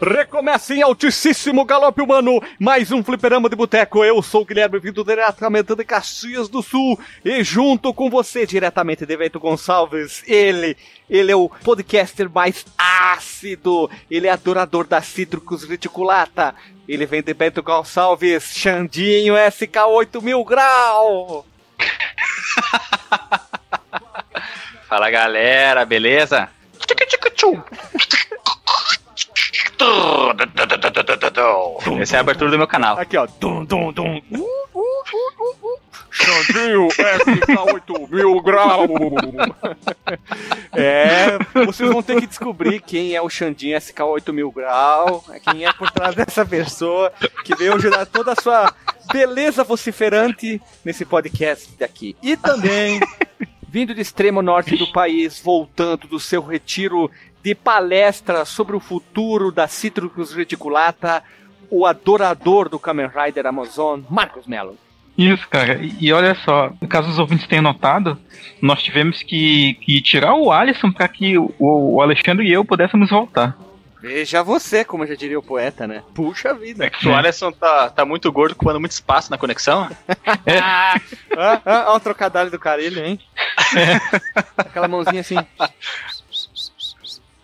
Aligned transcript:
Recomeça 0.00 0.74
em 0.74 0.80
altíssimo 0.80 1.62
galope 1.62 2.00
humano, 2.00 2.42
mais 2.58 2.90
um 2.90 3.04
fliperama 3.04 3.50
de 3.50 3.56
boteco. 3.56 4.02
Eu 4.02 4.22
sou 4.22 4.40
o 4.40 4.44
Guilherme, 4.46 4.78
vindo 4.78 5.04
diretamente 5.04 5.74
de 5.74 5.84
Caxias 5.84 6.48
do 6.48 6.62
Sul, 6.62 6.98
e 7.22 7.44
junto 7.44 7.92
com 7.92 8.08
você, 8.08 8.46
diretamente 8.46 9.04
de 9.04 9.14
Vento 9.14 9.38
Gonçalves, 9.38 10.22
ele, 10.26 10.74
ele 11.08 11.30
é 11.30 11.36
o 11.36 11.50
podcaster 11.50 12.30
mais 12.30 12.64
ácido, 12.78 13.90
ele 14.10 14.26
é 14.26 14.30
adorador 14.30 14.86
da 14.86 15.02
Cítricos 15.02 15.64
Reticulata, 15.64 16.54
ele 16.88 17.04
vem 17.04 17.22
de 17.22 17.34
Bento 17.34 17.62
Gonçalves, 17.62 18.44
Xandinho 18.54 19.34
SK8 19.34 20.22
mil 20.22 20.42
grau. 20.44 21.44
Fala 24.88 25.10
galera, 25.10 25.84
beleza? 25.84 26.48
Essa 32.00 32.16
é 32.16 32.18
a 32.18 32.20
abertura 32.20 32.50
do 32.50 32.58
meu 32.58 32.66
canal. 32.66 32.98
Aqui, 32.98 33.16
ó. 33.16 33.26
Dum, 33.38 33.64
dum, 33.64 33.92
dum. 33.92 34.20
Xandinho 36.10 36.88
SK8 36.88 38.10
mil 38.10 38.40
grau. 38.42 38.86
É, 40.72 41.38
vocês 41.64 41.90
vão 41.90 42.02
ter 42.02 42.20
que 42.20 42.26
descobrir 42.26 42.80
quem 42.80 43.14
é 43.14 43.22
o 43.22 43.30
Xandinho 43.30 43.78
SK8 43.78 44.32
mil 44.32 44.50
grau, 44.52 45.24
quem 45.50 45.64
é 45.64 45.72
por 45.72 45.90
trás 45.90 46.14
dessa 46.14 46.44
pessoa 46.44 47.12
que 47.44 47.54
veio 47.54 47.74
ajudar 47.74 48.06
toda 48.06 48.32
a 48.32 48.40
sua 48.40 48.72
beleza 49.12 49.64
vociferante 49.64 50.60
nesse 50.84 51.04
podcast 51.04 51.70
daqui. 51.78 52.16
E 52.22 52.36
também, 52.36 53.00
vindo 53.68 53.94
do 53.94 54.00
extremo 54.00 54.42
norte 54.42 54.76
do 54.76 54.92
país, 54.92 55.40
voltando 55.40 56.06
do 56.06 56.20
seu 56.20 56.42
retiro 56.42 57.10
de 57.42 57.54
palestra 57.54 58.44
sobre 58.44 58.76
o 58.76 58.80
futuro 58.80 59.50
da 59.50 59.66
Citrus 59.66 60.32
reticulata, 60.32 61.22
o 61.70 61.86
adorador 61.86 62.68
do 62.68 62.78
Kamen 62.78 63.08
Rider 63.08 63.46
Amazon, 63.46 64.00
Marcos 64.10 64.46
Mello. 64.46 64.76
Isso, 65.16 65.46
cara. 65.48 65.78
E, 66.00 66.12
olha 66.12 66.34
só, 66.34 66.72
caso 66.88 67.10
os 67.10 67.18
ouvintes 67.18 67.46
tenham 67.46 67.62
notado, 67.62 68.18
nós 68.60 68.82
tivemos 68.82 69.22
que, 69.22 69.74
que 69.82 70.00
tirar 70.00 70.34
o 70.34 70.50
Alisson 70.50 70.90
para 70.90 71.06
que 71.08 71.36
o, 71.36 71.52
o 71.58 72.00
Alexandre 72.00 72.46
e 72.46 72.52
eu 72.52 72.64
pudéssemos 72.64 73.10
voltar. 73.10 73.56
Veja 74.00 74.42
você, 74.42 74.82
como 74.82 75.06
já 75.06 75.14
diria 75.14 75.38
o 75.38 75.42
poeta, 75.42 75.86
né? 75.86 76.02
Puxa 76.14 76.54
vida. 76.54 76.86
É 76.86 76.90
que 76.90 77.06
o 77.06 77.14
Alisson 77.14 77.52
tá, 77.52 77.90
tá 77.90 78.02
muito 78.02 78.32
gordo, 78.32 78.52
ocupando 78.52 78.80
muito 78.80 78.92
espaço 78.92 79.30
na 79.30 79.36
conexão. 79.36 79.90
ah, 80.08 80.94
ah, 81.36 81.60
ah, 81.66 81.94
um 81.94 82.00
trocadilho 82.00 82.50
do 82.50 82.58
carilho, 82.58 83.04
hein? 83.04 83.20
Aquela 84.56 84.88
mãozinha 84.88 85.20
assim. 85.20 85.36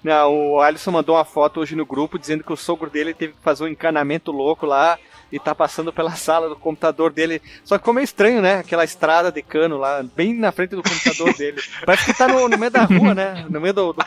Não, 0.07 0.53
o 0.53 0.61
Alisson 0.61 0.93
mandou 0.93 1.17
uma 1.17 1.25
foto 1.25 1.59
hoje 1.59 1.75
no 1.75 1.85
grupo 1.85 2.17
dizendo 2.17 2.45
que 2.45 2.53
o 2.53 2.57
sogro 2.57 2.89
dele 2.89 3.13
teve 3.13 3.33
que 3.33 3.41
fazer 3.41 3.65
um 3.65 3.67
encanamento 3.67 4.31
louco 4.31 4.65
lá 4.65 4.97
e 5.37 5.39
tá 5.39 5.55
passando 5.55 5.93
pela 5.93 6.13
sala 6.13 6.49
do 6.49 6.57
computador 6.57 7.13
dele. 7.13 7.43
Só 7.63 7.77
que 7.77 7.83
ficou 7.83 7.93
meio 7.93 8.05
estranho, 8.05 8.41
né? 8.41 8.61
Aquela 8.61 8.85
estrada 8.85 9.31
de 9.31 9.43
cano 9.43 9.77
lá, 9.77 10.03
bem 10.17 10.35
na 10.35 10.51
frente 10.51 10.71
do 10.71 10.83
computador 10.83 11.33
dele. 11.37 11.61
Parece 11.85 12.07
que 12.07 12.17
tá 12.17 12.27
no, 12.27 12.49
no 12.49 12.57
meio 12.57 12.73
da 12.73 12.85
rua, 12.85 13.15
né? 13.15 13.45
No 13.51 13.61
meio 13.61 13.75
do, 13.75 13.93
do, 13.93 14.03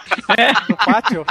do 0.67 0.77
pátio. 0.77 1.25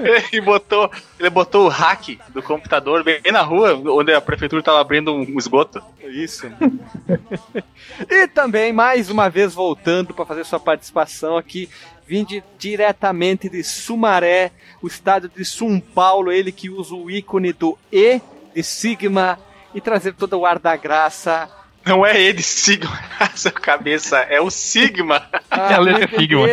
ele, 0.30 0.40
botou, 0.42 0.90
ele 1.18 1.30
botou 1.30 1.64
o 1.64 1.68
hack 1.68 2.18
do 2.28 2.42
computador 2.42 3.02
bem 3.02 3.20
na 3.32 3.40
rua, 3.40 3.74
onde 3.74 4.12
a 4.12 4.20
prefeitura 4.20 4.62
tava 4.62 4.80
abrindo 4.80 5.14
um 5.14 5.38
esgoto. 5.38 5.82
Isso. 6.02 6.46
e 8.08 8.28
também, 8.28 8.72
mais 8.72 9.08
uma 9.08 9.30
vez, 9.30 9.54
voltando 9.54 10.12
para 10.12 10.26
fazer 10.26 10.44
sua 10.44 10.60
participação 10.60 11.38
aqui, 11.38 11.70
vinde 12.06 12.42
diretamente 12.58 13.48
de 13.48 13.62
Sumaré, 13.62 14.52
o 14.82 14.86
estado 14.86 15.28
de 15.28 15.44
São 15.44 15.80
Paulo, 15.80 16.30
ele 16.30 16.52
que 16.52 16.68
usa 16.68 16.94
o 16.94 17.10
ícone 17.10 17.52
do 17.52 17.78
E 17.90 18.20
de 18.58 18.64
Sigma 18.64 19.38
e 19.72 19.80
trazer 19.80 20.14
todo 20.14 20.36
o 20.36 20.44
ar 20.44 20.58
da 20.58 20.74
graça. 20.76 21.48
Não 21.86 22.04
é 22.04 22.20
ele, 22.20 22.42
Sigma, 22.42 22.98
essa 23.20 23.52
cabeça, 23.52 24.18
é 24.18 24.40
o 24.40 24.50
Sigma. 24.50 25.24
Ah, 25.48 25.70
é 25.70 25.74
a 25.74 25.78
letra 25.78 26.18
Sigma. 26.18 26.46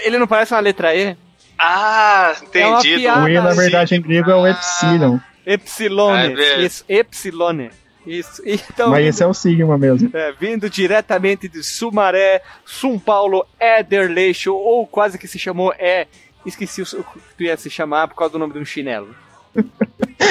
Ele 0.00 0.18
não 0.18 0.26
parece 0.26 0.52
uma 0.52 0.60
letra 0.60 0.94
E? 0.94 1.16
Ah, 1.56 2.34
entendi. 2.42 3.06
É 3.06 3.14
o 3.16 3.28
E, 3.28 3.34
na 3.34 3.52
verdade, 3.52 3.94
em 3.94 4.02
grego 4.02 4.30
é 4.32 4.34
o 4.34 4.46
Epsilon. 4.48 5.18
Epsilone, 5.46 6.34
ah, 6.36 6.42
é 6.42 6.60
isso, 6.60 6.84
Epsilone. 6.88 7.70
Isso. 8.04 8.42
Então, 8.44 8.90
Mas 8.90 9.06
esse 9.06 9.22
é 9.22 9.26
o 9.26 9.34
Sigma 9.34 9.78
mesmo. 9.78 10.10
É, 10.12 10.32
vindo 10.32 10.68
diretamente 10.68 11.48
de 11.48 11.62
Sumaré, 11.62 12.42
São 12.66 12.98
Paulo, 12.98 13.46
Ederleixo, 13.60 14.52
ou 14.54 14.86
quase 14.86 15.18
que 15.18 15.28
se 15.28 15.38
chamou 15.38 15.72
É. 15.78 16.08
Esqueci 16.46 16.82
o 16.82 16.86
que 16.86 17.20
tu 17.36 17.42
ia 17.42 17.56
se 17.56 17.68
chamar 17.68 18.08
por 18.08 18.14
causa 18.14 18.32
do 18.32 18.38
nome 18.38 18.54
de 18.54 18.58
um 18.58 18.64
chinelo. 18.64 19.14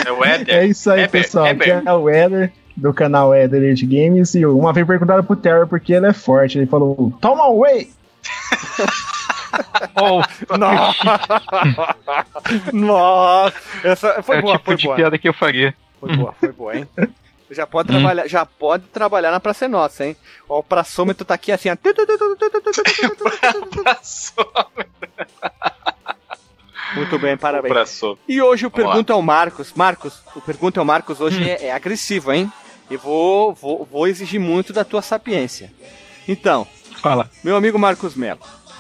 É 0.06 0.12
o. 0.12 0.24
É 0.24 0.66
isso 0.66 0.92
aí, 0.92 1.08
pessoal. 1.08 1.48
Eber. 1.48 1.82
é 1.86 1.94
o 1.94 2.10
Eder 2.10 2.52
do 2.76 2.94
canal 2.94 3.34
Eder 3.34 3.72
Age 3.72 3.86
Games. 3.86 4.36
E 4.36 4.46
uma 4.46 4.72
vez 4.72 4.86
perguntaram 4.86 5.24
pro 5.24 5.36
Terry 5.36 5.66
porque 5.68 5.94
ele 5.94 6.08
é 6.08 6.14
forte. 6.14 6.60
Ele 6.60 6.68
falou: 6.68 7.12
Toma 7.20 7.46
away! 7.46 7.90
oh, 10.00 10.22
nossa! 10.58 11.20
nossa! 12.72 13.58
Essa 13.84 14.24
foi 14.24 14.38
é 14.38 14.42
boa, 14.42 14.54
tipo 14.54 14.66
foi 14.66 14.76
de 14.76 14.86
boa. 14.86 14.96
piada 14.96 15.18
que 15.18 15.28
eu 15.28 15.34
faria. 15.34 15.74
Foi 16.00 16.16
boa, 16.16 16.32
foi 16.34 16.52
boa, 16.52 16.78
hein? 16.78 16.88
Já 17.50 17.66
pode, 17.66 17.90
hum. 17.90 17.96
trabalhar, 17.96 18.28
já 18.28 18.46
pode 18.46 18.84
trabalhar 18.88 19.32
na 19.32 19.40
Praça 19.40 19.70
Nossa, 19.70 20.06
hein? 20.06 20.18
Ó, 20.50 20.60
o 20.60 20.64
praçômetro 20.64 21.26
tá 21.26 21.34
aqui 21.34 21.52
assim, 21.52 21.70
ó. 21.70 21.78
Muito 26.96 27.20
bem, 27.20 27.38
parabéns. 27.38 27.70
E 28.28 28.42
hoje 28.42 28.66
o 28.66 28.72
Pergunta 28.72 29.14
ao 29.14 29.22
Marcos. 29.22 29.74
Marcos, 29.76 30.22
o 30.36 30.42
Pergunta 30.42 30.80
ao 30.80 30.86
Marcos 30.86 31.20
hoje 31.22 31.42
hum. 31.42 31.46
é, 31.46 31.68
é, 31.68 31.72
agressivo, 31.72 32.32
hein? 32.32 32.52
E 32.90 32.96
vou, 32.96 33.54
vou, 33.54 33.86
vou 33.90 34.08
exigir 34.08 34.40
muito 34.40 34.72
da 34.72 34.84
tua 34.84 35.02
sapiência. 35.02 35.72
Então, 36.28 36.66
fala. 37.02 37.30
Meu 37.44 37.56
amigo 37.56 37.78
Marcos 37.78 38.16
Melo, 38.16 38.40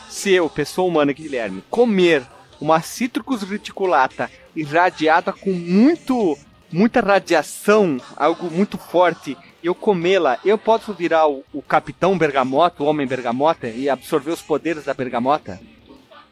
se 0.09 0.31
eu, 0.31 0.49
pessoa 0.49 0.87
humana 0.87 1.11
Guilherme, 1.11 1.63
comer 1.69 2.23
uma 2.59 2.81
Citrus 2.81 3.43
reticulata 3.43 4.31
irradiada 4.55 5.31
com 5.31 5.51
muito 5.51 6.37
muita 6.71 6.99
radiação, 6.99 7.99
algo 8.15 8.51
muito 8.51 8.77
forte, 8.77 9.37
eu 9.63 9.73
comê-la, 9.73 10.37
eu 10.43 10.57
posso 10.57 10.93
virar 10.93 11.27
o, 11.27 11.43
o 11.53 11.61
Capitão 11.61 12.17
Bergamota, 12.17 12.83
o 12.83 12.85
Homem 12.85 13.07
Bergamota, 13.07 13.67
e 13.67 13.89
absorver 13.89 14.31
os 14.31 14.41
poderes 14.41 14.85
da 14.85 14.93
Bergamota? 14.93 15.59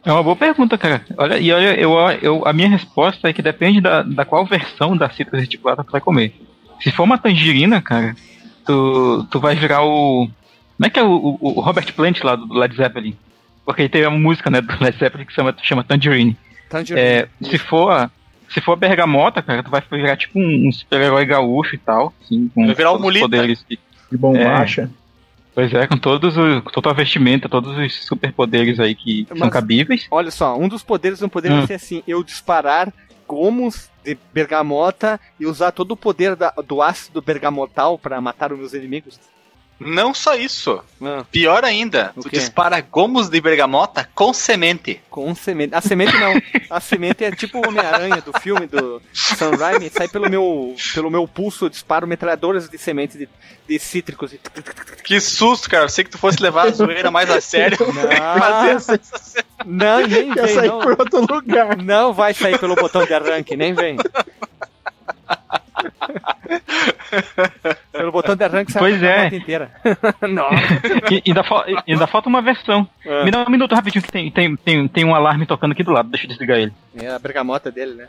É 0.05 0.11
uma 0.11 0.21
boa 0.21 0.35
pergunta, 0.35 0.77
cara. 0.77 1.03
Olha, 1.17 1.37
e 1.39 1.51
olha, 1.51 1.79
eu, 1.79 1.93
eu, 2.21 2.47
a 2.47 2.53
minha 2.53 2.69
resposta 2.69 3.27
é 3.27 3.33
que 3.33 3.41
depende 3.41 3.81
da, 3.81 4.03
da 4.03 4.23
qual 4.23 4.45
versão 4.45 4.95
da 4.95 5.09
citra 5.09 5.39
reticulata 5.39 5.83
tu 5.83 5.91
vai 5.91 5.99
comer. 5.99 6.33
Se 6.79 6.91
for 6.91 7.03
uma 7.03 7.17
tangerina, 7.17 7.81
cara, 7.81 8.15
tu, 8.65 9.25
tu 9.31 9.39
vai 9.39 9.55
virar 9.55 9.83
o. 9.83 10.29
Como 10.77 10.85
é 10.85 10.89
que 10.89 10.99
é 10.99 11.03
o, 11.03 11.37
o, 11.41 11.57
o 11.57 11.61
Robert 11.61 11.91
Plant 11.93 12.21
lá 12.21 12.35
do 12.35 12.53
Led 12.53 12.75
Zeppelin? 12.75 13.15
Porque 13.65 13.81
ele 13.81 13.89
teve 13.89 14.05
uma 14.05 14.19
música, 14.19 14.49
né, 14.51 14.61
do 14.61 14.73
Led 14.79 14.97
Zeppelin 14.97 15.25
que 15.25 15.33
chama, 15.33 15.55
chama 15.63 15.83
Tangerine. 15.83 16.37
Tangerine. 16.69 17.01
É, 17.01 17.27
se 17.41 17.57
for 17.57 18.09
se 18.49 18.61
for 18.61 18.75
bergamota, 18.75 19.41
cara, 19.41 19.63
tu 19.63 19.71
vai 19.71 19.81
virar 19.91 20.15
tipo 20.15 20.39
um, 20.39 20.67
um 20.67 20.71
super-herói 20.71 21.25
gaúcho 21.25 21.75
e 21.75 21.77
tal. 21.79 22.13
Assim, 22.21 22.49
com 22.53 22.65
vai 22.65 22.75
virar 22.75 22.93
um 22.93 22.99
mulita. 22.99 23.25
poderes 23.25 23.65
de, 23.67 23.79
de 24.11 24.17
bombacha. 24.17 24.83
É, 24.83 25.04
pois 25.55 25.73
é, 25.73 25.87
com 25.87 25.97
todos 25.97 26.37
os, 26.37 26.61
com 26.61 26.69
toda 26.69 26.91
a 26.91 26.93
vestimenta, 26.93 27.49
todos 27.49 27.75
os 27.77 28.05
superpoderes 28.05 28.79
aí 28.79 28.93
que 28.93 29.25
Mas, 29.29 29.39
são 29.39 29.49
cabíveis. 29.49 30.05
Olha 30.11 30.29
só, 30.29 30.55
um 30.57 30.67
dos 30.67 30.83
poderes 30.83 31.21
não 31.21 31.29
poderia 31.29 31.57
hum. 31.57 31.65
ser 31.65 31.75
assim, 31.75 32.03
eu 32.05 32.21
disparar 32.21 32.93
gomos 33.27 33.89
de 34.03 34.17
bergamota 34.31 35.19
e 35.39 35.47
usar 35.47 35.71
todo 35.71 35.93
o 35.93 35.97
poder 35.97 36.35
da, 36.35 36.51
do 36.67 36.81
ácido 36.81 37.21
bergamotal 37.21 37.97
para 37.97 38.21
matar 38.21 38.51
os 38.51 38.59
meus 38.59 38.73
inimigos. 38.73 39.19
Não 39.79 40.13
só 40.13 40.35
isso. 40.35 40.81
Ah. 41.03 41.25
Pior 41.29 41.65
ainda, 41.65 42.13
o 42.15 42.21
tu 42.23 42.29
quê? 42.29 42.37
dispara 42.37 42.79
gomos 42.79 43.27
de 43.29 43.41
bergamota 43.41 44.07
com 44.15 44.33
semente. 44.33 45.01
Com 45.09 45.35
semente. 45.35 45.75
A 45.75 45.81
semente 45.81 46.17
não. 46.17 46.33
A 46.69 46.79
semente 46.79 47.25
é 47.25 47.31
tipo 47.31 47.57
o 47.59 47.67
Homem-Aranha 47.67 48.21
do 48.21 48.31
filme 48.39 48.67
do 48.67 49.01
Sam 49.13 49.51
Raimi. 49.57 49.89
Sai 49.89 50.07
pelo 50.07 50.29
meu, 50.29 50.75
pelo 50.93 51.11
meu 51.11 51.27
pulso, 51.27 51.65
eu 51.65 51.69
disparo 51.69 52.07
metralhadoras 52.07 52.69
de 52.69 52.77
sementes 52.77 53.17
de, 53.17 53.27
de 53.67 53.77
cítricos. 53.79 54.33
Que 55.03 55.19
susto, 55.19 55.69
cara. 55.69 55.83
Eu 55.85 55.89
sei 55.89 56.05
que 56.05 56.09
tu 56.11 56.17
fosse 56.17 56.41
levar 56.41 56.67
a 56.67 56.71
zoeira 56.71 57.11
mais 57.11 57.29
a 57.29 57.41
sério. 57.41 57.77
Não, 59.65 59.99
não 59.99 60.07
nem 60.07 60.33
Quer 60.33 60.45
vem. 60.45 60.55
sair 60.55 60.67
não. 60.69 60.79
por 60.79 60.99
outro 60.99 61.35
lugar. 61.35 61.77
Não 61.77 62.13
vai 62.13 62.33
sair 62.33 62.57
pelo 62.59 62.75
botão 62.75 63.05
de 63.05 63.13
arranque, 63.13 63.57
nem 63.57 63.73
vem. 63.73 63.97
Pelo 67.91 68.11
botão 68.11 68.35
de 68.35 68.43
arranque 68.43 68.71
sai 68.71 68.81
pois 68.81 69.01
é. 69.01 69.19
a 69.19 69.27
inteira. 69.27 69.71
Nossa. 70.27 70.55
E, 71.11 71.23
ainda, 71.25 71.43
ainda 71.87 72.07
falta 72.07 72.29
uma 72.29 72.41
versão. 72.41 72.87
É. 73.05 73.23
Me 73.23 73.31
dá 73.31 73.43
um 73.43 73.49
minuto 73.49 73.75
rapidinho 73.75 74.03
que 74.03 74.11
tem, 74.11 74.29
tem, 74.31 74.55
tem, 74.55 74.87
tem 74.87 75.05
um 75.05 75.15
alarme 75.15 75.45
tocando 75.45 75.71
aqui 75.71 75.83
do 75.83 75.91
lado. 75.91 76.09
Deixa 76.09 76.25
eu 76.25 76.29
desligar 76.29 76.57
ele. 76.57 76.73
É 76.95 77.09
a 77.09 77.19
bergamota 77.19 77.71
dele, 77.71 77.93
né? 77.93 78.07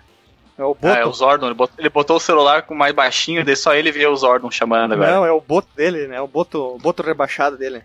É 0.58 0.64
o 0.64 0.74
Boto. 0.74 0.86
Ah, 0.86 0.98
é 0.98 1.04
o 1.04 1.12
Zordon. 1.12 1.46
Ele 1.46 1.54
botou, 1.54 1.74
ele 1.78 1.88
botou, 1.88 2.16
o 2.16 2.20
celular 2.20 2.62
com 2.62 2.74
mais 2.74 2.94
baixinho, 2.94 3.44
daí 3.44 3.56
só 3.56 3.74
ele 3.74 3.92
vê 3.92 4.06
o 4.06 4.16
Zordon 4.16 4.50
chamando 4.50 4.94
agora. 4.94 5.12
Não, 5.12 5.26
é 5.26 5.30
o 5.30 5.40
Boto 5.40 5.68
dele, 5.76 6.06
né? 6.06 6.20
O 6.20 6.26
Boto, 6.26 6.76
o 6.76 6.78
boto 6.78 7.02
rebaixado 7.02 7.56
dele. 7.56 7.82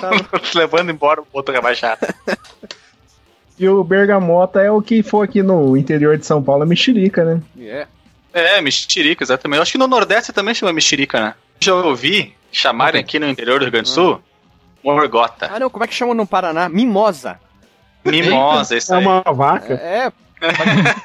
Tá... 0.00 0.10
Levando 0.54 0.90
embora 0.90 1.20
o 1.20 1.26
Boto 1.30 1.52
rebaixado. 1.52 2.06
E 3.58 3.68
o 3.68 3.84
bergamota 3.84 4.60
é 4.60 4.70
o 4.70 4.82
que 4.82 5.02
for 5.02 5.22
aqui 5.22 5.42
no 5.42 5.76
interior 5.76 6.16
de 6.16 6.26
São 6.26 6.42
Paulo, 6.42 6.64
é 6.64 6.66
mexerica, 6.66 7.24
né? 7.24 7.40
Yeah. 7.56 7.88
É, 8.34 8.60
mexerica, 8.60 9.22
exatamente. 9.22 9.58
Eu 9.58 9.62
acho 9.62 9.72
que 9.72 9.78
no 9.78 9.86
Nordeste 9.86 10.32
também 10.32 10.54
chama 10.54 10.72
mexerica, 10.72 11.20
né? 11.20 11.34
Já 11.60 11.74
ouvi 11.74 12.34
chamarem 12.50 13.00
aqui 13.00 13.18
no 13.18 13.28
interior 13.28 13.60
do 13.60 13.62
Rio 13.62 13.72
Grande 13.72 13.88
do 13.88 13.94
Sul 13.94 14.20
morgota. 14.84 15.50
Ah, 15.50 15.58
não, 15.58 15.70
como 15.70 15.84
é 15.84 15.88
que 15.88 15.94
chama 15.94 16.14
no 16.14 16.26
Paraná? 16.26 16.68
Mimosa. 16.68 17.40
Mimosa, 18.04 18.76
isso 18.76 18.92
É 18.92 18.98
aí. 18.98 19.04
uma 19.04 19.22
vaca. 19.22 19.72
É, 19.72 20.12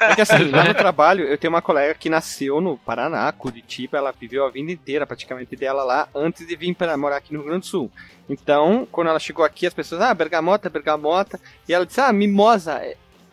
é 0.02 0.16
que 0.16 0.22
assim, 0.22 0.50
lá 0.52 0.66
no 0.66 0.74
trabalho, 0.74 1.24
eu 1.24 1.38
tenho 1.38 1.54
uma 1.54 1.62
colega 1.62 1.94
que 1.94 2.10
nasceu 2.10 2.60
no 2.60 2.78
Paraná, 2.78 3.32
Curitiba, 3.32 3.98
ela 3.98 4.12
viveu 4.12 4.46
a 4.46 4.50
vida 4.50 4.70
inteira 4.70 5.08
praticamente 5.08 5.56
dela 5.56 5.84
lá, 5.84 6.10
antes 6.14 6.46
de 6.46 6.56
vir 6.58 6.76
para 6.76 6.98
morar 6.98 7.18
aqui 7.18 7.34
no 7.34 7.40
Rio 7.40 7.48
Grande 7.48 7.62
do 7.62 7.68
Sul. 7.68 7.92
Então, 8.30 8.86
quando 8.92 9.08
ela 9.08 9.20
chegou 9.20 9.46
aqui, 9.46 9.66
as 9.66 9.74
pessoas, 9.74 10.02
ah, 10.02 10.14
bergamota, 10.14 10.70
bergamota, 10.70 11.40
e 11.68 11.74
ela 11.74 11.86
disse, 11.86 12.02
ah, 12.02 12.12
mimosa. 12.12 12.82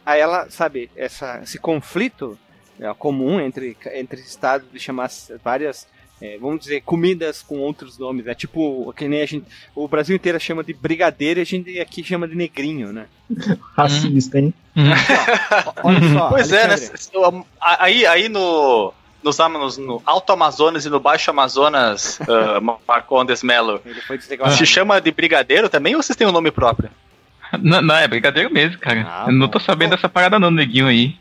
Aí 0.04 0.20
ela, 0.20 0.48
sabe, 0.48 0.88
essa, 0.94 1.40
esse 1.43 1.58
conflito 1.58 2.38
é, 2.81 2.93
comum 2.94 3.40
entre, 3.40 3.76
entre 3.94 4.20
estados 4.20 4.70
de 4.70 4.78
chamar 4.78 5.11
várias, 5.43 5.87
é, 6.20 6.38
vamos 6.38 6.61
dizer, 6.61 6.82
comidas 6.82 7.43
com 7.43 7.58
outros 7.58 7.99
nomes, 7.99 8.25
né? 8.25 8.34
Tipo, 8.34 8.93
que 8.94 9.08
nem 9.08 9.23
a 9.23 9.26
gente, 9.26 9.46
o 9.75 9.88
Brasil 9.88 10.17
inteiro 10.17 10.38
chama 10.40 10.62
de 10.62 10.73
brigadeiro 10.73 11.40
e 11.40 11.43
a 11.43 11.46
gente 11.46 11.81
aqui 11.81 12.02
chama 12.05 12.28
de 12.28 12.34
negrinho, 12.34 12.93
né? 12.93 13.06
Racista, 13.76 14.38
hein? 14.38 14.52
Olha 15.82 16.12
só. 16.12 16.28
Pois 16.31 16.52
é, 16.52 16.69
né? 16.69 16.75
Aí, 17.61 18.06
aí 18.06 18.28
no, 18.28 18.93
nos, 19.22 19.79
no 19.79 20.02
Alto 20.05 20.32
Amazonas 20.32 20.84
e 20.84 20.90
no 20.90 21.00
Baixo 21.00 21.31
Amazonas, 21.31 22.19
uh, 22.29 22.79
Marcondes 22.87 23.43
Melo, 23.43 23.81
Ele 23.84 24.00
foi 24.02 24.19
deslegal. 24.19 24.50
se 24.50 24.67
chama 24.67 25.00
de 25.00 25.11
brigadeiro 25.11 25.69
também 25.69 25.94
ou 25.96 26.02
vocês 26.02 26.17
têm 26.17 26.26
um 26.26 26.32
nome 26.32 26.50
próprio? 26.50 26.90
Não, 27.61 27.81
não, 27.81 27.94
é 27.94 28.08
brincadeira 28.08 28.50
mesmo, 28.50 28.79
cara. 28.79 29.06
Ah, 29.08 29.25
eu 29.29 29.32
não 29.32 29.49
tô 29.49 29.61
sabendo 29.61 29.90
dessa 29.90 30.08
parada 30.08 30.38
não, 30.38 30.50
neguinho 30.50 30.88
aí. 30.88 31.17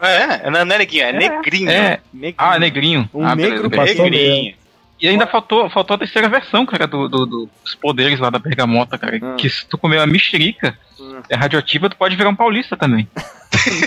É, 0.00 0.50
não 0.50 0.60
é 0.60 0.64
neguinho, 0.64 1.04
é, 1.04 1.12
negrinho. 1.12 1.70
É, 1.70 2.00
Negrinho. 2.12 2.34
ah, 2.38 2.58
negrinho. 2.58 3.10
Um 3.14 3.24
ah, 3.26 3.34
negro 3.34 3.68
beleza, 3.68 4.02
negrinho. 4.02 4.54
E 5.00 5.06
ainda 5.08 5.26
faltou, 5.26 5.68
faltou 5.68 5.94
a 5.94 5.98
terceira 5.98 6.26
versão, 6.28 6.64
cara, 6.64 6.86
do, 6.86 7.06
do- 7.06 7.26
do- 7.26 7.50
dos 7.62 7.74
poderes 7.74 8.18
lá 8.18 8.30
da 8.30 8.38
bergamota, 8.38 8.96
cara. 8.96 9.18
Ah. 9.22 9.34
Que 9.36 9.48
se 9.48 9.66
tu 9.66 9.76
comer 9.76 9.98
uma 9.98 10.06
mexerica, 10.06 10.76
Hum. 10.98 11.20
é 11.28 11.36
radioativa, 11.36 11.90
tu 11.90 11.96
pode 11.96 12.16
virar 12.16 12.30
um 12.30 12.34
paulista 12.34 12.74
também. 12.78 13.06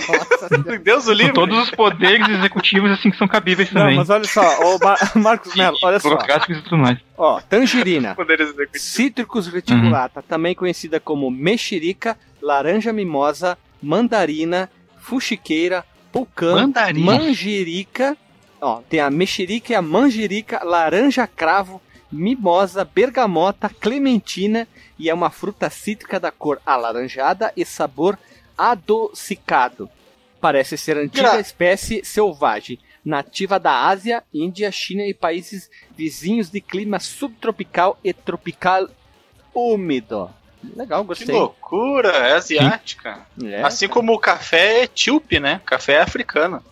Nossa, 0.08 0.48
Deus 0.78 1.04
o 1.04 1.08
Com 1.08 1.12
livre. 1.14 1.32
todos 1.32 1.58
os 1.64 1.70
poderes 1.72 2.28
executivos, 2.28 2.90
assim, 2.92 3.10
que 3.10 3.16
são 3.16 3.26
cabíveis 3.26 3.72
Não, 3.72 3.80
também. 3.82 3.96
mas 3.96 4.08
olha 4.10 4.24
só, 4.24 4.42
ô 4.60 4.78
Mar- 4.78 4.98
Marcos 5.16 5.54
Melo, 5.56 5.76
olha 5.82 5.98
só. 5.98 6.08
Burocráticos 6.10 6.58
e 6.58 6.62
tudo 6.62 6.78
mais. 6.78 6.98
Ó, 7.18 7.40
tangerina, 7.40 8.14
Poderes 8.16 8.48
executivos. 8.50 8.82
Citrus 8.82 9.46
reticulata, 9.48 10.22
também 10.22 10.54
conhecida 10.54 11.00
como 11.00 11.28
mexerica, 11.30 12.16
laranja 12.40 12.92
mimosa, 12.92 13.58
mandarina, 13.82 14.70
fuxiqueira, 15.00 15.84
pulcã, 16.12 16.54
Mandarina. 16.54 17.04
manjerica. 17.12 18.16
Ó, 18.60 18.82
tem 18.88 19.00
a 19.00 19.10
mexerica 19.10 19.72
e 19.72 19.76
a 19.76 19.80
manjerica, 19.82 20.62
laranja 20.62 21.26
cravo, 21.26 21.80
mimosa, 22.12 22.84
bergamota, 22.84 23.68
clementina 23.68 24.68
e 24.98 25.08
é 25.08 25.14
uma 25.14 25.30
fruta 25.30 25.70
cítrica 25.70 26.20
da 26.20 26.30
cor 26.30 26.60
alaranjada 26.66 27.52
e 27.56 27.64
sabor 27.64 28.18
adocicado. 28.56 29.88
Parece 30.40 30.76
ser 30.76 30.96
antiga 30.96 31.30
Gra- 31.32 31.40
espécie 31.40 32.04
selvagem, 32.04 32.78
nativa 33.04 33.58
da 33.58 33.86
Ásia, 33.86 34.22
Índia, 34.32 34.70
China 34.72 35.04
e 35.06 35.14
países 35.14 35.70
vizinhos 35.96 36.50
de 36.50 36.60
clima 36.60 36.98
subtropical 36.98 37.98
e 38.04 38.12
tropical 38.12 38.88
úmido. 39.54 40.30
Legal, 40.76 41.00
Que 41.02 41.08
gostei. 41.08 41.34
loucura, 41.34 42.08
é 42.10 42.32
asiática. 42.34 43.20
É, 43.42 43.62
assim 43.62 43.88
como 43.88 44.12
o 44.12 44.18
café 44.18 44.80
é 44.80 44.82
etíope, 44.84 45.40
né? 45.40 45.60
Café 45.64 45.94
é 45.94 46.00
africano. 46.02 46.62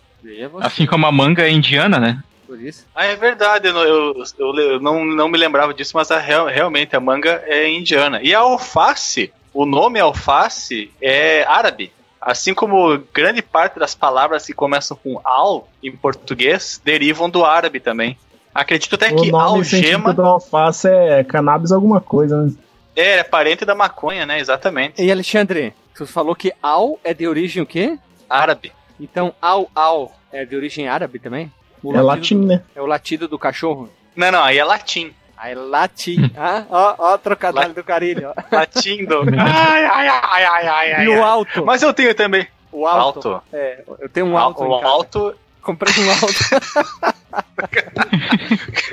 Assim 0.61 0.85
como 0.85 1.05
a 1.05 1.11
manga 1.11 1.43
é 1.43 1.51
indiana, 1.51 1.97
né? 1.99 2.21
por 2.45 2.59
isso. 2.59 2.83
Ah, 2.95 3.05
é 3.05 3.15
verdade, 3.15 3.67
eu, 3.67 3.73
não- 3.75 3.83
eu, 3.83 4.23
eu, 4.39 4.55
eu 4.55 4.79
não, 4.79 5.05
não 5.05 5.29
me 5.29 5.37
lembrava 5.37 5.71
disso, 5.71 5.91
mas 5.93 6.09
a 6.09 6.17
real- 6.17 6.47
realmente 6.47 6.95
a 6.95 6.99
manga 6.99 7.43
é 7.45 7.69
indiana. 7.69 8.19
E 8.23 8.33
a 8.33 8.39
alface, 8.39 9.31
o 9.53 9.67
nome 9.67 9.99
alface 9.99 10.91
é 10.99 11.43
árabe. 11.43 11.91
Assim 12.19 12.55
como 12.55 12.97
grande 13.13 13.43
parte 13.43 13.77
das 13.77 13.93
palavras 13.93 14.47
que 14.47 14.53
começam 14.53 14.97
com 15.01 15.21
al 15.23 15.69
em 15.83 15.91
português 15.95 16.81
derivam 16.83 17.29
do 17.29 17.45
árabe 17.45 17.79
também. 17.79 18.17
Acredito 18.53 18.95
até 18.95 19.11
O 19.11 19.15
que 19.15 19.31
nome 19.31 19.63
científico 19.63 19.95
algema 20.09 20.13
do 20.15 20.23
alface 20.23 20.87
é 20.87 21.23
cannabis 21.23 21.71
alguma 21.71 22.01
coisa, 22.01 22.45
né? 22.45 22.51
É, 22.99 23.17
é 23.19 23.23
parente 23.23 23.65
da 23.65 23.73
maconha, 23.75 24.25
né? 24.25 24.39
Exatamente. 24.39 25.01
E 25.01 25.11
Alexandre, 25.11 25.73
você 25.95 26.05
falou 26.05 26.35
que 26.35 26.51
al 26.61 26.99
é 27.03 27.13
de 27.13 27.27
origem 27.27 27.61
o 27.63 27.65
quê? 27.65 27.97
Árabe. 28.29 28.71
Então 28.99 29.33
al 29.41 29.69
al 29.75 30.11
é 30.31 30.45
de 30.45 30.55
origem 30.55 30.87
árabe 30.87 31.19
também? 31.19 31.51
O 31.81 31.95
É 31.95 32.01
latido 32.01 32.41
latim, 32.41 32.45
né? 32.45 32.57
do- 32.57 32.63
é 32.79 32.81
o 32.81 32.85
latido 32.85 33.27
do 33.27 33.39
cachorro. 33.39 33.89
Não, 34.15 34.31
não, 34.31 34.43
aí 34.43 34.57
é 34.57 34.63
latim. 34.63 35.13
Aí 35.37 35.55
latim. 35.55 36.29
ah, 36.37 36.65
ó, 36.69 36.95
ó, 37.13 37.17
trocadilho 37.17 37.73
do 37.73 37.83
carilho. 37.83 38.33
ó. 38.35 38.41
Latim 38.53 39.05
do. 39.05 39.21
ai, 39.39 39.85
ai, 39.85 40.07
ai, 40.09 40.43
ai, 40.43 40.67
ai, 40.67 40.91
ai. 40.93 41.05
E 41.05 41.07
o 41.09 41.23
alto. 41.23 41.65
Mas 41.65 41.81
eu 41.81 41.93
tenho 41.93 42.13
também. 42.13 42.45
o 42.73 42.85
alto. 42.85 43.29
Alto. 43.29 43.43
É, 43.53 43.81
eu 44.01 44.09
tenho 44.09 44.25
um 44.25 44.37
alto. 44.37 44.61
o 44.61 44.67
em 44.67 44.81
casa. 44.81 44.87
alto 44.93 45.35
Comprei 45.61 45.93
um 46.03 46.09
alto. 46.11 46.27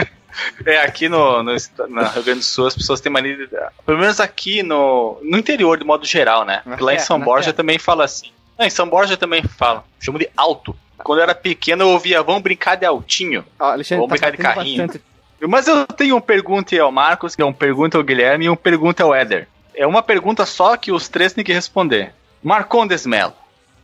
É, 0.64 0.78
aqui 0.80 1.08
no, 1.08 1.42
no, 1.42 1.52
na 1.88 2.08
Rio 2.08 2.22
Grande 2.22 2.40
do 2.40 2.44
Sul 2.44 2.66
as 2.66 2.74
pessoas 2.74 3.00
têm 3.00 3.10
mania 3.10 3.36
de, 3.36 3.48
Pelo 3.84 3.98
menos 3.98 4.20
aqui 4.20 4.62
no, 4.62 5.18
no 5.22 5.38
interior, 5.38 5.78
de 5.78 5.84
modo 5.84 6.04
geral, 6.06 6.44
né? 6.44 6.62
Na 6.64 6.76
Lá 6.80 6.92
em 6.92 6.96
terra, 6.96 7.06
São 7.06 7.20
Borja 7.20 7.44
terra. 7.46 7.56
também 7.56 7.78
fala 7.78 8.04
assim. 8.04 8.30
Não, 8.58 8.66
em 8.66 8.70
São 8.70 8.88
Borja 8.88 9.16
também 9.16 9.42
fala. 9.42 9.84
Chama 10.00 10.18
de 10.18 10.28
alto. 10.36 10.76
Quando 10.98 11.18
eu 11.18 11.24
era 11.24 11.34
pequeno 11.34 11.84
eu 11.84 11.88
ouvia, 11.90 12.22
vamos 12.22 12.42
brincar 12.42 12.74
de 12.76 12.86
altinho. 12.86 13.44
Alexandre, 13.58 14.06
Vamos 14.06 14.20
tá 14.20 14.30
brincar 14.30 14.50
de 14.52 14.56
carrinho. 14.56 14.86
bastante. 14.86 15.04
Mas 15.40 15.68
eu 15.68 15.86
tenho 15.86 16.16
um 16.16 16.20
pergunta 16.20 16.80
ao 16.80 16.90
Marcos, 16.90 17.36
que 17.36 17.42
é 17.42 17.44
um 17.44 17.52
pergunta 17.52 17.98
ao 17.98 18.04
Guilherme 18.04 18.46
e 18.46 18.50
um 18.50 18.56
pergunta 18.56 19.02
ao 19.04 19.14
Éder. 19.14 19.46
É 19.74 19.86
uma 19.86 20.02
pergunta 20.02 20.46
só 20.46 20.76
que 20.76 20.90
os 20.90 21.08
três 21.08 21.34
têm 21.34 21.44
que 21.44 21.52
responder. 21.52 22.14
Marcondes 22.42 23.04
Melo, 23.04 23.34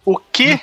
o 0.04 0.16
que 0.16 0.58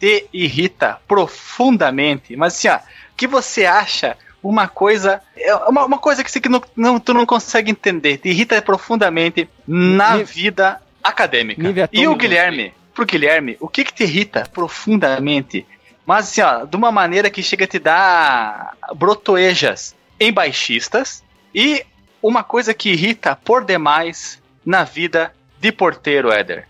te 0.00 0.26
irrita 0.32 0.98
profundamente? 1.06 2.34
Mas 2.36 2.54
assim, 2.54 2.68
ó, 2.68 2.76
o 2.76 2.80
que 3.16 3.28
você 3.28 3.64
acha 3.64 4.16
uma 4.42 4.66
coisa. 4.68 5.20
É 5.36 5.54
uma, 5.54 5.84
uma 5.84 5.98
coisa 5.98 6.22
que, 6.24 6.30
você, 6.30 6.40
que 6.40 6.48
não, 6.48 6.62
não- 6.76 6.98
tu 7.00 7.14
não 7.14 7.24
consegue 7.26 7.70
entender, 7.70 8.18
te 8.18 8.28
irrita 8.28 8.60
profundamente 8.60 9.48
na 9.66 10.12
Nível- 10.16 10.26
vida 10.26 10.82
acadêmica. 11.02 11.62
E 11.92 12.06
o. 12.08 12.14
Guilherme, 12.16 12.72
pro 12.94 13.04
Guilherme, 13.06 13.56
o 13.60 13.68
que, 13.68 13.84
que 13.84 13.92
te 13.94 14.02
irrita 14.04 14.48
profundamente? 14.52 15.66
Mas 16.04 16.28
assim, 16.28 16.40
ó, 16.40 16.64
de 16.64 16.76
uma 16.76 16.90
maneira 16.90 17.30
que 17.30 17.42
chega 17.42 17.64
a 17.64 17.68
te 17.68 17.78
dar 17.78 18.76
brotoejas 18.96 19.94
em 20.18 20.32
baixistas 20.32 21.22
e 21.54 21.84
uma 22.20 22.42
coisa 22.42 22.74
que 22.74 22.90
irrita 22.90 23.36
por 23.36 23.64
demais 23.64 24.42
na 24.64 24.84
vida 24.84 25.32
de 25.60 25.70
porteiro, 25.72 26.32
Éder. 26.32 26.66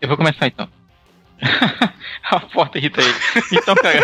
Eu 0.00 0.08
vou 0.08 0.16
começar 0.16 0.46
então. 0.46 0.68
a 2.30 2.40
porta 2.40 2.78
irrita 2.78 3.00
ele. 3.02 3.14
Então, 3.52 3.74
cara, 3.74 3.98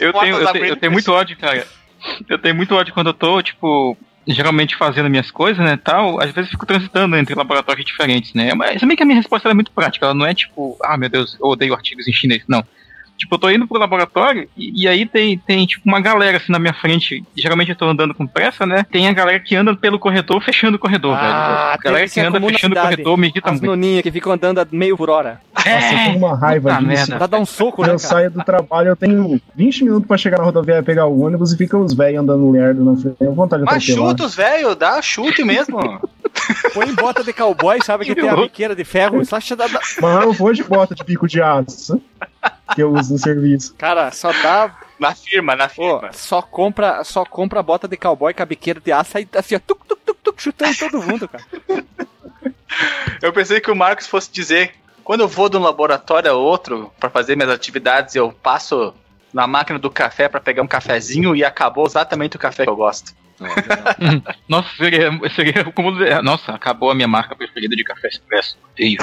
eu 0.00 0.12
tenho, 0.12 0.36
eu, 0.38 0.52
tenho, 0.52 0.64
eu 0.66 0.76
tenho 0.76 0.92
muito 0.92 1.12
ódio, 1.12 1.36
cara. 1.36 1.66
Eu 2.28 2.38
tenho 2.38 2.54
muito 2.54 2.74
ódio 2.74 2.94
quando 2.94 3.08
eu 3.08 3.14
tô, 3.14 3.42
tipo, 3.42 3.96
geralmente 4.26 4.76
fazendo 4.76 5.10
minhas 5.10 5.30
coisas, 5.30 5.64
né, 5.64 5.76
tal. 5.76 6.20
Às 6.20 6.30
vezes 6.30 6.50
fico 6.50 6.66
transitando 6.66 7.16
entre 7.16 7.34
laboratórios 7.34 7.84
diferentes, 7.84 8.34
né. 8.34 8.54
Mas 8.54 8.80
também 8.80 8.96
que 8.96 9.02
a 9.02 9.06
minha 9.06 9.16
resposta 9.16 9.48
é 9.48 9.54
muito 9.54 9.72
prática. 9.72 10.06
Ela 10.06 10.14
não 10.14 10.26
é 10.26 10.34
tipo, 10.34 10.76
ah, 10.82 10.96
meu 10.96 11.08
Deus, 11.08 11.36
eu 11.40 11.46
odeio 11.46 11.74
artigos 11.74 12.06
em 12.08 12.12
chinês. 12.12 12.42
Não. 12.48 12.64
Tipo, 13.20 13.34
eu 13.34 13.38
tô 13.38 13.50
indo 13.50 13.68
pro 13.68 13.78
laboratório 13.78 14.48
e, 14.56 14.84
e 14.84 14.88
aí 14.88 15.04
tem, 15.04 15.36
tem, 15.36 15.66
tipo, 15.66 15.86
uma 15.86 16.00
galera 16.00 16.38
assim 16.38 16.50
na 16.50 16.58
minha 16.58 16.72
frente. 16.72 17.22
Geralmente 17.36 17.68
eu 17.68 17.76
tô 17.76 17.84
andando 17.84 18.14
com 18.14 18.26
pressa, 18.26 18.64
né? 18.64 18.86
Tem 18.90 19.06
a 19.08 19.12
galera 19.12 19.38
que 19.38 19.54
anda 19.54 19.76
pelo 19.76 19.98
corredor, 19.98 20.40
fechando 20.42 20.76
o 20.76 20.80
corredor, 20.80 21.14
velho. 21.16 21.28
A 21.28 21.76
galera 21.84 22.06
tem 22.06 22.14
que 22.14 22.20
anda 22.20 22.40
fechando 22.40 22.74
o 22.74 22.80
corredor 22.80 23.18
me 23.18 23.26
irrita 23.28 23.50
As 23.50 23.60
muito. 23.60 24.02
que 24.02 24.10
ficam 24.10 24.32
andando 24.32 24.58
a 24.58 24.66
meio 24.72 24.96
por 24.96 25.10
hora. 25.10 25.38
Nossa, 25.54 25.68
eu 25.68 25.88
tenho 25.90 26.16
uma 26.16 26.34
raiva 26.34 26.70
disso. 26.72 26.86
merda. 27.10 27.28
Dar 27.28 27.38
um 27.38 27.44
soco, 27.44 27.82
né, 27.82 27.88
Eu 27.88 27.98
cara? 27.98 28.08
saio 28.08 28.30
do 28.30 28.42
trabalho, 28.42 28.88
eu 28.88 28.96
tenho 28.96 29.38
20 29.54 29.84
minutos 29.84 30.08
pra 30.08 30.16
chegar 30.16 30.38
na 30.38 30.44
rodoviária 30.44 30.80
e 30.80 30.84
pegar 30.84 31.04
o 31.04 31.20
ônibus 31.20 31.52
e 31.52 31.58
fica 31.58 31.76
os 31.76 31.92
velhos 31.92 32.22
andando 32.22 32.50
lerdo 32.50 32.82
na 32.82 32.96
frente. 32.96 33.16
Eu 33.20 33.34
vontade 33.34 33.62
de 33.62 33.70
Mas 33.70 33.82
chuta 33.84 34.24
os 34.24 34.34
velho, 34.34 34.74
dá 34.74 35.02
chute 35.02 35.44
mesmo. 35.44 35.78
Põe 36.72 36.94
bota 36.94 37.22
de 37.22 37.34
cowboy, 37.34 37.78
sabe 37.84 38.06
que 38.06 38.14
tem 38.14 38.28
a 38.30 38.36
biqueira 38.36 38.74
de 38.74 38.84
ferro. 38.84 39.22
Só 39.26 39.38
dá- 39.54 39.66
dá- 39.66 39.80
Mas 40.00 40.22
eu 40.24 40.32
vou 40.32 40.52
de 40.54 40.64
bota 40.64 40.94
de 40.94 41.04
bico 41.04 41.28
de 41.28 41.42
aço 41.42 42.00
que 42.74 42.82
eu 42.82 42.92
uso 42.92 43.12
no 43.12 43.18
serviço. 43.18 43.74
Cara, 43.76 44.10
só 44.10 44.32
dá. 44.32 44.76
na 44.98 45.14
firma, 45.14 45.56
na 45.56 45.68
firma. 45.68 46.10
só 46.12 46.42
compra, 46.42 47.02
só 47.04 47.24
compra 47.24 47.62
bota 47.62 47.88
de 47.88 47.96
cowboy 47.96 48.34
com 48.34 48.42
a 48.42 48.46
biqueira 48.46 48.80
de 48.80 48.92
aço 48.92 49.18
e 49.18 49.28
assim, 49.34 49.56
ó, 49.56 49.60
tuc, 49.66 49.84
tuc, 49.86 50.00
tuc, 50.04 50.18
tuc, 50.22 50.42
chutando 50.42 50.76
todo 50.76 51.02
mundo, 51.02 51.28
cara. 51.28 51.44
Eu 53.20 53.32
pensei 53.32 53.60
que 53.60 53.70
o 53.70 53.76
Marcos 53.76 54.06
fosse 54.06 54.30
dizer: 54.30 54.72
quando 55.04 55.20
eu 55.20 55.28
vou 55.28 55.48
de 55.48 55.56
um 55.56 55.60
laboratório 55.60 56.30
a 56.30 56.34
outro 56.34 56.90
para 56.98 57.10
fazer 57.10 57.36
minhas 57.36 57.50
atividades, 57.50 58.14
eu 58.14 58.32
passo 58.32 58.94
na 59.32 59.46
máquina 59.46 59.78
do 59.78 59.90
café 59.90 60.28
pra 60.28 60.40
pegar 60.40 60.62
um 60.62 60.66
cafezinho 60.66 61.36
e 61.36 61.44
acabou 61.44 61.86
exatamente 61.86 62.36
o 62.36 62.38
café 62.38 62.64
que 62.64 62.70
eu 62.70 62.76
gosto. 62.76 63.12
Nossa, 64.48 64.68
seria, 64.76 65.10
seria 65.34 65.64
como. 65.64 65.92
Nossa, 66.22 66.52
acabou 66.52 66.90
a 66.90 66.94
minha 66.94 67.08
marca 67.08 67.34
preferida 67.34 67.74
de 67.74 67.82
café 67.82 68.08
expresso. 68.08 68.58
Odeio. 68.72 68.98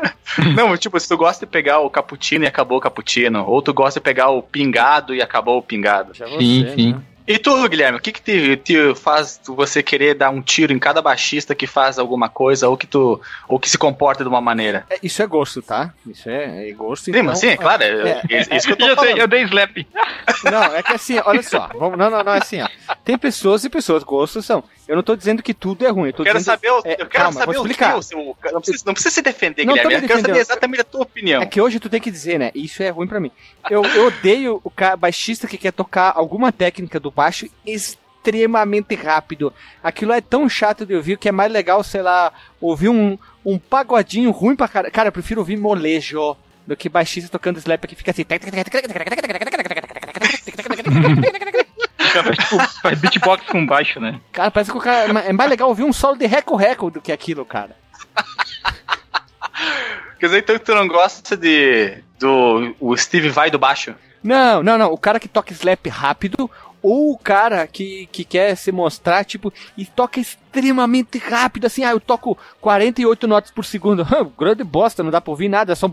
Não, 0.56 0.76
tipo, 0.76 0.98
se 0.98 1.08
tu 1.08 1.16
gosta 1.16 1.44
de 1.44 1.52
pegar 1.52 1.80
o 1.80 1.90
cappuccino 1.90 2.44
e 2.44 2.48
acabou 2.48 2.78
o 2.78 2.80
cappuccino, 2.80 3.44
ou 3.46 3.60
tu 3.60 3.74
gosta 3.74 4.00
de 4.00 4.04
pegar 4.04 4.30
o 4.30 4.42
pingado 4.42 5.14
e 5.14 5.20
acabou 5.20 5.58
o 5.58 5.62
pingado. 5.62 6.14
Já 6.14 6.26
Sim, 6.26 6.64
você, 6.64 6.74
sim. 6.74 6.92
né? 6.94 7.02
E 7.26 7.38
tu, 7.38 7.68
Guilherme, 7.68 7.98
o 7.98 8.00
que 8.00 8.10
que 8.12 8.20
te, 8.20 8.56
te 8.56 8.94
faz 8.96 9.40
você 9.46 9.82
querer 9.82 10.14
dar 10.14 10.30
um 10.30 10.42
tiro 10.42 10.72
em 10.72 10.78
cada 10.78 11.00
baixista 11.00 11.54
que 11.54 11.66
faz 11.66 11.98
alguma 11.98 12.28
coisa 12.28 12.68
ou 12.68 12.76
que 12.76 12.86
tu 12.86 13.20
ou 13.48 13.58
que 13.60 13.70
se 13.70 13.78
comporta 13.78 14.24
de 14.24 14.28
uma 14.28 14.40
maneira? 14.40 14.84
É, 14.90 14.98
isso 15.02 15.22
é 15.22 15.26
gosto, 15.26 15.62
tá? 15.62 15.92
Isso 16.06 16.28
é, 16.28 16.68
é 16.68 16.72
gosto. 16.72 17.04
Sim, 17.04 17.10
então- 17.12 17.24
mas 17.24 17.38
sim, 17.38 17.48
é 17.48 17.56
claro, 17.56 17.82
é, 17.82 18.22
é, 18.28 18.46
é 18.50 18.56
isso 18.56 18.66
que 18.66 18.72
eu 18.72 18.76
tô 18.76 18.86
Eu, 18.92 18.96
falando. 18.96 19.18
eu 19.18 19.26
dei 19.28 19.42
slap. 19.44 19.86
Não, 20.44 20.64
é 20.74 20.82
que 20.82 20.92
assim, 20.92 21.18
olha 21.24 21.42
só. 21.42 21.68
Vamos, 21.78 21.96
não, 21.98 22.10
não, 22.10 22.24
não, 22.24 22.32
é 22.34 22.38
assim, 22.38 22.60
ó. 22.60 22.68
Tem 23.04 23.16
pessoas 23.16 23.64
e 23.64 23.70
pessoas, 23.70 24.02
gostos 24.02 24.44
são. 24.44 24.64
Eu 24.92 24.96
não 24.96 25.02
tô 25.02 25.16
dizendo 25.16 25.42
que 25.42 25.54
tudo 25.54 25.86
é 25.86 25.88
ruim. 25.88 26.08
Eu 26.08 26.12
tô 26.12 26.20
Eu 26.20 26.26
quero 26.26 26.38
dizendo, 26.38 26.54
saber, 26.54 26.68
é, 26.68 26.92
eu 26.92 27.06
quero 27.06 27.08
calma, 27.08 27.32
saber 27.40 27.56
explicar. 27.56 27.96
o 27.96 28.02
seu, 28.02 28.36
não, 28.52 28.60
precisa, 28.60 28.84
não 28.84 28.92
precisa 28.92 29.14
se 29.14 29.22
defender, 29.22 29.64
Não 29.64 29.72
Guilherme. 29.72 29.96
me 29.96 30.02
Eu 30.02 30.06
quero 30.06 30.20
saber 30.20 30.38
exatamente 30.38 30.80
a 30.82 30.84
tua 30.84 31.00
opinião. 31.00 31.40
É 31.40 31.46
que 31.46 31.58
hoje 31.62 31.80
tu 31.80 31.88
tem 31.88 31.98
que 31.98 32.10
dizer, 32.10 32.38
né? 32.38 32.50
Isso 32.54 32.82
é 32.82 32.90
ruim 32.90 33.06
pra 33.06 33.18
mim. 33.18 33.30
Eu, 33.70 33.82
eu 33.86 34.08
odeio 34.08 34.60
o 34.62 34.70
baixista 34.98 35.48
que 35.48 35.56
quer 35.56 35.72
tocar 35.72 36.12
alguma 36.14 36.52
técnica 36.52 37.00
do 37.00 37.10
baixo 37.10 37.48
extremamente 37.64 38.94
rápido. 38.94 39.50
Aquilo 39.82 40.12
é 40.12 40.20
tão 40.20 40.46
chato 40.46 40.84
de 40.84 40.94
ouvir 40.94 41.16
que 41.16 41.26
é 41.26 41.32
mais 41.32 41.50
legal, 41.50 41.82
sei 41.82 42.02
lá, 42.02 42.30
ouvir 42.60 42.90
um, 42.90 43.16
um 43.46 43.58
pagodinho 43.58 44.30
ruim 44.30 44.54
pra 44.54 44.68
cara. 44.68 44.90
Cara, 44.90 45.08
eu 45.08 45.12
prefiro 45.12 45.40
ouvir 45.40 45.56
molejo 45.56 46.36
do 46.66 46.76
que 46.76 46.90
baixista 46.90 47.30
tocando 47.30 47.56
slap 47.58 47.86
que 47.86 47.94
fica 47.96 48.10
assim. 48.10 48.26
O 52.12 52.14
cara 52.14 52.24
faz, 52.24 52.38
tipo, 52.38 52.58
faz 52.82 53.00
beatbox 53.00 53.46
com 53.46 53.64
baixo, 53.64 53.98
né? 53.98 54.20
Cara, 54.32 54.50
parece 54.50 54.70
que 54.70 54.76
o 54.76 54.80
cara. 54.80 55.20
É 55.20 55.32
mais 55.32 55.48
legal 55.48 55.68
ouvir 55.68 55.84
um 55.84 55.92
solo 55.92 56.16
de 56.16 56.26
reco-reco 56.26 56.90
do 56.90 57.00
que 57.00 57.10
aquilo, 57.10 57.44
cara. 57.44 57.74
Quer 60.20 60.26
dizer, 60.26 60.38
então 60.38 60.58
que 60.58 60.64
tu 60.64 60.74
não 60.74 60.86
gosta 60.86 61.36
de 61.36 62.02
do 62.18 62.76
o 62.78 62.96
Steve 62.96 63.30
Vai 63.30 63.50
do 63.50 63.58
baixo? 63.58 63.94
Não, 64.22 64.62
não, 64.62 64.76
não. 64.76 64.92
O 64.92 64.98
cara 64.98 65.18
que 65.18 65.26
toca 65.26 65.52
slap 65.52 65.86
rápido 65.88 66.50
ou 66.82 67.12
o 67.12 67.18
cara 67.18 67.66
que, 67.66 68.06
que 68.12 68.24
quer 68.24 68.56
se 68.56 68.70
mostrar, 68.70 69.24
tipo, 69.24 69.52
e 69.76 69.86
toca 69.86 70.20
extremamente 70.52 71.18
rápido, 71.18 71.66
assim, 71.66 71.82
ah, 71.82 71.92
eu 71.92 72.00
toco 72.00 72.36
48 72.60 73.26
notas 73.26 73.50
por 73.50 73.64
segundo. 73.64 74.06
Grande 74.38 74.62
bosta, 74.62 75.02
não 75.02 75.10
dá 75.10 75.20
pra 75.20 75.30
ouvir 75.30 75.48
nada, 75.48 75.72
é 75.72 75.74
só. 75.74 75.90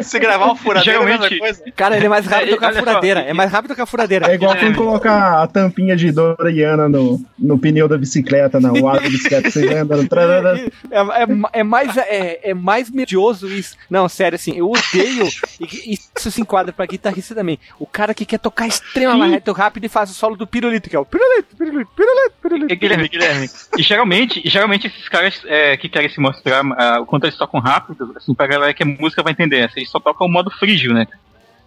Se 0.00 0.18
gravar 0.18 0.50
um 0.50 0.56
furadeiro 0.56 1.00
é 1.00 1.02
a 1.02 1.06
mesma 1.06 1.28
Geralmente- 1.28 1.38
coisa. 1.38 1.62
Cara, 1.76 1.96
ele 1.96 2.06
é 2.06 2.08
mais 2.08 2.26
rápido 2.26 2.54
É, 2.54 2.58
que 2.58 2.64
a 2.64 2.72
furadeira. 2.72 3.20
É 3.20 3.32
mais 3.32 3.52
rápido 3.52 3.74
que 3.74 3.80
a 3.80 3.86
furadeira. 3.86 4.30
É 4.30 4.34
igual 4.34 4.56
quem 4.56 4.72
colocar 4.74 5.42
a 5.42 5.46
tampinha 5.46 5.94
de 5.96 6.10
Doriana 6.10 6.88
no, 6.88 7.20
no 7.38 7.58
pneu 7.58 7.86
da 7.88 7.96
bicicleta, 7.96 8.58
na 8.60 8.70
asa 8.70 8.80
da 8.80 9.08
bicicleta, 9.08 9.50
você 9.50 9.66
vai 9.66 9.78
andando. 9.78 10.08
trarará. 10.08 10.58
É, 10.58 10.68
é, 11.00 11.26
é 11.60 11.62
mais, 11.62 11.96
é, 11.96 12.50
é 12.50 12.54
mais 12.54 12.90
medioso 12.90 13.46
isso. 13.48 13.76
Não, 13.88 14.08
sério, 14.08 14.36
assim, 14.36 14.56
eu 14.56 14.70
odeio. 14.70 15.28
E, 15.60 15.98
isso 16.16 16.30
se 16.30 16.40
enquadra 16.40 16.72
pra 16.72 16.86
guitarrista 16.86 17.34
também. 17.34 17.58
O 17.78 17.86
cara 17.86 18.14
que 18.14 18.24
quer 18.24 18.38
tocar 18.38 18.66
extremamente 18.66 19.50
rápido 19.52 19.84
e 19.84 19.88
faz 19.88 20.10
o 20.10 20.14
solo 20.14 20.36
do 20.36 20.46
pirulito, 20.64 20.90
que 20.90 20.96
é 20.96 20.98
o 20.98 21.04
pirulito, 21.04 21.56
pirulito, 21.56 21.90
pirulito, 21.94 22.34
pirulito. 22.40 22.72
E, 22.72 22.76
Guilherme, 22.76 23.08
Guilherme. 23.08 23.50
E 23.76 23.82
geralmente, 23.82 24.40
e 24.44 24.48
geralmente 24.48 24.86
esses 24.86 25.08
caras 25.08 25.42
é, 25.44 25.76
que 25.76 25.88
querem 25.88 26.08
se 26.08 26.20
mostrar 26.20 26.64
ah, 26.78 27.00
o 27.00 27.06
quanto 27.06 27.24
eles 27.24 27.36
tocam 27.36 27.60
rápido, 27.60 28.14
assim, 28.16 28.34
pra 28.34 28.46
galera 28.46 28.72
que 28.72 28.82
a 28.82 28.86
música 28.86 29.22
vai 29.22 29.32
entender, 29.32 29.64
assim, 29.64 29.80
eles 29.80 29.90
só 29.90 30.00
tocam 30.00 30.26
o 30.26 30.30
modo 30.30 30.50
frígio, 30.50 30.94
né? 30.94 31.06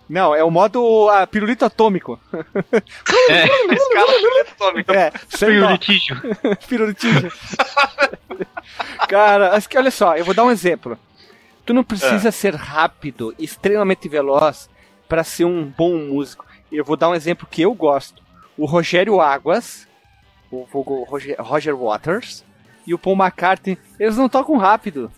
Não, 0.10 0.34
é 0.34 0.44
o 0.44 0.50
modo 0.50 1.10
ah, 1.10 1.28
pirulito 1.28 1.66
atômico. 1.66 2.20
É, 3.30 3.44
Escala. 3.74 4.14
É, 4.88 5.12
sem 5.28 5.60
dó. 5.60 5.68
pirulitígio. 5.68 6.16
Pirulitinho. 6.68 7.32
Cara, 9.10 9.54
acho 9.54 9.68
que 9.68 9.78
olha 9.78 9.92
só, 9.92 10.16
eu 10.16 10.24
vou 10.24 10.34
dar 10.34 10.46
um 10.46 10.52
exemplo. 10.52 10.98
Tu 11.66 11.74
não 11.74 11.84
precisa 11.84 12.32
ser 12.32 12.56
rápido, 12.56 13.36
extremamente 13.38 14.08
veloz 14.08 14.70
pra 15.10 15.26
ser 15.26 15.44
um 15.44 15.66
bom 15.66 15.98
músico. 15.98 16.46
Eu 16.72 16.86
vou 16.86 16.96
dar 16.96 17.10
um 17.10 17.16
exemplo 17.16 17.48
que 17.52 17.62
eu 17.62 17.74
gosto. 17.74 18.24
O 18.58 18.66
Rogério 18.66 19.22
Águas, 19.22 19.88
o 20.52 20.66
vulgo 20.66 21.04
Roger, 21.04 21.36
Roger 21.40 21.76
Waters 21.76 22.44
e 22.86 22.94
o 22.94 22.98
Paul 22.98 23.16
McCartney, 23.18 23.78
eles 24.00 24.18
não 24.18 24.28
tocam 24.30 24.58
rápido. 24.58 25.12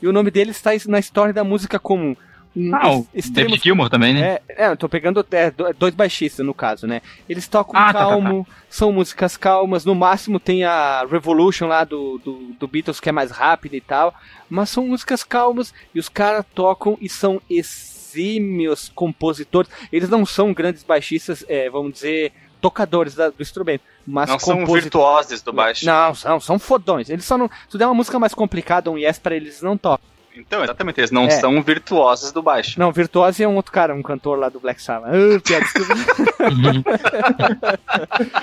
E 0.00 0.06
o 0.06 0.12
nome 0.12 0.30
deles 0.30 0.56
está 0.56 0.70
na 0.88 0.98
história 0.98 1.32
da 1.32 1.42
música 1.42 1.78
como 1.78 2.16
um 2.56 2.72
Ah, 2.74 2.92
o 2.98 3.06
ex- 3.12 3.30
David 3.30 3.60
Gilmour 3.64 3.88
também, 3.90 4.14
né? 4.14 4.20
é, 4.20 4.42
é, 4.48 4.66
eu 4.68 4.76
tô 4.76 4.88
pegando 4.88 5.26
é, 5.32 5.50
do- 5.50 5.72
dois 5.72 5.92
baixistas 5.94 6.44
no 6.46 6.54
caso, 6.54 6.86
né? 6.86 7.00
Eles 7.28 7.48
tocam 7.48 7.74
Ah, 7.80 7.92
tá, 7.92 7.98
tá, 8.00 8.08
calmo, 8.10 8.46
são 8.70 8.92
músicas 8.92 9.36
calmas, 9.36 9.84
no 9.84 9.94
máximo 9.94 10.38
tem 10.38 10.62
a 10.62 11.04
Revolution 11.10 11.66
lá 11.66 11.82
do, 11.82 12.18
do, 12.18 12.32
do 12.60 12.68
Beatles 12.68 13.00
que 13.00 13.08
é 13.08 13.12
mais 13.12 13.30
rápida 13.32 13.74
e 13.74 13.80
tal, 13.80 14.14
mas 14.48 14.68
são 14.70 14.86
músicas 14.86 15.24
calmas 15.24 15.74
e 15.94 15.98
os 15.98 16.08
caras 16.08 16.44
tocam 16.54 16.96
e 17.00 17.08
são 17.08 17.40
exímios 17.50 18.90
compositores. 18.94 19.70
Eles 19.92 20.08
não 20.08 20.24
são 20.24 20.52
grandes 20.52 20.84
baixistas, 20.84 21.44
é, 21.48 21.68
vamos 21.68 21.94
dizer, 21.94 22.32
tocadores 22.64 23.14
da- 23.14 23.28
do 23.28 23.42
instrumento, 23.42 23.82
mas 24.06 24.30
Não 24.30 24.38
são 24.38 24.60
composi- 24.60 24.80
virtuosos 24.80 25.42
do 25.42 25.52
baixo. 25.52 25.84
Não, 25.84 26.14
são, 26.14 26.40
são 26.40 26.58
fodões. 26.58 27.10
Eles 27.10 27.26
só 27.26 27.36
não. 27.36 27.46
Se 27.48 27.68
tu 27.68 27.76
der 27.78 27.84
uma 27.86 27.92
música 27.94 28.18
mais 28.18 28.32
complicada, 28.32 28.90
um 28.90 28.96
yes 28.96 29.18
pra 29.18 29.34
eles, 29.36 29.48
eles 29.48 29.62
não 29.62 29.76
tocam. 29.76 30.06
Então, 30.36 30.64
exatamente, 30.64 31.00
eles 31.00 31.10
não 31.10 31.24
É. 31.26 31.30
são 31.30 31.62
virtuosos 31.62 32.32
do 32.32 32.42
baixo. 32.42 32.78
Não, 32.78 32.90
Virtuose 32.90 33.42
é 33.42 33.48
um 33.48 33.56
outro 33.56 33.72
cara, 33.72 33.94
um 33.94 34.02
cantor 34.02 34.38
lá 34.38 34.48
do 34.48 34.58
Black 34.58 34.82
Sabbath. 34.82 35.10
Ah, 35.14 35.40
piada, 35.40 35.64
desculpa. 35.64 35.94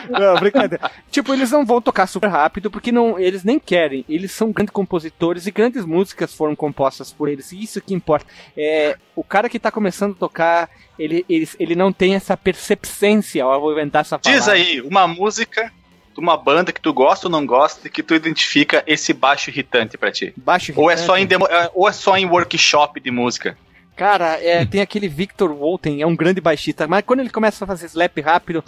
não, 0.10 0.36
brincadeira. 0.36 0.90
Tipo, 1.10 1.34
eles 1.34 1.52
não 1.52 1.66
vão 1.66 1.82
tocar 1.82 2.08
super 2.08 2.30
rápido 2.30 2.72
porque 2.72 2.92
não, 2.92 3.20
eles 3.20 3.44
nem 3.44 3.60
querem. 3.60 4.06
Eles 4.08 4.32
são 4.32 4.52
grandes 4.52 4.74
compositores 4.74 5.48
e 5.48 5.52
grandes 5.52 5.86
músicas 5.86 6.34
foram 6.34 6.56
compostas 6.56 7.12
por 7.12 7.28
eles. 7.28 7.52
E 7.52 7.64
isso 7.64 7.82
que 7.82 7.94
importa. 7.94 8.26
É, 8.56 8.98
o 9.16 9.24
cara 9.24 9.50
que 9.50 9.60
tá 9.60 9.72
começando 9.72 10.14
a 10.14 10.20
tocar, 10.20 10.70
ele, 10.98 11.26
ele, 11.28 11.50
ele 11.60 11.76
não 11.76 11.92
tem 11.92 12.16
essa 12.16 12.38
percepcência. 12.38 13.42
Eu 13.42 13.62
vou 13.62 13.72
inventar 13.72 14.02
essa 14.02 14.18
palavra. 14.18 14.40
Diz 14.40 14.50
aí, 14.50 14.82
uma 14.82 15.08
música 15.08 15.72
de 16.14 16.20
uma 16.20 16.36
banda 16.38 16.72
que 16.72 16.82
tu 16.82 16.94
gosta 16.94 17.28
ou 17.28 17.32
não 17.32 17.46
gosta 17.46 17.88
e 17.88 17.90
que 17.90 18.04
tu 18.04 18.14
identifica 18.14 18.84
esse 18.86 19.14
baixo 19.14 19.50
irritante 19.50 19.98
pra 19.98 20.12
ti. 20.12 20.34
Baixo 20.38 20.74
Ou 20.76 20.90
é 20.92 20.98
só 20.98 21.16
em, 21.18 21.22
irritante. 21.22 21.48
demo- 21.50 21.60
é- 21.62 21.72
ou 21.74 21.88
é 21.88 21.92
só 21.92 22.18
em 22.18 22.26
workshop 22.26 23.00
de 23.00 23.12
música. 23.12 23.58
Cara, 23.96 24.38
é, 24.42 24.66
tem 24.66 24.82
aquele 24.82 25.08
Victor 25.08 25.54
Walton, 25.54 25.98
é 26.00 26.06
um 26.06 26.16
grande 26.16 26.42
baixista. 26.42 26.88
Mas 26.88 27.04
quando 27.06 27.20
ele 27.20 27.30
começa 27.30 27.64
a 27.64 27.68
fazer 27.68 27.86
slap 27.88 28.18
rápido. 28.20 28.64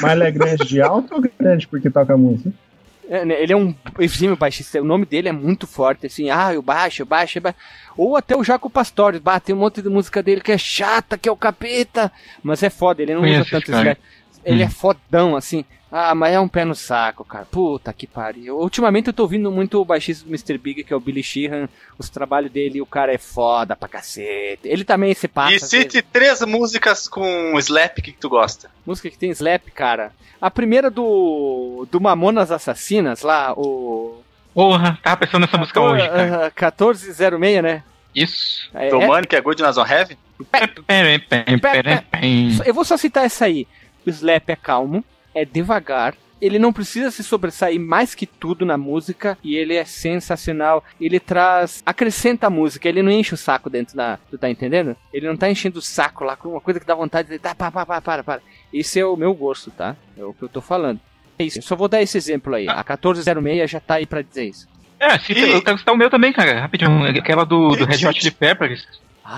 Mas 0.00 0.12
ele 0.12 0.24
é 0.24 0.30
grande 0.30 0.64
de 0.66 0.80
alto 0.80 1.14
ou 1.14 1.22
grande 1.38 1.66
porque 1.66 1.90
toca 1.90 2.16
música? 2.16 2.50
É, 3.08 3.24
né, 3.24 3.42
ele 3.42 3.52
é 3.52 3.56
um 3.56 3.74
exímio 3.98 4.36
baixista, 4.36 4.80
o 4.80 4.84
nome 4.84 5.04
dele 5.04 5.28
é 5.28 5.32
muito 5.32 5.66
forte, 5.66 6.06
assim, 6.06 6.30
ah, 6.30 6.52
o 6.56 6.62
baixo, 6.62 7.02
o 7.02 7.06
baixo, 7.06 7.38
o 7.38 7.42
baixo. 7.42 7.58
Ou 7.96 8.16
até 8.16 8.34
o 8.34 8.42
Jaco 8.44 8.70
Pastores, 8.70 9.20
bah, 9.20 9.38
tem 9.38 9.54
um 9.54 9.58
monte 9.58 9.82
de 9.82 9.88
música 9.88 10.22
dele 10.22 10.40
que 10.40 10.52
é 10.52 10.56
chata, 10.56 11.18
que 11.18 11.28
é 11.28 11.32
o 11.32 11.36
capeta, 11.36 12.10
mas 12.42 12.62
é 12.62 12.70
foda, 12.70 13.02
ele 13.02 13.12
não 13.14 13.20
Conheço 13.20 13.40
usa 13.42 13.50
tanto 13.50 13.62
esse 13.64 13.72
cara. 13.72 13.82
slap. 13.82 13.98
Ele 14.44 14.62
Hum. 14.62 14.66
é 14.66 14.70
fodão, 14.70 15.36
assim. 15.36 15.64
Ah, 15.94 16.14
mas 16.14 16.32
é 16.32 16.40
um 16.40 16.48
pé 16.48 16.64
no 16.64 16.74
saco, 16.74 17.22
cara. 17.22 17.44
Puta 17.44 17.92
que 17.92 18.06
pariu. 18.06 18.56
Ultimamente 18.58 19.08
eu 19.08 19.12
tô 19.12 19.24
ouvindo 19.24 19.52
muito 19.52 19.78
o 19.78 19.84
baixista 19.84 20.24
do 20.24 20.30
Mr. 20.30 20.56
Big, 20.56 20.84
que 20.84 20.92
é 20.92 20.96
o 20.96 21.00
Billy 21.00 21.22
Sheehan. 21.22 21.68
Os 21.98 22.08
trabalhos 22.08 22.50
dele, 22.50 22.80
o 22.80 22.86
cara 22.86 23.12
é 23.12 23.18
foda 23.18 23.76
pra 23.76 23.88
cacete. 23.90 24.60
Ele 24.64 24.84
também 24.84 25.12
se 25.12 25.28
passa. 25.28 25.52
e 25.52 25.56
às 25.56 25.70
vezes. 25.70 25.92
cite 25.92 26.00
três 26.02 26.40
músicas 26.42 27.06
com 27.06 27.58
slap 27.58 27.98
que 28.00 28.12
tu 28.12 28.30
gosta. 28.30 28.70
Música 28.86 29.10
que 29.10 29.18
tem 29.18 29.30
slap, 29.32 29.66
cara. 29.74 30.12
A 30.40 30.50
primeira 30.50 30.90
do. 30.90 31.86
do 31.90 32.00
Mamonas 32.00 32.50
Assassinas, 32.50 33.20
lá, 33.20 33.52
o. 33.52 34.22
Porra, 34.54 34.98
tava 35.02 35.18
pensando 35.18 35.42
nessa 35.42 35.58
música 35.58 35.78
hoje, 35.80 36.08
cara. 36.08 36.46
Ah, 36.46 36.50
1406, 36.50 37.62
né? 37.62 37.82
Isso. 38.14 38.70
É, 38.74 38.88
do 38.88 39.00
é- 39.00 39.06
Money, 39.06 39.26
que 39.26 39.36
é 39.36 39.40
Good 39.42 39.62
Nas 39.62 39.76
On 39.76 39.86
Heavy? 39.86 40.16
Eu 42.64 42.74
vou 42.74 42.84
só 42.84 42.96
citar 42.96 43.24
essa 43.24 43.44
aí. 43.44 43.66
O 44.06 44.10
slap 44.10 44.48
é 44.50 44.56
calmo, 44.56 45.04
é 45.34 45.44
devagar. 45.44 46.14
Ele 46.40 46.58
não 46.58 46.72
precisa 46.72 47.08
se 47.12 47.22
sobressair 47.22 47.78
mais 47.78 48.16
que 48.16 48.26
tudo 48.26 48.66
na 48.66 48.76
música 48.76 49.38
e 49.44 49.54
ele 49.54 49.74
é 49.76 49.84
sensacional. 49.84 50.82
Ele 51.00 51.20
traz. 51.20 51.82
acrescenta 51.86 52.48
a 52.48 52.50
música, 52.50 52.88
ele 52.88 53.00
não 53.00 53.12
enche 53.12 53.32
o 53.32 53.36
saco 53.36 53.70
dentro 53.70 53.96
da. 53.96 54.18
Tu 54.28 54.36
tá 54.36 54.50
entendendo? 54.50 54.96
Ele 55.12 55.28
não 55.28 55.36
tá 55.36 55.48
enchendo 55.48 55.78
o 55.78 55.82
saco 55.82 56.24
lá 56.24 56.34
com 56.34 56.48
uma 56.48 56.60
coisa 56.60 56.80
que 56.80 56.86
dá 56.86 56.96
vontade 56.96 57.28
de. 57.28 57.38
Tá, 57.38 57.54
para, 57.54 57.70
para, 57.70 58.00
para, 58.00 58.24
para. 58.24 58.42
Esse 58.72 58.98
é 58.98 59.06
o 59.06 59.16
meu 59.16 59.32
gosto, 59.34 59.70
tá? 59.70 59.94
É 60.18 60.24
o 60.24 60.34
que 60.34 60.42
eu 60.42 60.48
tô 60.48 60.60
falando. 60.60 60.98
É 61.38 61.44
isso. 61.44 61.58
Eu 61.58 61.62
só 61.62 61.76
vou 61.76 61.86
dar 61.86 62.02
esse 62.02 62.18
exemplo 62.18 62.54
aí. 62.56 62.66
A 62.68 62.82
1406 62.82 63.70
já 63.70 63.78
tá 63.78 63.94
aí 63.94 64.06
pra 64.06 64.20
dizer 64.22 64.46
isso. 64.48 64.68
É, 64.98 65.16
cita, 65.20 65.38
E- 65.40 65.52
eu 65.52 65.62
quero 65.62 65.78
citar 65.78 65.94
o 65.94 65.96
meu 65.98 66.10
também, 66.10 66.32
cara, 66.32 66.60
rapidinho. 66.60 67.04
Aquela 67.06 67.44
do, 67.44 67.70
do 67.76 67.84
Red 67.84 68.04
Hot 68.06 68.18
Chili 68.20 68.30
Peppers, 68.32 68.84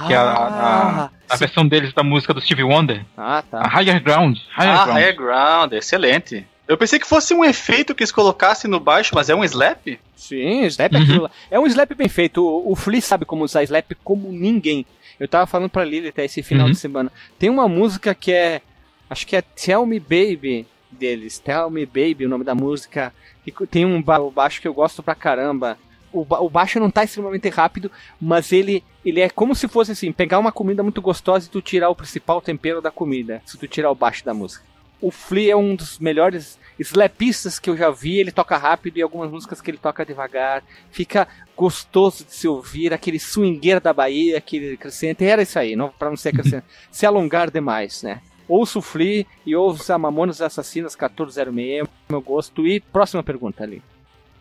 que 0.06 0.12
é 0.12 0.16
a, 0.16 0.22
a, 0.32 1.10
a 1.28 1.36
versão 1.36 1.66
deles 1.66 1.92
da 1.92 2.02
música 2.02 2.32
do 2.34 2.40
Stevie 2.40 2.62
Wonder. 2.64 3.04
Ah, 3.16 3.38
A 3.38 3.42
tá. 3.42 3.62
Higher 3.68 4.02
Ground. 4.02 4.38
Higher 4.58 4.70
Ah, 4.80 4.84
Ground. 4.84 4.98
Higher 4.98 5.16
Ground, 5.16 5.72
excelente. 5.72 6.46
Eu 6.66 6.78
pensei 6.78 6.98
que 6.98 7.06
fosse 7.06 7.34
um 7.34 7.44
efeito 7.44 7.94
que 7.94 8.02
eles 8.02 8.10
colocassem 8.12 8.70
no 8.70 8.80
baixo, 8.80 9.12
mas 9.14 9.28
é 9.28 9.34
um 9.34 9.44
slap? 9.44 9.98
Sim, 10.16 10.62
slap 10.64 10.94
é 10.94 10.98
aquilo 10.98 11.22
lá. 11.24 11.30
É 11.50 11.60
um 11.60 11.66
slap 11.66 11.92
bem 11.94 12.08
feito. 12.08 12.42
O, 12.42 12.72
o 12.72 12.74
Flea 12.76 13.02
sabe 13.02 13.26
como 13.26 13.44
usar 13.44 13.62
slap 13.64 13.92
como 14.02 14.32
ninguém. 14.32 14.86
Eu 15.20 15.28
tava 15.28 15.46
falando 15.46 15.68
pra 15.68 15.84
Lily 15.84 16.08
até 16.08 16.24
esse 16.24 16.42
final 16.42 16.66
Uhum. 16.66 16.72
de 16.72 16.78
semana. 16.78 17.12
Tem 17.38 17.50
uma 17.50 17.68
música 17.68 18.14
que 18.14 18.32
é. 18.32 18.62
Acho 19.10 19.26
que 19.26 19.36
é 19.36 19.42
Tell 19.42 19.84
Me 19.84 20.00
Baby 20.00 20.66
deles. 20.90 21.38
Tell 21.38 21.68
Me 21.68 21.84
Baby, 21.84 22.24
o 22.24 22.28
nome 22.30 22.44
da 22.44 22.54
música. 22.54 23.12
E 23.46 23.52
tem 23.66 23.84
um 23.84 24.00
ba- 24.02 24.18
baixo 24.30 24.58
que 24.62 24.66
eu 24.66 24.72
gosto 24.72 25.02
pra 25.02 25.14
caramba. 25.14 25.76
O, 26.14 26.24
o 26.44 26.48
baixo 26.48 26.78
não 26.78 26.92
tá 26.92 27.02
extremamente 27.02 27.48
rápido, 27.48 27.90
mas 28.20 28.52
ele, 28.52 28.84
ele 29.04 29.20
é 29.20 29.28
como 29.28 29.52
se 29.52 29.66
fosse 29.66 29.90
assim: 29.90 30.12
pegar 30.12 30.38
uma 30.38 30.52
comida 30.52 30.82
muito 30.82 31.02
gostosa 31.02 31.46
e 31.46 31.50
tu 31.50 31.60
tirar 31.60 31.90
o 31.90 31.96
principal 31.96 32.40
tempero 32.40 32.80
da 32.80 32.90
comida. 32.90 33.42
Se 33.44 33.58
tu 33.58 33.66
tirar 33.66 33.90
o 33.90 33.96
baixo 33.96 34.24
da 34.24 34.32
música. 34.32 34.64
O 35.00 35.10
Flea 35.10 35.52
é 35.52 35.56
um 35.56 35.74
dos 35.74 35.98
melhores 35.98 36.58
slapistas 36.78 37.58
que 37.58 37.68
eu 37.68 37.76
já 37.76 37.90
vi. 37.90 38.18
Ele 38.18 38.30
toca 38.30 38.56
rápido 38.56 38.96
e 38.96 39.02
algumas 39.02 39.30
músicas 39.30 39.60
que 39.60 39.70
ele 39.70 39.76
toca 39.76 40.06
devagar. 40.06 40.62
Fica 40.90 41.26
gostoso 41.56 42.24
de 42.24 42.32
se 42.32 42.46
ouvir, 42.46 42.94
aquele 42.94 43.18
swingueiro 43.18 43.80
da 43.80 43.92
Bahia, 43.92 44.38
aquele 44.38 44.76
crescente. 44.76 45.24
Era 45.24 45.42
isso 45.42 45.58
aí, 45.58 45.74
não, 45.74 45.90
pra 45.90 46.08
não 46.08 46.16
ser 46.16 46.32
crescente. 46.32 46.64
se 46.90 47.04
alongar 47.04 47.50
demais, 47.50 48.02
né? 48.02 48.22
Ouço 48.48 48.78
o 48.78 48.82
Flea 48.82 49.26
e 49.44 49.56
ouço 49.56 49.92
a 49.92 49.98
Mamonas 49.98 50.40
Assassinas 50.40 50.94
1406, 50.94 51.88
meu 52.08 52.22
gosto. 52.22 52.66
E 52.66 52.78
próxima 52.78 53.22
pergunta 53.22 53.64
ali. 53.64 53.82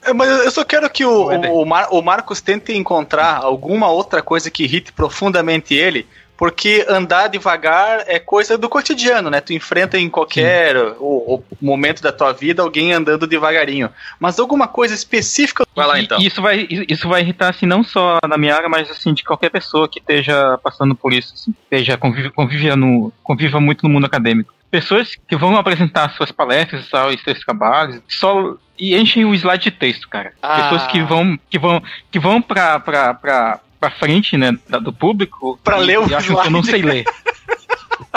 É, 0.05 0.13
mas 0.13 0.29
eu 0.29 0.51
só 0.51 0.63
quero 0.63 0.89
que 0.89 1.05
o, 1.05 1.29
o, 1.29 1.61
o 1.61 1.65
Mar- 1.65 1.87
o 1.91 2.01
Marcos 2.01 2.41
tente 2.41 2.73
encontrar 2.73 3.37
alguma 3.37 3.89
outra 3.89 4.21
coisa 4.21 4.51
que 4.51 4.63
irrite 4.63 4.91
profundamente 4.91 5.73
ele, 5.73 6.07
porque 6.35 6.85
andar 6.89 7.27
devagar 7.27 8.03
é 8.07 8.19
coisa 8.19 8.57
do 8.57 8.67
cotidiano, 8.67 9.29
né? 9.29 9.39
Tu 9.39 9.53
enfrenta 9.53 9.97
em 9.97 10.09
qualquer 10.09 10.75
o, 10.99 11.35
o 11.35 11.43
momento 11.61 12.01
da 12.01 12.11
tua 12.11 12.33
vida 12.33 12.61
alguém 12.61 12.91
andando 12.91 13.27
devagarinho. 13.27 13.89
Mas 14.19 14.39
alguma 14.39 14.67
coisa 14.67 14.93
específica. 14.93 15.65
Vai 15.75 15.87
lá 15.87 15.99
então. 15.99 16.19
E 16.19 16.25
isso 16.25 16.41
vai, 16.41 16.67
isso 16.69 17.07
vai 17.07 17.21
irritar, 17.21 17.49
assim, 17.49 17.65
não 17.65 17.83
só 17.83 18.19
na 18.27 18.37
minha 18.37 18.55
área, 18.55 18.67
mas, 18.67 18.89
assim, 18.89 19.13
de 19.13 19.23
qualquer 19.23 19.51
pessoa 19.51 19.87
que 19.87 19.99
esteja 19.99 20.57
passando 20.63 20.95
por 20.95 21.13
isso, 21.13 21.33
assim, 21.33 21.53
esteja, 21.63 21.97
convive, 21.97 22.29
conviva, 22.31 22.75
no, 22.75 23.13
conviva 23.23 23.61
muito 23.61 23.83
no 23.83 23.89
mundo 23.89 24.05
acadêmico. 24.05 24.53
Pessoas 24.69 25.11
que 25.27 25.35
vão 25.35 25.55
apresentar 25.55 26.09
suas 26.15 26.31
palestras 26.31 26.89
tal, 26.89 27.11
e 27.11 27.17
seus 27.19 27.39
trabalhos, 27.41 28.01
só, 28.07 28.55
e 28.77 28.95
enchem 28.95 29.25
o 29.25 29.33
slide 29.33 29.63
de 29.63 29.71
texto, 29.71 30.09
cara. 30.09 30.33
Ah. 30.41 30.63
Pessoas 30.63 30.87
que 30.87 31.01
vão, 31.01 31.39
que 31.49 31.59
vão, 31.59 31.81
que 32.11 32.19
vão 32.19 32.41
pra, 32.41 32.79
pra, 32.79 33.13
pra, 33.13 33.59
pra 33.79 33.91
frente, 33.91 34.37
né, 34.37 34.57
do 34.81 34.91
público. 34.91 35.59
Pra 35.63 35.79
e, 35.79 35.85
ler 35.85 35.99
o 35.99 36.09
e 36.09 36.15
acham 36.15 36.35
que 36.35 36.47
eu 36.47 36.51
não 36.51 36.63
sei 36.63 36.81
ler. 36.81 37.05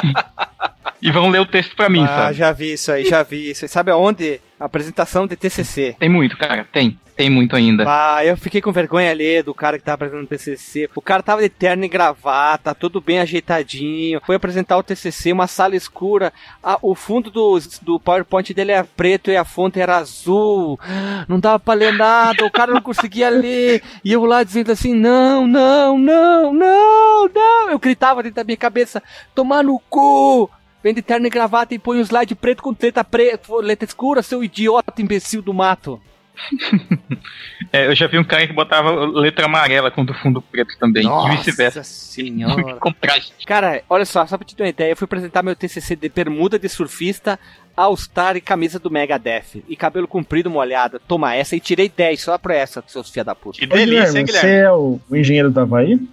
e 1.01 1.11
vão 1.11 1.29
ler 1.29 1.41
o 1.41 1.47
texto 1.47 1.77
pra 1.77 1.89
mim, 1.89 2.05
ah, 2.05 2.09
sabe? 2.09 2.35
já 2.35 2.53
vi 2.53 2.73
isso 2.73 2.91
aí, 2.91 3.05
já 3.05 3.23
vi 3.23 3.51
isso. 3.51 3.69
Sabe 3.69 3.91
aonde? 3.91 4.41
Apresentação 4.59 5.27
de 5.27 5.37
TCC. 5.37 5.97
Tem 5.99 6.09
muito, 6.09 6.37
cara, 6.37 6.67
tem. 6.73 6.99
Tem 7.17 7.31
muito 7.31 7.57
ainda. 7.57 7.85
Ah, 7.89 8.23
eu 8.23 8.37
fiquei 8.37 8.61
com 8.61 8.71
vergonha 8.71 9.11
ali 9.11 9.43
do 9.43 9.55
cara 9.55 9.79
que 9.79 9.85
tava 9.85 9.95
apresentando 9.95 10.25
o 10.25 10.29
TCC. 10.29 10.91
O 10.95 11.01
cara 11.01 11.23
tava 11.23 11.41
de 11.41 11.49
terno 11.49 11.83
e 11.83 11.89
gravata, 11.89 12.75
tudo 12.75 13.01
bem 13.01 13.21
ajeitadinho. 13.21 14.21
Foi 14.25 14.37
apresentar 14.37 14.77
o 14.77 14.83
TCC, 14.83 15.33
uma 15.33 15.47
sala 15.47 15.75
escura. 15.75 16.31
Ah, 16.63 16.79
o 16.83 16.95
fundo 16.95 17.31
do, 17.31 17.59
do 17.81 17.99
PowerPoint 17.99 18.53
dele 18.53 18.73
era 18.73 18.85
preto 18.85 19.31
e 19.31 19.37
a 19.37 19.47
fonte 19.47 19.81
era 19.81 19.97
azul. 19.97 20.79
Não 21.27 21.41
dava 21.41 21.59
pra 21.59 21.73
ler 21.73 21.95
nada, 21.95 22.45
o 22.45 22.51
cara 22.51 22.75
não 22.75 22.83
conseguia 22.83 23.31
ler. 23.31 23.83
E 24.05 24.13
eu 24.13 24.27
lá 24.27 24.43
dizendo 24.43 24.71
assim: 24.73 24.95
não, 24.95 25.47
não, 25.47 25.97
não, 25.99 26.53
não, 26.53 27.29
não. 27.29 27.71
Eu 27.71 27.79
gritava 27.79 28.23
dentro 28.23 28.37
da 28.37 28.45
minha 28.45 28.59
cabeça: 28.59 29.03
tomar 29.35 29.65
no 29.65 29.79
cu. 29.89 30.51
Vem 30.87 30.95
de 30.95 31.03
terno 31.03 31.27
e 31.27 31.31
gravata 31.31 31.75
e 31.75 31.81
põe 31.81 31.99
um 31.99 32.01
slide 32.01 32.37
preto 32.37 32.63
com 32.63 32.73
letra 32.81 33.03
preta, 33.03 33.53
letra 33.57 33.85
escura, 33.85 34.23
seu 34.23 34.45
idiota 34.45 35.03
imbecil 35.03 35.43
do 35.43 35.53
mato. 35.53 36.01
É, 37.73 37.87
eu 37.87 37.95
já 37.95 38.07
vi 38.07 38.19
um 38.19 38.25
cara 38.25 38.47
que 38.47 38.53
botava 38.53 38.91
letra 39.07 39.47
amarela 39.47 39.91
com 39.91 40.05
do 40.05 40.15
fundo 40.15 40.41
preto 40.41 40.79
também. 40.79 41.05
e 41.05 41.31
vice-versa. 41.37 41.83
senhora. 41.83 42.77
Contraste. 42.79 43.45
Cara, 43.45 43.83
olha 43.89 44.05
só, 44.05 44.25
só 44.27 44.37
pra 44.37 44.47
te 44.47 44.55
ter 44.55 44.63
uma 44.63 44.69
ideia, 44.69 44.93
eu 44.93 44.97
fui 44.97 45.07
apresentar 45.07 45.43
meu 45.43 45.57
TCC 45.57 45.97
de 45.97 46.09
bermuda 46.09 46.59
de 46.59 46.69
surfista, 46.69 47.41
All-Star 47.77 48.37
e 48.37 48.41
camisa 48.41 48.79
do 48.79 48.91
Megadeth. 48.91 49.63
E 49.69 49.77
cabelo 49.77 50.09
comprido 50.09 50.49
molhado. 50.49 50.99
Toma 51.07 51.35
essa 51.35 51.55
e 51.55 51.61
tirei 51.61 51.91
10 51.95 52.21
só 52.21 52.39
pra 52.39 52.55
essa, 52.55 52.83
seus 52.87 53.11
filha 53.11 53.25
da 53.25 53.35
puta. 53.35 53.59
Que 53.59 53.67
Ô, 53.67 53.69
delícia, 53.69 54.19
hein, 54.19 54.25
Guilherme, 54.25 54.27
você 54.27 54.47
Guilherme? 54.47 54.67
é 54.67 54.73
o, 54.73 55.01
o 55.11 55.17
engenheiro 55.17 55.51
do 55.51 55.61
Havaí? 55.61 56.01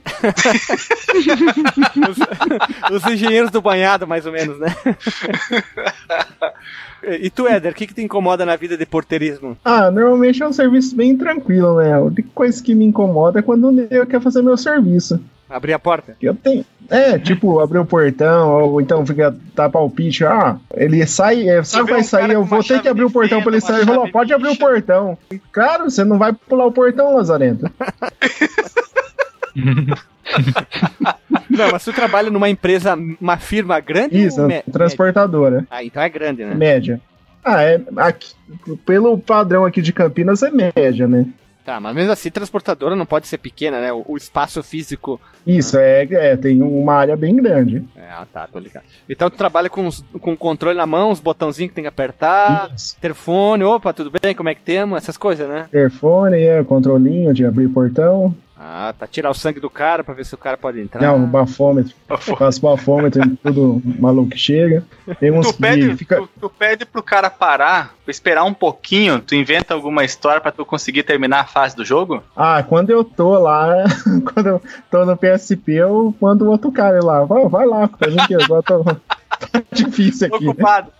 Os 2.91 3.05
engenheiros 3.11 3.51
do 3.51 3.61
banhado, 3.61 4.07
mais 4.07 4.25
ou 4.25 4.31
menos, 4.31 4.59
né? 4.59 4.75
e 7.19 7.29
tu, 7.29 7.47
Éder, 7.47 7.71
o 7.71 7.75
que, 7.75 7.87
que 7.87 7.93
te 7.93 8.01
incomoda 8.01 8.45
na 8.45 8.55
vida 8.55 8.77
de 8.77 8.85
porteirismo? 8.85 9.57
Ah, 9.63 9.91
normalmente 9.91 10.41
é 10.41 10.47
um 10.47 10.53
serviço 10.53 10.95
bem 10.95 11.17
tranquilo, 11.17 11.77
né? 11.77 11.93
A 11.93 12.01
única 12.01 12.27
coisa 12.33 12.61
que 12.61 12.75
me 12.75 12.85
incomoda 12.85 13.39
é 13.39 13.41
quando 13.41 13.87
eu 13.89 14.05
quero 14.05 14.21
fazer 14.21 14.41
meu 14.41 14.57
serviço. 14.57 15.19
Abrir 15.49 15.73
a 15.73 15.79
porta? 15.79 16.15
Eu 16.21 16.33
tenho. 16.33 16.65
É, 16.89 17.17
tipo, 17.19 17.59
abrir 17.59 17.79
o 17.79 17.85
portão, 17.85 18.51
ou 18.51 18.81
então 18.81 19.05
fica 19.05 19.35
dar 19.55 19.69
palpite. 19.69 20.25
Ah, 20.25 20.57
ele 20.73 21.05
sai, 21.05 21.47
é, 21.47 21.63
sabe 21.63 21.85
vê 21.85 21.91
vai 21.91 22.01
um 22.01 22.03
sair, 22.03 22.31
eu 22.31 22.43
vou 22.43 22.63
ter 22.63 22.81
que 22.81 22.87
abrir 22.87 23.03
o 23.03 23.11
portão 23.11 23.41
pra 23.41 23.51
ele 23.51 23.61
sair. 23.61 23.77
Ele 23.77 23.85
falou, 23.85 24.11
pode 24.11 24.33
abrir 24.33 24.47
o 24.47 24.51
bicha." 24.51 24.65
portão. 24.65 25.17
Claro, 25.51 25.89
você 25.89 26.03
não 26.03 26.17
vai 26.17 26.33
pular 26.33 26.65
o 26.65 26.71
portão, 26.71 27.15
Lazarento. 27.15 27.69
Não, 31.49 31.71
mas 31.71 31.83
tu 31.83 31.93
trabalha 31.93 32.31
numa 32.31 32.49
empresa, 32.49 32.97
uma 33.19 33.37
firma 33.37 33.79
grande 33.79 34.23
Isso, 34.23 34.41
transportadora. 34.71 35.57
média? 35.57 35.67
Ah, 35.69 35.83
então 35.83 36.01
é 36.01 36.09
grande, 36.09 36.43
né? 36.43 36.55
Média. 36.55 36.99
Ah, 37.43 37.61
é. 37.61 37.79
Aqui, 37.97 38.33
pelo 38.85 39.17
padrão 39.17 39.65
aqui 39.65 39.81
de 39.81 39.93
Campinas 39.93 40.41
é 40.41 40.49
média, 40.49 41.07
né? 41.07 41.27
Tá, 41.65 41.79
mas 41.79 41.95
mesmo 41.95 42.11
assim, 42.11 42.29
transportadora 42.29 42.93
não 42.95 43.05
pode 43.05 43.25
ser 43.27 43.37
pequena, 43.37 43.79
né? 43.79 43.93
O, 43.93 44.03
o 44.07 44.17
espaço 44.17 44.61
físico. 44.61 45.19
Isso, 45.47 45.77
é, 45.77 46.03
é, 46.03 46.35
tem 46.35 46.61
uma 46.61 46.93
área 46.93 47.15
bem 47.15 47.35
grande. 47.37 47.83
É, 47.95 48.01
ah, 48.11 48.27
tá, 48.31 48.47
tô 48.51 48.59
ligado. 48.59 48.83
Então 49.09 49.29
tu 49.29 49.37
trabalha 49.37 49.69
com, 49.69 49.87
os- 49.87 50.03
com 50.19 50.33
o 50.33 50.37
controle 50.37 50.77
na 50.77 50.85
mão, 50.85 51.09
os 51.09 51.21
botãozinhos 51.21 51.69
que 51.69 51.75
tem 51.75 51.85
que 51.85 51.87
apertar, 51.87 52.69
Isso. 52.75 52.97
telefone, 52.99 53.63
opa, 53.63 53.93
tudo 53.93 54.11
bem, 54.21 54.35
como 54.35 54.49
é 54.49 54.55
que 54.55 54.61
temos? 54.61 54.97
Essas 54.97 55.15
coisas, 55.15 55.47
né? 55.47 55.67
Telefone, 55.71 56.41
é, 56.41 56.63
controlinho 56.65 57.33
de 57.33 57.45
abrir 57.45 57.69
portão. 57.69 58.35
Ah, 58.65 58.93
tá. 58.97 59.05
Tirar 59.05 59.29
o 59.29 59.33
sangue 59.33 59.59
do 59.59 59.69
cara 59.69 60.05
pra 60.05 60.13
ver 60.13 60.25
se 60.25 60.33
o 60.33 60.37
cara 60.37 60.55
pode 60.55 60.79
entrar. 60.79 61.01
Não, 61.01 61.25
bafômetro. 61.25 61.93
Faz 62.37 62.57
bafômetro 62.57 63.21
em 63.21 63.35
tudo 63.35 63.81
maluco 63.99 64.29
que 64.29 64.37
chega. 64.37 64.85
Tem 65.19 65.31
uns 65.31 65.47
Tu 65.51 65.57
pede, 65.61 65.89
que 65.89 65.97
fica. 65.97 66.15
tu, 66.15 66.29
tu 66.39 66.49
pede 66.49 66.85
pro 66.85 67.03
cara 67.03 67.29
parar, 67.29 67.93
esperar 68.07 68.45
um 68.45 68.53
pouquinho, 68.53 69.19
tu 69.19 69.35
inventa 69.35 69.73
alguma 69.73 70.05
história 70.05 70.39
pra 70.39 70.49
tu 70.51 70.65
conseguir 70.65 71.03
terminar 71.03 71.41
a 71.41 71.45
fase 71.45 71.75
do 71.75 71.83
jogo? 71.83 72.23
Ah, 72.37 72.63
quando 72.63 72.89
eu 72.89 73.03
tô 73.03 73.37
lá, 73.37 73.83
quando 74.33 74.47
eu 74.47 74.61
tô 74.89 75.05
no 75.05 75.17
PSP, 75.17 75.73
eu 75.73 76.15
mando 76.21 76.45
o 76.45 76.49
outro 76.49 76.71
cara 76.71 77.03
lá. 77.03 77.25
Vai, 77.25 77.45
vai 77.49 77.65
lá, 77.65 77.89
faz 77.89 78.17
aqui, 78.17 78.35
agora 78.41 78.63
tô... 78.63 78.81
tá 79.51 79.61
difícil 79.73 80.29
Tô 80.29 80.35
aqui. 80.37 80.45
né? 80.45 80.51
ocupado. 80.51 80.91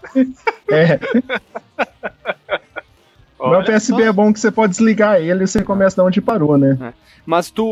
É, 0.70 1.00
Olha 3.48 3.58
meu 3.60 3.66
PSP 3.68 4.02
é 4.02 4.12
bom 4.12 4.32
que 4.34 4.40
você 4.40 4.52
pode 4.52 4.72
desligar 4.72 5.20
ele 5.22 5.44
e 5.44 5.48
você 5.48 5.62
começa 5.64 6.02
de 6.02 6.08
onde 6.08 6.22
parou, 6.22 6.58
né? 6.58 6.78
Mas 7.26 7.50
tu. 7.52 7.64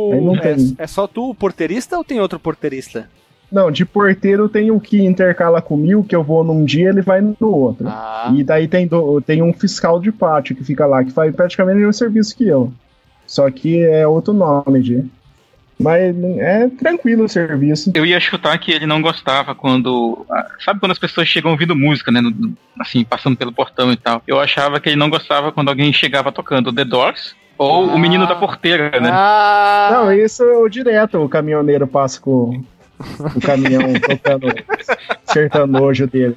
É, 0.77 0.83
é 0.83 0.87
só 0.87 1.07
tu 1.07 1.29
o 1.29 1.35
porteirista 1.35 1.97
ou 1.97 2.03
tem 2.03 2.19
outro 2.19 2.39
porteirista? 2.39 3.07
Não, 3.51 3.69
de 3.69 3.83
porteiro 3.85 4.47
tem 4.47 4.71
o 4.71 4.79
que 4.79 5.03
intercala 5.03 5.61
comigo, 5.61 6.05
que 6.05 6.15
eu 6.15 6.23
vou 6.23 6.41
num 6.41 6.63
dia 6.63 6.87
ele 6.89 7.01
vai 7.01 7.19
no 7.19 7.35
outro. 7.41 7.85
Ah. 7.87 8.31
E 8.33 8.43
daí 8.45 8.65
tem, 8.67 8.87
do- 8.87 9.19
tem 9.19 9.41
um 9.41 9.51
fiscal 9.51 9.99
de 9.99 10.09
pátio 10.09 10.55
que 10.55 10.63
fica 10.63 10.85
lá, 10.85 11.03
que 11.03 11.11
faz 11.11 11.35
praticamente 11.35 11.75
o 11.75 11.79
mesmo 11.79 11.93
serviço 11.93 12.35
que 12.37 12.47
eu. 12.47 12.71
Só 13.27 13.49
que 13.51 13.83
é 13.83 14.07
outro 14.07 14.33
nome 14.33 14.81
de. 14.81 15.05
Mas 15.81 16.15
é 16.39 16.67
tranquilo 16.79 17.23
o 17.25 17.29
serviço. 17.29 17.91
Eu 17.95 18.05
ia 18.05 18.19
chutar 18.19 18.57
que 18.59 18.71
ele 18.71 18.85
não 18.85 19.01
gostava 19.01 19.55
quando. 19.55 20.25
ah, 20.31 20.45
Sabe 20.63 20.79
quando 20.79 20.91
as 20.91 20.99
pessoas 20.99 21.27
chegam 21.27 21.51
ouvindo 21.51 21.75
música, 21.75 22.11
né? 22.11 22.21
assim, 22.79 23.03
passando 23.03 23.35
pelo 23.35 23.51
portão 23.51 23.91
e 23.91 23.95
tal. 23.97 24.21
Eu 24.27 24.39
achava 24.39 24.79
que 24.79 24.89
ele 24.89 24.95
não 24.95 25.09
gostava 25.09 25.51
quando 25.51 25.69
alguém 25.69 25.91
chegava 25.91 26.31
tocando 26.31 26.71
The 26.73 26.85
Doors 26.85 27.35
ou 27.57 27.89
Ah. 27.89 27.93
o 27.93 27.99
menino 27.99 28.27
da 28.27 28.35
porteira, 28.35 28.89
né? 28.99 29.09
Ah, 29.11 29.89
Não, 29.93 30.11
isso 30.13 30.43
é 30.43 30.57
o 30.57 30.67
direto, 30.69 31.17
o 31.19 31.29
caminhoneiro 31.29 31.85
passa 31.87 32.19
com 32.21 32.63
o 33.35 33.41
caminhão 33.41 33.81
tocando 34.01 34.47
sertanojo 35.25 36.07
dele. 36.07 36.35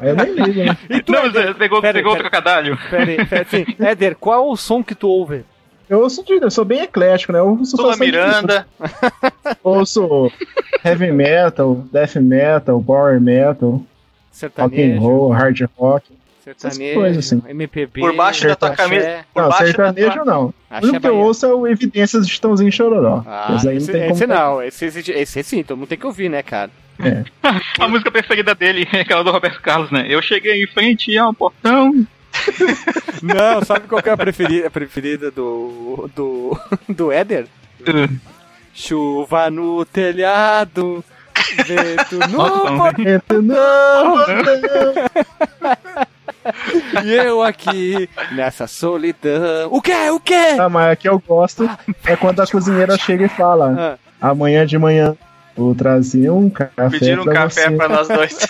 Aí 0.00 0.08
eu 0.08 0.16
nem 0.16 0.32
ligo, 0.34 0.64
né? 0.64 0.76
tu, 1.04 1.12
não, 1.12 1.26
Éder? 1.26 1.46
você 1.48 1.54
pegou, 1.54 1.80
Pera 1.80 1.94
pegou 1.94 2.12
pera 2.16 2.24
outro 2.24 2.30
trocadilho. 2.40 2.78
Pera 2.90 3.24
pera 3.26 3.42
assim, 3.42 3.64
Éder, 3.78 4.16
qual 4.16 4.42
é 4.48 4.52
o 4.52 4.56
som 4.56 4.82
que 4.82 4.94
tu 4.94 5.08
ouve? 5.08 5.44
Eu 5.88 6.00
ouço 6.00 6.24
de, 6.24 6.32
eu 6.34 6.50
sou 6.50 6.64
bem 6.64 6.80
eclético, 6.82 7.32
né? 7.32 7.38
Eu 7.38 7.48
ouço 7.50 7.76
Sula 7.76 7.96
Miranda. 7.96 8.66
Ouço 9.62 10.30
heavy 10.84 11.12
metal, 11.12 11.84
death 11.92 12.16
metal, 12.16 12.82
power 12.82 13.20
metal, 13.20 13.70
rock 13.72 13.82
and 13.82 13.82
Sertanejo, 14.32 15.00
roll, 15.00 15.30
hard 15.30 15.60
rock. 15.76 16.06
sertanejo, 16.44 16.94
coisas 17.00 17.24
assim. 17.26 17.42
MPB. 17.48 18.00
Por 18.00 18.14
baixo 18.16 18.46
da 18.48 18.56
tua 18.56 18.68
axé. 18.70 18.82
camisa. 18.82 19.18
Por 19.32 19.42
não, 19.42 19.48
baixo 19.48 19.62
da 19.62 19.66
sertanejo 19.66 20.12
tua- 20.14 20.24
não. 20.24 20.44
O 20.46 20.54
Axé 20.70 20.86
único 20.88 21.00
que 21.00 21.06
eu 21.08 21.16
ouço 21.18 21.46
é 21.46 21.54
o 21.54 21.66
Evidências 21.66 22.26
de 22.26 22.32
Estãozinho 22.32 22.72
Chororó. 22.72 23.22
Ah, 23.26 23.54
Esse 23.56 23.68
aí 23.68 23.74
não 23.74 23.82
esse, 23.82 23.92
tem 23.92 24.00
como. 24.02 24.12
esse 24.12 24.26
não, 24.26 24.62
esse, 24.62 24.84
esse, 24.86 25.12
esse 25.12 25.42
sim, 25.44 25.62
todo 25.62 25.78
mundo 25.78 25.88
tem 25.88 25.98
que 25.98 26.06
ouvir, 26.06 26.28
né, 26.28 26.42
cara? 26.42 26.70
A 27.78 27.88
música 27.88 28.10
preferida 28.10 28.54
dele 28.54 28.86
é 28.92 29.00
aquela 29.02 29.22
do 29.22 29.30
Roberto 29.30 29.60
Carlos, 29.60 29.90
né? 29.90 30.06
Eu 30.08 30.20
cheguei 30.22 30.62
em 30.62 30.66
frente 30.66 31.16
ao 31.16 31.32
portão. 31.32 32.06
Não, 33.22 33.64
sabe 33.64 33.88
qual 33.88 34.02
que 34.02 34.08
é 34.08 34.12
a 34.12 34.16
preferida, 34.16 34.66
a 34.66 34.70
preferida 34.70 35.30
do, 35.30 36.10
do, 36.14 36.58
do 36.88 37.12
Éder? 37.12 37.46
Chuva 38.74 39.50
no 39.50 39.84
telhado, 39.84 41.04
vento 41.64 42.18
no 42.28 42.92
Vento 42.92 43.42
não, 43.42 44.16
e 47.04 47.12
eu 47.12 47.42
aqui 47.42 48.08
nessa 48.32 48.66
solidão. 48.66 49.68
O 49.70 49.80
que? 49.80 50.10
O 50.10 50.20
que? 50.20 50.34
Ah, 50.34 50.68
mas 50.68 50.92
a 50.92 50.96
que 50.96 51.08
eu 51.08 51.18
gosto 51.18 51.68
é 52.04 52.16
quando 52.16 52.40
a 52.40 52.46
cozinheira 52.46 52.96
chega 52.98 53.24
e 53.24 53.28
fala: 53.28 53.98
Ah, 54.20 54.28
amanhã 54.30 54.66
de 54.66 54.78
manhã 54.78 55.16
vou 55.56 55.74
trazer 55.74 56.30
um 56.30 56.48
café. 56.50 56.90
Pediram 56.90 57.22
um 57.22 57.24
pra 57.24 57.34
café 57.34 57.68
você. 57.68 57.76
pra 57.76 57.88
nós 57.88 58.08
dois. 58.08 58.38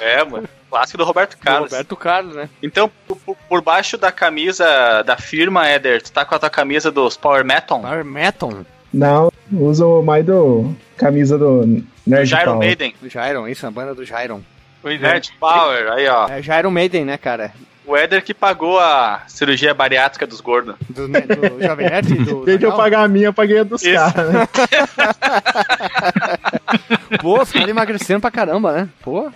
é, 0.00 0.24
mano. 0.24 0.48
Clássico 0.76 0.98
do 0.98 1.04
Roberto 1.04 1.38
Carlos. 1.38 1.70
Roberto 1.70 1.96
Carlos, 1.96 2.36
né? 2.36 2.48
Então, 2.62 2.90
por, 3.08 3.16
por- 3.48 3.62
baixo 3.62 3.96
da 3.96 4.12
camisa 4.12 5.02
da 5.04 5.16
firma, 5.16 5.66
Éder, 5.66 6.02
tu 6.02 6.12
tá 6.12 6.22
com 6.24 6.34
a 6.34 6.38
tua 6.38 6.50
camisa 6.50 6.90
dos 6.90 7.16
Power 7.16 7.44
Metal? 7.44 7.80
Power 7.80 8.04
Metal. 8.04 8.52
Não, 8.92 9.32
uso 9.52 10.02
mais 10.02 10.24
do 10.24 10.72
camisa 10.96 11.38
do 11.38 11.64
Do 11.66 11.84
Nerd 12.06 12.26
Gyro 12.28 12.44
Power. 12.44 12.58
Maiden. 12.58 12.94
Do 13.00 13.08
Jairon, 13.08 13.48
isso, 13.48 13.66
a 13.66 13.70
banda 13.70 13.94
do 13.94 14.04
Jairon. 14.04 14.40
Pois 14.82 15.02
é. 15.02 15.12
Nerd 15.14 15.32
Power, 15.40 15.92
aí 15.92 16.06
ó. 16.08 16.28
É 16.28 16.42
Jairon 16.42 16.70
Maiden, 16.70 17.04
né, 17.06 17.16
cara? 17.16 17.52
O 17.86 17.96
Éder 17.96 18.22
que 18.22 18.34
pagou 18.34 18.78
a 18.80 19.22
cirurgia 19.28 19.72
bariátrica 19.72 20.26
dos 20.26 20.40
gordos. 20.40 20.74
Do, 20.90 21.06
né, 21.08 21.20
do 21.22 21.62
Jovem 21.62 21.88
Nerd? 21.88 22.14
Do, 22.24 22.44
Desde 22.44 22.66
eu 22.66 22.72
pagar 22.76 23.04
a 23.04 23.08
minha, 23.08 23.28
eu 23.28 23.32
paguei 23.32 23.60
a 23.60 23.64
dos 23.64 23.80
caras, 23.82 24.30
né? 24.32 24.48
Pô, 27.20 27.40
os 27.40 27.50
caras 27.52 27.68
emagrecendo 27.68 28.20
pra 28.20 28.30
caramba, 28.30 28.72
né? 28.72 28.88
Pô, 29.02 29.30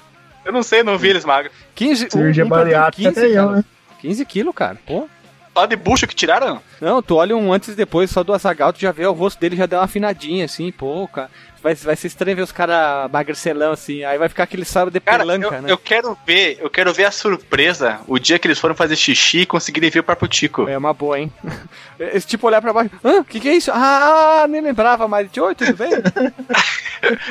Eu 0.44 0.52
não 0.52 0.62
sei, 0.62 0.82
não 0.82 0.96
vi 0.98 1.08
eles 1.08 1.24
magros. 1.24 1.52
15... 1.74 2.10
Cirurgia 2.10 2.44
um, 2.44 2.46
um 2.46 2.50
bariátrica 2.50 3.10
15, 3.12 3.26
até 3.26 3.28
eu, 3.38 3.44
cara. 3.46 3.56
né? 3.58 3.64
15 4.00 4.24
quilos, 4.24 4.54
cara. 4.54 4.78
Pô. 4.86 5.08
Só 5.52 5.66
de 5.66 5.76
bucho 5.76 6.06
que 6.06 6.14
tiraram? 6.14 6.62
Não, 6.80 7.02
tu 7.02 7.16
olha 7.16 7.36
um 7.36 7.52
antes 7.52 7.70
e 7.70 7.74
depois 7.74 8.10
só 8.10 8.22
do 8.22 8.32
Azagal, 8.32 8.72
tu 8.72 8.80
já 8.80 8.92
vê 8.92 9.04
o 9.04 9.12
rosto 9.12 9.38
dele 9.38 9.56
já 9.56 9.66
deu 9.66 9.78
uma 9.78 9.84
afinadinha, 9.84 10.44
assim, 10.44 10.70
pô, 10.70 11.06
cara. 11.08 11.28
Vai, 11.62 11.74
vai 11.74 11.94
ser 11.94 12.06
estranho 12.06 12.36
ver 12.36 12.42
os 12.42 12.52
caras 12.52 13.10
magrecelão, 13.10 13.72
assim. 13.72 14.02
Aí 14.02 14.16
vai 14.16 14.30
ficar 14.30 14.44
aquele 14.44 14.64
sábado 14.64 14.94
de 14.94 15.00
Cara, 15.00 15.18
pelanca, 15.18 15.56
eu, 15.56 15.62
né? 15.62 15.70
eu 15.70 15.76
quero 15.76 16.16
ver, 16.24 16.56
eu 16.58 16.70
quero 16.70 16.90
ver 16.94 17.04
a 17.04 17.10
surpresa 17.10 18.00
o 18.06 18.18
dia 18.18 18.38
que 18.38 18.46
eles 18.46 18.58
foram 18.58 18.74
fazer 18.74 18.96
xixi 18.96 19.40
e 19.40 19.46
conseguirem 19.46 19.90
ver 19.90 19.98
o 20.00 20.04
Paputico. 20.04 20.66
É 20.66 20.78
uma 20.78 20.94
boa, 20.94 21.18
hein? 21.20 21.30
Esse 22.00 22.26
tipo 22.26 22.46
olhar 22.46 22.62
pra 22.62 22.72
baixo. 22.72 22.90
Hã? 23.04 23.20
O 23.20 23.24
que, 23.24 23.40
que 23.40 23.48
é 23.50 23.54
isso? 23.56 23.70
Ah, 23.74 24.46
nem 24.48 24.62
lembrava 24.62 25.06
mais. 25.06 25.28
Oi, 25.36 25.54
tudo 25.54 25.74
bem? 25.74 25.90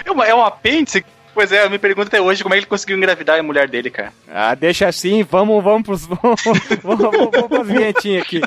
É, 0.03 0.09
uma, 0.11 0.25
é 0.25 0.33
um 0.33 0.43
apêndice? 0.43 1.05
Pois 1.39 1.53
é, 1.53 1.63
eu 1.63 1.69
me 1.69 1.79
pergunto 1.79 2.07
até 2.09 2.19
hoje 2.19 2.43
como 2.43 2.53
é 2.53 2.57
que 2.57 2.63
ele 2.63 2.69
conseguiu 2.69 2.97
engravidar 2.97 3.39
a 3.39 3.43
mulher 3.43 3.69
dele, 3.69 3.89
cara. 3.89 4.11
ah, 4.27 4.53
deixa 4.55 4.89
assim, 4.89 5.23
vamos, 5.23 5.63
vamos 5.63 5.83
pros. 5.83 6.03
Vamos, 6.05 6.43
vamos, 6.83 6.99
vamos, 6.99 7.29
vamos 7.31 7.47
pras 7.47 7.65
vinhetinhas 7.65 8.23
aqui. 8.23 8.41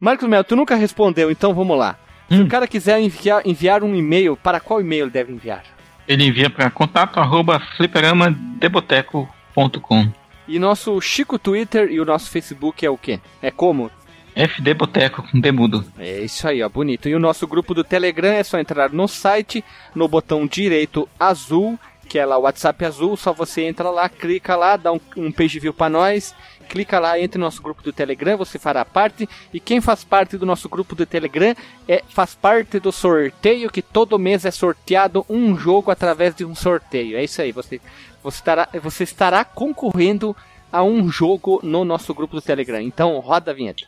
Marcos 0.00 0.28
Melo, 0.28 0.42
tu 0.44 0.56
nunca 0.56 0.74
respondeu, 0.74 1.30
então 1.30 1.54
vamos 1.54 1.78
lá. 1.78 1.96
Se 2.28 2.34
Hum. 2.36 2.42
o 2.44 2.48
cara 2.48 2.66
quiser 2.66 2.98
enviar, 3.00 3.46
enviar 3.46 3.84
um 3.84 3.94
e-mail, 3.94 4.36
para 4.36 4.58
qual 4.58 4.80
e-mail 4.80 5.04
ele 5.04 5.10
deve 5.10 5.32
enviar? 5.32 5.62
Ele 6.08 6.24
envia 6.24 6.48
para 6.50 6.68
contato 6.70 7.20
arroba 7.20 7.60
fliperamadeboteco.com. 7.76 10.08
E 10.46 10.58
nosso 10.58 11.00
Chico 11.00 11.38
Twitter 11.38 11.90
e 11.90 12.00
o 12.00 12.04
nosso 12.04 12.30
Facebook 12.30 12.84
é 12.84 12.90
o 12.90 12.98
quê? 12.98 13.20
É 13.40 13.50
como? 13.50 13.90
FD 14.34 14.74
Boteco 14.74 15.22
com 15.22 15.40
demudo. 15.40 15.84
É 15.98 16.20
isso 16.20 16.48
aí, 16.48 16.62
ó, 16.62 16.68
bonito. 16.68 17.08
E 17.08 17.14
o 17.14 17.18
nosso 17.18 17.46
grupo 17.46 17.74
do 17.74 17.84
Telegram 17.84 18.32
é 18.32 18.42
só 18.42 18.58
entrar 18.58 18.90
no 18.90 19.06
site, 19.06 19.64
no 19.94 20.08
botão 20.08 20.46
direito 20.46 21.08
azul, 21.20 21.78
que 22.08 22.18
é 22.18 22.26
lá 22.26 22.36
o 22.36 22.42
WhatsApp 22.42 22.84
azul, 22.84 23.16
só 23.16 23.32
você 23.32 23.62
entra 23.62 23.90
lá, 23.90 24.08
clica 24.08 24.56
lá, 24.56 24.76
dá 24.76 24.92
um, 24.92 25.00
um 25.16 25.30
page 25.30 25.58
view 25.58 25.72
pra 25.72 25.88
nós, 25.88 26.34
clica 26.68 26.98
lá, 26.98 27.18
entra 27.18 27.38
no 27.38 27.44
nosso 27.44 27.62
grupo 27.62 27.82
do 27.82 27.92
Telegram, 27.92 28.36
você 28.36 28.58
fará 28.58 28.84
parte. 28.84 29.28
E 29.52 29.60
quem 29.60 29.80
faz 29.80 30.04
parte 30.04 30.36
do 30.36 30.46
nosso 30.46 30.68
grupo 30.68 30.94
do 30.94 31.04
Telegram 31.04 31.54
é 31.86 32.02
faz 32.08 32.34
parte 32.34 32.80
do 32.80 32.90
sorteio, 32.90 33.70
que 33.70 33.82
todo 33.82 34.18
mês 34.18 34.44
é 34.44 34.50
sorteado 34.50 35.24
um 35.28 35.56
jogo 35.56 35.90
através 35.90 36.34
de 36.34 36.44
um 36.44 36.54
sorteio. 36.54 37.16
É 37.16 37.24
isso 37.24 37.40
aí, 37.40 37.52
você, 37.52 37.80
você, 38.22 38.38
estará, 38.38 38.68
você 38.80 39.04
estará 39.04 39.44
concorrendo 39.44 40.36
a 40.70 40.82
um 40.82 41.10
jogo 41.10 41.60
no 41.62 41.84
nosso 41.84 42.14
grupo 42.14 42.36
do 42.36 42.42
Telegram. 42.42 42.80
Então, 42.80 43.18
roda 43.18 43.50
a 43.50 43.54
vinheta. 43.54 43.84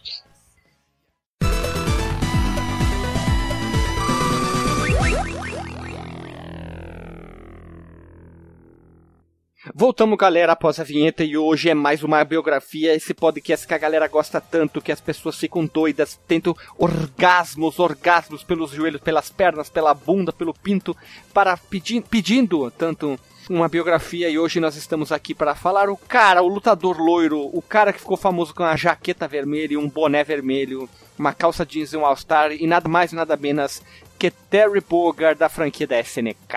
Voltamos, 9.77 10.17
galera, 10.17 10.53
após 10.53 10.79
a 10.79 10.85
vinheta 10.85 11.25
e 11.25 11.37
hoje 11.37 11.69
é 11.69 11.75
mais 11.75 12.05
uma 12.05 12.23
biografia, 12.23 12.95
esse 12.95 13.13
podcast 13.13 13.67
que 13.67 13.75
a 13.75 13.79
galera 13.79 14.07
gosta 14.07 14.41
tanto, 14.41 14.81
que 14.81 14.93
as 14.93 15.01
pessoas 15.01 15.37
ficam 15.37 15.67
doidas, 15.67 16.17
tentam 16.29 16.57
orgasmos, 16.79 17.81
orgasmos 17.81 18.45
pelos 18.45 18.71
joelhos, 18.71 19.01
pelas 19.01 19.31
pernas, 19.31 19.69
pela 19.69 19.93
bunda, 19.93 20.33
pelo 20.33 20.55
pinto, 20.55 20.97
para 21.33 21.57
pedi 21.57 22.01
pedindo 22.01 22.71
tanto 22.71 23.19
uma 23.51 23.69
biografia 23.69 24.29
e 24.29 24.39
hoje 24.39 24.61
nós 24.61 24.77
estamos 24.77 25.11
aqui 25.11 25.35
para 25.35 25.57
falar 25.57 25.91
o 25.91 25.97
cara, 25.97 26.41
o 26.41 26.47
lutador 26.47 26.97
loiro, 26.97 27.51
o 27.53 27.61
cara 27.61 27.93
que 27.93 27.99
ficou 27.99 28.17
famoso 28.17 28.55
com 28.55 28.63
a 28.63 28.77
jaqueta 28.77 29.27
vermelha, 29.27 29.75
e 29.75 29.77
um 29.77 29.89
boné 29.89 30.23
vermelho, 30.23 30.89
uma 31.19 31.33
calça 31.33 31.67
jeans 31.67 31.93
e 31.93 31.97
um 31.97 32.07
all-star 32.07 32.53
e 32.53 32.65
nada 32.65 32.89
mais 32.89 33.13
nada 33.13 33.37
menos 33.37 33.83
que 34.21 34.31
Terry 34.31 34.81
Bogard 34.81 35.37
da 35.37 35.49
franquia 35.49 35.87
da 35.87 36.01
SNK. 36.01 36.55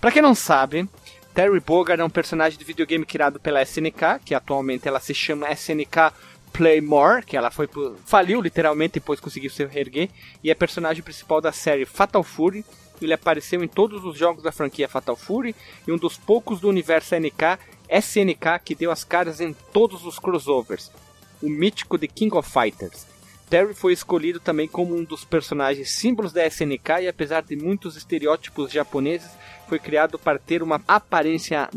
Para 0.00 0.10
quem 0.10 0.20
não 0.20 0.34
sabe, 0.34 0.88
Terry 1.36 1.60
Bogard 1.60 2.00
é 2.00 2.04
um 2.04 2.08
personagem 2.08 2.58
de 2.58 2.64
videogame 2.64 3.04
criado 3.04 3.38
pela 3.38 3.60
SNK, 3.62 4.20
que 4.24 4.34
atualmente 4.34 4.88
ela 4.88 4.98
se 4.98 5.12
chama 5.12 5.52
SNK 5.52 6.10
Playmore, 6.50 7.26
que 7.26 7.36
ela 7.36 7.50
foi 7.50 7.68
faliu 8.06 8.40
literalmente 8.40 8.94
depois 8.94 9.20
conseguiu 9.20 9.50
se 9.50 9.62
reerguer, 9.66 10.08
e 10.42 10.50
é 10.50 10.54
personagem 10.54 11.02
principal 11.02 11.42
da 11.42 11.52
série 11.52 11.84
Fatal 11.84 12.22
Fury. 12.22 12.64
Ele 13.02 13.12
apareceu 13.12 13.62
em 13.62 13.68
todos 13.68 14.02
os 14.02 14.16
jogos 14.16 14.42
da 14.42 14.50
franquia 14.50 14.88
Fatal 14.88 15.14
Fury 15.14 15.54
e 15.86 15.92
um 15.92 15.98
dos 15.98 16.16
poucos 16.16 16.58
do 16.58 16.70
universo 16.70 17.14
SNK, 17.14 17.58
SNK 17.90 18.58
que 18.64 18.74
deu 18.74 18.90
as 18.90 19.04
caras 19.04 19.38
em 19.38 19.52
todos 19.74 20.06
os 20.06 20.18
crossovers. 20.18 20.90
O 21.42 21.50
mítico 21.50 21.98
de 21.98 22.08
King 22.08 22.34
of 22.34 22.50
Fighters. 22.50 23.06
Terry 23.48 23.74
foi 23.74 23.92
escolhido 23.92 24.40
também 24.40 24.66
como 24.66 24.96
um 24.96 25.04
dos 25.04 25.24
personagens 25.24 25.90
símbolos 25.92 26.32
da 26.32 26.46
SNK 26.46 27.02
e 27.02 27.08
apesar 27.08 27.42
de 27.42 27.56
muitos 27.56 27.96
estereótipos 27.96 28.72
japoneses, 28.72 29.30
foi 29.68 29.78
criado 29.78 30.18
para 30.18 30.38
ter 30.38 30.62
uma 30.62 30.80
aparência 30.88 31.68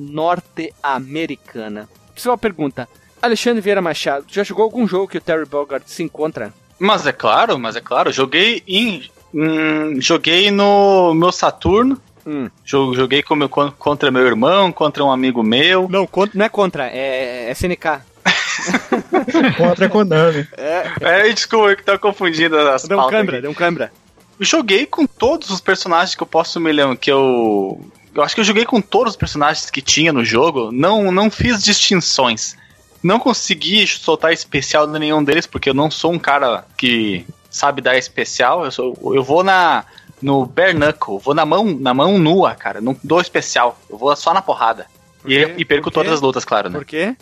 norte-americana. 0.83 1.87
Uma 2.25 2.37
pergunta. 2.37 2.87
Alexandre 3.21 3.61
Vieira 3.61 3.81
Machado, 3.81 4.25
já 4.29 4.43
jogou 4.43 4.63
algum 4.63 4.87
jogo 4.87 5.07
que 5.07 5.17
o 5.17 5.21
Terry 5.21 5.45
Bogard 5.45 5.89
se 5.89 6.03
encontra? 6.03 6.53
Mas 6.77 7.05
é 7.05 7.11
claro, 7.11 7.57
mas 7.59 7.75
é 7.75 7.81
claro, 7.81 8.11
joguei 8.11 8.63
em. 8.67 9.09
hum, 9.33 9.99
joguei 10.01 10.49
no 10.51 11.13
meu 11.13 11.31
Saturno. 11.31 12.01
Hum. 12.25 12.49
jo- 12.63 12.93
Joguei 12.93 13.23
com 13.23 13.35
meu, 13.35 13.49
con- 13.49 13.71
contra 13.71 14.11
meu 14.11 14.25
irmão, 14.25 14.71
contra 14.71 15.03
um 15.03 15.11
amigo 15.11 15.41
meu. 15.41 15.87
Não, 15.89 16.05
contra, 16.05 16.37
não 16.37 16.45
é 16.45 16.49
contra, 16.49 16.87
é 16.87 17.49
SNK. 17.51 18.01
Contra 19.57 19.85
a 19.85 19.89
Konami. 19.89 20.47
É, 20.57 21.31
desculpa, 21.33 21.69
eu 21.69 21.77
que 21.77 21.83
tava 21.83 21.99
confundindo 21.99 22.57
as 22.57 22.83
Deu 22.83 22.97
um 22.97 23.01
aqui. 23.01 23.41
deu 23.41 23.51
um 23.51 23.53
cãibra. 23.53 23.91
Joguei 24.39 24.85
com 24.85 25.05
todos 25.05 25.49
os 25.49 25.59
personagens 25.59 26.15
que 26.15 26.23
eu 26.23 26.27
posso 26.27 26.59
me 26.59 26.71
lembrar. 26.71 26.97
Que 26.97 27.11
eu. 27.11 27.79
Eu 28.15 28.23
acho 28.23 28.33
que 28.33 28.41
eu 28.41 28.45
joguei 28.45 28.65
com 28.65 28.81
todos 28.81 29.13
os 29.13 29.17
personagens 29.17 29.69
que 29.69 29.81
tinha 29.81 30.11
no 30.11 30.23
jogo. 30.23 30.71
Não, 30.71 31.11
não 31.11 31.29
fiz 31.29 31.61
distinções. 31.61 32.55
Não 33.03 33.19
consegui 33.19 33.85
soltar 33.87 34.33
especial 34.33 34.87
de 34.87 34.97
nenhum 34.97 35.23
deles, 35.23 35.45
porque 35.45 35.69
eu 35.69 35.73
não 35.73 35.91
sou 35.91 36.11
um 36.11 36.19
cara 36.19 36.65
que 36.77 37.25
sabe 37.49 37.81
dar 37.81 37.97
especial. 37.97 38.65
Eu, 38.65 38.71
sou, 38.71 39.15
eu 39.15 39.23
vou 39.23 39.43
na. 39.43 39.85
No 40.21 40.45
bare 40.45 40.73
knuckle, 40.73 41.17
vou 41.17 41.33
na 41.33 41.45
mão, 41.45 41.63
na 41.63 41.93
mão 41.93 42.17
nua, 42.17 42.53
cara. 42.53 42.81
Não 42.81 42.93
dou 43.01 43.21
especial. 43.21 43.79
Eu 43.89 43.97
vou 43.97 44.13
só 44.17 44.33
na 44.33 44.41
porrada. 44.41 44.85
Por 45.21 45.31
E, 45.31 45.55
e 45.57 45.63
perco 45.63 45.89
todas 45.89 46.11
as 46.11 46.19
lutas, 46.19 46.43
claro, 46.43 46.69
né? 46.69 46.77
Por 46.77 46.85
quê? 46.85 47.15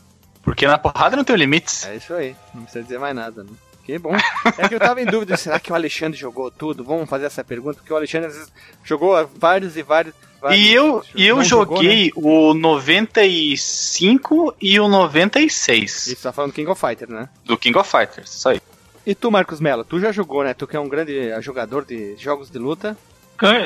Porque 0.47 0.65
na 0.65 0.77
porrada 0.77 1.17
não 1.17 1.25
tem 1.25 1.36
limites. 1.36 1.86
É 1.86 1.97
isso 1.97 2.13
aí, 2.13 2.33
não 2.53 2.62
precisa 2.62 2.81
dizer 2.81 2.97
mais 2.97 3.13
nada, 3.13 3.43
né? 3.43 3.49
Que 3.83 3.99
bom. 3.99 4.15
É 4.57 4.69
que 4.69 4.75
eu 4.75 4.79
tava 4.79 5.01
em 5.01 5.05
dúvida, 5.05 5.36
será 5.39 5.60
que 5.60 5.73
o 5.73 5.75
Alexandre 5.75 6.17
jogou 6.17 6.49
tudo? 6.49 6.86
Vamos 6.86 7.10
fazer 7.10 7.25
essa 7.25 7.43
pergunta, 7.43 7.79
porque 7.79 7.91
o 7.91 7.97
Alexandre 7.97 8.29
às 8.29 8.33
vezes 8.33 8.53
jogou 8.81 9.29
vários 9.36 9.75
e 9.75 9.83
vários. 9.83 10.15
vários 10.41 10.65
E 10.65 10.73
eu, 10.73 11.03
eu 11.17 11.36
não 11.36 11.43
jogou, 11.43 11.83
né? 11.83 11.83
joguei 11.83 12.13
o 12.15 12.53
95 12.53 14.55
e 14.62 14.79
o 14.79 14.88
96 14.88 16.07
Isso, 16.07 16.23
tá 16.23 16.31
falando 16.31 16.53
King 16.53 16.71
of 16.71 16.79
Fighters, 16.79 17.12
né? 17.12 17.27
do 17.43 17.57
King 17.57 17.77
of 17.77 17.91
Fighters. 17.91 18.33
Isso 18.33 18.47
aí. 18.47 18.62
E 19.05 19.13
tu, 19.13 19.29
Marcos 19.29 19.60
Mello, 19.60 19.83
tu 19.83 19.99
já 19.99 20.13
jogou, 20.13 20.45
né? 20.45 20.53
Tu 20.53 20.65
que 20.65 20.77
é 20.77 20.79
um 20.79 20.88
grande 20.88 21.29
jogador 21.41 21.83
de 21.83 22.15
jogos 22.15 22.49
de 22.49 22.57
luta. 22.57 22.97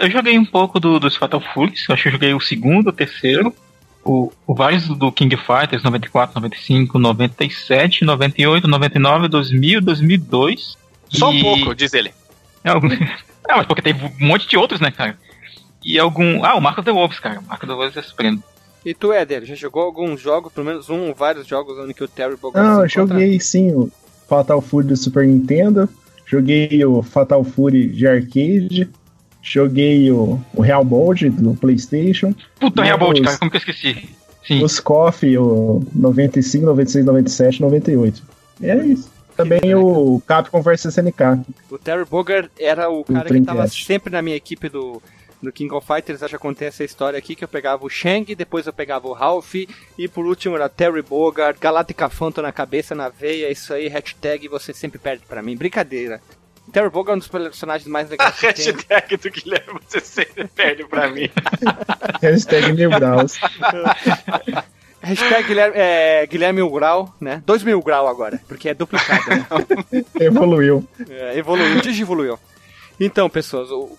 Eu 0.02 0.10
joguei 0.10 0.36
um 0.36 0.46
pouco 0.46 0.80
do, 0.80 1.00
dos 1.00 1.16
Fatal 1.16 1.42
Fury, 1.54 1.74
eu 1.88 1.94
acho 1.94 2.02
que 2.02 2.10
eu 2.10 2.14
joguei 2.14 2.34
o 2.34 2.42
segundo, 2.42 2.88
o 2.88 2.92
terceiro, 2.92 3.56
o, 4.04 4.32
o 4.48 4.54
vários 4.56 4.88
do 4.88 5.12
King 5.12 5.36
Fighters, 5.38 5.84
94, 5.84 6.36
95, 6.40 6.98
97, 7.00 8.06
98, 8.06 8.68
99, 8.68 9.28
2000, 9.28 9.82
2002. 9.82 10.78
Só 11.10 11.30
um 11.30 11.34
e- 11.34 11.42
pouco, 11.42 11.76
diz 11.76 11.94
ele. 11.94 12.14
É, 12.64 12.70
algum... 12.70 12.88
é, 12.92 13.08
mas 13.50 13.66
porque 13.66 13.82
tem 13.82 13.94
um 13.94 14.28
monte 14.28 14.48
de 14.48 14.58
outros, 14.58 14.80
né, 14.80 14.92
cara? 14.92 15.18
E 15.84 15.98
algum. 15.98 16.44
Ah, 16.46 16.56
o 16.56 16.62
Marco 16.62 16.82
of 16.82 16.86
the 16.86 16.92
Wolves, 16.92 17.20
cara. 17.20 17.40
O 17.40 17.44
Marco 17.44 17.66
of 17.66 17.68
the 17.68 17.74
Wolves 17.74 17.98
é 17.98 18.02
surpreendente. 18.02 18.44
E 18.86 18.94
tu, 18.94 19.12
Éder, 19.12 19.46
já 19.46 19.56
jogou 19.56 19.84
alguns 19.84 20.20
jogos, 20.20 20.52
pelo 20.52 20.66
menos 20.66 20.90
um 20.90 21.10
ou 21.10 21.14
vários 21.16 21.46
jogos 21.46 21.78
onde 21.78 21.94
que 21.94 22.04
o 22.04 22.08
Terry 22.08 22.36
Bogard 22.36 22.68
Não, 22.68 22.84
eu 22.84 22.90
se 22.90 22.98
encontra? 22.98 23.20
joguei 23.20 23.40
sim 23.40 23.72
o 23.74 23.92
Fatal 24.28 24.62
Fury 24.62 24.88
do 24.88 24.98
Super 24.98 25.28
Nintendo. 25.28 25.88
Joguei 26.26 26.84
o 26.86 27.04
Fatal 27.04 27.44
Fury 27.44 27.90
de 27.90 28.08
arcade. 28.08 28.90
Joguei 29.42 30.12
o, 30.12 30.40
o 30.54 30.62
Real 30.62 30.84
Mode 30.84 31.30
do 31.30 31.56
PlayStation. 31.56 32.34
Puta, 32.60 32.84
Real 32.84 32.98
Bolt, 32.98 33.20
os- 33.20 33.26
cara, 33.26 33.38
como 33.38 33.50
que 33.52 33.58
eu 33.58 33.60
esqueci? 33.60 34.10
Sim. 34.46 34.64
Os 34.64 34.80
KOF, 34.80 35.38
o 35.38 35.84
95, 35.94 36.66
96, 36.66 37.06
97, 37.06 37.62
98. 37.62 38.24
E 38.60 38.66
é 38.70 38.76
isso. 38.86 39.10
Também 39.38 39.74
o 39.76 40.22
Capcom 40.28 40.62
vs 40.62 40.86
SNK. 40.86 41.22
O 41.70 41.78
Terry 41.78 42.06
Bogard 42.06 42.50
era 42.60 42.90
o 42.90 43.04
cara 43.04 43.22
que 43.22 43.30
Dreamcast. 43.30 43.46
tava 43.58 43.68
sempre 43.68 44.12
na 44.12 44.22
minha 44.22 44.36
equipe 44.36 44.68
do, 44.70 45.02
do 45.42 45.52
King 45.52 45.74
of 45.74 45.86
Fighters. 45.88 46.20
Já 46.20 46.38
acontece 46.38 46.84
a 46.84 46.86
história 46.86 47.18
aqui 47.18 47.34
que 47.36 47.44
eu 47.44 47.48
pegava 47.48 47.86
o 47.86 47.90
Shang, 47.90 48.36
depois 48.36 48.68
eu 48.68 48.74
pegava 48.74 49.08
o 49.08 49.14
Ralph 49.14 49.56
e 49.56 50.08
por 50.08 50.26
último 50.26 50.56
era 50.56 50.68
Terry 50.70 51.02
Bogard, 51.02 51.58
Galáctica 51.60 52.10
Phantom 52.10 52.42
na 52.42 52.52
cabeça, 52.52 52.94
na 52.94 53.10
veia. 53.10 53.52
Isso 53.52 53.74
aí, 53.74 53.88
hashtag 53.88 54.48
você 54.48 54.74
sempre 54.74 55.00
perde 55.00 55.24
pra 55.28 55.42
mim. 55.42 55.56
Brincadeira. 55.56 56.20
Terry 56.72 56.90
Bogard 56.90 57.12
é 57.12 57.16
um 57.16 57.20
dos 57.20 57.28
personagens 57.28 57.88
mais 57.88 58.08
A 58.08 58.12
legais 58.12 58.40
que 58.40 58.42
tem. 58.54 58.66
hashtag 58.66 59.18
do 59.18 59.30
Guilherme 59.30 59.80
você 59.88 60.00
sempre 60.00 60.48
perde 60.48 60.86
pra 60.86 61.10
mim. 61.10 61.30
Hashtag 62.22 62.74
New 62.74 62.90
Braus. 62.90 63.38
Hashtag 65.02 65.48
Guilherme, 65.48 65.76
é, 65.78 66.28
Guilherme 66.28 66.70
Grau, 66.70 67.14
né? 67.20 67.42
2 67.46 67.64
mil 67.64 67.82
grau 67.82 68.08
agora, 68.08 68.40
porque 68.48 68.70
é 68.70 68.74
duplicado. 68.74 69.24
né? 69.30 70.06
Evoluiu. 70.20 70.88
É, 71.10 71.38
evoluiu, 71.38 71.82
digivoluiu. 71.82 72.38
Então, 73.00 73.28
pessoas, 73.28 73.72
o- 73.72 73.98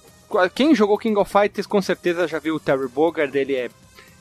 quem 0.55 0.75
jogou 0.77 0.97
King 0.97 1.19
of 1.19 1.31
Fighters 1.31 1.67
com 1.67 1.83
certeza 1.83 2.29
já 2.29 2.39
viu 2.39 2.55
o 2.55 2.61
Terry 2.61 2.87
Bogard, 2.87 3.37
ele 3.37 3.55
é, 3.57 3.69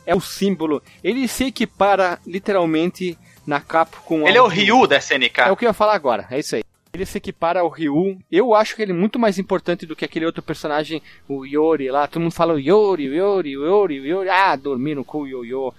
é 0.08 0.16
o 0.16 0.20
símbolo. 0.20 0.82
Ele 1.04 1.28
se 1.28 1.46
equipara 1.46 2.18
literalmente 2.26 3.16
na 3.46 3.62
Capcom. 3.62 4.28
Ele 4.28 4.38
é 4.40 4.42
o 4.42 4.48
Ryu 4.48 4.88
da 4.88 4.98
SNK. 4.98 5.42
É 5.42 5.52
o 5.52 5.56
que 5.56 5.66
eu 5.66 5.70
ia 5.70 5.74
falar 5.74 5.94
agora, 5.94 6.26
é 6.32 6.40
isso 6.40 6.56
aí. 6.56 6.64
Ele 6.94 7.06
se 7.06 7.18
equipara 7.18 7.62
ao 7.62 7.70
Ryu. 7.70 8.20
Eu 8.30 8.54
acho 8.54 8.76
que 8.76 8.82
ele 8.82 8.92
é 8.92 8.96
muito 8.96 9.18
mais 9.18 9.40
importante 9.40 9.86
do 9.86 9.96
que 9.96 10.04
aquele 10.04 10.26
outro 10.26 10.42
personagem, 10.44 11.02
o 11.28 11.46
Yori 11.46 11.90
lá. 11.90 12.06
Todo 12.06 12.22
mundo 12.22 12.34
fala 12.34 12.54
o 12.54 12.60
Yori, 12.60 13.08
o 13.10 13.14
Yori, 13.16 13.58
o 13.58 13.66
Yori, 13.66 14.00
o 14.02 14.06
Yori. 14.06 14.30
Ah, 14.30 14.56
dormindo 14.58 15.04
com 15.04 15.20
o 15.22 15.28
Yo-Yo. 15.28 15.74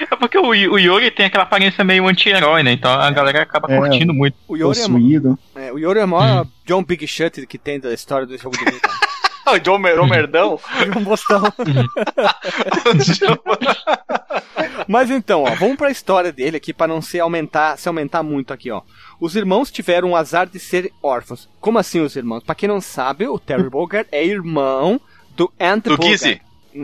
É 0.00 0.16
porque 0.16 0.36
o, 0.36 0.48
o 0.48 0.78
Yori 0.78 1.10
tem 1.10 1.26
aquela 1.26 1.44
aparência 1.44 1.82
meio 1.84 2.06
anti-herói, 2.06 2.62
né? 2.62 2.72
Então 2.72 2.90
a 2.90 3.10
galera 3.10 3.42
acaba 3.42 3.72
É. 3.72 3.78
curtindo 3.78 4.12
muito. 4.12 4.36
O 4.46 4.56
Yori 4.56 4.78
é, 4.78 4.82
Possuído. 4.82 5.38
é, 5.54 5.72
o 5.72 5.78
Yori 5.78 6.00
é 6.00 6.04
o 6.04 6.08
maior 6.08 6.46
John 6.66 6.82
Big 6.82 7.06
Shut 7.06 7.46
que 7.46 7.56
tem 7.56 7.80
da 7.80 7.94
história 7.94 8.26
do 8.26 8.36
jogo 8.36 8.56
de 8.58 8.64
luta. 8.64 8.88
O 9.50 9.58
John 9.58 9.78
Merdão. 9.78 10.60
John 10.92 11.02
Bostão. 11.04 11.42
Mas 14.88 15.10
então, 15.10 15.42
ó, 15.42 15.54
vamos 15.54 15.76
pra 15.76 15.90
história 15.90 16.32
dele 16.32 16.56
aqui 16.56 16.72
para 16.72 16.88
não 16.88 17.02
se 17.02 17.20
aumentar, 17.20 17.76
se 17.76 17.86
aumentar 17.88 18.22
muito 18.22 18.54
aqui, 18.54 18.70
ó. 18.70 18.80
Os 19.20 19.36
irmãos 19.36 19.70
tiveram 19.70 20.12
o 20.12 20.16
azar 20.16 20.48
de 20.48 20.58
ser 20.58 20.90
órfãos. 21.02 21.48
Como 21.60 21.78
assim 21.78 22.00
os 22.00 22.16
irmãos? 22.16 22.42
Pra 22.42 22.54
quem 22.54 22.68
não 22.68 22.80
sabe, 22.80 23.28
o 23.28 23.38
Terry 23.38 23.68
Bogard 23.70 24.08
é 24.10 24.24
irmão 24.24 24.98
do 25.36 25.52
Ant 25.60 25.84
Do. 25.84 26.02
Gizzy. 26.02 26.40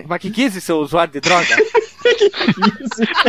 Mas 0.07 0.21
que 0.21 0.31
Gizzy, 0.31 0.61
seu 0.61 0.79
usuário 0.79 1.13
de 1.15 1.21
droga? 1.21 1.57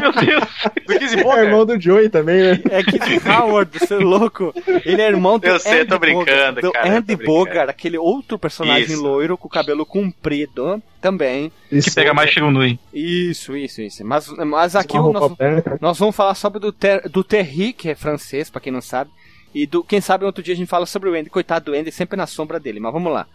Meu 0.02 0.12
Deus! 0.12 0.44
Do 0.86 1.00
Gizzy 1.00 1.20
É 1.20 1.24
Bogart. 1.24 1.44
irmão 1.46 1.66
do 1.66 1.80
Joey 1.82 2.10
também, 2.10 2.42
né? 2.42 2.62
É 2.70 2.82
Gizzy 2.82 3.22
Howard, 3.28 3.80
seu 3.88 4.02
louco. 4.02 4.54
Ele 4.86 5.02
é 5.02 5.08
irmão 5.08 5.40
do 5.40 5.48
Eu 5.48 5.60
sei, 5.60 5.82
Andy 5.82 5.90
tô 5.90 6.00
brincando, 6.00 6.26
Bogard, 6.26 6.62
do 6.62 6.72
cara, 6.72 6.98
Andy. 6.98 7.16
Bogard, 7.16 7.70
aquele 7.70 7.98
outro 7.98 8.38
personagem 8.38 8.94
Isso. 8.94 9.02
loiro 9.02 9.38
com 9.38 9.48
o 9.48 9.52
cabelo 9.52 9.86
comprido 9.86 10.82
também. 11.02 11.52
Que 11.70 11.92
pega 11.92 12.14
mais 12.14 12.30
Shirunui. 12.30 12.80
Isso, 12.94 13.56
isso, 13.56 13.82
isso. 13.82 14.06
Mas, 14.06 14.28
mas 14.30 14.76
aqui 14.76 14.98
branca. 15.38 15.78
Nós 15.82 15.98
vamos 15.98 16.16
falar 16.16 16.36
sobre 16.36 16.60
do, 16.60 16.72
ter, 16.72 17.08
do 17.10 17.24
Terry, 17.24 17.74
que 17.74 17.90
é 17.90 17.96
francês, 17.96 18.50
pra 18.50 18.62
quem 18.62 18.72
não 18.74 18.82
sabe. 18.82 19.10
E 19.54 19.66
do, 19.66 19.84
quem 19.84 20.02
sabe 20.02 20.26
outro 20.26 20.44
dia 20.44 20.54
a 20.54 20.58
gente 20.58 20.68
fala 20.68 20.86
sobre 20.86 21.10
o 21.10 21.14
Andy. 21.14 21.30
Coitado 21.30 21.72
do 21.72 21.78
Andy, 21.78 21.92
sempre 21.92 22.18
na 22.18 22.28
sombra 22.28 22.60
dele. 22.60 22.80
Mas 22.80 22.92
vamos 22.92 23.12
lá. 23.14 23.26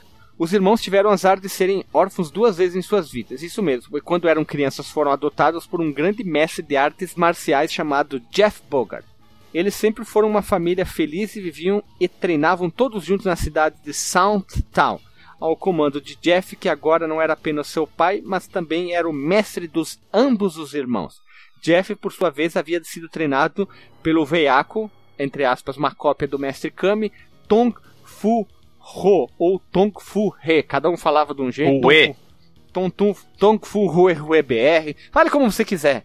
Os 0.40 0.54
irmãos 0.54 0.80
tiveram 0.80 1.10
azar 1.10 1.38
de 1.38 1.50
serem 1.50 1.84
órfãos 1.92 2.30
duas 2.30 2.56
vezes 2.56 2.74
em 2.74 2.80
suas 2.80 3.10
vidas. 3.10 3.42
Isso 3.42 3.62
mesmo. 3.62 3.98
E 3.98 4.00
quando 4.00 4.26
eram 4.26 4.42
crianças 4.42 4.88
foram 4.88 5.10
adotados 5.10 5.66
por 5.66 5.82
um 5.82 5.92
grande 5.92 6.24
mestre 6.24 6.62
de 6.62 6.78
artes 6.78 7.14
marciais 7.14 7.70
chamado 7.70 8.18
Jeff 8.30 8.62
Bogart. 8.70 9.04
Eles 9.52 9.74
sempre 9.74 10.02
foram 10.02 10.30
uma 10.30 10.40
família 10.40 10.86
feliz 10.86 11.36
e 11.36 11.42
viviam 11.42 11.84
e 12.00 12.08
treinavam 12.08 12.70
todos 12.70 13.04
juntos 13.04 13.26
na 13.26 13.36
cidade 13.36 13.76
de 13.84 13.92
Soundtown, 13.92 14.98
ao 15.38 15.54
comando 15.54 16.00
de 16.00 16.16
Jeff, 16.16 16.56
que 16.56 16.70
agora 16.70 17.06
não 17.06 17.20
era 17.20 17.34
apenas 17.34 17.66
seu 17.66 17.86
pai, 17.86 18.22
mas 18.24 18.46
também 18.46 18.94
era 18.94 19.06
o 19.06 19.12
mestre 19.12 19.68
dos 19.68 20.00
ambos 20.10 20.56
os 20.56 20.72
irmãos. 20.72 21.20
Jeff, 21.60 21.94
por 21.96 22.14
sua 22.14 22.30
vez, 22.30 22.56
havia 22.56 22.82
sido 22.82 23.10
treinado 23.10 23.68
pelo 24.02 24.24
veiaco, 24.24 24.90
entre 25.18 25.44
aspas, 25.44 25.76
uma 25.76 25.94
cópia 25.94 26.26
do 26.26 26.38
mestre 26.38 26.70
Kami, 26.70 27.12
Tong 27.46 27.76
Fu 28.06 28.48
Ho, 28.94 29.28
ou 29.38 29.58
Tong 29.72 29.92
Fu 30.00 30.34
He. 30.44 30.62
Cada 30.62 30.88
um 30.90 30.96
falava 30.96 31.34
de 31.34 31.42
um 31.42 31.50
jeito. 31.50 31.90
E. 31.92 32.14
Tong, 32.72 32.90
Tong, 32.90 33.16
Tong 33.38 33.58
Fu 33.66 33.86
Rue 33.86 34.12
Rue 34.12 34.42
BR. 34.42 34.94
Fale 35.12 35.30
como 35.30 35.50
você 35.50 35.64
quiser. 35.64 36.04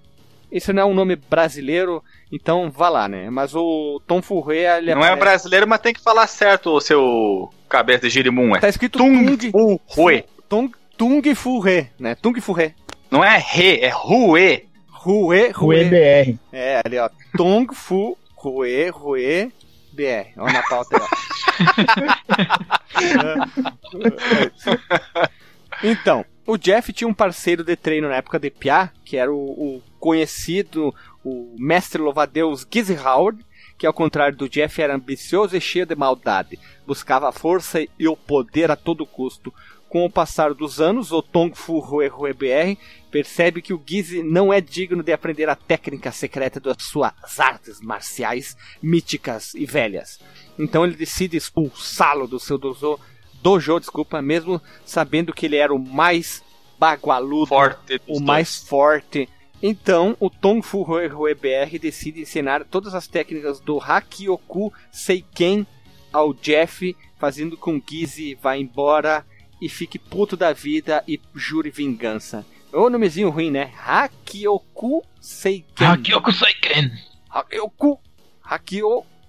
Isso 0.51 0.71
não 0.71 0.83
é 0.83 0.85
um 0.85 0.93
nome 0.93 1.15
brasileiro, 1.15 2.01
então 2.31 2.69
vá 2.71 2.87
lá, 2.87 3.07
né? 3.09 3.29
Mas 3.29 3.53
o 3.55 3.99
Tom 4.07 4.21
Fu 4.21 4.39
Rue, 4.39 4.57
ele 4.57 4.93
Não 4.95 5.01
é 5.01 5.07
aparece- 5.07 5.19
brasileiro, 5.19 5.67
mas 5.67 5.79
tem 5.81 5.93
que 5.93 5.99
falar 6.01 6.27
certo 6.27 6.71
o 6.71 6.79
seu 6.79 7.49
cabeça 7.67 8.01
de 8.03 8.09
girimum. 8.09 8.55
É 8.55 8.59
Tá 8.59 8.69
escrito 8.69 8.97
Tung 8.99 9.37
Tung, 9.37 9.51
Fu 9.51 9.81
Rue. 9.87 10.23
Tung, 10.47 10.71
Tung 10.97 11.35
Fu 11.35 11.59
Re, 11.59 11.87
né? 11.99 12.15
Tung 12.15 12.39
Fu 12.39 12.53
Re. 12.53 12.73
Não 13.11 13.23
é 13.23 13.37
Re, 13.37 13.79
é 13.81 13.89
Rue. 13.89 14.65
Rue, 14.87 15.51
Rue. 15.51 15.75
EBR. 15.81 16.39
É, 16.53 16.81
ali, 16.85 16.97
ó. 16.99 17.09
Tong 17.37 17.67
Fu 17.75 18.17
Rue, 18.37 18.89
Rue, 18.89 19.51
BR. 19.91 20.31
Olha 20.37 20.53
na 20.53 20.63
pauta 20.63 20.95
aí, 20.97 21.01
ó. 21.03 21.07
então, 25.83 26.25
o 26.45 26.57
Jeff 26.57 26.93
tinha 26.93 27.07
um 27.07 27.13
parceiro 27.13 27.63
de 27.63 27.75
treino 27.75 28.09
na 28.09 28.15
época 28.15 28.39
de 28.39 28.49
Pia, 28.49 28.91
que 29.03 29.17
era 29.17 29.33
o, 29.33 29.37
o 29.37 29.81
conhecido, 29.99 30.93
o 31.23 31.55
mestre 31.57 32.01
louvadeus 32.01 32.65
Gizzy 32.71 32.95
Howard, 32.95 33.45
que 33.77 33.85
ao 33.85 33.93
contrário 33.93 34.37
do 34.37 34.47
Jeff 34.47 34.81
era 34.81 34.95
ambicioso 34.95 35.55
e 35.55 35.61
cheio 35.61 35.85
de 35.85 35.95
maldade. 35.95 36.59
Buscava 36.85 37.29
a 37.29 37.31
força 37.31 37.85
e 37.99 38.07
o 38.07 38.15
poder 38.15 38.71
a 38.71 38.75
todo 38.75 39.05
custo. 39.05 39.53
Com 39.89 40.05
o 40.05 40.09
passar 40.09 40.53
dos 40.53 40.81
anos, 40.81 41.11
o 41.11 41.21
Tong 41.21 41.55
Fu 41.55 41.81
BR 41.81 42.77
percebe 43.09 43.61
que 43.61 43.73
o 43.73 43.81
Gizzy 43.85 44.23
não 44.23 44.51
é 44.51 44.59
digno 44.59 45.01
de 45.01 45.13
aprender 45.13 45.47
a 45.47 45.55
técnica 45.55 46.11
secreta 46.11 46.59
das 46.59 46.83
suas 46.83 47.39
artes 47.39 47.79
marciais 47.81 48.57
míticas 48.81 49.53
e 49.53 49.65
velhas. 49.65 50.19
Então 50.57 50.85
ele 50.85 50.95
decide 50.95 51.37
expulsá-lo 51.37 52.27
do 52.27 52.39
seu 52.39 52.57
dojo, 52.57 52.99
dojo, 53.41 53.79
desculpa, 53.79 54.21
mesmo 54.21 54.61
sabendo 54.85 55.33
que 55.33 55.45
ele 55.45 55.57
era 55.57 55.73
o 55.73 55.79
mais 55.79 56.43
bagualudo, 56.79 57.47
Forte. 57.47 57.95
o 58.07 58.13
dois. 58.13 58.21
mais 58.21 58.55
forte. 58.57 59.29
Então, 59.61 60.15
o 60.19 60.29
Tong 60.29 60.61
Fu 60.61 60.83
Rue 60.83 61.33
BR 61.33 61.79
decide 61.79 62.21
ensinar 62.21 62.65
todas 62.65 62.93
as 62.93 63.07
técnicas 63.07 63.59
do 63.59 63.79
Hakioku 63.79 64.71
Seiken 64.91 65.65
ao 66.11 66.33
Jeff, 66.33 66.95
fazendo 67.17 67.57
com 67.57 67.81
que 67.81 68.01
Gizzy 68.01 68.35
vá 68.35 68.57
embora 68.57 69.25
e 69.61 69.69
fique 69.69 69.97
puto 69.97 70.35
da 70.37 70.53
vida 70.53 71.03
e 71.07 71.19
jure 71.33 71.69
vingança. 71.71 72.45
Ô 72.71 72.89
nomezinho 72.89 73.29
ruim, 73.29 73.49
né? 73.49 73.73
Hakioku 73.79 75.03
Seiken. 75.19 75.87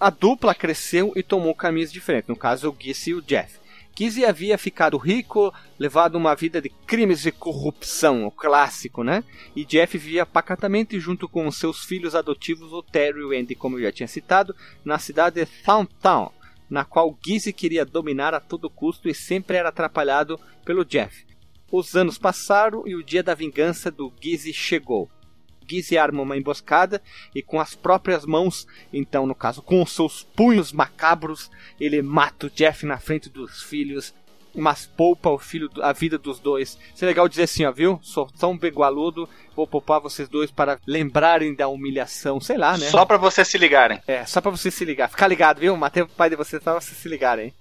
A 0.00 0.10
dupla 0.10 0.54
cresceu 0.54 1.12
e 1.14 1.22
tomou 1.22 1.54
caminhos 1.54 1.92
diferentes, 1.92 2.28
no 2.28 2.34
caso 2.34 2.68
o 2.68 2.76
Gizzy 2.78 3.10
e 3.10 3.14
o 3.14 3.22
Jeff. 3.22 3.60
Gizzy 3.96 4.24
havia 4.24 4.58
ficado 4.58 4.96
rico, 4.96 5.54
levado 5.78 6.16
uma 6.16 6.34
vida 6.34 6.60
de 6.60 6.68
crimes 6.68 7.24
e 7.24 7.30
corrupção, 7.30 8.26
o 8.26 8.30
clássico, 8.30 9.04
né? 9.04 9.22
E 9.54 9.64
Jeff 9.64 9.96
vivia 9.96 10.26
pacatamente 10.26 10.98
junto 10.98 11.28
com 11.28 11.48
seus 11.52 11.84
filhos 11.84 12.16
adotivos, 12.16 12.72
o 12.72 12.82
Terry 12.82 13.20
e 13.20 13.24
o 13.24 13.30
Andy, 13.30 13.54
como 13.54 13.78
eu 13.78 13.82
já 13.82 13.92
tinha 13.92 14.08
citado, 14.08 14.56
na 14.84 14.98
cidade 14.98 15.44
de 15.44 15.46
Town, 16.00 16.32
na 16.72 16.86
qual 16.86 17.18
Gizzy 17.22 17.52
queria 17.52 17.84
dominar 17.84 18.32
a 18.32 18.40
todo 18.40 18.70
custo 18.70 19.06
e 19.06 19.14
sempre 19.14 19.58
era 19.58 19.68
atrapalhado 19.68 20.40
pelo 20.64 20.86
Jeff. 20.86 21.26
Os 21.70 21.94
anos 21.94 22.16
passaram 22.16 22.88
e 22.88 22.96
o 22.96 23.02
dia 23.02 23.22
da 23.22 23.34
vingança 23.34 23.90
do 23.90 24.10
Gizzy 24.18 24.54
chegou. 24.54 25.10
Gizzy 25.68 25.98
arma 25.98 26.22
uma 26.22 26.34
emboscada 26.34 27.02
e 27.34 27.42
com 27.42 27.60
as 27.60 27.74
próprias 27.74 28.24
mãos, 28.24 28.66
então 28.90 29.26
no 29.26 29.34
caso 29.34 29.60
com 29.60 29.82
os 29.82 29.92
seus 29.92 30.22
punhos 30.22 30.72
macabros, 30.72 31.50
ele 31.78 32.00
mata 32.00 32.46
o 32.46 32.50
Jeff 32.50 32.86
na 32.86 32.96
frente 32.96 33.28
dos 33.28 33.62
filhos 33.64 34.14
mas 34.54 34.86
poupa 34.86 35.30
o 35.30 35.38
filho, 35.38 35.70
a 35.80 35.92
vida 35.92 36.18
dos 36.18 36.38
dois. 36.38 36.78
Isso 36.94 37.04
é 37.04 37.08
legal 37.08 37.28
dizer 37.28 37.44
assim, 37.44 37.64
ó, 37.64 37.72
viu? 37.72 37.98
Sou 38.02 38.26
tão 38.38 38.56
begualudo, 38.56 39.28
vou 39.54 39.66
poupar 39.66 40.00
vocês 40.00 40.28
dois 40.28 40.50
para 40.50 40.78
lembrarem 40.86 41.54
da 41.54 41.68
humilhação, 41.68 42.40
sei 42.40 42.56
lá, 42.56 42.76
né? 42.76 42.88
Só 42.88 43.04
pra 43.04 43.16
vocês 43.16 43.48
se 43.48 43.58
ligarem. 43.58 44.00
É, 44.06 44.24
só 44.24 44.40
pra 44.40 44.50
vocês 44.50 44.74
se 44.74 44.84
ligar. 44.84 45.08
Ficar 45.08 45.28
ligado, 45.28 45.60
viu? 45.60 45.76
Matei 45.76 46.02
o 46.02 46.08
pai 46.08 46.30
de 46.30 46.36
vocês 46.36 46.62
pra 46.62 46.74
vocês 46.74 46.96
se 46.96 47.08
ligarem. 47.08 47.52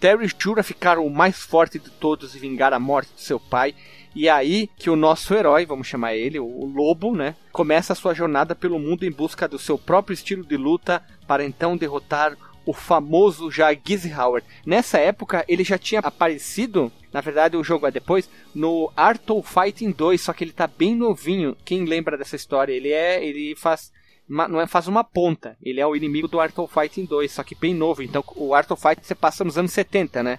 Terry 0.00 0.30
jura 0.38 0.62
ficar 0.62 0.98
o 0.98 1.10
mais 1.10 1.42
forte 1.42 1.78
de 1.78 1.90
todos 1.90 2.34
e 2.34 2.38
vingar 2.38 2.72
a 2.72 2.78
morte 2.78 3.12
de 3.14 3.20
seu 3.20 3.38
pai. 3.38 3.74
E 4.14 4.26
é 4.26 4.30
aí 4.30 4.68
que 4.76 4.90
o 4.90 4.96
nosso 4.96 5.34
herói, 5.34 5.64
vamos 5.64 5.86
chamar 5.86 6.14
ele, 6.14 6.40
o 6.40 6.64
Lobo, 6.64 7.14
né? 7.14 7.36
Começa 7.52 7.92
a 7.92 7.96
sua 7.96 8.14
jornada 8.14 8.56
pelo 8.56 8.78
mundo 8.78 9.04
em 9.04 9.10
busca 9.10 9.46
do 9.46 9.58
seu 9.58 9.78
próprio 9.78 10.14
estilo 10.14 10.44
de 10.44 10.56
luta 10.56 11.02
para 11.28 11.44
então 11.44 11.76
derrotar 11.76 12.36
o 12.64 12.72
famoso 12.72 13.50
já 13.50 13.72
Gizzy 13.72 14.12
Howard. 14.12 14.46
Nessa 14.64 14.98
época 14.98 15.44
ele 15.48 15.64
já 15.64 15.78
tinha 15.78 16.00
aparecido, 16.00 16.92
na 17.12 17.20
verdade 17.20 17.56
o 17.56 17.64
jogo 17.64 17.86
é 17.86 17.90
depois, 17.90 18.28
no 18.54 18.92
Art 18.96 19.28
of 19.30 19.48
Fighting 19.48 19.92
2, 19.92 20.20
só 20.20 20.32
que 20.32 20.44
ele 20.44 20.52
tá 20.52 20.66
bem 20.66 20.94
novinho. 20.94 21.56
Quem 21.64 21.84
lembra 21.84 22.16
dessa 22.16 22.36
história? 22.36 22.72
Ele 22.72 22.90
é, 22.90 23.24
ele 23.24 23.54
faz 23.56 23.92
não 24.28 24.60
é 24.60 24.66
faz 24.66 24.86
uma 24.86 25.02
ponta. 25.02 25.56
Ele 25.60 25.80
é 25.80 25.86
o 25.86 25.96
inimigo 25.96 26.28
do 26.28 26.38
Art 26.38 26.56
of 26.56 26.72
Fighting 26.72 27.04
2, 27.04 27.32
só 27.32 27.42
que 27.42 27.56
bem 27.56 27.74
novo. 27.74 28.02
Então 28.02 28.22
o 28.36 28.54
Art 28.54 28.70
of 28.70 28.80
Fighting 28.80 29.02
você 29.02 29.14
passa 29.14 29.44
nos 29.44 29.58
anos 29.58 29.72
70, 29.72 30.22
né? 30.22 30.38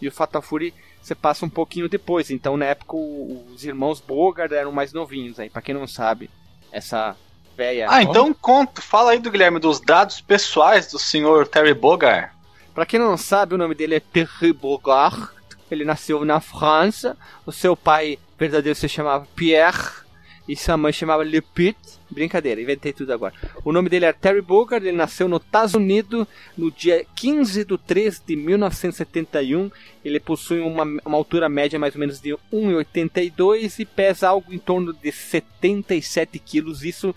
E 0.00 0.06
o 0.06 0.12
Fatal 0.12 0.40
Fury 0.40 0.72
você 1.00 1.14
passa 1.14 1.44
um 1.44 1.50
pouquinho 1.50 1.88
depois. 1.88 2.30
Então 2.30 2.56
na 2.56 2.66
época 2.66 2.96
os 2.96 3.64
irmãos 3.64 4.00
Bogard 4.00 4.54
eram 4.54 4.70
mais 4.70 4.92
novinhos 4.92 5.40
aí, 5.40 5.50
para 5.50 5.62
quem 5.62 5.74
não 5.74 5.88
sabe. 5.88 6.30
Essa 6.70 7.16
véia. 7.56 7.86
Ah, 7.88 8.02
então 8.02 8.32
conta, 8.34 8.80
fala 8.80 9.12
aí 9.12 9.18
do 9.18 9.30
Guilherme 9.30 9.58
dos 9.58 9.80
dados 9.80 10.20
pessoais 10.20 10.90
do 10.90 10.98
senhor 10.98 11.46
Terry 11.46 11.74
Bogard. 11.74 12.30
Para 12.74 12.86
quem 12.86 12.98
não 12.98 13.16
sabe, 13.16 13.54
o 13.54 13.58
nome 13.58 13.74
dele 13.74 13.96
é 13.96 14.00
Terry 14.00 14.52
Bogard. 14.52 15.28
Ele 15.70 15.84
nasceu 15.84 16.24
na 16.24 16.40
França. 16.40 17.16
O 17.46 17.52
seu 17.52 17.76
pai 17.76 18.18
verdadeiro 18.38 18.78
se 18.78 18.88
chamava 18.88 19.26
Pierre 19.34 20.02
e 20.48 20.56
sua 20.56 20.76
mãe 20.76 20.92
chamava 20.92 21.22
Le 21.22 21.40
Pit. 21.40 21.78
Brincadeira, 22.10 22.60
inventei 22.60 22.92
tudo 22.92 23.12
agora. 23.12 23.32
O 23.64 23.72
nome 23.72 23.88
dele 23.88 24.04
é 24.04 24.12
Terry 24.12 24.42
Bogard, 24.42 24.86
ele 24.86 24.96
nasceu 24.96 25.26
no 25.28 25.38
Estados 25.38 25.72
Unidos 25.74 26.26
no 26.58 26.70
dia 26.70 27.06
15 27.16 27.64
de 27.64 27.78
3 27.78 28.22
de 28.26 28.36
1971. 28.36 29.70
Ele 30.04 30.20
possui 30.20 30.60
uma, 30.60 30.84
uma 30.84 31.16
altura 31.16 31.48
média 31.48 31.78
mais 31.78 31.94
ou 31.94 32.00
menos 32.00 32.20
de 32.20 32.30
1,82 32.52 33.78
e 33.78 33.86
pesa 33.86 34.28
algo 34.28 34.52
em 34.52 34.58
torno 34.58 34.92
de 34.92 35.10
77 35.10 36.38
quilos. 36.38 36.84
Isso 36.84 37.14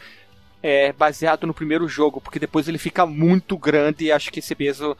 é 0.67 0.91
baseado 0.91 1.45
no 1.45 1.53
primeiro 1.53 1.87
jogo, 1.87 2.19
porque 2.19 2.39
depois 2.39 2.67
ele 2.67 2.79
fica 2.79 3.05
muito 3.05 3.55
grande 3.55 4.05
e 4.05 4.11
acho 4.11 4.31
que 4.31 4.39
esse 4.39 4.55
peso, 4.55 4.97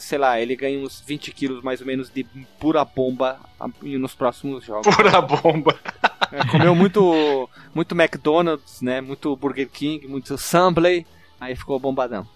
sei 0.00 0.16
lá, 0.16 0.40
ele 0.40 0.56
ganha 0.56 0.78
uns 0.78 1.02
20 1.06 1.30
quilos 1.32 1.62
mais 1.62 1.82
ou 1.82 1.86
menos 1.86 2.08
de 2.08 2.24
pura 2.58 2.82
bomba 2.82 3.38
nos 3.82 4.14
próximos 4.14 4.64
jogos. 4.64 4.96
Pura 4.96 5.20
bomba. 5.20 5.78
É, 6.32 6.46
comeu 6.46 6.74
muito, 6.74 7.46
muito 7.74 7.94
McDonald's, 7.94 8.80
né? 8.80 9.02
Muito 9.02 9.36
Burger 9.36 9.68
King, 9.68 10.08
muito 10.08 10.38
Subway, 10.38 11.04
aí 11.38 11.54
ficou 11.54 11.78
bombadão. 11.78 12.26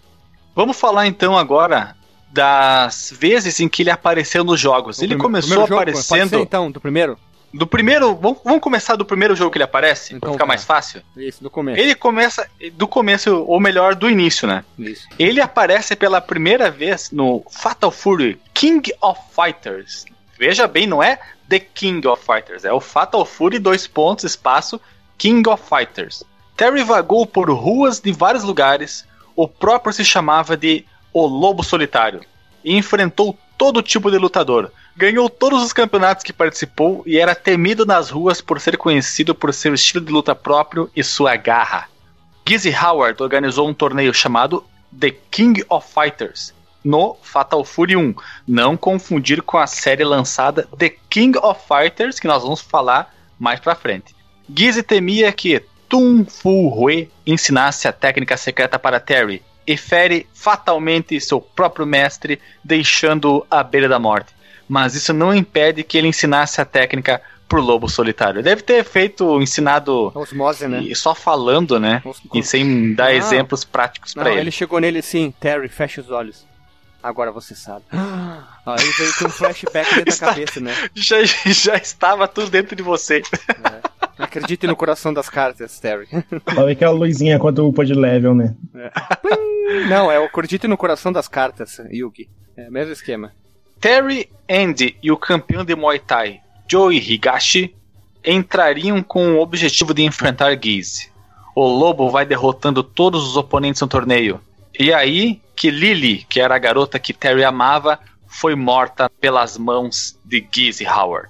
Vamos 0.55 0.79
falar 0.79 1.07
então 1.07 1.35
agora 1.35 1.95
das 2.31 3.11
vezes 3.17 3.59
em 3.59 3.67
que 3.67 3.81
ele 3.81 3.89
apareceu 3.89 4.43
nos 4.43 4.59
jogos. 4.59 5.01
ele 5.01 5.15
começou 5.15 5.63
aparecendo. 5.63 6.29
Ser, 6.29 6.39
então, 6.41 6.69
do 6.69 6.79
primeiro? 6.79 7.17
Do 7.53 7.65
primeiro, 7.65 8.15
vamos, 8.15 8.39
vamos 8.43 8.61
começar 8.61 8.95
do 8.95 9.05
primeiro 9.05 9.35
jogo 9.35 9.51
que 9.51 9.57
ele 9.57 9.63
aparece, 9.63 10.13
então, 10.13 10.19
pra 10.19 10.31
ficar 10.33 10.43
tá. 10.43 10.47
mais 10.47 10.63
fácil? 10.63 11.01
Isso, 11.15 11.41
do 11.41 11.49
começo. 11.49 11.79
Ele 11.79 11.95
começa 11.95 12.47
do 12.73 12.87
começo, 12.87 13.43
ou 13.43 13.59
melhor, 13.59 13.95
do 13.95 14.09
início, 14.09 14.47
né? 14.47 14.63
Isso. 14.77 15.07
Ele 15.17 15.39
aparece 15.39 15.95
pela 15.95 16.19
primeira 16.19 16.69
vez 16.69 17.09
no 17.11 17.43
Fatal 17.49 17.91
Fury 17.91 18.39
King 18.53 18.93
of 19.01 19.19
Fighters. 19.33 20.05
Veja 20.37 20.67
bem, 20.67 20.85
não 20.85 21.01
é 21.01 21.19
The 21.49 21.59
King 21.59 22.05
of 22.07 22.23
Fighters, 22.23 22.65
é 22.65 22.71
o 22.71 22.81
Fatal 22.81 23.25
Fury 23.25 23.59
dois 23.59 23.87
pontos 23.87 24.25
espaço 24.25 24.79
King 25.17 25.47
of 25.49 25.63
Fighters. 25.67 26.23
Terry 26.55 26.83
vagou 26.83 27.25
por 27.25 27.49
ruas 27.49 27.99
de 27.99 28.11
vários 28.11 28.43
lugares, 28.43 29.05
o 29.35 29.47
próprio 29.47 29.93
se 29.93 30.03
chamava 30.03 30.57
de 30.57 30.85
O 31.13 31.25
Lobo 31.25 31.63
Solitário 31.63 32.21
e 32.63 32.75
enfrentou 32.75 33.37
todo 33.57 33.81
tipo 33.81 34.11
de 34.11 34.17
lutador. 34.17 34.71
Ganhou 34.95 35.29
todos 35.29 35.63
os 35.63 35.73
campeonatos 35.73 36.23
que 36.23 36.33
participou 36.33 37.03
e 37.05 37.17
era 37.17 37.35
temido 37.35 37.85
nas 37.85 38.09
ruas 38.09 38.41
por 38.41 38.59
ser 38.59 38.77
conhecido 38.77 39.33
por 39.33 39.53
seu 39.53 39.73
estilo 39.73 40.05
de 40.05 40.11
luta 40.11 40.35
próprio 40.35 40.89
e 40.95 41.03
sua 41.03 41.35
garra. 41.35 41.89
Gizzy 42.47 42.73
Howard 42.73 43.21
organizou 43.21 43.67
um 43.67 43.73
torneio 43.73 44.13
chamado 44.13 44.63
The 44.97 45.11
King 45.31 45.65
of 45.69 45.87
Fighters, 45.91 46.53
no 46.83 47.17
Fatal 47.21 47.65
Fury 47.65 47.97
1. 47.97 48.15
Não 48.47 48.77
confundir 48.77 49.41
com 49.41 49.57
a 49.57 49.67
série 49.67 50.03
lançada 50.03 50.67
The 50.77 50.89
King 51.09 51.37
of 51.37 51.59
Fighters, 51.67 52.19
que 52.19 52.27
nós 52.27 52.43
vamos 52.43 52.61
falar 52.61 53.13
mais 53.37 53.59
pra 53.59 53.75
frente. 53.75 54.15
Gizzy 54.53 54.81
temia 54.81 55.31
que 55.31 55.61
Tung 55.89 56.25
Fu 56.29 56.69
Hui 56.73 57.09
ensinasse 57.25 57.87
a 57.87 57.93
técnica 57.93 58.37
secreta 58.37 58.79
para 58.79 58.99
Terry 58.99 59.43
e 59.67 59.75
fere 59.75 60.25
fatalmente 60.33 61.19
seu 61.19 61.41
próprio 61.41 61.85
mestre, 61.85 62.39
deixando-o 62.63 63.45
à 63.51 63.61
beira 63.61 63.89
da 63.89 63.99
morte. 63.99 64.33
Mas 64.67 64.95
isso 64.95 65.13
não 65.13 65.35
impede 65.35 65.83
que 65.83 65.97
ele 65.97 66.07
ensinasse 66.07 66.61
a 66.61 66.65
técnica 66.65 67.21
pro 67.47 67.61
lobo 67.61 67.87
solitário. 67.89 68.41
Deve 68.41 68.61
ter 68.61 68.83
feito, 68.83 69.41
ensinado. 69.41 70.11
Osmose, 70.15 70.67
né? 70.67 70.81
E 70.81 70.95
só 70.95 71.13
falando, 71.13 71.79
né? 71.79 72.01
E 72.33 72.43
sem 72.43 72.93
dar 72.93 73.13
exemplos 73.13 73.63
práticos 73.63 74.13
para 74.13 74.31
ele. 74.31 74.41
Ele 74.41 74.51
chegou 74.51 74.79
nele 74.79 74.99
assim, 74.99 75.33
Terry, 75.39 75.67
fecha 75.67 76.01
os 76.01 76.09
olhos. 76.11 76.45
Agora 77.01 77.31
você 77.31 77.55
sabe. 77.55 77.85
Aí 78.65 78.91
veio 78.97 79.13
com 79.17 79.25
um 79.25 79.29
flashback 79.29 79.95
dentro 79.95 80.09
Está, 80.11 80.25
da 80.27 80.31
cabeça, 80.33 80.59
né? 80.59 80.73
Já, 80.93 81.23
já 81.23 81.75
estava 81.77 82.27
tudo 82.27 82.49
dentro 82.49 82.75
de 82.75 82.83
você. 82.83 83.21
É. 83.47 83.87
Acredite 84.17 84.65
no 84.67 84.75
coração 84.75 85.13
das 85.13 85.29
cartas, 85.29 85.79
Terry. 85.79 86.07
Olha 86.57 86.71
aquela 86.71 86.91
luzinha 86.91 87.37
quanto 87.37 87.67
upa 87.67 87.85
de 87.85 87.93
level, 87.93 88.33
né? 88.33 88.55
É. 88.75 88.91
Não, 89.87 90.11
é 90.11 90.19
o 90.19 90.25
acredite 90.25 90.67
no 90.67 90.77
coração 90.77 91.11
das 91.11 91.27
cartas, 91.27 91.79
Yugi. 91.91 92.29
É 92.55 92.67
o 92.69 92.71
mesmo 92.71 92.93
esquema. 92.93 93.31
Terry, 93.79 94.29
Andy 94.49 94.97
e 95.03 95.11
o 95.11 95.17
campeão 95.17 95.63
de 95.63 95.75
Muay 95.75 95.99
Thai, 95.99 96.39
Joey 96.67 96.97
Higashi, 96.97 97.75
entrariam 98.25 99.03
com 99.03 99.35
o 99.35 99.39
objetivo 99.39 99.93
de 99.93 100.03
enfrentar 100.03 100.57
Giz. 100.61 101.11
O 101.55 101.65
lobo 101.65 102.09
vai 102.09 102.25
derrotando 102.25 102.83
todos 102.83 103.23
os 103.27 103.37
oponentes 103.37 103.81
no 103.81 103.87
torneio. 103.87 104.39
E 104.79 104.93
aí 104.93 105.41
que 105.55 105.71
Lily, 105.71 106.25
que 106.29 106.39
era 106.39 106.55
a 106.55 106.59
garota 106.59 106.99
que 106.99 107.13
Terry 107.13 107.43
amava, 107.43 107.99
foi 108.27 108.53
morta 108.53 109.09
pelas 109.09 109.57
mãos 109.57 110.19
de 110.23 110.45
Gizzy 110.51 110.85
Howard. 110.85 111.29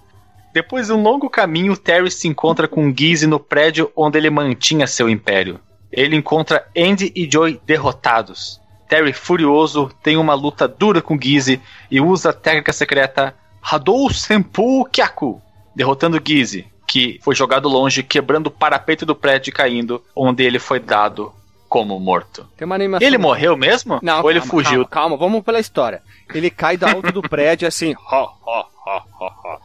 Depois 0.58 0.88
de 0.88 0.94
um 0.94 1.04
longo 1.04 1.30
caminho, 1.30 1.78
Terry 1.78 2.10
se 2.10 2.28
encontra 2.28 2.68
com 2.68 2.92
Gizzy 2.92 3.28
no 3.28 3.40
prédio 3.40 3.92
onde 3.96 4.18
ele 4.18 4.32
mantinha 4.32 4.88
seu 4.88 5.08
império. 5.08 5.60
Ele 5.92 6.16
encontra 6.16 6.68
Andy 6.76 7.14
e 7.16 7.30
Joy 7.32 7.62
derrotados. 7.64 8.60
Terry, 8.90 9.14
furioso, 9.14 9.92
tem 10.02 10.18
uma 10.18 10.34
luta 10.34 10.68
dura 10.68 11.00
com 11.00 11.16
Gizzy 11.16 11.62
e 11.92 12.02
usa 12.02 12.32
a 12.32 12.34
técnica 12.34 12.74
secreta 12.74 13.36
Hadou 13.62 14.12
Senpu 14.12 14.84
Kyaku, 14.86 15.40
derrotando 15.76 16.20
Gizzy, 16.26 16.66
que 16.88 17.20
foi 17.22 17.36
jogado 17.36 17.70
longe, 17.70 18.02
quebrando 18.02 18.48
o 18.48 18.52
parapeito 18.52 19.06
do 19.06 19.14
prédio 19.14 19.52
e 19.52 19.54
caindo, 19.54 20.04
onde 20.16 20.44
ele 20.44 20.58
foi 20.58 20.80
dado 20.80 21.32
como 21.70 22.00
morto. 22.00 22.48
Tem 22.58 22.66
uma 22.66 22.74
animação. 22.74 23.06
Ele 23.06 23.20
morreu 23.20 23.56
mesmo? 23.56 24.00
Não, 24.02 24.14
Ou 24.16 24.24
calma, 24.24 24.32
ele 24.32 24.42
fugiu? 24.42 24.88
Calma, 24.88 24.90
calma, 24.90 25.18
vamos 25.18 25.44
pela 25.44 25.60
história. 25.60 26.02
Ele 26.34 26.50
cai 26.50 26.78
do 26.78 26.88
alto 26.88 27.12
do 27.12 27.22
prédio 27.22 27.68
assim, 27.68 27.94
ho, 28.12 28.24
ho, 28.44 28.66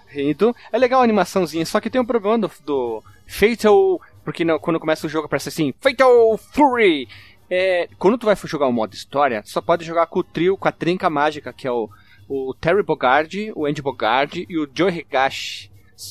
rindo. 0.08 0.54
É 0.72 0.78
legal 0.78 1.00
a 1.00 1.04
animaçãozinha, 1.04 1.64
só 1.66 1.80
que 1.80 1.90
tem 1.90 2.00
um 2.00 2.06
problema 2.06 2.38
do, 2.38 2.50
do 2.64 3.02
Fatal. 3.26 4.00
Porque 4.24 4.44
não, 4.44 4.58
quando 4.58 4.80
começa 4.80 5.06
o 5.06 5.11
jogo 5.11 5.28
parece 5.28 5.48
assim, 5.48 5.74
Fatal 5.80 6.38
Fury! 6.38 7.08
É, 7.50 7.88
quando 7.98 8.16
tu 8.16 8.26
vai 8.26 8.37
jogar 8.37 8.66
o 8.66 8.72
modo 8.72 8.94
história, 8.94 9.42
só 9.44 9.61
pode 9.61 9.85
jogar 9.85 10.06
com 10.06 10.20
o 10.20 10.24
trio, 10.24 10.56
com 10.56 10.68
a 10.68 10.72
trinca 10.72 11.11
mágica, 11.11 11.52
que 11.52 11.68
é 11.68 11.70
o, 11.70 11.90
o 12.28 12.54
Terry 12.54 12.82
Bogard, 12.82 13.52
o 13.54 13.66
Andy 13.66 13.82
Bogard 13.82 14.46
e 14.48 14.58
o 14.58 14.68
Joe 14.72 14.90
Higashi 14.90 15.70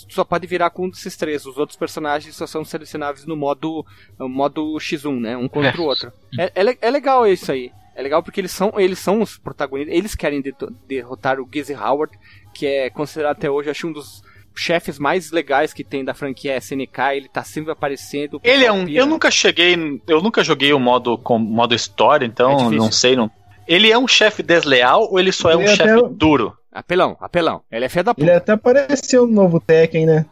só 0.10 0.24
pode 0.24 0.48
virar 0.48 0.70
com 0.70 0.86
um 0.86 0.90
desses 0.90 1.18
três. 1.18 1.46
Os 1.46 1.58
outros 1.58 1.78
personagens 1.78 2.36
só 2.36 2.48
são 2.48 2.64
selecionáveis 2.64 3.26
no 3.26 3.36
modo, 3.36 3.86
no 4.18 4.30
modo 4.30 4.78
X1, 4.78 5.20
né? 5.20 5.38
Um 5.38 5.48
contra 5.48 5.76
é. 5.76 5.80
o 5.80 5.84
outro. 5.84 6.12
É, 6.40 6.52
é, 6.56 6.78
é, 6.82 6.90
legal 6.90 7.28
isso 7.28 7.52
aí. 7.52 7.72
É 7.96 8.02
legal 8.02 8.24
porque 8.24 8.40
eles 8.40 8.52
são, 8.52 8.74
eles 8.78 9.00
são 9.00 9.22
os 9.22 9.38
protagonistas. 9.38 9.96
Eles 9.96 10.16
querem 10.16 10.42
derrotar 10.88 11.40
o 11.40 11.50
Gizzy 11.52 11.74
Howard, 11.74 12.18
que 12.62 12.68
é 12.68 12.92
considerado 12.92 13.38
até 13.38 13.50
hoje, 13.50 13.72
acho 13.72 13.88
um 13.88 13.92
dos 13.92 14.22
chefes 14.54 15.00
mais 15.00 15.32
legais 15.32 15.74
que 15.74 15.84
tem 15.84 16.06
da 16.06 16.14
franquia 16.14 16.58
SNK, 16.58 17.16
ele 17.16 17.28
tá 17.28 17.44
sempre 17.44 17.72
aparecendo. 17.72 18.40
Ele 18.44 18.64
é 18.64 18.72
um. 18.72 18.86
Pira. 18.86 19.00
Eu 19.00 19.08
nunca 19.08 19.32
cheguei. 19.32 19.76
Eu 20.08 20.22
nunca 20.22 20.44
joguei 20.44 20.72
o 20.72 20.80
modo 20.80 21.18
com 21.18 21.40
modo 21.40 21.74
história, 21.74 22.24
então 22.24 22.72
é 22.72 22.76
não 22.76 22.92
sei. 22.92 23.16
Não, 23.16 23.32
ele 23.68 23.92
é 23.92 23.98
um 23.98 24.08
chefe 24.08 24.44
desleal 24.44 25.10
ou 25.10 25.20
ele 25.20 25.32
só 25.32 25.50
é 25.50 25.56
ele 25.56 25.64
um 25.64 25.76
chefe 25.76 26.08
duro? 26.12 26.56
Apelão, 26.72 27.18
apelão. 27.20 27.64
Ele 27.72 27.86
é 27.86 27.90
fé 27.90 28.04
da 28.04 28.14
puta. 28.14 28.28
Ele 28.28 28.38
até 28.38 28.52
apareceu 28.52 29.26
no 29.26 29.34
novo 29.34 29.60
Tekken, 29.60 30.06
né? 30.06 30.26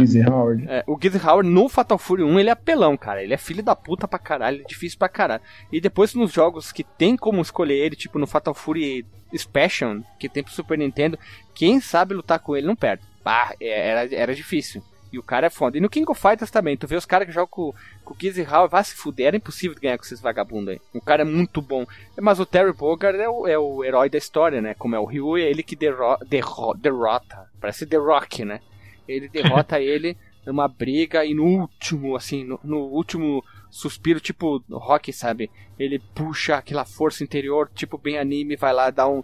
Easy 0.00 0.22
Howard. 0.22 0.64
É, 0.68 0.84
o 0.86 0.98
Gizzy 1.00 1.18
Howard 1.18 1.48
no 1.48 1.68
Fatal 1.68 1.98
Fury 1.98 2.22
1 2.22 2.38
ele 2.38 2.48
é 2.48 2.52
apelão, 2.52 2.96
cara. 2.96 3.22
Ele 3.22 3.34
é 3.34 3.38
filho 3.38 3.62
da 3.62 3.76
puta 3.76 4.06
pra 4.06 4.18
caralho, 4.18 4.56
ele 4.56 4.64
é 4.64 4.68
difícil 4.68 4.98
pra 4.98 5.08
caralho. 5.08 5.42
E 5.72 5.80
depois 5.80 6.14
nos 6.14 6.32
jogos 6.32 6.72
que 6.72 6.84
tem 6.84 7.16
como 7.16 7.42
escolher 7.42 7.76
ele, 7.76 7.96
tipo 7.96 8.18
no 8.18 8.26
Fatal 8.26 8.54
Fury 8.54 9.04
Special, 9.36 9.98
que 10.18 10.28
tem 10.28 10.42
pro 10.42 10.52
Super 10.52 10.78
Nintendo, 10.78 11.18
quem 11.54 11.80
sabe 11.80 12.14
lutar 12.14 12.38
com 12.38 12.56
ele 12.56 12.66
não 12.66 12.76
perde. 12.76 13.02
Ah, 13.24 13.52
era, 13.60 14.14
era 14.14 14.34
difícil. 14.34 14.82
E 15.12 15.18
o 15.18 15.22
cara 15.22 15.46
é 15.46 15.50
foda. 15.50 15.78
E 15.78 15.80
no 15.80 15.88
King 15.88 16.10
of 16.10 16.20
Fighters 16.20 16.50
também, 16.50 16.76
tu 16.76 16.86
vê 16.86 16.96
os 16.96 17.06
caras 17.06 17.26
que 17.26 17.32
jogam 17.32 17.48
com, 17.48 17.74
com 18.04 18.14
o 18.14 18.16
Gizzy 18.18 18.42
Howard, 18.42 18.70
vai 18.70 18.84
se 18.84 18.94
fuder, 18.94 19.28
era 19.28 19.36
impossível 19.36 19.74
de 19.74 19.80
ganhar 19.80 19.96
com 19.96 20.04
esses 20.04 20.20
vagabundos 20.20 20.74
aí. 20.74 20.80
O 20.92 21.00
cara 21.00 21.22
é 21.22 21.24
muito 21.24 21.62
bom. 21.62 21.86
Mas 22.20 22.38
o 22.38 22.46
Terry 22.46 22.72
Bogard 22.72 23.18
é 23.18 23.28
o, 23.28 23.46
é 23.46 23.58
o 23.58 23.84
herói 23.84 24.10
da 24.10 24.18
história, 24.18 24.60
né? 24.60 24.74
Como 24.74 24.94
é 24.94 24.98
o 24.98 25.04
Ryu, 25.04 25.38
é 25.38 25.42
ele 25.42 25.62
que 25.62 25.76
derro 25.76 26.16
derro 26.26 26.74
derrota. 26.74 27.48
Parece 27.60 27.86
The 27.86 27.96
Rock, 27.96 28.44
né? 28.44 28.60
Ele 29.08 29.28
derrota 29.28 29.80
ele 29.80 30.16
numa 30.46 30.68
briga 30.68 31.24
e 31.24 31.34
no 31.34 31.44
último, 31.44 32.14
assim, 32.14 32.44
no, 32.44 32.60
no 32.62 32.78
último 32.78 33.44
suspiro, 33.68 34.20
tipo 34.20 34.62
rock, 34.70 35.12
sabe? 35.12 35.50
Ele 35.78 35.98
puxa 36.14 36.56
aquela 36.56 36.84
força 36.84 37.24
interior, 37.24 37.68
tipo 37.74 37.98
bem 37.98 38.16
anime, 38.16 38.56
vai 38.56 38.72
lá 38.72 38.90
dar 38.90 39.08
um 39.08 39.22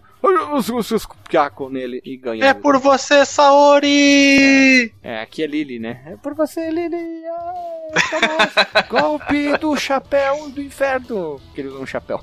piaco 1.27 1.69
nele 1.69 2.01
e 2.03 2.17
ganha. 2.17 2.45
É 2.45 2.53
por 2.53 2.77
você, 2.77 3.25
Saori! 3.25 4.93
É, 5.01 5.21
aqui 5.21 5.41
é 5.41 5.47
Lily, 5.47 5.79
né? 5.79 6.03
É 6.05 6.17
por 6.17 6.35
você, 6.35 6.69
Lily! 6.69 7.23
Ah, 7.25 8.81
golpe 8.89 9.57
do 9.57 9.75
chapéu 9.75 10.49
do 10.49 10.61
inferno! 10.61 11.39
Que 11.55 11.61
ele 11.61 11.69
usa 11.69 11.79
um 11.79 11.85
chapéu. 11.85 12.19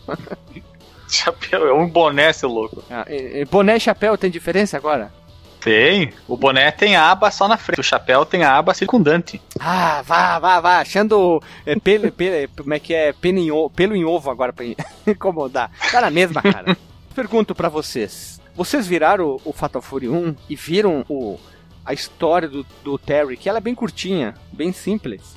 chapéu, 1.08 1.66
é 1.66 1.72
um 1.72 1.88
boné, 1.88 2.32
seu 2.32 2.48
louco. 2.48 2.84
Ah, 2.90 3.04
e, 3.08 3.40
e 3.40 3.44
boné 3.46 3.76
e 3.76 3.80
chapéu 3.80 4.16
tem 4.16 4.30
diferença 4.30 4.76
agora? 4.76 5.12
Tem. 5.60 6.12
O 6.26 6.36
boné 6.36 6.70
tem 6.70 6.96
a 6.96 7.10
aba 7.10 7.30
só 7.30 7.46
na 7.46 7.56
frente. 7.56 7.80
O 7.80 7.84
chapéu 7.84 8.24
tem 8.24 8.42
a 8.42 8.56
aba 8.56 8.74
circundante. 8.74 9.40
Ah, 9.58 10.02
vá, 10.04 10.38
vá, 10.38 10.60
vá. 10.60 10.78
Achando 10.80 11.42
é, 11.66 11.78
pelo, 11.78 12.10
pelo, 12.12 12.48
como 12.56 12.74
é 12.74 12.78
que 12.78 12.94
é? 12.94 13.12
Pelo 13.12 13.38
em, 13.38 13.50
ovo, 13.50 13.70
pelo 13.70 13.94
em 13.94 14.04
ovo 14.04 14.30
agora 14.30 14.52
pra 14.52 14.64
incomodar. 15.06 15.70
Tá 15.90 16.00
na 16.00 16.10
mesma, 16.10 16.42
cara. 16.42 16.76
Pergunto 17.14 17.54
para 17.54 17.68
vocês. 17.68 18.40
Vocês 18.54 18.86
viraram 18.86 19.26
o, 19.26 19.40
o 19.46 19.52
Fatal 19.52 19.82
Fury 19.82 20.08
1 20.08 20.34
e 20.48 20.56
viram 20.56 21.04
o, 21.08 21.38
a 21.84 21.92
história 21.92 22.48
do, 22.48 22.64
do 22.82 22.98
Terry, 22.98 23.36
que 23.36 23.48
ela 23.48 23.58
é 23.58 23.60
bem 23.60 23.74
curtinha, 23.74 24.34
bem 24.52 24.72
simples. 24.72 25.36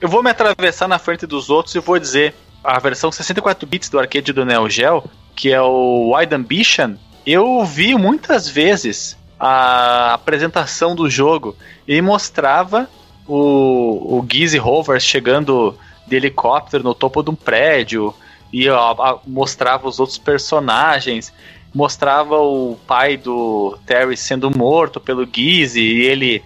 Eu 0.00 0.08
vou 0.08 0.22
me 0.22 0.30
atravessar 0.30 0.86
na 0.86 0.98
frente 0.98 1.26
dos 1.26 1.50
outros 1.50 1.74
e 1.74 1.80
vou 1.80 1.98
dizer 1.98 2.34
a 2.62 2.78
versão 2.78 3.12
64 3.12 3.66
bits 3.66 3.88
do 3.88 3.98
arcade 3.98 4.32
do 4.32 4.44
Neo 4.44 4.68
Geo, 4.70 5.04
que 5.36 5.52
é 5.52 5.60
o 5.60 6.16
Wide 6.16 6.34
Ambition, 6.34 6.96
eu 7.26 7.64
vi 7.64 7.94
muitas 7.94 8.48
vezes 8.48 9.16
a 9.38 10.14
apresentação 10.14 10.94
do 10.94 11.10
jogo 11.10 11.56
e 11.86 12.00
mostrava 12.00 12.88
o, 13.26 14.18
o 14.18 14.26
Gizzy 14.30 14.58
Rovers 14.58 15.04
chegando 15.04 15.76
de 16.06 16.16
helicóptero 16.16 16.84
no 16.84 16.94
topo 16.94 17.22
de 17.22 17.30
um 17.30 17.34
prédio 17.34 18.14
e 18.52 18.68
ó, 18.68 19.18
mostrava 19.26 19.88
os 19.88 19.98
outros 19.98 20.18
personagens, 20.18 21.32
mostrava 21.74 22.38
o 22.38 22.78
pai 22.86 23.16
do 23.16 23.76
Terry 23.84 24.16
sendo 24.16 24.56
morto 24.56 25.00
pelo 25.00 25.26
Gizzy 25.30 25.80
e 25.80 26.02
ele 26.02 26.42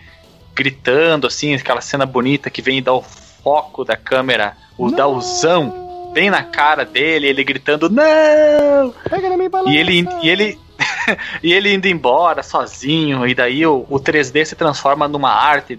gritando 0.55 1.27
assim, 1.27 1.55
aquela 1.55 1.81
cena 1.81 2.07
bonita 2.07 2.51
que 2.51 2.63
vem 2.63 2.83
dar 2.83 2.95
o 2.95 3.03
foco 3.03 3.85
da 3.85 3.97
câmera, 3.97 4.57
o 4.77 4.91
Dalzão 4.91 6.11
bem 6.13 6.31
na 6.31 6.43
cara 6.43 6.85
dele, 6.85 7.29
ele 7.29 7.45
gritando 7.45 7.89
não! 7.91 8.95
Pega 9.09 9.29
na 9.29 9.37
minha 9.37 9.51
balança. 9.51 9.71
E 9.71 9.77
ele 9.77 10.09
e 10.23 10.29
ele 10.29 10.59
e 11.43 11.53
ele 11.53 11.73
indo 11.73 11.87
embora 11.87 12.43
sozinho, 12.43 13.27
e 13.27 13.35
daí 13.35 13.67
o, 13.67 13.87
o 13.89 13.99
3D 13.99 14.45
se 14.45 14.57
transforma 14.57 15.09
numa 15.09 15.31
arte 15.31 15.79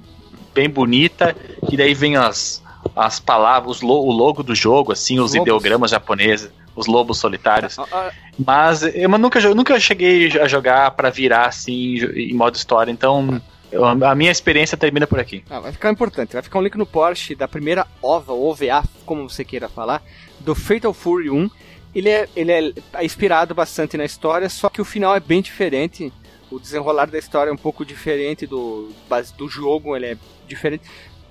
bem 0.54 0.70
bonita, 0.70 1.36
e 1.72 1.78
daí 1.78 1.94
vem 1.94 2.16
as, 2.16 2.64
as 2.96 3.20
palavras, 3.20 3.82
lo, 3.82 3.94
o 3.94 4.12
logo 4.12 4.44
do 4.44 4.56
jogo, 4.56 4.92
assim, 4.92 5.20
os, 5.20 5.34
ideogramas 5.34 5.92
japoneses, 5.92 6.52
os 6.76 6.88
lobos 6.88 7.18
solitários. 7.18 7.78
Ah. 7.80 8.12
Mas 8.38 8.84
eu 8.84 9.10
nunca, 9.10 9.40
eu 9.40 9.56
nunca 9.56 9.80
cheguei 9.80 10.40
a 10.40 10.48
jogar 10.48 10.92
para 10.92 11.10
virar 11.10 11.48
assim 11.48 11.98
em 12.16 12.34
modo 12.34 12.56
história, 12.56 12.92
então. 12.92 13.42
Eu, 13.72 13.86
a 13.86 14.16
minha 14.16 14.32
experiência 14.32 14.76
termina 14.76 15.06
por 15.06 15.20
aqui. 15.20 15.44
Ah, 15.48 15.60
vai 15.60 15.72
ficar 15.72 15.92
importante. 15.92 16.34
Vai 16.34 16.42
ficar 16.42 16.58
um 16.58 16.64
link 16.64 16.76
no 16.76 16.88
Porsche 16.88 17.36
da 17.36 17.48
primeira 17.48 17.86
OVA, 18.02 18.34
ou 18.34 18.50
OVA, 18.50 18.84
como 19.06 19.30
você 19.30 19.46
queira 19.46 19.70
falar, 19.70 20.02
do 20.40 20.56
Fatal 20.56 20.92
Fury 20.92 21.30
1 21.30 21.52
ele 21.94 22.10
é, 22.10 22.30
ele 22.36 22.52
é 22.52 23.06
inspirado 23.06 23.56
bastante 23.56 23.98
na 23.98 24.06
história, 24.06 24.48
só 24.50 24.70
que 24.70 24.82
o 24.82 24.86
final 24.86 25.16
é 25.16 25.20
bem 25.20 25.42
diferente. 25.42 26.14
O 26.52 26.60
desenrolar 26.60 27.06
da 27.06 27.18
história 27.18 27.50
é 27.50 27.54
um 27.54 27.58
pouco 27.58 27.86
diferente 27.86 28.48
do, 28.48 28.92
do 29.38 29.48
jogo, 29.48 29.96
ele 29.96 30.08
é 30.08 30.18
diferente. 30.48 30.84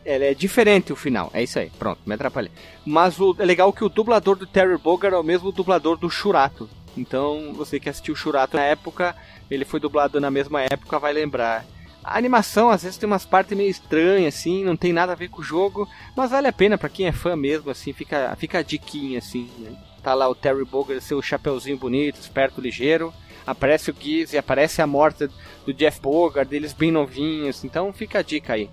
Ele 0.05 0.25
é 0.25 0.35
diferente 0.35 0.93
o 0.93 0.97
final, 0.97 1.31
é 1.35 1.43
isso 1.43 1.59
aí, 1.59 1.71
pronto, 1.79 2.01
me 2.07 2.15
atrapalhei. 2.15 2.51
Mas 2.87 3.21
o, 3.21 3.37
é 3.39 3.45
legal 3.45 3.73
que 3.73 3.85
o 3.85 3.91
dublador 3.91 4.37
do 4.37 4.47
Terry 4.47 4.79
Bogard 4.79 5.15
é 5.15 5.19
o 5.19 5.25
mesmo 5.25 5.53
dublador 5.53 5.99
do 5.99 6.09
Shurato. 6.09 6.69
Então, 6.97 7.53
você 7.55 7.79
que 7.79 7.91
assistiu 7.91 8.15
o 8.15 8.17
Shurato 8.17 8.57
na 8.57 8.63
época, 8.63 9.15
ele 9.51 9.67
foi 9.67 9.79
dublado 9.79 10.19
na 10.21 10.31
mesma 10.31 10.63
época, 10.63 10.99
vai 10.99 11.13
lembrar. 11.13 11.67
A 12.03 12.17
animação 12.17 12.71
às 12.71 12.85
vezes 12.85 12.97
tem 12.97 13.07
umas 13.07 13.27
partes 13.27 13.57
meio 13.57 13.69
estranhas, 13.69 14.35
assim, 14.35 14.65
não 14.65 14.77
tem 14.77 14.95
nada 14.95 15.13
a 15.13 15.17
ver 15.17 15.29
com 15.29 15.43
o 15.43 15.45
jogo, 15.45 15.87
mas 16.17 16.31
vale 16.31 16.47
a 16.49 16.53
pena 16.53 16.79
para 16.79 16.89
quem 16.89 17.07
é 17.07 17.13
fã 17.13 17.37
mesmo, 17.37 17.71
assim, 17.71 17.93
fica, 17.93 18.35
fica 18.37 18.61
a 18.61 18.63
diquinha, 18.63 19.19
assim, 19.19 19.51
né? 19.59 19.77
Tá 20.03 20.15
lá 20.15 20.29
o 20.29 20.35
Terry 20.35 20.65
Bogard, 20.65 21.03
seu 21.03 21.21
chapeuzinho 21.21 21.77
bonito, 21.77 22.21
esperto, 22.21 22.61
ligeiro. 22.61 23.13
Aparece 23.47 23.91
o 23.91 23.97
Giz 23.99 24.33
e 24.33 24.39
aparece 24.39 24.83
a 24.83 24.87
morte 24.87 25.29
do 25.65 25.73
Jeff 25.73 26.01
Bogard, 26.01 26.51
deles 26.51 26.73
bem 26.73 26.91
novinhos. 26.91 27.65
Então 27.65 27.93
fica 27.93 28.19
a 28.19 28.23
dica 28.23 28.53
aí. 28.53 28.71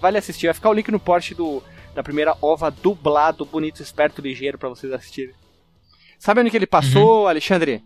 Vale 0.00 0.18
assistir. 0.18 0.46
Vai 0.46 0.54
ficar 0.54 0.70
o 0.70 0.72
link 0.72 0.90
no 0.90 0.98
post 0.98 1.34
do, 1.34 1.62
da 1.94 2.02
primeira 2.02 2.36
ova 2.40 2.70
dublado, 2.70 3.44
bonito, 3.44 3.82
esperto, 3.82 4.22
ligeiro 4.22 4.58
para 4.58 4.68
vocês 4.68 4.92
assistirem. 4.92 5.34
Sabe 6.18 6.40
onde 6.40 6.50
que 6.50 6.56
ele 6.56 6.66
passou, 6.66 7.22
uhum. 7.22 7.28
Alexandre? 7.28 7.84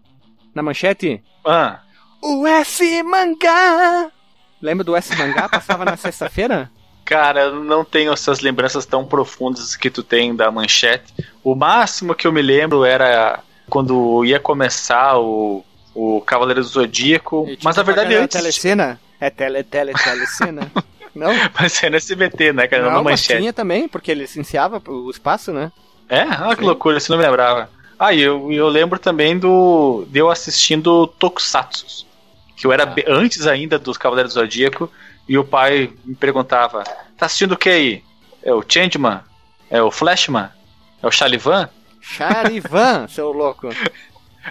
Na 0.54 0.62
manchete? 0.62 1.22
Ah. 1.44 1.82
O 2.22 2.46
S 2.46 3.02
Mangá! 3.02 4.10
Lembra 4.60 4.84
do 4.84 4.94
S 4.94 5.14
Mangá? 5.16 5.48
Passava 5.48 5.84
na 5.84 5.96
sexta-feira? 5.98 6.70
Cara, 7.10 7.46
eu 7.46 7.64
não 7.64 7.84
tenho 7.84 8.12
essas 8.12 8.38
lembranças 8.38 8.86
tão 8.86 9.04
profundas 9.04 9.74
que 9.74 9.90
tu 9.90 10.00
tem 10.00 10.32
da 10.32 10.48
manchete. 10.48 11.12
O 11.42 11.56
máximo 11.56 12.14
que 12.14 12.24
eu 12.24 12.30
me 12.30 12.40
lembro 12.40 12.84
era 12.84 13.40
quando 13.68 14.24
ia 14.24 14.38
começar 14.38 15.18
o, 15.18 15.64
o 15.92 16.20
Cavaleiro 16.20 16.60
do 16.60 16.68
Zodíaco. 16.68 17.48
Mas 17.64 17.74
na 17.74 17.82
verdade 17.82 18.14
antes. 18.14 18.36
É 18.36 18.38
telecena? 18.38 19.00
É 19.20 19.28
tele, 19.28 19.64
tele, 19.64 19.92
telecena? 19.92 20.70
não? 21.12 21.32
Mas 21.58 21.82
é 21.82 21.90
no 21.90 21.96
SBT, 21.96 22.52
né, 22.52 22.68
cara? 22.68 22.84
Não, 22.84 22.92
não 22.92 23.02
manchete. 23.02 23.40
tinha 23.40 23.52
também, 23.52 23.88
porque 23.88 24.12
ele 24.12 24.20
licenciava 24.20 24.80
o 24.86 25.10
espaço, 25.10 25.52
né? 25.52 25.72
É? 26.08 26.20
Ah, 26.22 26.54
que 26.54 26.62
loucura, 26.62 27.00
você 27.00 27.10
não 27.10 27.18
me 27.18 27.24
lembrava. 27.24 27.68
Ah, 27.98 28.14
e 28.14 28.20
eu, 28.20 28.52
eu 28.52 28.68
lembro 28.68 29.00
também 29.00 29.36
do 29.36 30.06
de 30.08 30.20
eu 30.20 30.30
assistindo 30.30 31.08
Tokusatsu. 31.08 32.06
Que 32.56 32.68
eu 32.68 32.72
era 32.72 32.84
ah. 32.84 32.94
antes 33.08 33.48
ainda 33.48 33.80
dos 33.80 33.98
Cavaleiros 33.98 34.34
do 34.34 34.40
Zodíaco. 34.40 34.88
E 35.30 35.38
o 35.38 35.44
pai 35.44 35.92
me 36.04 36.16
perguntava: 36.16 36.82
Tá 37.16 37.26
assistindo 37.26 37.52
o 37.52 37.56
que 37.56 37.68
aí? 37.68 38.04
É 38.42 38.52
o 38.52 38.64
Changeman? 38.68 39.20
É 39.70 39.80
o 39.80 39.88
Flashman? 39.88 40.48
É 41.00 41.06
o 41.06 41.10
Chalivan? 41.12 41.70
Chalivan, 42.00 43.06
seu 43.14 43.30
louco. 43.30 43.68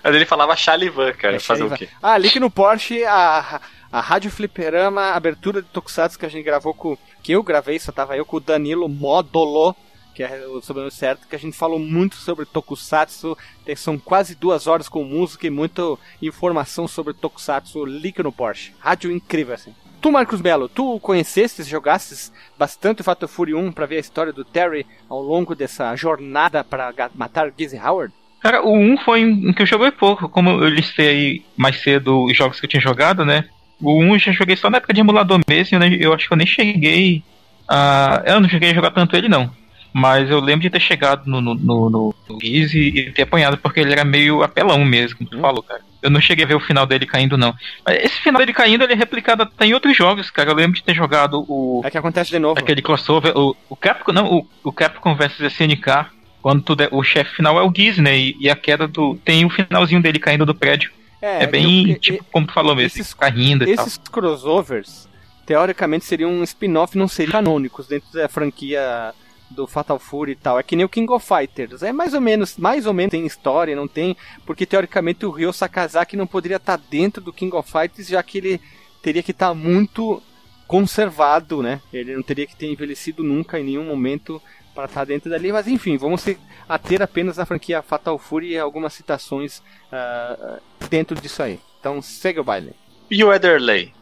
Mas 0.01 0.15
ele 0.15 0.25
falava 0.25 0.55
Chalivan, 0.55 1.11
cara. 1.11 1.35
É 1.35 1.39
fazer 1.39 1.63
o 1.65 1.71
quê? 1.71 1.89
Ah, 2.01 2.17
link 2.17 2.39
no 2.39 2.49
Porsche, 2.49 3.03
a, 3.03 3.59
a 3.91 3.99
Rádio 3.99 4.31
Fliperama, 4.31 5.01
a 5.01 5.15
abertura 5.17 5.61
de 5.61 5.67
Tokusatsu 5.67 6.17
que 6.17 6.25
a 6.25 6.29
gente 6.29 6.45
gravou 6.45 6.73
com. 6.73 6.97
Que 7.21 7.33
eu 7.33 7.43
gravei, 7.43 7.77
só 7.77 7.91
tava 7.91 8.15
eu 8.15 8.25
com 8.25 8.37
o 8.37 8.39
Danilo 8.39 8.87
Modolo, 8.87 9.75
que 10.15 10.23
é 10.23 10.47
o 10.47 10.61
sobrenome 10.61 10.93
certo, 10.93 11.27
que 11.27 11.35
a 11.35 11.39
gente 11.39 11.57
falou 11.57 11.77
muito 11.77 12.15
sobre 12.15 12.45
Tokusatsu. 12.45 13.37
São 13.75 13.99
quase 13.99 14.33
duas 14.33 14.65
horas 14.65 14.87
com 14.87 15.03
música 15.03 15.45
e 15.45 15.49
muita 15.49 15.81
informação 16.21 16.87
sobre 16.87 17.13
Tokusatsu. 17.13 17.83
Link 17.83 18.23
no 18.23 18.31
Porsche. 18.31 18.73
Rádio 18.79 19.11
incrível, 19.11 19.55
assim. 19.55 19.75
Tu, 20.01 20.11
Marcos 20.11 20.39
Belo, 20.39 20.69
tu 20.69 20.97
conheceste, 20.99 21.61
jogastes 21.63 22.31
bastante 22.57 23.01
o 23.01 23.03
Fatal 23.03 23.27
Fury 23.27 23.53
1 23.53 23.71
para 23.73 23.85
ver 23.85 23.97
a 23.97 23.99
história 23.99 24.31
do 24.31 24.45
Terry 24.45 24.85
ao 25.09 25.21
longo 25.21 25.53
dessa 25.53 25.93
jornada 25.95 26.63
para 26.63 26.93
matar 27.13 27.51
Gizzy 27.57 27.77
Howard? 27.77 28.13
Cara, 28.39 28.65
o 28.65 28.73
1 28.73 28.97
foi 28.99 29.21
em 29.21 29.51
que 29.51 29.61
eu 29.61 29.65
joguei 29.65 29.91
pouco, 29.91 30.29
como 30.29 30.51
eu 30.51 30.69
listei 30.69 31.07
aí 31.07 31.45
mais 31.57 31.81
cedo 31.81 32.23
os 32.23 32.37
jogos 32.37 32.59
que 32.59 32.65
eu 32.65 32.69
tinha 32.69 32.81
jogado, 32.81 33.25
né? 33.25 33.45
O 33.81 33.99
1 33.99 34.13
eu 34.13 34.19
já 34.19 34.31
joguei 34.31 34.55
só 34.55 34.69
na 34.69 34.77
época 34.77 34.93
de 34.93 35.01
emulador 35.01 35.41
mesmo, 35.47 35.83
eu, 35.83 35.93
eu 35.93 36.13
acho 36.13 36.27
que 36.27 36.33
eu 36.33 36.37
nem 36.37 36.47
cheguei 36.47 37.21
a... 37.67 38.23
Eu 38.25 38.39
não 38.39 38.47
cheguei 38.47 38.71
a 38.71 38.73
jogar 38.73 38.91
tanto 38.91 39.17
ele 39.17 39.27
não. 39.27 39.51
Mas 39.91 40.29
eu 40.29 40.39
lembro 40.39 40.61
de 40.61 40.69
ter 40.69 40.79
chegado 40.79 41.25
no, 41.25 41.41
no, 41.41 41.55
no, 41.55 41.89
no 42.29 42.39
Gizzy 42.41 42.79
e 42.79 43.11
ter 43.11 43.23
apanhado 43.23 43.57
porque 43.57 43.81
ele 43.81 43.91
era 43.91 44.05
meio 44.05 44.43
apelão 44.43 44.85
mesmo, 44.85 45.17
como 45.17 45.29
tu 45.29 45.37
hum. 45.37 45.41
falou, 45.41 45.61
cara. 45.61 45.81
Eu 46.01 46.09
não 46.09 46.21
cheguei 46.21 46.45
a 46.45 46.47
ver 46.47 46.55
o 46.55 46.59
final 46.59 46.85
dele 46.85 47.05
caindo, 47.05 47.37
não. 47.37 47.53
Mas 47.85 48.03
esse 48.03 48.21
final 48.21 48.39
dele 48.39 48.53
caindo, 48.53 48.83
ele 48.83 48.93
é 48.93 48.95
replicado 48.95 49.43
até 49.43 49.65
em 49.65 49.73
outros 49.73 49.95
jogos, 49.95 50.31
cara. 50.31 50.49
Eu 50.49 50.55
lembro 50.55 50.75
de 50.75 50.83
ter 50.83 50.95
jogado 50.95 51.45
o. 51.47 51.81
É 51.83 51.89
que 51.89 51.97
acontece 51.97 52.29
de 52.29 52.39
novo. 52.39 52.59
Aquele 52.59 52.81
crossover. 52.81 53.37
O, 53.37 53.55
o 53.69 53.75
Capcom, 53.75 54.13
não, 54.13 54.31
o, 54.31 54.47
o 54.63 54.71
Capcom 54.71 55.15
vs 55.15 55.39
SNK. 55.39 56.07
Quando 56.41 56.61
tu, 56.61 56.77
o 56.91 57.03
chefe 57.03 57.35
final 57.35 57.59
é 57.59 57.63
o 57.63 57.73
Giz, 57.75 57.97
né? 57.97 58.17
E, 58.17 58.35
e, 58.39 58.49
a 58.49 58.55
queda 58.55 58.87
do. 58.87 59.15
Tem 59.25 59.43
o 59.43 59.49
finalzinho 59.49 60.01
dele 60.01 60.19
caindo 60.19 60.45
do 60.45 60.55
prédio. 60.55 60.91
É, 61.21 61.43
é 61.43 61.47
bem, 61.47 61.91
eu, 61.91 61.99
tipo, 61.99 62.23
como 62.31 62.47
tu 62.47 62.53
falou 62.53 62.73
mesmo, 62.73 63.01
esses, 63.01 63.13
rindo 63.33 63.67
e 63.67 63.71
Esses 63.71 63.97
tal. 63.97 64.13
crossovers 64.13 65.09
teoricamente 65.45 66.05
seriam 66.05 66.31
um 66.31 66.43
spin-off, 66.43 66.97
não 66.97 67.07
seriam 67.07 67.31
canônicos 67.31 67.87
dentro 67.87 68.07
da 68.13 68.29
franquia 68.29 69.13
do 69.49 69.65
Fatal 69.67 69.99
Fury 69.99 70.33
e 70.33 70.35
tal. 70.35 70.59
É 70.59 70.63
que 70.63 70.75
nem 70.75 70.85
o 70.85 70.89
King 70.89 71.11
of 71.11 71.25
Fighters. 71.25 71.83
É 71.83 71.91
mais 71.91 72.13
ou 72.13 72.21
menos, 72.21 72.57
mais 72.57 72.85
ou 72.85 72.93
menos 72.93 73.11
tem 73.11 73.25
história, 73.25 73.75
não 73.75 73.87
tem, 73.87 74.15
porque 74.45 74.65
teoricamente 74.65 75.25
o 75.25 75.31
Ryo 75.31 75.51
Sakazaki 75.51 76.15
não 76.15 76.27
poderia 76.27 76.57
estar 76.57 76.77
tá 76.77 76.83
dentro 76.89 77.21
do 77.21 77.33
King 77.33 77.55
of 77.55 77.71
Fighters, 77.71 78.07
já 78.07 78.21
que 78.21 78.37
ele 78.37 78.61
teria 79.01 79.23
que 79.23 79.31
estar 79.31 79.49
tá 79.49 79.53
muito 79.53 80.21
conservado, 80.67 81.63
né? 81.63 81.81
Ele 81.91 82.15
não 82.15 82.21
teria 82.21 82.45
que 82.45 82.55
ter 82.55 82.67
envelhecido 82.67 83.23
nunca 83.23 83.59
em 83.59 83.63
nenhum 83.63 83.85
momento 83.85 84.41
para 84.75 84.85
estar 84.85 85.01
tá 85.01 85.05
dentro 85.05 85.29
dali, 85.29 85.51
mas 85.51 85.67
enfim, 85.67 85.97
vamos 85.97 86.21
se 86.21 86.37
ater 86.67 87.01
apenas 87.01 87.37
na 87.37 87.45
franquia 87.45 87.81
Fatal 87.81 88.17
Fury 88.19 88.51
e 88.51 88.59
algumas 88.59 88.93
citações 88.93 89.59
uh, 89.91 90.61
dentro 90.89 91.19
disso 91.19 91.41
aí. 91.41 91.59
Então 91.79 92.01
segue 92.01 92.39
o 92.39 92.43
baile. 92.43 92.73
E 93.09 93.23
o 93.23 93.33
Ederley? 93.33 93.93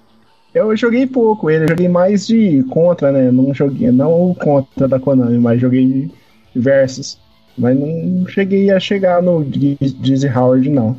Eu 0.57 0.75
joguei 0.75 1.05
pouco 1.05 1.49
ele, 1.49 1.67
joguei 1.67 1.87
mais 1.87 2.25
de 2.27 2.63
contra, 2.69 3.11
né? 3.11 3.31
Não 3.31 3.53
joguei, 3.53 3.91
não 3.91 4.31
o 4.31 4.35
contra 4.35 4.87
da 4.87 4.99
Konami, 4.99 5.37
mas 5.37 5.61
joguei 5.61 6.09
versus. 6.55 7.17
Mas 7.57 7.77
não 7.77 8.27
cheguei 8.27 8.71
a 8.71 8.79
chegar 8.79 9.21
no 9.21 9.43
Dizzy 9.43 10.27
Howard, 10.27 10.69
não. 10.69 10.97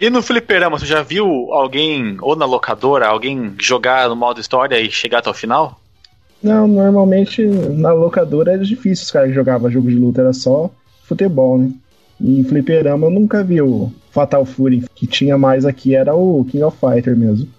E 0.00 0.08
no 0.10 0.22
fliperama, 0.22 0.78
você 0.78 0.86
já 0.86 1.02
viu 1.02 1.26
alguém, 1.52 2.16
ou 2.20 2.36
na 2.36 2.44
locadora, 2.44 3.08
alguém 3.08 3.54
jogar 3.58 4.08
no 4.08 4.14
modo 4.14 4.40
história 4.40 4.80
e 4.80 4.90
chegar 4.90 5.18
até 5.18 5.30
o 5.30 5.34
final? 5.34 5.80
Não, 6.40 6.68
normalmente 6.68 7.44
na 7.44 7.92
locadora 7.92 8.52
era 8.52 8.64
difícil 8.64 9.04
os 9.04 9.10
caras 9.10 9.34
jogavam 9.34 9.70
jogo 9.70 9.88
de 9.88 9.96
luta, 9.96 10.20
era 10.20 10.32
só 10.32 10.70
futebol, 11.02 11.58
né? 11.58 11.72
E 12.20 12.40
em 12.40 12.44
fliperama 12.44 13.06
eu 13.06 13.10
nunca 13.10 13.42
vi 13.42 13.60
o 13.60 13.90
Fatal 14.12 14.44
Fury, 14.44 14.84
que 14.94 15.06
tinha 15.06 15.36
mais 15.36 15.64
aqui 15.64 15.96
era 15.96 16.14
o 16.14 16.44
King 16.44 16.62
of 16.62 16.76
Fighter 16.78 17.16
mesmo 17.16 17.57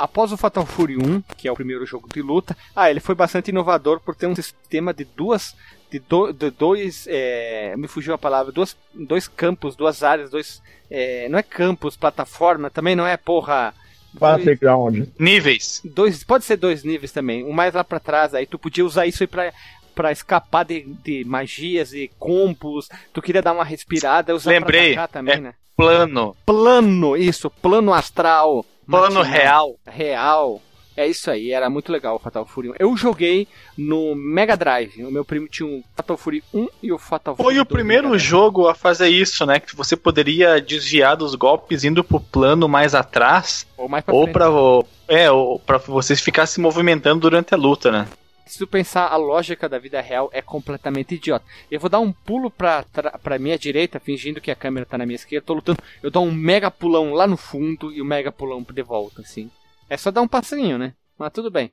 após 0.00 0.32
o 0.32 0.36
Fatal 0.36 0.64
Fury 0.64 0.96
1, 0.96 1.20
que 1.36 1.46
é 1.46 1.52
o 1.52 1.54
primeiro 1.54 1.84
jogo 1.84 2.08
de 2.12 2.22
luta, 2.22 2.56
ah, 2.74 2.90
ele 2.90 3.00
foi 3.00 3.14
bastante 3.14 3.50
inovador 3.50 4.00
por 4.00 4.16
ter 4.16 4.26
um 4.26 4.34
sistema 4.34 4.94
de 4.94 5.04
duas 5.04 5.54
de, 5.90 5.98
do, 5.98 6.32
de 6.32 6.50
dois 6.50 7.06
é, 7.08 7.74
me 7.76 7.86
fugiu 7.86 8.14
a 8.14 8.18
palavra 8.18 8.50
duas, 8.50 8.76
dois 8.94 9.28
campos 9.28 9.76
duas 9.76 10.02
áreas 10.02 10.30
dois 10.30 10.62
é, 10.88 11.28
não 11.28 11.38
é 11.38 11.42
campos 11.42 11.96
plataforma 11.96 12.70
também 12.70 12.94
não 12.94 13.06
é 13.06 13.16
porra 13.16 13.74
battleground 14.12 15.08
níveis. 15.18 15.82
Dois 15.84 16.24
pode 16.24 16.44
ser 16.44 16.56
dois 16.56 16.84
níveis 16.84 17.12
também 17.12 17.44
um 17.44 17.52
mais 17.52 17.74
lá 17.74 17.82
para 17.82 17.98
trás 17.98 18.34
aí 18.34 18.46
tu 18.46 18.58
podia 18.58 18.84
usar 18.84 19.06
isso 19.06 19.22
aí 19.22 19.26
para 19.26 19.52
para 19.94 20.12
escapar 20.12 20.64
de, 20.64 20.82
de, 21.02 21.24
magias 21.24 21.92
e 21.92 22.10
combos 22.18 22.88
tu 23.12 23.20
queria 23.20 23.42
dar 23.42 23.52
uma 23.52 23.64
respirada 23.64 24.34
usar 24.34 24.50
lembrei 24.50 24.96
também 25.12 25.34
é 25.34 25.40
né? 25.40 25.54
plano. 25.80 26.36
Plano 26.44 27.16
isso 27.16 27.50
plano 27.50 27.92
astral 27.92 28.64
Plano 28.90 29.22
real. 29.22 29.76
Real. 29.86 30.60
É 30.96 31.06
isso 31.06 31.30
aí, 31.30 31.50
era 31.50 31.70
muito 31.70 31.90
legal 31.90 32.16
o 32.16 32.18
Fatal 32.18 32.44
Fury 32.44 32.70
1. 32.70 32.74
Eu 32.78 32.94
joguei 32.96 33.48
no 33.78 34.14
Mega 34.14 34.56
Drive. 34.56 35.02
O 35.02 35.10
meu 35.10 35.24
primo 35.24 35.48
tinha 35.48 35.66
o 35.66 35.82
Fatal 35.96 36.16
Fury 36.16 36.42
1 36.52 36.68
e 36.82 36.92
o 36.92 36.98
Fatal 36.98 37.34
Fury 37.34 37.48
Foi 37.48 37.58
o 37.58 37.64
primeiro 37.64 38.18
jogo 38.18 38.68
a 38.68 38.74
fazer 38.74 39.08
isso, 39.08 39.46
né? 39.46 39.60
Que 39.60 39.74
você 39.74 39.96
poderia 39.96 40.60
desviar 40.60 41.16
dos 41.16 41.34
golpes 41.34 41.84
indo 41.84 42.04
pro 42.04 42.20
plano 42.20 42.68
mais 42.68 42.94
atrás. 42.94 43.66
Ou 43.78 43.88
mais 43.88 44.04
pra 44.04 44.14
ou 44.14 44.24
frente. 44.24 44.34
pra, 44.34 44.46
é, 45.08 45.30
ou 45.30 45.58
pra 45.58 45.78
vocês 45.78 46.20
ficar 46.20 46.44
se 46.44 46.60
movimentando 46.60 47.20
durante 47.20 47.54
a 47.54 47.56
luta, 47.56 47.90
né? 47.90 48.06
Se 48.50 48.58
tu 48.58 48.66
pensar 48.66 49.08
a 49.08 49.16
lógica 49.16 49.68
da 49.68 49.78
vida 49.78 50.00
real 50.00 50.28
é 50.32 50.42
completamente 50.42 51.14
idiota. 51.14 51.44
Eu 51.70 51.78
vou 51.78 51.88
dar 51.88 52.00
um 52.00 52.12
pulo 52.12 52.50
pra, 52.50 52.84
pra 53.22 53.38
minha 53.38 53.58
direita, 53.58 54.00
fingindo 54.00 54.40
que 54.40 54.50
a 54.50 54.56
câmera 54.56 54.84
tá 54.84 54.98
na 54.98 55.06
minha 55.06 55.16
esquerda, 55.16 55.46
tô 55.46 55.54
lutando, 55.54 55.82
eu 56.02 56.10
dou 56.10 56.26
um 56.26 56.32
mega 56.32 56.70
pulão 56.70 57.12
lá 57.12 57.26
no 57.26 57.36
fundo 57.36 57.92
e 57.92 58.02
um 58.02 58.04
mega 58.04 58.32
pulão 58.32 58.62
de 58.62 58.82
volta, 58.82 59.22
assim. 59.22 59.50
É 59.88 59.96
só 59.96 60.10
dar 60.10 60.22
um 60.22 60.28
passinho, 60.28 60.78
né? 60.78 60.94
Mas 61.18 61.32
tudo 61.32 61.50
bem. 61.50 61.70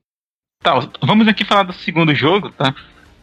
Tá, 0.61 0.73
vamos 1.01 1.27
aqui 1.27 1.45
falar 1.45 1.63
do 1.63 1.73
segundo 1.73 2.13
jogo, 2.13 2.51
tá? 2.51 2.75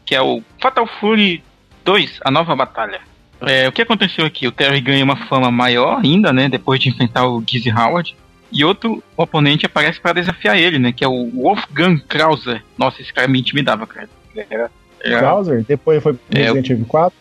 Que 0.05 0.15
é 0.15 0.23
o 0.23 0.43
Fatal 0.61 0.87
Fury 0.87 1.43
2, 1.85 2.21
a 2.25 2.31
nova 2.31 2.55
batalha. 2.55 3.01
É, 3.41 3.69
o 3.69 3.73
que 3.73 3.83
aconteceu 3.83 4.25
aqui? 4.25 4.47
O 4.47 4.53
Terry 4.53 4.81
ganha 4.81 5.05
uma 5.05 5.29
fama 5.29 5.51
maior 5.51 6.01
ainda, 6.03 6.33
né? 6.33 6.49
Depois 6.49 6.81
de 6.81 6.89
enfrentar 6.89 7.27
o 7.27 7.43
Gizzy 7.47 7.71
Howard. 7.71 8.17
E 8.55 8.65
outro 8.65 9.03
oponente 9.17 9.67
aparece 9.67 10.01
para 10.01 10.13
desafiar 10.13 10.57
ele, 10.57 10.79
né? 10.79 10.93
Que 10.93 11.05
é 11.05 11.09
o 11.09 11.29
Wolfgang 11.31 12.01
Krauser. 12.07 12.63
Nossa, 12.79 13.03
esse 13.03 13.13
cara 13.13 13.27
me 13.27 13.41
intimidava, 13.41 13.85
cara. 13.85 14.09
Era, 14.49 14.71
era... 15.01 15.19
Krauser? 15.19 15.65
Depois 15.67 16.01
foi 16.01 16.15
pro 16.15 16.39
é, 16.39 16.45
Resident 16.45 16.71
Evil 16.71 16.87
4? 16.87 17.19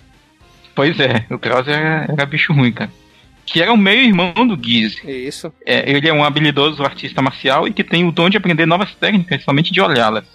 Pois 0.76 1.00
é, 1.00 1.26
o 1.32 1.40
Krauser 1.40 1.74
era, 1.74 2.06
era 2.08 2.26
bicho 2.28 2.54
ruim, 2.54 2.72
cara. 2.72 2.92
Que 3.48 3.64
era 3.64 3.74
o 3.74 3.78
meio-irmão 3.78 4.32
do 4.48 4.64
Giz. 4.64 5.04
Isso. 5.04 5.52
É, 5.66 5.90
ele 5.92 6.08
é 6.08 6.14
um 6.14 6.24
habilidoso 6.24 6.84
artista 6.84 7.20
marcial 7.20 7.68
e 7.68 7.74
que 7.74 7.84
tem 7.84 8.08
o 8.08 8.12
dom 8.12 8.30
de 8.30 8.38
aprender 8.38 8.68
novas 8.68 8.94
técnicas 8.94 9.44
somente 9.44 9.74
de 9.74 9.82
olhá-las. 9.82 10.26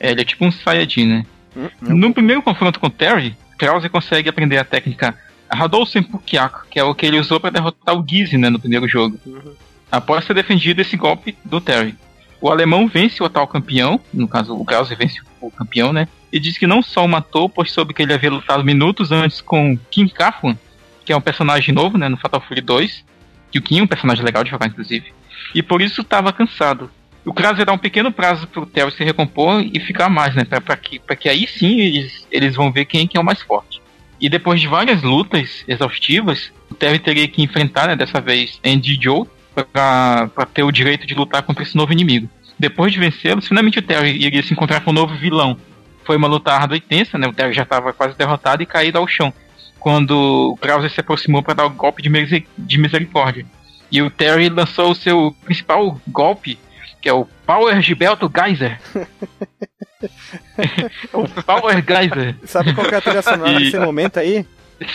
É, 0.00 0.10
ele 0.10 0.22
é 0.22 0.24
tipo 0.24 0.44
um 0.44 0.50
Saiyajin, 0.50 1.06
né? 1.06 1.26
Hum, 1.56 1.68
no 1.80 2.12
primeiro 2.12 2.42
confronto 2.42 2.80
com 2.80 2.88
o 2.88 2.90
Terry, 2.90 3.36
Krauser 3.56 3.90
consegue 3.90 4.28
aprender 4.28 4.58
a 4.58 4.64
técnica 4.64 5.16
Hadouken 5.48 6.02
Pukiaku, 6.02 6.66
que 6.68 6.80
é 6.80 6.84
o 6.84 6.94
que 6.94 7.06
ele 7.06 7.18
usou 7.18 7.38
para 7.38 7.50
derrotar 7.50 7.96
o 7.96 8.04
Giz, 8.06 8.32
né, 8.32 8.50
no 8.50 8.58
primeiro 8.58 8.88
jogo. 8.88 9.18
Uhum 9.24 9.67
após 9.90 10.26
ter 10.26 10.34
defendido 10.34 10.80
esse 10.80 10.96
golpe 10.96 11.36
do 11.44 11.60
Terry. 11.60 11.94
O 12.40 12.50
alemão 12.50 12.86
vence 12.86 13.22
o 13.22 13.26
atual 13.26 13.46
campeão, 13.46 14.00
no 14.12 14.28
caso 14.28 14.54
o 14.54 14.64
Krause 14.64 14.94
vence 14.94 15.20
o 15.40 15.50
campeão, 15.50 15.92
né? 15.92 16.06
E 16.32 16.38
diz 16.38 16.56
que 16.56 16.66
não 16.66 16.82
só 16.82 17.04
o 17.04 17.08
matou, 17.08 17.48
pois 17.48 17.72
soube 17.72 17.92
que 17.92 18.02
ele 18.02 18.12
havia 18.12 18.30
lutado 18.30 18.64
minutos 18.64 19.10
antes 19.10 19.40
com 19.40 19.78
Kim 19.90 20.06
Kafun, 20.08 20.56
que 21.04 21.12
é 21.12 21.16
um 21.16 21.20
personagem 21.20 21.74
novo, 21.74 21.96
né, 21.96 22.08
no 22.08 22.18
Fatal 22.18 22.40
Fury 22.40 22.60
2, 22.60 23.04
que 23.50 23.58
o 23.58 23.62
Kim 23.62 23.80
é 23.80 23.82
um 23.82 23.86
personagem 23.86 24.24
legal 24.24 24.44
de 24.44 24.50
jogar, 24.50 24.66
inclusive, 24.66 25.12
e 25.54 25.62
por 25.62 25.80
isso 25.80 26.02
estava 26.02 26.32
cansado. 26.32 26.90
O 27.24 27.32
Krause 27.32 27.64
dá 27.64 27.72
um 27.72 27.78
pequeno 27.78 28.12
prazo 28.12 28.46
para 28.46 28.62
o 28.62 28.66
Terry 28.66 28.92
se 28.92 29.02
recompor 29.02 29.62
e 29.62 29.80
ficar 29.80 30.08
mais, 30.08 30.34
né, 30.34 30.44
para 30.44 30.76
que, 30.76 30.98
que 30.98 31.28
aí 31.28 31.46
sim 31.46 31.80
eles, 31.80 32.26
eles 32.30 32.54
vão 32.54 32.70
ver 32.70 32.84
quem, 32.84 33.06
quem 33.06 33.18
é 33.18 33.22
o 33.22 33.24
mais 33.24 33.40
forte. 33.42 33.80
E 34.20 34.28
depois 34.28 34.60
de 34.60 34.66
várias 34.66 35.02
lutas 35.02 35.64
exaustivas, 35.66 36.52
o 36.70 36.74
Terry 36.74 36.98
teria 36.98 37.28
que 37.28 37.42
enfrentar, 37.42 37.88
né, 37.88 37.96
dessa 37.96 38.20
vez, 38.20 38.60
Andy 38.64 38.98
Joe, 39.00 39.26
para 39.64 40.46
ter 40.52 40.62
o 40.62 40.72
direito 40.72 41.06
de 41.06 41.14
lutar 41.14 41.42
contra 41.42 41.62
esse 41.62 41.76
novo 41.76 41.92
inimigo. 41.92 42.28
Depois 42.58 42.92
de 42.92 42.98
vencê-los, 42.98 43.46
finalmente 43.46 43.78
o 43.78 43.82
Terry 43.82 44.24
iria 44.24 44.42
se 44.42 44.52
encontrar 44.52 44.80
com 44.80 44.90
um 44.90 44.94
novo 44.94 45.14
vilão. 45.14 45.56
Foi 46.04 46.16
uma 46.16 46.26
luta 46.26 46.52
árdua 46.52 46.76
e 46.76 46.80
tensa, 46.80 47.16
né? 47.18 47.28
O 47.28 47.32
Terry 47.32 47.52
já 47.52 47.62
estava 47.62 47.92
quase 47.92 48.16
derrotado 48.16 48.62
e 48.62 48.66
caído 48.66 48.98
ao 48.98 49.06
chão. 49.06 49.32
Quando 49.78 50.52
o 50.52 50.56
Krauser 50.56 50.90
se 50.90 51.00
aproximou 51.00 51.42
para 51.42 51.54
dar 51.54 51.66
o 51.66 51.70
golpe 51.70 52.02
de, 52.02 52.46
de 52.58 52.78
misericórdia. 52.78 53.46
E 53.90 54.02
o 54.02 54.10
Terry 54.10 54.48
lançou 54.48 54.90
o 54.90 54.94
seu 54.94 55.34
principal 55.44 56.00
golpe, 56.08 56.58
que 57.00 57.08
é 57.08 57.12
o 57.12 57.26
Power 57.46 57.80
Gilberto 57.80 58.30
Geyser. 58.34 58.80
o 61.12 61.42
Power 61.42 61.84
Geyser. 61.84 62.36
Sabe 62.44 62.74
qual 62.74 62.86
é 62.86 62.96
a 62.96 63.00
trilha 63.00 63.22
sonora 63.22 63.58
nesse 63.58 63.78
momento 63.78 64.18
aí? 64.18 64.46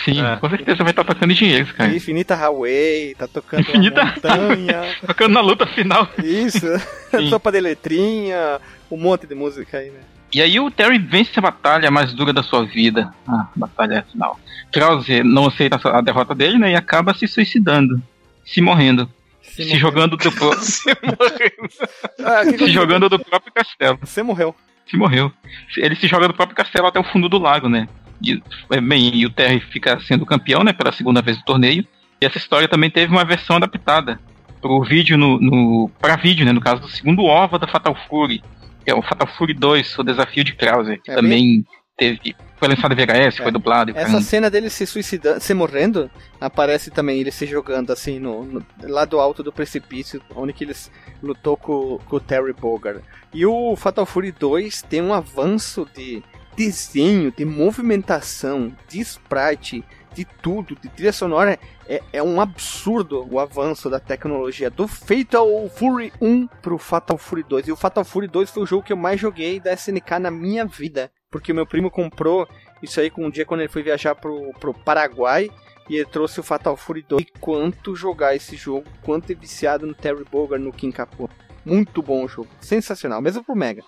Sim, 0.04 0.24
é. 0.24 0.36
com 0.36 0.48
certeza 0.48 0.82
vai 0.82 0.92
estar 0.92 1.04
tocando 1.04 1.34
dinheiro, 1.34 1.74
cara. 1.74 1.94
Infinita 1.94 2.34
Highway, 2.34 3.14
tá 3.18 3.28
tocando 3.28 3.60
Infinita... 3.60 4.04
montanha. 4.04 4.96
tocando 5.06 5.32
na 5.34 5.40
luta 5.40 5.66
final. 5.66 6.08
Isso, 6.22 6.66
sopa 7.28 7.52
de 7.52 7.60
letrinha, 7.60 8.60
um 8.90 8.96
monte 8.96 9.26
de 9.26 9.34
música 9.34 9.78
aí, 9.78 9.90
né? 9.90 10.00
E 10.32 10.42
aí 10.42 10.58
o 10.58 10.70
Terry 10.70 10.98
vence 10.98 11.38
a 11.38 11.42
batalha 11.42 11.90
mais 11.90 12.12
dura 12.12 12.32
da 12.32 12.42
sua 12.42 12.64
vida. 12.64 13.14
A 13.28 13.46
batalha 13.54 14.04
final. 14.10 14.40
Krause 14.72 15.22
não 15.22 15.46
aceita 15.46 15.78
a 15.88 16.00
derrota 16.00 16.34
dele, 16.34 16.58
né? 16.58 16.72
E 16.72 16.74
acaba 16.74 17.14
se 17.14 17.28
suicidando. 17.28 18.02
Se 18.44 18.60
morrendo. 18.60 19.08
Se, 19.42 19.62
se 19.62 19.76
jogando 19.76 20.16
do 20.16 20.32
próprio. 20.32 20.60
se 20.60 20.90
ah, 20.90 22.44
se 22.44 22.66
jogando 22.68 23.08
do 23.08 23.18
próprio 23.20 23.52
castelo. 23.52 23.98
Você 24.02 24.24
morreu. 24.24 24.56
Se 24.90 24.96
morreu. 24.96 25.32
Ele 25.76 25.94
se 25.94 26.08
joga 26.08 26.26
do 26.26 26.34
próprio 26.34 26.56
castelo 26.56 26.88
até 26.88 26.98
o 26.98 27.04
fundo 27.04 27.28
do 27.28 27.38
lago, 27.38 27.68
né? 27.68 27.88
E, 28.24 28.42
é, 28.70 28.80
bem, 28.80 29.14
e 29.14 29.26
o 29.26 29.30
Terry 29.30 29.60
fica 29.60 29.98
sendo 30.00 30.26
campeão, 30.26 30.62
né, 30.62 30.72
pela 30.72 30.92
segunda 30.92 31.22
vez 31.22 31.36
do 31.38 31.44
torneio. 31.44 31.86
E 32.20 32.26
essa 32.26 32.38
história 32.38 32.68
também 32.68 32.90
teve 32.90 33.12
uma 33.12 33.24
versão 33.24 33.56
adaptada 33.56 34.20
pro 34.60 34.82
vídeo 34.82 35.18
no, 35.18 35.38
no 35.38 35.90
para 36.00 36.16
vídeo, 36.16 36.46
né, 36.46 36.52
no 36.52 36.60
caso 36.60 36.82
do 36.82 36.88
segundo 36.88 37.24
OVA 37.24 37.58
da 37.58 37.68
Fatal 37.68 37.96
Fury, 38.08 38.42
que 38.84 38.90
é 38.90 38.94
o 38.94 39.02
Fatal 39.02 39.28
Fury 39.28 39.54
2, 39.54 39.98
o 39.98 40.02
desafio 40.02 40.44
de 40.44 40.54
Krauser, 40.54 41.00
que 41.02 41.10
é 41.10 41.14
também 41.14 41.62
bem... 41.62 41.66
teve 41.96 42.36
foi 42.56 42.68
lançado 42.68 42.92
em 42.92 42.96
VHS, 42.96 43.40
é. 43.40 43.42
foi 43.42 43.52
dublado. 43.52 43.90
Essa 43.90 44.00
caramba. 44.00 44.20
cena 44.22 44.50
dele 44.50 44.70
se 44.70 44.86
suicidando, 44.86 45.40
se 45.40 45.52
morrendo, 45.52 46.10
aparece 46.40 46.90
também 46.90 47.20
ele 47.20 47.30
se 47.30 47.46
jogando 47.46 47.92
assim 47.92 48.18
no, 48.18 48.44
no 48.44 48.64
lá 48.82 49.04
do 49.04 49.20
alto 49.20 49.42
do 49.42 49.52
precipício, 49.52 50.22
onde 50.34 50.52
que 50.52 50.64
ele 50.64 50.74
lutou 51.22 51.56
com, 51.56 51.98
com 52.06 52.16
o 52.16 52.20
Terry 52.20 52.52
Bogard. 52.52 53.02
E 53.32 53.44
o 53.44 53.76
Fatal 53.76 54.06
Fury 54.06 54.32
2 54.32 54.82
tem 54.82 55.02
um 55.02 55.12
avanço 55.12 55.86
de 55.94 56.22
desenho, 56.56 57.32
de 57.32 57.44
movimentação, 57.44 58.72
de 58.88 59.00
sprite, 59.00 59.84
de 60.14 60.24
tudo, 60.24 60.76
de 60.76 60.88
trilha 60.88 61.12
sonora, 61.12 61.58
é, 61.86 62.00
é 62.12 62.22
um 62.22 62.40
absurdo 62.40 63.26
o 63.30 63.38
avanço 63.38 63.90
da 63.90 63.98
tecnologia 63.98 64.70
do 64.70 64.86
Fatal 64.86 65.68
Fury 65.68 66.12
1 66.20 66.46
pro 66.62 66.78
Fatal 66.78 67.18
Fury 67.18 67.42
2. 67.42 67.68
E 67.68 67.72
o 67.72 67.76
Fatal 67.76 68.04
Fury 68.04 68.28
2 68.28 68.50
foi 68.50 68.62
o 68.62 68.66
jogo 68.66 68.84
que 68.84 68.92
eu 68.92 68.96
mais 68.96 69.20
joguei 69.20 69.60
da 69.60 69.72
SNK 69.72 70.18
na 70.20 70.30
minha 70.30 70.64
vida. 70.64 71.10
Porque 71.30 71.52
meu 71.52 71.66
primo 71.66 71.90
comprou 71.90 72.48
isso 72.80 73.00
aí 73.00 73.10
com 73.10 73.26
um 73.26 73.30
dia 73.30 73.44
quando 73.44 73.60
ele 73.60 73.68
foi 73.68 73.82
viajar 73.82 74.14
pro, 74.14 74.52
pro 74.60 74.72
Paraguai. 74.72 75.50
E 75.90 75.96
ele 75.96 76.06
trouxe 76.06 76.40
o 76.40 76.44
Fatal 76.44 76.76
Fury 76.76 77.04
2. 77.06 77.22
E 77.22 77.26
quanto 77.40 77.94
jogar 77.94 78.34
esse 78.34 78.56
jogo, 78.56 78.86
quanto 79.02 79.30
é 79.30 79.34
viciado 79.34 79.86
no 79.86 79.94
Terry 79.94 80.24
Bogard, 80.30 80.64
no 80.64 80.72
Kim 80.72 80.90
Capone. 80.90 81.30
Muito 81.64 82.02
bom 82.02 82.24
o 82.24 82.28
jogo. 82.28 82.48
Sensacional, 82.60 83.20
mesmo 83.20 83.42
pro 83.42 83.56
Mega. 83.56 83.82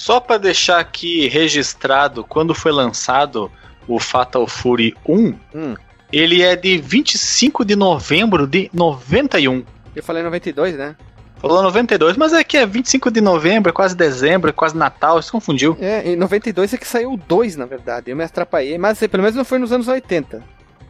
Só 0.00 0.18
pra 0.18 0.38
deixar 0.38 0.78
aqui 0.80 1.28
registrado, 1.28 2.24
quando 2.24 2.54
foi 2.54 2.72
lançado 2.72 3.52
o 3.86 4.00
Fatal 4.00 4.46
Fury 4.46 4.94
1, 5.06 5.34
Hum. 5.54 5.74
ele 6.10 6.40
é 6.40 6.56
de 6.56 6.78
25 6.78 7.66
de 7.66 7.76
novembro 7.76 8.46
de 8.46 8.70
91. 8.72 9.62
Eu 9.94 10.02
falei 10.02 10.22
92, 10.22 10.74
né? 10.74 10.96
Falou 11.36 11.62
92, 11.62 12.16
mas 12.16 12.32
é 12.32 12.42
que 12.42 12.56
é 12.56 12.64
25 12.64 13.10
de 13.10 13.20
novembro, 13.20 13.68
é 13.68 13.72
quase 13.74 13.94
dezembro, 13.94 14.48
é 14.48 14.54
quase 14.54 14.74
Natal, 14.74 15.20
se 15.20 15.30
confundiu. 15.30 15.76
É, 15.78 16.12
em 16.12 16.16
92 16.16 16.72
é 16.72 16.78
que 16.78 16.88
saiu 16.88 17.12
o 17.12 17.16
2, 17.18 17.56
na 17.56 17.66
verdade. 17.66 18.10
Eu 18.10 18.16
me 18.16 18.24
atrapalhei, 18.24 18.78
mas 18.78 18.92
assim, 18.92 19.06
pelo 19.06 19.22
menos 19.22 19.36
não 19.36 19.44
foi 19.44 19.58
nos 19.58 19.70
anos 19.70 19.86
80. 19.86 20.42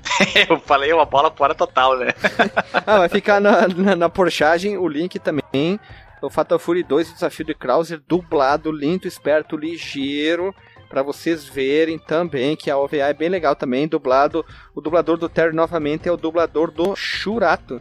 Eu 0.49 0.61
falei 0.61 0.93
uma 0.93 1.05
bola 1.05 1.33
fora 1.37 1.53
total, 1.55 1.99
né? 1.99 2.13
Ah, 2.87 2.99
vai 2.99 3.09
ficar 3.09 3.41
na, 3.41 3.67
na, 3.69 3.97
na 3.97 4.09
porchagem 4.09 4.77
o 4.79 4.87
link 4.89 5.19
também. 5.19 5.79
O 6.23 6.29
Fatal 6.29 6.59
Fury 6.59 6.83
2, 6.83 7.11
o 7.11 7.15
desafio 7.15 7.45
de 7.45 7.55
Krauser, 7.55 8.01
dublado, 8.07 8.71
lindo, 8.71 9.09
esperto, 9.09 9.57
ligeiro. 9.57 10.55
Pra 10.89 11.03
vocês 11.03 11.45
verem 11.45 11.99
também 11.99 12.57
que 12.57 12.71
a 12.71 12.77
OVA 12.77 12.97
é 12.97 13.15
bem 13.15 13.29
legal 13.29 13.55
também, 13.55 13.87
dublado. 13.87 14.45
O 14.75 14.81
dublador 14.81 15.17
do 15.17 15.29
Terry 15.29 15.55
novamente 15.55 16.09
é 16.09 16.13
o 16.13 16.17
dublador 16.17 16.71
do 16.71 16.97
Shurato. 16.97 17.81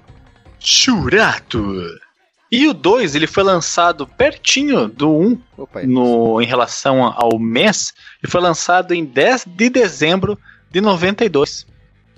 Churato! 0.59 1.99
E 2.51 2.67
o 2.67 2.73
2, 2.73 3.15
ele 3.15 3.27
foi 3.27 3.43
lançado 3.43 4.07
pertinho 4.07 4.87
do 4.87 5.11
1 5.11 5.41
Opa, 5.57 5.83
no, 5.83 6.41
em 6.41 6.45
relação 6.45 7.03
ao 7.03 7.37
mês, 7.37 7.93
e 8.23 8.27
foi 8.27 8.41
lançado 8.41 8.93
em 8.93 9.05
10 9.05 9.45
de 9.45 9.69
dezembro 9.69 10.37
de 10.71 10.81
92. 10.81 11.67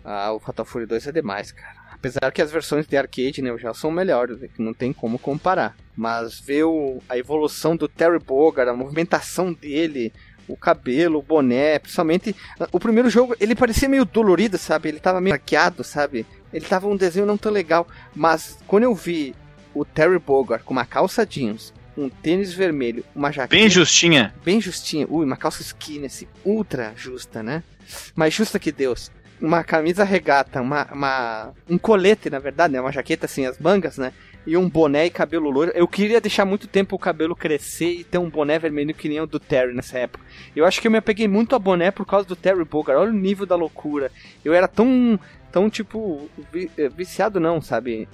Ah, 0.04 0.32
o 0.32 0.40
Fatal 0.40 0.66
Fury 0.66 0.86
2 0.86 1.08
é 1.08 1.12
demais, 1.12 1.52
cara. 1.52 1.76
Apesar 1.92 2.32
que 2.32 2.42
as 2.42 2.52
versões 2.52 2.88
de 2.88 2.98
arcade, 2.98 3.42
né, 3.42 3.56
já 3.58 3.74
são 3.74 3.92
melhores, 3.92 4.40
né, 4.40 4.50
não 4.58 4.74
tem 4.74 4.92
como 4.92 5.20
comparar. 5.20 5.76
Mas 6.02 6.40
ver 6.40 6.64
o- 6.64 6.98
a 7.08 7.16
evolução 7.16 7.76
do 7.76 7.88
Terry 7.88 8.18
Bogard, 8.18 8.72
a 8.72 8.74
movimentação 8.74 9.54
dele, 9.54 10.12
o 10.48 10.58
cabelo, 10.58 11.20
o 11.20 11.22
boné, 11.22 11.78
principalmente 11.78 12.36
o 12.72 12.80
primeiro 12.80 13.08
jogo, 13.08 13.36
ele 13.40 13.54
parecia 13.54 13.88
meio 13.88 14.04
dolorido, 14.04 14.58
sabe? 14.58 14.90
Ele 14.90 15.00
tava 15.00 15.22
meio 15.22 15.36
arqueado, 15.36 15.84
sabe? 15.84 16.26
Ele 16.52 16.66
tava 16.66 16.88
um 16.88 16.96
desenho 16.98 17.28
não 17.28 17.38
tão 17.38 17.52
legal, 17.52 17.88
mas 18.16 18.58
quando 18.66 18.86
eu 18.86 18.96
vi 18.96 19.36
o 19.76 19.86
Terry 19.86 20.18
Bogard 20.18 20.66
com 20.66 20.74
uma 20.74 20.88
calça 20.88 21.24
jeans, 21.24 21.72
um 21.96 22.10
tênis 22.10 22.52
vermelho, 22.52 23.06
uma 23.16 23.32
jaqueta 23.32 23.56
Bem 23.62 23.70
justinha. 23.70 24.34
bem 24.44 24.60
justinha. 24.60 25.06
Ui, 25.08 25.24
uma 25.24 25.38
calça 25.38 25.62
skinny, 25.62 26.08
assim, 26.08 26.26
ultra 26.44 26.94
justa, 26.96 27.44
né? 27.44 27.62
Mais 28.16 28.34
justa 28.34 28.58
que 28.58 28.72
Deus. 28.72 29.12
Uma 29.40 29.64
camisa 29.64 30.04
regata, 30.04 30.62
uma, 30.62 30.88
uma- 30.92 31.54
um 31.70 31.78
colete, 31.78 32.28
na 32.30 32.40
verdade, 32.40 32.74
né? 32.74 32.82
Uma 32.82 32.92
jaqueta 32.92 33.26
assim, 33.28 33.46
as 33.46 33.60
mangas, 33.60 33.98
né? 34.00 34.14
E 34.46 34.58
um 34.58 34.68
boné 34.68 35.06
e 35.06 35.10
cabelo 35.12 35.50
loiro. 35.52 35.72
Eu 35.76 35.88
queria 35.88 36.20
deixar 36.20 36.46
muito 36.46 36.68
tempo 36.68 36.96
o 36.96 37.00
cabelo 37.00 37.36
crescer 37.36 37.92
e 38.00 38.04
ter 38.04 38.18
um 38.18 38.30
boné 38.30 38.58
vermelho 38.58 38.94
que 38.94 39.08
nem 39.08 39.20
o 39.22 39.28
do 39.28 39.40
Terry 39.40 39.74
nessa 39.74 40.00
época. 40.00 40.24
Eu 40.56 40.66
acho 40.66 40.82
que 40.82 40.88
eu 40.88 40.92
me 40.92 40.98
apeguei 40.98 41.28
muito 41.28 41.56
a 41.56 41.60
boné 41.60 41.92
por 41.92 42.06
causa 42.06 42.28
do 42.28 42.36
Terry 42.36 42.64
Bogard. 42.66 43.00
Olha 43.02 43.12
o 43.12 43.14
nível 43.14 43.46
da 43.46 43.56
loucura. 43.56 44.12
Eu 44.44 44.54
era 44.54 44.68
tão, 44.68 45.20
tão 45.52 45.70
tipo, 45.70 46.28
eh, 46.78 46.90
viciado 46.90 47.40
não, 47.40 47.62
sabe? 47.62 48.08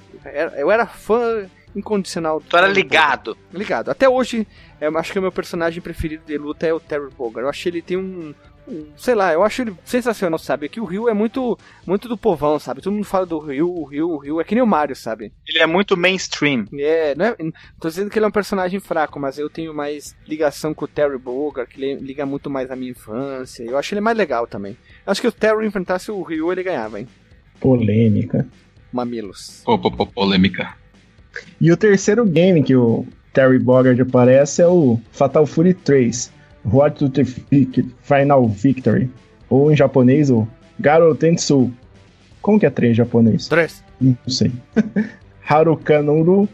Eu 0.58 0.70
era 0.70 0.86
fã 0.86 1.46
incondicional. 1.74 2.40
do 2.42 2.46
Tu 2.48 2.58
era 2.58 2.68
ligado. 2.68 3.38
ligado. 3.54 3.90
Até 3.90 4.10
hoje, 4.10 4.46
eu 4.82 4.98
acho 4.98 5.14
que 5.14 5.20
o 5.20 5.22
meu 5.22 5.32
personagem 5.32 5.82
preferido 5.82 6.24
de 6.26 6.38
luta 6.38 6.68
é 6.68 6.74
o 6.74 6.80
Terry 6.80 7.10
Bogard. 7.18 7.44
Eu 7.46 7.50
acho 7.50 7.64
que 7.64 7.70
ele 7.70 7.82
tem 7.82 7.96
um- 7.98 8.34
sei 8.96 9.16
lá, 9.16 9.34
eu 9.34 9.44
acho 9.44 9.62
ele 9.62 9.76
sensacional, 9.86 10.38
sabe? 10.38 10.70
Que 10.70 10.80
o 10.80 10.86
Ryu 10.86 11.10
é 11.10 11.14
muito, 11.14 11.58
muito 11.86 12.08
do 12.08 12.18
povão, 12.18 12.60
sabe? 12.60 12.82
Todo 12.82 12.94
mundo 12.94 13.06
fala 13.06 13.26
do 13.26 13.40
Ryu, 13.40 13.70
o 13.70 13.86
Ryu, 13.86 14.10
o 14.10 14.18
Ryu 14.18 14.42
é 14.42 14.44
que 14.44 14.56
nem 14.56 14.64
o 14.64 14.68
Mario, 14.68 14.96
sabe? 14.96 15.32
Ele 15.48 15.60
é 15.60 15.66
muito 15.66 15.96
mainstream. 15.96 16.66
É, 16.74 17.16
não 17.16 17.26
é, 17.26 17.36
tô 17.80 17.88
dizendo 17.88 18.10
que 18.10 18.18
ele 18.18 18.26
é 18.26 18.28
um 18.28 18.32
personagem 18.32 18.80
fraco, 18.80 19.20
mas 19.20 19.38
eu 19.38 19.50
tenho 19.50 19.74
mais 19.74 20.16
ligação 20.28 20.74
com 20.74 20.86
o 20.86 20.88
Terry 20.88 21.18
Bogard, 21.18 21.72
que 21.72 21.82
ele 21.82 22.02
liga 22.02 22.26
muito 22.26 22.50
mais 22.50 22.70
à 22.70 22.76
minha 22.76 22.92
infância. 22.92 23.64
Eu 23.64 23.78
acho 23.78 23.94
ele 23.94 24.02
mais 24.02 24.18
legal 24.18 24.46
também. 24.48 24.78
Eu 25.06 25.12
acho 25.12 25.22
que 25.22 25.28
o 25.28 25.32
Terry 25.32 25.66
enfrentasse 25.66 26.12
o 26.12 26.22
Ryu, 26.22 26.52
ele 26.52 26.64
ganhava, 26.64 27.00
hein? 27.00 27.08
Polêmica. 27.60 28.48
Mamilos. 28.92 29.62
Pô, 29.66 29.78
pô, 29.78 29.92
pô, 29.92 30.06
polêmica. 30.06 30.76
E 31.60 31.72
o 31.72 31.78
terceiro 31.78 32.26
game 32.26 32.64
que 32.64 32.76
o 32.76 33.06
Terry 33.34 33.60
Bogard 33.60 34.02
aparece 34.02 34.62
é 34.62 34.68
o 34.68 35.00
Fatal 35.12 35.46
Fury 35.46 35.74
3, 35.74 36.32
Road 36.70 36.96
to 36.98 37.10
the 37.10 37.24
Fi- 37.26 37.70
Final 38.02 38.48
Victory, 38.48 39.10
ou 39.50 39.72
em 39.72 39.76
japonês 39.76 40.30
o 40.30 40.48
Garo 40.80 41.14
Tensu. 41.16 41.72
Como 42.42 42.60
que 42.60 42.66
é 42.66 42.70
3 42.70 42.92
em 42.92 42.96
japonês? 42.96 43.48
Três. 43.48 43.84
Não 44.00 44.16
sei. 44.28 44.52
Harukanuru 45.48 46.48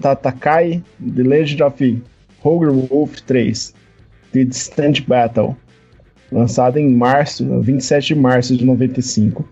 Tatakai 0.00 0.82
The 1.14 1.22
Legend 1.22 1.62
of 1.62 2.02
Roger 2.40 2.72
Wolf 2.72 3.20
3 3.22 3.74
The 4.32 4.44
Distant 4.44 5.00
Battle 5.06 5.56
lançado 6.32 6.78
em 6.78 6.90
março, 6.94 7.60
27 7.60 8.08
de 8.08 8.14
março 8.20 8.56
de 8.56 8.64
95. 8.64 9.48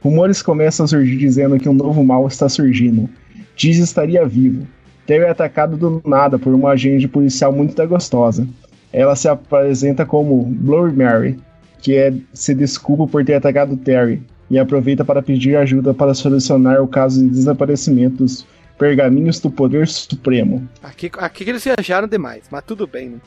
Rumores 0.00 0.40
começam 0.42 0.84
a 0.84 0.86
surgir 0.88 1.18
dizendo 1.18 1.58
que 1.58 1.68
um 1.68 1.74
novo 1.74 2.02
mal 2.02 2.26
está 2.26 2.48
surgindo. 2.48 3.08
Diz 3.54 3.76
estaria 3.76 4.24
vivo. 4.26 4.66
Terry 5.06 5.24
é 5.24 5.28
atacado 5.30 5.76
do 5.76 6.00
nada 6.06 6.38
por 6.38 6.54
uma 6.54 6.70
agente 6.70 7.06
policial 7.06 7.52
muito 7.52 7.86
gostosa. 7.86 8.46
Ela 8.92 9.16
se 9.16 9.28
apresenta 9.28 10.04
como 10.04 10.44
Bloody 10.44 10.96
Mary, 10.96 11.38
que 11.80 11.96
é, 11.96 12.12
se 12.32 12.54
desculpa 12.54 13.06
por 13.06 13.24
ter 13.24 13.34
atacado 13.34 13.76
Terry, 13.76 14.22
e 14.50 14.58
aproveita 14.58 15.04
para 15.04 15.22
pedir 15.22 15.56
ajuda 15.56 15.94
para 15.94 16.12
solucionar 16.12 16.82
o 16.82 16.86
caso 16.86 17.22
de 17.22 17.30
desaparecimento 17.30 18.18
dos 18.18 18.46
pergaminhos 18.78 19.40
do 19.40 19.50
Poder 19.50 19.88
Supremo. 19.88 20.68
Aqui, 20.82 21.10
aqui 21.18 21.44
que 21.44 21.50
eles 21.50 21.64
viajaram 21.64 22.06
demais, 22.06 22.44
mas 22.50 22.62
tudo 22.64 22.86
bem, 22.86 23.10
né? 23.10 23.18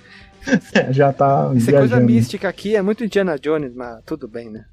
Já 0.92 1.12
tá 1.12 1.52
Essa 1.56 1.72
coisa 1.72 1.88
viajando. 1.88 2.06
mística 2.06 2.48
aqui 2.48 2.76
é 2.76 2.82
muito 2.82 3.04
Indiana 3.04 3.38
Jones, 3.40 3.74
mas 3.74 4.00
tudo 4.06 4.28
bem, 4.28 4.50
né? 4.50 4.66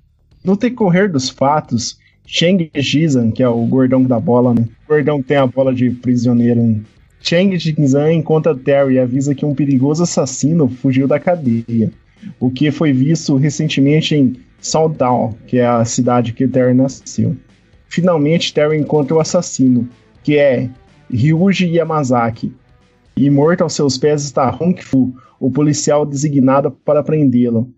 No 0.45 0.57
decorrer 0.57 1.11
dos 1.11 1.31
fatos, 1.31 1.99
Cheng 2.27 2.71
Jizan, 2.75 3.31
que 3.31 3.43
é 3.43 3.49
o 3.49 3.65
gordão 3.67 4.03
da 4.03 4.21
bola, 4.21 4.55
né? 4.55 4.67
O 4.85 4.89
gordão 4.89 5.23
que 5.23 5.29
tem 5.29 5.37
a 5.37 5.47
bola 5.47 5.75
de 5.75 5.91
prisioneiro. 5.91 6.83
Cheng 7.23 7.57
Jizan 7.57 8.13
encontra 8.13 8.55
Terry 8.55 8.95
e 8.95 8.99
avisa 8.99 9.33
que 9.33 9.47
um 9.47 9.55
perigoso 9.55 10.03
assassino 10.03 10.69
fugiu 10.69 11.07
da 11.07 11.21
cadeia. 11.21 11.93
O 12.39 12.51
que 12.51 12.71
foi 12.73 12.93
visto 12.93 13.37
recentemente 13.37 14.17
em 14.17 14.37
Saltdown, 14.61 15.35
que 15.47 15.59
é 15.59 15.67
a 15.67 15.85
cidade 15.85 16.33
que 16.33 16.49
Terry 16.49 16.75
nasceu. 16.75 17.37
Finalmente, 17.89 18.53
Terry 18.53 18.77
encontra 18.77 19.17
o 19.17 19.21
assassino, 19.21 19.89
que 20.23 20.37
é 20.37 20.69
Ryuji 21.09 21.69
Yamazaki. 21.77 22.53
E 23.17 23.31
morto 23.31 23.63
aos 23.63 23.75
seus 23.75 23.97
pés 23.97 24.25
está 24.25 24.51
Hong 24.51 24.83
Fu, 24.83 25.15
o 25.39 25.51
policial 25.51 26.05
designado 26.05 26.71
para 26.71 27.05
prendê-lo. 27.05 27.71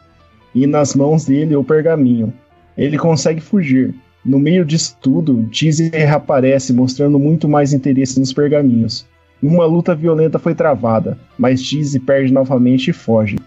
E 0.55 0.66
nas 0.66 0.95
mãos 0.95 1.26
dele 1.26 1.55
o 1.55 1.64
pergaminho. 1.64 2.32
Ele 2.78 2.97
consegue 2.97 3.40
fugir. 3.40 3.95
No 4.24 4.38
meio 4.38 4.64
disso 4.64 4.97
tudo, 5.03 5.47
Cheese 5.53 5.90
reaparece 5.90 6.72
mostrando 6.72 7.18
muito 7.18 7.47
mais 7.47 7.74
interesse 7.74 8.18
nos 8.18 8.32
pergaminhos. 8.32 9.07
Uma 9.47 9.66
luta 9.66 9.95
violenta 9.95 10.38
foi 10.38 10.55
travada, 10.55 11.18
mas 11.36 11.62
Cheese 11.62 12.01
perde 12.01 12.32
novamente 12.32 12.88
e 12.88 12.95
foge. 12.95 13.38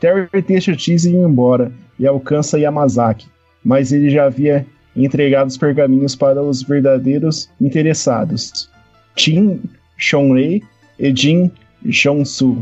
Terry 0.00 0.26
deixa 0.44 0.76
Cheese 0.76 1.08
ir 1.08 1.14
embora 1.14 1.70
e 1.96 2.08
alcança 2.08 2.58
Yamazaki, 2.58 3.28
mas 3.64 3.92
ele 3.92 4.10
já 4.10 4.24
havia 4.24 4.66
entregado 4.96 5.46
os 5.46 5.56
pergaminhos 5.56 6.16
para 6.16 6.42
os 6.42 6.64
verdadeiros 6.64 7.48
interessados. 7.60 8.68
Jin 9.14 9.60
Shonrei 9.96 10.60
e 10.98 11.14
Jin 11.14 11.52
Shonsu. 11.88 12.60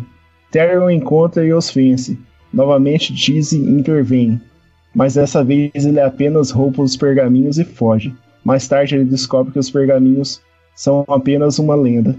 Terry 0.51 0.76
o 0.76 0.90
encontra 0.90 1.47
e 1.47 1.55
os 1.55 1.70
vence. 1.70 2.18
Novamente 2.53 3.16
Cheese 3.16 3.57
intervém, 3.57 4.38
mas 4.95 5.14
dessa 5.14 5.43
vez 5.43 5.72
ele 5.74 5.99
apenas 5.99 6.51
rouba 6.51 6.82
os 6.82 6.95
pergaminhos 6.95 7.59
e 7.59 7.64
foge. 7.64 8.14
Mais 8.45 8.68
tarde 8.68 8.97
ele 8.97 9.07
descobre 9.07 9.51
que 9.51 9.59
os 9.59 9.70
pergaminhos 9.70 10.43
são 10.76 11.07
apenas 11.09 11.59
uma 11.59 11.74
lenda. 11.74 12.14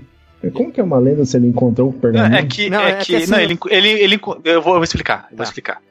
Como 0.52 0.72
que 0.72 0.80
é 0.82 0.84
uma 0.84 0.98
lenda 1.00 1.24
se 1.26 1.38
ele 1.38 1.48
encontrou 1.48 1.90
o 1.90 1.94
pergaminho? 1.94 2.36
É 2.40 2.44
que, 2.46 2.70
Não, 2.70 2.80
é 2.82 2.92
é 2.92 2.96
que 2.98 3.06
que, 3.06 3.16
assim- 3.16 3.32
não, 3.32 3.40
ele, 3.40 3.58
ele, 3.70 3.90
ele, 3.90 4.16
eu 4.16 4.20
vou, 4.22 4.36
eu 4.46 4.62
vou 4.62 4.84
explicar, 4.84 5.28
eu 5.32 5.38
vou 5.38 5.38
Tá. 5.38 5.44
explicar. 5.44 5.82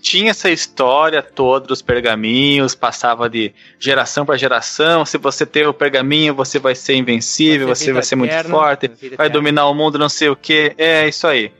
Tinha 0.00 0.30
essa 0.32 0.50
história 0.50 1.22
toda 1.22 1.68
dos 1.68 1.80
pergaminhos, 1.80 2.74
passava 2.74 3.30
de 3.30 3.52
geração 3.78 4.26
para 4.26 4.36
geração. 4.36 5.04
Se 5.06 5.16
você 5.16 5.46
ter 5.46 5.68
o 5.68 5.72
pergaminho, 5.72 6.34
você 6.34 6.58
vai 6.58 6.74
ser 6.74 6.94
invencível, 6.96 7.68
Vai 7.68 7.76
ser 7.76 7.84
você 7.84 7.92
vai 7.92 8.02
ser 8.02 8.16
muito 8.16 8.32
eterna, 8.32 8.50
forte, 8.50 8.88
vida 8.88 9.16
vai 9.16 9.26
eterna. 9.26 9.30
dominar 9.30 9.66
o 9.68 9.74
mundo, 9.74 9.98
não 9.98 10.08
sei 10.08 10.28
o 10.28 10.34
que. 10.34 10.74
É 10.76 11.08
isso 11.08 11.24
aí. 11.26 11.52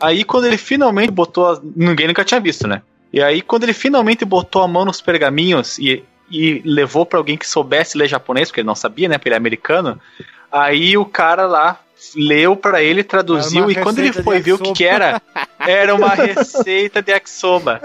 Aí 0.00 0.24
quando 0.24 0.46
ele 0.46 0.56
finalmente 0.56 1.10
botou, 1.10 1.46
as- 1.46 1.60
ninguém 1.76 2.06
nunca 2.08 2.24
tinha 2.24 2.40
visto, 2.40 2.66
né? 2.66 2.80
E 3.12 3.22
aí 3.22 3.42
quando 3.42 3.64
ele 3.64 3.74
finalmente 3.74 4.24
botou 4.24 4.62
a 4.62 4.68
mão 4.68 4.86
nos 4.86 5.02
pergaminhos 5.02 5.78
e, 5.78 6.02
e 6.30 6.62
levou 6.64 7.04
para 7.04 7.18
alguém 7.18 7.36
que 7.36 7.46
soubesse 7.46 7.98
ler 7.98 8.08
japonês, 8.08 8.48
porque 8.48 8.60
ele 8.62 8.66
não 8.66 8.74
sabia, 8.74 9.10
né? 9.10 9.18
Porque 9.18 9.28
ele 9.28 9.34
é 9.34 9.36
americano. 9.38 10.00
Aí 10.50 10.96
o 10.96 11.04
cara 11.04 11.46
lá 11.46 11.78
leu 12.16 12.56
para 12.56 12.82
ele, 12.82 13.02
traduziu 13.04 13.70
e 13.70 13.74
quando 13.74 13.98
ele 13.98 14.12
foi 14.12 14.40
ver 14.40 14.52
o 14.54 14.58
que, 14.58 14.72
que 14.72 14.84
era, 14.84 15.20
era 15.58 15.94
uma 15.94 16.14
receita 16.14 17.02
de 17.02 17.12
yakisoba. 17.12 17.80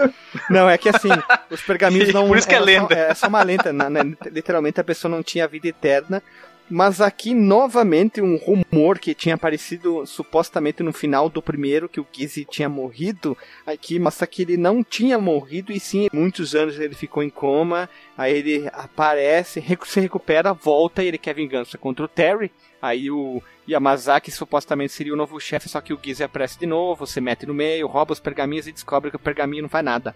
Não, 0.50 0.68
é 0.68 0.76
que 0.78 0.88
assim, 0.88 1.08
os 1.50 1.62
pergaminhos 1.62 2.12
não. 2.14 2.26
Por 2.28 2.36
isso 2.38 2.48
que 2.48 2.54
é 2.54 2.60
lenda. 2.60 2.94
Só, 2.94 3.00
é 3.00 3.14
só 3.14 3.26
uma 3.28 3.42
lenda. 3.42 3.72
na- 3.72 3.90
na- 3.90 4.04
literalmente 4.30 4.80
a 4.80 4.84
pessoa 4.84 5.10
não 5.10 5.22
tinha 5.22 5.46
vida 5.48 5.68
eterna 5.68 6.22
Mas 6.68 7.00
aqui, 7.00 7.32
novamente, 7.32 8.20
um 8.20 8.36
rumor 8.36 8.98
que 8.98 9.14
tinha 9.14 9.36
aparecido 9.36 10.04
supostamente 10.04 10.82
no 10.82 10.92
final 10.92 11.28
do 11.28 11.40
primeiro, 11.40 11.88
que 11.88 12.00
o 12.00 12.06
Gizzy 12.12 12.44
tinha 12.44 12.68
morrido. 12.68 13.38
Aqui 13.64 14.00
mostra 14.00 14.26
que 14.26 14.42
ele 14.42 14.56
não 14.56 14.82
tinha 14.82 15.16
morrido, 15.16 15.70
e 15.70 15.78
sim, 15.78 16.08
muitos 16.12 16.56
anos 16.56 16.76
ele 16.80 16.94
ficou 16.96 17.22
em 17.22 17.30
coma. 17.30 17.88
Aí 18.18 18.36
ele 18.38 18.68
aparece, 18.72 19.62
se 19.86 20.00
recupera, 20.00 20.52
volta 20.52 21.04
e 21.04 21.06
ele 21.06 21.18
quer 21.18 21.34
vingança 21.36 21.78
contra 21.78 22.04
o 22.04 22.08
Terry. 22.08 22.50
Aí 22.86 23.10
o 23.10 23.42
Yamazaki 23.68 24.30
supostamente 24.30 24.92
seria 24.92 25.12
o 25.12 25.16
novo 25.16 25.40
chefe, 25.40 25.68
só 25.68 25.80
que 25.80 25.92
o 25.92 25.98
Gizzy 26.02 26.22
aparece 26.22 26.58
de 26.58 26.66
novo, 26.66 27.06
você 27.06 27.20
mete 27.20 27.46
no 27.46 27.52
meio, 27.52 27.86
rouba 27.86 28.12
os 28.12 28.20
pergaminhos 28.20 28.66
e 28.66 28.72
descobre 28.72 29.10
que 29.10 29.16
o 29.16 29.20
pergaminho 29.20 29.62
não 29.62 29.68
faz 29.68 29.84
nada. 29.84 30.14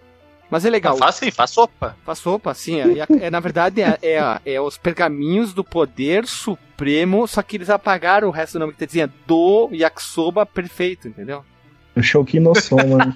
Mas 0.49 0.65
é 0.65 0.69
legal. 0.69 0.97
Faz 0.97 1.15
sim, 1.15 1.31
faz 1.31 1.51
sopa. 1.51 1.95
Faz 2.03 2.19
sopa, 2.19 2.53
sim. 2.53 2.79
É, 2.81 3.25
é, 3.25 3.29
na 3.29 3.39
verdade, 3.39 3.81
é, 3.81 3.97
é, 4.01 4.41
é, 4.45 4.61
os 4.61 4.77
pergaminhos 4.77 5.53
do 5.53 5.63
poder 5.63 6.27
supremo, 6.27 7.25
só 7.25 7.41
que 7.41 7.55
eles 7.55 7.69
apagaram 7.69 8.27
o 8.27 8.31
resto 8.31 8.53
do 8.53 8.59
nome 8.59 8.73
que 8.73 8.85
dizia 8.85 9.09
do 9.25 9.69
yakisoba 9.71 10.45
perfeito, 10.45 11.07
entendeu? 11.07 11.45
O 11.95 12.01
Shoki 12.01 12.39
no 12.39 12.53
Soma. 12.53 12.97
Né? 12.97 13.13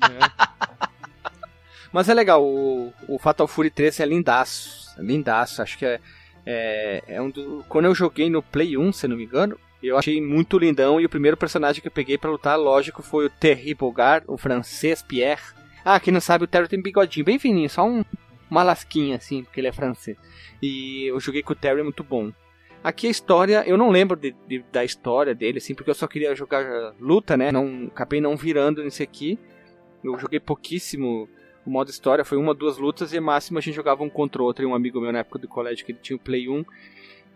Mas 1.91 2.08
é 2.08 2.14
legal, 2.14 2.41
o, 2.41 2.93
o 3.08 3.20
Fatal 3.20 3.47
Fury 3.47 3.70
3 3.70 3.99
é 3.99 4.06
lindaço. 4.06 4.95
É 4.97 5.01
lindaço, 5.01 5.62
acho 5.62 5.78
que 5.78 5.86
é, 5.86 5.99
é, 6.46 7.04
é 7.08 7.22
um 7.22 7.30
do... 7.30 7.64
Quando 7.68 7.86
eu 7.86 7.96
joguei 7.96 8.30
no 8.30 8.41
Play 8.41 8.78
1, 8.78 8.91
se 8.91 9.08
não 9.08 9.18
me 9.18 9.24
engano, 9.24 9.60
eu 9.82 9.98
achei 9.98 10.22
muito 10.22 10.58
lindão 10.58 11.00
e 11.00 11.06
o 11.06 11.10
primeiro 11.10 11.38
personagem 11.38 11.82
que 11.82 11.88
eu 11.88 11.91
peguei 11.91 12.18
para 12.18 12.32
lutar, 12.32 12.58
lógico, 12.60 13.02
foi 13.02 13.26
o 13.26 13.30
Terrible 13.30 13.89
Guard, 13.89 14.24
o 14.28 14.38
francês 14.38 15.02
Pierre 15.02 15.41
ah, 15.86 16.00
quem 16.00 16.12
não 16.12 16.20
sabe, 16.20 16.43
o 16.43 16.48
Terry 16.48 16.68
tem 16.68 16.82
bigodinho 16.82 17.24
bem 17.24 17.38
fininho, 17.38 17.70
só 17.70 17.88
um, 17.88 18.04
uma 18.50 18.64
lasquinha 18.64 19.18
assim, 19.18 19.43
porque 19.43 19.60
ele 19.60 19.68
é 19.68 19.72
francês. 19.72 20.18
E 20.60 21.06
eu 21.06 21.20
joguei 21.20 21.43
com 21.43 21.54
o 21.54 21.56
Terry, 21.56 21.82
é 21.82 21.84
muito 21.84 22.04
bom. 22.04 22.32
Aqui 22.84 23.06
a 23.06 23.12
história, 23.12 23.64
eu 23.68 23.78
não 23.78 23.91
lembro 23.91 24.18
de, 24.18 24.36
de, 24.48 24.66
da 24.72 24.84
história 24.84 25.36
dele, 25.36 25.60
assim, 25.60 25.76
porque 25.76 25.91
eu 25.91 25.96
só 25.96 26.08
queria 26.08 26.36
jogar 26.36 26.96
luta, 27.00 27.38
né? 27.38 27.52
Não, 27.52 27.86
acabei 27.86 28.20
não 28.20 28.36
virando 28.36 28.84
nesse 28.84 29.04
aqui. 29.04 29.38
Eu 30.04 30.18
joguei 30.18 30.39
pouquíssimo 30.39 31.30
o 31.66 31.70
modo 31.70 31.89
história, 31.89 32.24
foi 32.24 32.38
uma, 32.38 32.53
duas 32.53 32.78
lutas 32.78 33.13
e 33.13 33.20
máximo 33.20 33.57
a 33.57 33.61
gente 33.61 33.76
jogava 33.76 34.03
um 34.03 34.09
contra 34.09 34.41
o 34.41 34.45
outro. 34.45 34.63
E 34.63 34.66
um 34.66 34.76
amigo 34.76 35.01
meu 35.01 35.11
na 35.11 35.20
época 35.20 35.39
do 35.39 35.47
colégio 35.47 35.86
que 35.86 35.91
ele 35.91 35.99
tinha 36.01 36.16
o 36.16 36.20
Play 36.20 36.47
1 36.47 36.63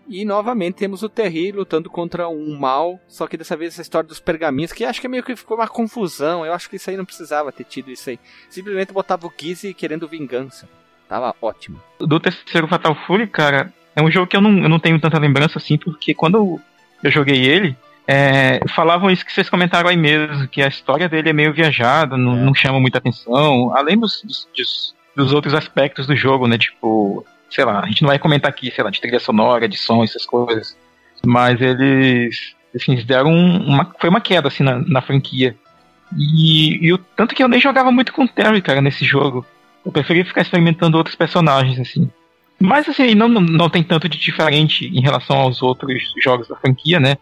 e 0.10 0.26
novamente 0.26 0.74
temos 0.74 1.04
o 1.04 1.08
Terry 1.08 1.52
lutando 1.52 1.88
contra 1.88 2.28
um 2.28 2.58
mal, 2.58 3.00
só 3.08 3.28
que 3.28 3.38
dessa 3.38 3.56
vez 3.56 3.74
essa 3.74 3.84
história 3.84 4.08
dos 4.08 4.20
pergaminhos, 4.20 4.74
que 4.74 4.84
acho 4.84 5.00
que 5.00 5.08
meio 5.08 5.24
que 5.24 5.36
ficou 5.36 5.56
uma 5.56 5.68
confusão. 5.68 6.44
Eu 6.44 6.52
acho 6.52 6.68
que 6.68 6.78
isso 6.78 6.90
aí 6.90 6.98
não 6.98 7.06
precisava 7.06 7.52
ter 7.52 7.64
tido 7.64 7.92
isso 7.92 8.10
aí. 8.10 8.20
Simplesmente 8.50 8.92
botava 8.92 9.28
o 9.28 9.34
Gizzy 9.40 9.72
querendo 9.72 10.08
vingança. 10.08 10.68
Tava 11.08 11.36
ótimo. 11.40 11.80
Do 12.00 12.20
terceiro 12.20 12.68
Fatal 12.68 12.96
Fury, 13.06 13.28
cara, 13.28 13.72
é 13.96 14.02
um 14.02 14.10
jogo 14.10 14.26
que 14.26 14.36
eu 14.36 14.42
não, 14.42 14.64
eu 14.64 14.70
não 14.70 14.80
tenho 14.80 15.00
tanta 15.00 15.20
lembrança 15.20 15.60
assim, 15.60 15.78
porque 15.78 16.16
quando 16.16 16.60
eu 17.04 17.12
joguei 17.12 17.46
ele, 17.46 17.78
é, 18.12 18.60
falavam 18.70 19.12
isso 19.12 19.24
que 19.24 19.32
vocês 19.32 19.52
comentaram 19.52 19.88
aí 19.88 19.96
mesmo, 19.96 20.48
que 20.48 20.64
a 20.64 20.68
história 20.68 21.08
dele 21.08 21.30
é 21.30 21.34
meio 21.34 21.54
viajada, 21.54 22.18
não, 22.18 22.34
é. 22.34 22.42
não 22.42 22.56
chama 22.56 22.80
muita 22.80 22.98
atenção, 22.98 23.72
além 23.78 24.00
dos, 24.00 24.24
dos, 24.24 24.96
dos 25.16 25.32
outros 25.32 25.54
aspectos 25.54 26.08
do 26.08 26.16
jogo, 26.16 26.48
né? 26.48 26.58
Tipo, 26.58 27.24
sei 27.52 27.64
lá, 27.64 27.82
a 27.82 27.86
gente 27.86 28.02
não 28.02 28.10
vai 28.10 28.18
comentar 28.18 28.50
aqui, 28.50 28.72
sei 28.72 28.84
lá, 28.84 28.90
de 28.90 29.00
trilha 29.00 29.20
sonora, 29.20 29.70
de 29.70 29.78
som, 29.78 30.04
essas 30.04 30.26
coisas. 30.26 30.76
Mas 31.24 31.62
eles, 31.62 32.56
assim, 32.76 32.94
eles 32.94 33.06
deram 33.06 33.32
uma. 33.32 33.94
Foi 34.00 34.10
uma 34.10 34.22
queda, 34.22 34.48
assim, 34.48 34.64
na, 34.64 34.80
na 34.80 35.02
franquia. 35.04 35.56
E, 36.18 36.84
e 36.88 36.92
o 36.92 36.98
tanto 36.98 37.36
que 37.36 37.44
eu 37.44 37.48
nem 37.48 37.60
jogava 37.60 37.92
muito 37.92 38.12
com 38.12 38.24
o 38.24 38.28
Terry, 38.28 38.60
cara, 38.60 38.82
nesse 38.82 39.06
jogo. 39.06 39.46
Eu 39.86 39.92
preferia 39.92 40.26
ficar 40.26 40.42
experimentando 40.42 40.98
outros 40.98 41.16
personagens, 41.16 41.80
assim. 41.80 42.10
Mas, 42.60 42.90
assim, 42.90 43.14
não, 43.14 43.28
não, 43.28 43.42
não 43.42 43.70
tem 43.70 43.84
tanto 43.84 44.10
de 44.10 44.18
diferente 44.18 44.88
em 44.88 45.00
relação 45.00 45.38
aos 45.38 45.62
outros 45.62 46.12
jogos 46.24 46.48
da 46.48 46.56
franquia, 46.56 47.00
né? 47.00 47.16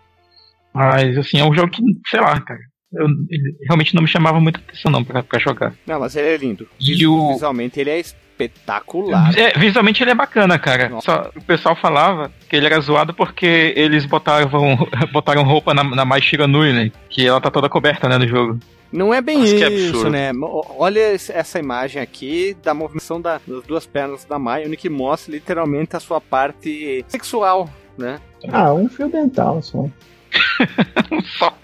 Mas, 0.77 1.17
assim, 1.17 1.39
é 1.39 1.43
um 1.43 1.53
jogo 1.53 1.69
que, 1.69 1.81
sei 2.07 2.19
lá, 2.19 2.39
cara. 2.39 2.59
Eu, 2.93 3.05
ele 3.29 3.55
realmente 3.65 3.93
não 3.93 4.01
me 4.01 4.07
chamava 4.07 4.39
muita 4.39 4.59
atenção, 4.59 4.91
não, 4.91 5.03
pra, 5.03 5.21
pra 5.21 5.39
jogar. 5.39 5.73
Não, 5.85 5.99
mas 5.99 6.15
ele 6.15 6.27
é 6.27 6.37
lindo. 6.37 6.67
E 6.79 7.05
o... 7.05 7.33
Visualmente 7.33 7.79
ele 7.79 7.89
é 7.89 7.99
espetacular. 7.99 9.37
É, 9.37 9.57
visualmente 9.57 10.01
ele 10.01 10.11
é 10.11 10.15
bacana, 10.15 10.57
cara. 10.57 10.89
Só, 11.01 11.29
o 11.35 11.41
pessoal 11.41 11.75
falava 11.75 12.31
que 12.47 12.55
ele 12.55 12.65
era 12.65 12.79
zoado 12.79 13.13
porque 13.13 13.73
eles 13.75 14.05
botaram, 14.05 14.49
botaram 15.11 15.43
roupa 15.43 15.73
na, 15.73 15.83
na 15.83 16.05
Mai 16.05 16.21
Shiranui, 16.21 16.71
né? 16.71 16.91
Que 17.09 17.27
ela 17.27 17.41
tá 17.41 17.51
toda 17.51 17.67
coberta, 17.67 18.07
né, 18.07 18.17
no 18.17 18.27
jogo. 18.27 18.57
Não 18.91 19.13
é 19.13 19.21
bem 19.21 19.39
Nossa, 19.39 19.69
isso, 19.69 20.09
né? 20.09 20.31
Olha 20.77 21.01
essa 21.11 21.59
imagem 21.59 22.01
aqui 22.01 22.55
da 22.63 22.73
movimentação 22.73 23.19
da, 23.19 23.41
das 23.45 23.63
duas 23.63 23.85
pernas 23.85 24.23
da 24.23 24.39
Mai, 24.39 24.65
onde 24.65 24.77
que 24.77 24.89
mostra 24.89 25.33
literalmente 25.33 25.95
a 25.95 25.99
sua 25.99 26.21
parte 26.21 27.03
sexual, 27.09 27.69
né? 27.97 28.21
Ah, 28.49 28.73
um 28.73 28.87
fio 28.87 29.09
dental 29.09 29.61
só. 29.61 29.89
só. 31.37 31.57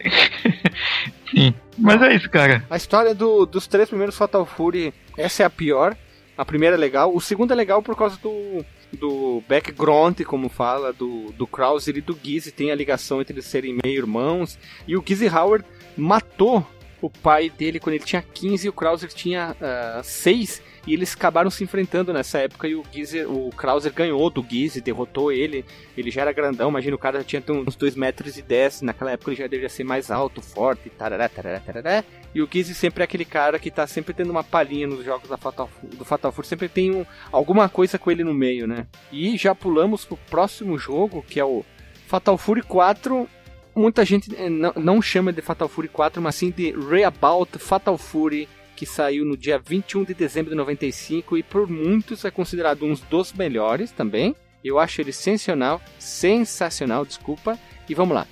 Sim. 1.31 1.53
Mas 1.77 2.01
é 2.01 2.15
isso, 2.15 2.29
cara. 2.29 2.65
A 2.69 2.77
história 2.77 3.15
do, 3.15 3.45
dos 3.45 3.67
três 3.67 3.89
primeiros 3.89 4.17
Fatal 4.17 4.45
Fury, 4.45 4.93
essa 5.17 5.43
é 5.43 5.45
a 5.45 5.49
pior. 5.49 5.97
A 6.37 6.45
primeira 6.45 6.75
é 6.75 6.79
legal. 6.79 7.13
O 7.15 7.21
segundo 7.21 7.51
é 7.51 7.55
legal 7.55 7.81
por 7.81 7.95
causa 7.95 8.17
do, 8.17 8.65
do 8.91 9.43
background, 9.47 10.21
como 10.23 10.49
fala, 10.49 10.91
do, 10.91 11.31
do 11.33 11.45
Krauser 11.45 11.97
e 11.97 12.01
do 12.01 12.17
Gizzy. 12.21 12.51
Tem 12.51 12.71
a 12.71 12.75
ligação 12.75 13.21
entre 13.21 13.33
eles 13.33 13.45
serem 13.45 13.77
meio 13.83 13.97
irmãos. 13.97 14.57
E 14.87 14.95
o 14.95 15.03
Gizzy 15.05 15.27
Howard 15.27 15.65
matou 15.95 16.65
o 17.01 17.09
pai 17.09 17.49
dele 17.49 17.79
quando 17.79 17.95
ele 17.95 18.05
tinha 18.05 18.21
15 18.21 18.65
e 18.65 18.69
o 18.69 18.73
Krauser 18.73 19.09
tinha 19.09 19.51
uh, 19.59 19.99
ah, 19.99 20.01
6 20.03 20.61
e 20.85 20.93
eles 20.93 21.13
acabaram 21.15 21.49
se 21.49 21.63
enfrentando 21.63 22.11
nessa 22.11 22.39
época 22.39 22.67
e 22.67 22.75
o 22.75 22.83
Gizzy, 22.91 23.25
o 23.25 23.49
Krauser 23.55 23.93
ganhou 23.93 24.29
do 24.29 24.45
Gizzy, 24.47 24.81
derrotou 24.81 25.31
ele. 25.31 25.63
Ele 25.97 26.11
já 26.11 26.21
era 26.21 26.33
grandão, 26.33 26.69
imagina 26.69 26.95
o 26.95 26.99
cara 26.99 27.19
já 27.19 27.23
tinha 27.23 27.43
uns 27.49 27.75
2 27.75 27.95
metros 27.95 28.37
e 28.37 28.41
10, 28.41 28.81
naquela 28.81 29.11
época 29.11 29.31
ele 29.31 29.37
já 29.37 29.47
deveria 29.47 29.69
ser 29.69 29.83
mais 29.83 30.11
alto, 30.11 30.41
forte, 30.41 30.89
tarará, 30.89 31.29
tarará, 31.29 31.59
tarará. 31.59 32.03
E 32.35 32.41
o 32.41 32.49
Gizzy 32.51 32.73
sempre 32.73 33.01
é 33.01 33.05
aquele 33.05 33.25
cara 33.25 33.59
que 33.59 33.71
tá 33.71 33.87
sempre 33.87 34.13
tendo 34.13 34.31
uma 34.31 34.43
palhinha 34.43 34.87
nos 34.87 35.05
jogos 35.05 35.29
da 35.29 35.37
Fatal, 35.37 35.69
do 35.83 36.03
Fatal 36.03 36.31
Fury, 36.31 36.47
sempre 36.47 36.67
tem 36.67 36.91
um, 36.91 37.05
alguma 37.31 37.69
coisa 37.69 37.97
com 37.97 38.11
ele 38.11 38.23
no 38.23 38.33
meio, 38.33 38.67
né? 38.67 38.87
E 39.11 39.37
já 39.37 39.55
pulamos 39.55 40.03
pro 40.03 40.17
próximo 40.29 40.77
jogo, 40.77 41.23
que 41.27 41.39
é 41.39 41.45
o 41.45 41.63
Fatal 42.07 42.37
Fury 42.37 42.61
4 42.61 43.29
muita 43.75 44.05
gente 44.05 44.33
eh, 44.35 44.49
não, 44.49 45.01
chama 45.01 45.33
de 45.33 45.41
Fatal 45.41 45.67
Fury 45.67 45.87
4, 45.87 46.21
mas 46.21 46.35
sim 46.35 46.51
de 46.51 46.71
Reabout 46.71 47.57
Fatal 47.57 47.97
Fury 47.97 48.47
que 48.83 48.85
saiu 48.85 49.23
no 49.23 49.37
dia 49.37 49.57
21 49.57 50.03
de 50.03 50.13
dezembro 50.13 50.49
de 50.49 50.57
95 50.57 51.37
e 51.37 51.43
por 51.43 51.69
muitos 51.69 52.25
é 52.25 52.29
considerado 52.29 52.83
um 52.83 52.93
dos 53.09 53.31
melhores 53.31 53.91
também. 53.91 54.35
Eu 54.61 54.77
acho 54.77 54.99
ele 54.99 55.13
sensacional, 55.13 55.81
sensacional, 55.97 57.05
desculpa. 57.05 57.57
E 57.87 57.95
vamos 57.95 58.13
lá. 58.13 58.27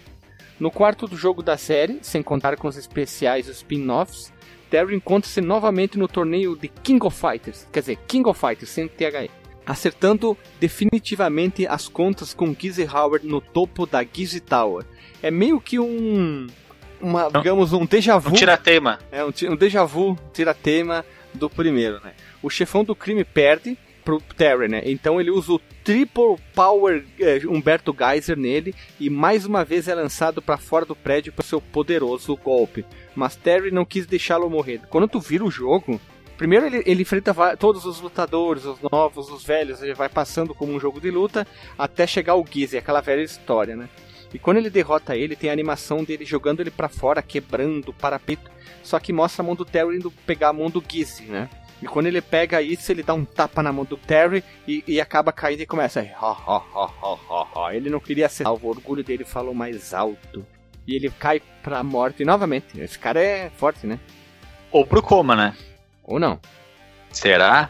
No 0.59 0.69
quarto 0.69 1.07
do 1.07 1.15
jogo 1.15 1.41
da 1.41 1.55
série, 1.55 1.99
sem 2.01 2.21
contar 2.21 2.57
com 2.57 2.67
os 2.67 2.75
especiais 2.75 3.47
e 3.47 3.51
os 3.51 3.57
spin-offs, 3.57 4.33
Terry 4.69 4.93
encontra-se 4.93 5.39
novamente 5.39 5.97
no 5.97 6.07
torneio 6.07 6.57
de 6.57 6.67
King 6.67 7.05
of 7.05 7.17
Fighters, 7.17 7.65
quer 7.71 7.79
dizer, 7.79 7.97
King 8.05 8.27
of 8.27 8.37
Fighters 8.37 8.69
sem 8.69 8.89
THE, 8.89 9.31
acertando 9.65 10.37
definitivamente 10.59 11.65
as 11.65 11.87
contas 11.87 12.33
com 12.33 12.53
Gizzy 12.53 12.85
Howard 12.85 13.25
no 13.25 13.39
topo 13.39 13.85
da 13.85 14.03
Gizzy 14.03 14.41
Tower. 14.41 14.85
É 15.23 15.31
meio 15.31 15.61
que 15.61 15.79
um 15.79 16.47
uma, 17.01 17.29
digamos, 17.29 17.73
um 17.73 17.85
déjà 17.85 18.17
vu. 18.17 18.29
Um 18.29 18.33
tiratema. 18.33 18.99
É, 19.11 19.23
um, 19.23 19.31
um 19.49 19.55
déjà 19.55 19.83
vu, 19.83 20.17
tiratema 20.33 21.05
do 21.33 21.49
primeiro, 21.49 21.99
né? 22.03 22.13
O 22.41 22.49
chefão 22.49 22.83
do 22.83 22.95
crime 22.95 23.23
perde 23.23 23.77
pro 24.03 24.21
Terry, 24.35 24.67
né? 24.67 24.81
Então 24.85 25.19
ele 25.19 25.31
usa 25.31 25.53
o 25.53 25.61
Triple 25.83 26.35
Power 26.53 27.03
é, 27.19 27.41
Humberto 27.47 27.95
Geyser 27.97 28.37
nele 28.37 28.73
e 28.99 29.09
mais 29.09 29.45
uma 29.45 29.63
vez 29.63 29.87
é 29.87 29.95
lançado 29.95 30.41
para 30.41 30.57
fora 30.57 30.85
do 30.85 30.95
prédio 30.95 31.33
para 31.33 31.45
seu 31.45 31.61
poderoso 31.61 32.35
golpe. 32.35 32.85
Mas 33.15 33.35
Terry 33.35 33.71
não 33.71 33.85
quis 33.85 34.05
deixá-lo 34.05 34.49
morrer. 34.49 34.81
Quando 34.89 35.07
tu 35.07 35.19
vira 35.19 35.43
o 35.43 35.51
jogo, 35.51 35.99
primeiro 36.37 36.65
ele, 36.65 36.83
ele 36.85 37.01
enfrenta 37.03 37.33
todos 37.57 37.85
os 37.85 38.01
lutadores, 38.01 38.65
os 38.65 38.79
novos, 38.81 39.29
os 39.29 39.43
velhos, 39.43 39.81
ele 39.81 39.93
vai 39.93 40.09
passando 40.09 40.53
como 40.53 40.73
um 40.73 40.79
jogo 40.79 40.99
de 40.99 41.11
luta 41.11 41.47
até 41.77 42.05
chegar 42.05 42.35
o 42.35 42.45
Geyser, 42.45 42.81
aquela 42.81 43.01
velha 43.01 43.21
história, 43.21 43.75
né? 43.75 43.89
E 44.33 44.39
quando 44.39 44.57
ele 44.57 44.69
derrota 44.69 45.15
ele, 45.15 45.35
tem 45.35 45.49
a 45.49 45.53
animação 45.53 46.03
dele 46.03 46.25
jogando 46.25 46.61
ele 46.61 46.71
para 46.71 46.87
fora, 46.87 47.21
quebrando 47.21 47.89
o 47.89 47.93
parapeito. 47.93 48.49
Só 48.83 48.99
que 48.99 49.11
mostra 49.13 49.43
a 49.43 49.45
mão 49.45 49.55
do 49.55 49.65
Terry 49.65 49.97
indo 49.97 50.09
pegar 50.25 50.49
a 50.49 50.53
mão 50.53 50.69
do 50.69 50.83
Gizzy, 50.87 51.25
né? 51.25 51.49
E 51.81 51.87
quando 51.87 52.05
ele 52.05 52.21
pega 52.21 52.61
isso, 52.61 52.91
ele 52.91 53.01
dá 53.01 53.13
um 53.13 53.25
tapa 53.25 53.63
na 53.63 53.73
mão 53.73 53.83
do 53.83 53.97
Terry 53.97 54.43
e, 54.67 54.83
e 54.87 55.01
acaba 55.01 55.31
caindo 55.31 55.61
e 55.61 55.65
começa 55.65 55.99
a... 55.99 57.73
Ele 57.73 57.89
não 57.89 57.99
queria 57.99 58.29
ser 58.29 58.43
salvo, 58.43 58.67
o 58.67 58.69
orgulho 58.69 59.03
dele 59.03 59.25
falou 59.25 59.53
mais 59.53 59.93
alto. 59.93 60.45
E 60.87 60.95
ele 60.95 61.09
cai 61.09 61.41
pra 61.63 61.83
morte. 61.83 62.23
Novamente, 62.23 62.79
esse 62.79 62.99
cara 62.99 63.19
é 63.19 63.49
forte, 63.57 63.87
né? 63.87 63.99
Ou 64.71 64.85
pro 64.85 65.01
coma, 65.01 65.35
né? 65.35 65.57
Ou 66.03 66.19
não. 66.19 66.39
Será? 67.11 67.69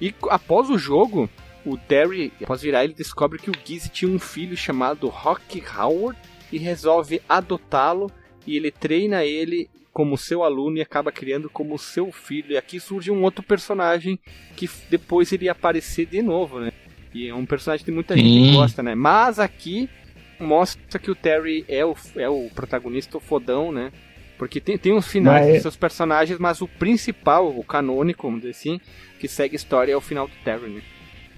E 0.00 0.14
após 0.28 0.68
o 0.70 0.78
jogo, 0.78 1.28
o 1.64 1.76
Terry, 1.76 2.32
após 2.42 2.62
virar, 2.62 2.84
ele 2.84 2.94
descobre 2.94 3.38
que 3.38 3.50
o 3.50 3.54
Gizzy 3.64 3.88
tinha 3.90 4.10
um 4.10 4.18
filho 4.18 4.56
chamado 4.56 5.08
Rock 5.08 5.62
Howard 5.76 6.18
e 6.52 6.58
resolve 6.58 7.20
adotá-lo 7.28 8.10
e 8.46 8.56
ele 8.56 8.70
treina 8.70 9.24
ele 9.24 9.68
como 9.92 10.16
seu 10.16 10.42
aluno 10.42 10.78
e 10.78 10.80
acaba 10.80 11.12
criando 11.12 11.50
como 11.50 11.78
seu 11.78 12.10
filho. 12.12 12.52
E 12.52 12.56
aqui 12.56 12.80
surge 12.80 13.10
um 13.10 13.22
outro 13.22 13.42
personagem 13.42 14.18
que 14.56 14.68
depois 14.88 15.30
iria 15.32 15.52
aparecer 15.52 16.06
de 16.06 16.22
novo, 16.22 16.60
né? 16.60 16.72
E 17.12 17.28
é 17.28 17.34
um 17.34 17.44
personagem 17.44 17.84
que 17.84 17.90
muita 17.90 18.14
Sim. 18.14 18.20
gente 18.22 18.54
gosta, 18.56 18.82
né? 18.82 18.94
Mas 18.94 19.38
aqui 19.38 19.90
mostra 20.38 20.98
que 20.98 21.10
o 21.10 21.14
Terry 21.14 21.64
é 21.68 21.84
o, 21.84 21.94
é 22.16 22.28
o 22.28 22.48
protagonista, 22.54 23.16
o 23.18 23.20
fodão, 23.20 23.70
né? 23.72 23.92
Porque 24.38 24.58
tem, 24.60 24.78
tem 24.78 24.94
uns 24.94 25.06
finais 25.06 25.44
Mas- 25.44 25.54
dos 25.54 25.62
seus 25.62 25.76
personagens, 25.76 26.38
mas 26.38 26.62
o 26.62 26.66
principal, 26.68 27.48
o 27.54 27.62
canônico, 27.62 28.22
vamos 28.22 28.40
dizer 28.40 28.52
assim, 28.52 28.80
que 29.18 29.28
segue 29.28 29.54
a 29.54 29.56
história 29.56 29.92
é 29.92 29.96
o 29.96 30.00
final 30.00 30.26
do 30.26 30.34
Terry, 30.42 30.70
né? 30.70 30.82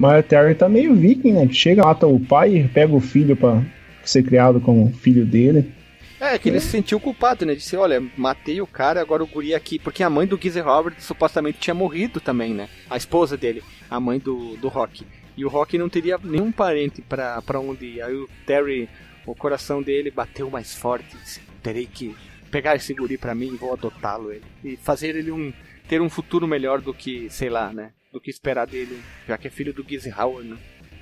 Mas 0.02 0.24
o 0.24 0.28
Terry 0.28 0.52
tá 0.56 0.68
meio 0.68 0.96
viking, 0.96 1.30
né? 1.30 1.48
Chega, 1.48 1.84
mata 1.84 2.08
o 2.08 2.18
pai 2.18 2.56
e 2.56 2.66
pega 2.66 2.92
o 2.92 2.98
filho 2.98 3.36
pra 3.36 3.62
ser 4.02 4.24
criado 4.24 4.60
como 4.60 4.92
filho 4.92 5.24
dele. 5.24 5.72
É, 6.18 6.36
que 6.40 6.48
ele 6.48 6.58
se 6.58 6.70
sentiu 6.70 6.98
culpado, 6.98 7.46
né? 7.46 7.54
Disse, 7.54 7.76
olha, 7.76 8.02
matei 8.16 8.60
o 8.60 8.66
cara, 8.66 9.00
agora 9.00 9.22
o 9.22 9.28
guri 9.28 9.54
aqui. 9.54 9.78
Porque 9.78 10.02
a 10.02 10.10
mãe 10.10 10.26
do 10.26 10.36
Gizzy 10.36 10.58
Robert 10.58 10.96
supostamente 10.98 11.60
tinha 11.60 11.72
morrido 11.72 12.20
também, 12.20 12.52
né? 12.52 12.68
A 12.90 12.96
esposa 12.96 13.36
dele, 13.36 13.62
a 13.88 14.00
mãe 14.00 14.18
do, 14.18 14.56
do 14.56 14.66
Rock. 14.66 15.06
E 15.36 15.44
o 15.44 15.48
Rock 15.48 15.78
não 15.78 15.88
teria 15.88 16.18
nenhum 16.20 16.50
parente 16.50 17.00
pra, 17.00 17.40
pra 17.40 17.60
onde 17.60 17.86
ir. 17.86 18.02
Aí 18.02 18.12
o 18.12 18.28
Terry, 18.44 18.88
o 19.24 19.36
coração 19.36 19.80
dele 19.80 20.10
bateu 20.10 20.50
mais 20.50 20.74
forte. 20.74 21.16
Disse, 21.16 21.40
terei 21.62 21.86
que 21.86 22.12
pegar 22.50 22.74
esse 22.74 22.92
guri 22.92 23.16
pra 23.16 23.36
mim 23.36 23.54
e 23.54 23.56
vou 23.56 23.72
adotá-lo. 23.72 24.32
ele 24.32 24.42
E 24.64 24.76
fazer 24.76 25.14
ele 25.14 25.30
um, 25.30 25.52
ter 25.86 26.02
um 26.02 26.10
futuro 26.10 26.48
melhor 26.48 26.80
do 26.80 26.92
que, 26.92 27.30
sei 27.30 27.48
lá, 27.48 27.72
né? 27.72 27.92
Do 28.12 28.20
que 28.20 28.30
esperar 28.30 28.66
dele, 28.66 29.00
já 29.26 29.38
que 29.38 29.48
é 29.48 29.50
filho 29.50 29.72
do 29.72 29.84
Gizzy 29.88 30.12
Howard, 30.12 30.48
né? 30.48 30.56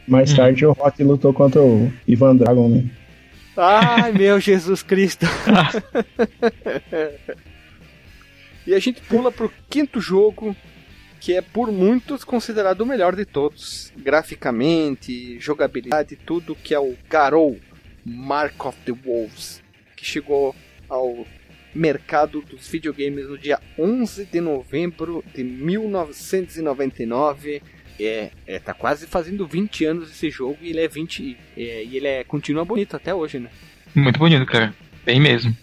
Mais 0.07 0.33
Hum. 0.33 0.37
tarde 0.37 0.65
o 0.65 0.73
Rock 0.73 1.03
lutou 1.03 1.33
contra 1.33 1.61
o 1.61 1.93
Ivan 2.07 2.37
Dragon, 2.37 2.69
né? 2.69 2.89
Ai, 3.57 4.13
meu 4.13 4.39
Jesus 4.41 4.83
Cristo. 4.83 5.27
e 8.67 8.75
a 8.75 8.79
gente 8.79 9.01
pula 9.03 9.33
pro 9.33 9.53
quinto 9.69 10.01
jogo, 10.01 10.55
que 11.21 11.35
é 11.35 11.43
por 11.43 11.71
muitos 11.73 12.23
considerado 12.25 12.83
o 12.83 12.87
melhor 12.87 13.15
de 13.17 13.25
todos, 13.25 13.93
graficamente, 13.97 15.39
jogabilidade, 15.41 16.17
tudo 16.17 16.55
que 16.55 16.75
é 16.75 16.81
o 16.81 16.97
Garou 17.09 17.59
Mark 18.05 18.65
of 18.65 18.79
the 18.87 18.93
Wolves, 18.93 19.63
que 19.97 20.05
chegou 20.05 20.55
ao 20.89 21.27
mercado 21.75 22.41
dos 22.43 22.69
videogames 22.69 23.29
no 23.29 23.37
dia 23.39 23.59
11 23.79 24.25
de 24.27 24.41
novembro 24.41 25.25
de 25.35 25.43
1999. 25.45 27.63
É, 28.03 28.31
é, 28.47 28.59
tá 28.59 28.73
quase 28.73 29.07
fazendo 29.07 29.47
20 29.47 29.85
anos 29.85 30.11
esse 30.11 30.31
jogo 30.31 30.57
e 30.63 30.71
ele 30.71 30.81
é 30.81 30.89
20 30.89 31.37
é, 31.57 31.85
e 31.85 31.97
ele 31.99 32.07
é 32.07 32.25
continua 32.25 32.65
bonito 32.65 32.97
até 32.97 33.15
hoje, 33.15 33.39
né? 33.39 33.51
Muito 33.95 34.19
bonito, 34.19 34.47
cara. 34.47 34.75
Bem 35.05 35.21
mesmo. 35.21 35.55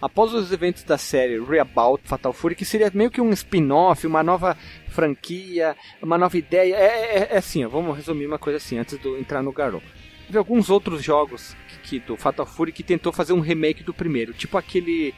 Após 0.00 0.32
os 0.32 0.52
eventos 0.52 0.84
da 0.84 0.96
série 0.98 1.40
Reabout 1.40 2.02
Fatal 2.06 2.32
Fury, 2.32 2.54
que 2.54 2.64
seria 2.64 2.88
meio 2.94 3.10
que 3.10 3.20
um 3.20 3.32
spin-off, 3.32 4.06
uma 4.06 4.22
nova 4.22 4.56
franquia, 4.88 5.74
uma 6.00 6.16
nova 6.18 6.36
ideia. 6.38 6.74
É, 6.76 7.18
é- 7.18 7.28
é 7.32 7.36
assim, 7.38 7.64
ó, 7.64 7.68
vamos 7.68 7.96
resumir 7.96 8.26
uma 8.26 8.38
coisa 8.38 8.58
assim 8.58 8.78
antes 8.78 8.96
de 8.98 9.04
eu 9.06 9.18
entrar 9.18 9.42
no 9.42 9.50
Garou. 9.52 9.82
Teve 10.26 10.38
alguns 10.38 10.70
outros 10.70 11.02
jogos 11.02 11.56
que, 11.68 11.78
que- 12.00 12.06
do 12.06 12.16
Fatal 12.16 12.46
Fury 12.46 12.70
que 12.72 12.82
tentou 12.84 13.12
fazer 13.12 13.32
um 13.32 13.40
remake 13.40 13.82
do 13.82 13.92
primeiro, 13.94 14.32
tipo 14.32 14.56
aquele 14.56 15.12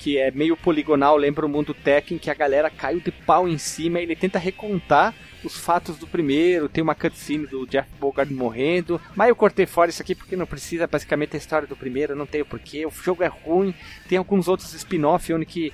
que 0.00 0.16
é 0.16 0.30
meio 0.30 0.56
poligonal, 0.56 1.14
lembra 1.14 1.44
o 1.44 1.48
mundo 1.48 1.74
Tekken, 1.74 2.16
que 2.16 2.30
a 2.30 2.34
galera 2.34 2.70
caiu 2.70 3.00
de 3.00 3.12
pau 3.12 3.46
em 3.46 3.58
cima 3.58 4.00
e 4.00 4.04
ele 4.04 4.16
tenta 4.16 4.38
recontar 4.38 5.14
os 5.44 5.58
fatos 5.58 5.98
do 5.98 6.06
primeiro, 6.06 6.70
tem 6.70 6.82
uma 6.82 6.94
cutscene 6.94 7.46
do 7.46 7.66
Jeff 7.66 7.88
Bogard 8.00 8.32
morrendo, 8.32 9.00
mas 9.14 9.28
eu 9.28 9.36
cortei 9.36 9.66
fora 9.66 9.90
isso 9.90 10.00
aqui 10.00 10.14
porque 10.14 10.36
não 10.36 10.46
precisa, 10.46 10.86
basicamente 10.86 11.36
a 11.36 11.38
história 11.38 11.68
do 11.68 11.76
primeiro, 11.76 12.16
não 12.16 12.26
tem 12.26 12.40
o 12.40 12.46
porquê, 12.46 12.86
o 12.86 12.90
jogo 12.90 13.22
é 13.22 13.26
ruim, 13.26 13.74
tem 14.08 14.16
alguns 14.16 14.48
outros 14.48 14.72
spin-off 14.72 15.32
onde 15.32 15.44
que 15.44 15.72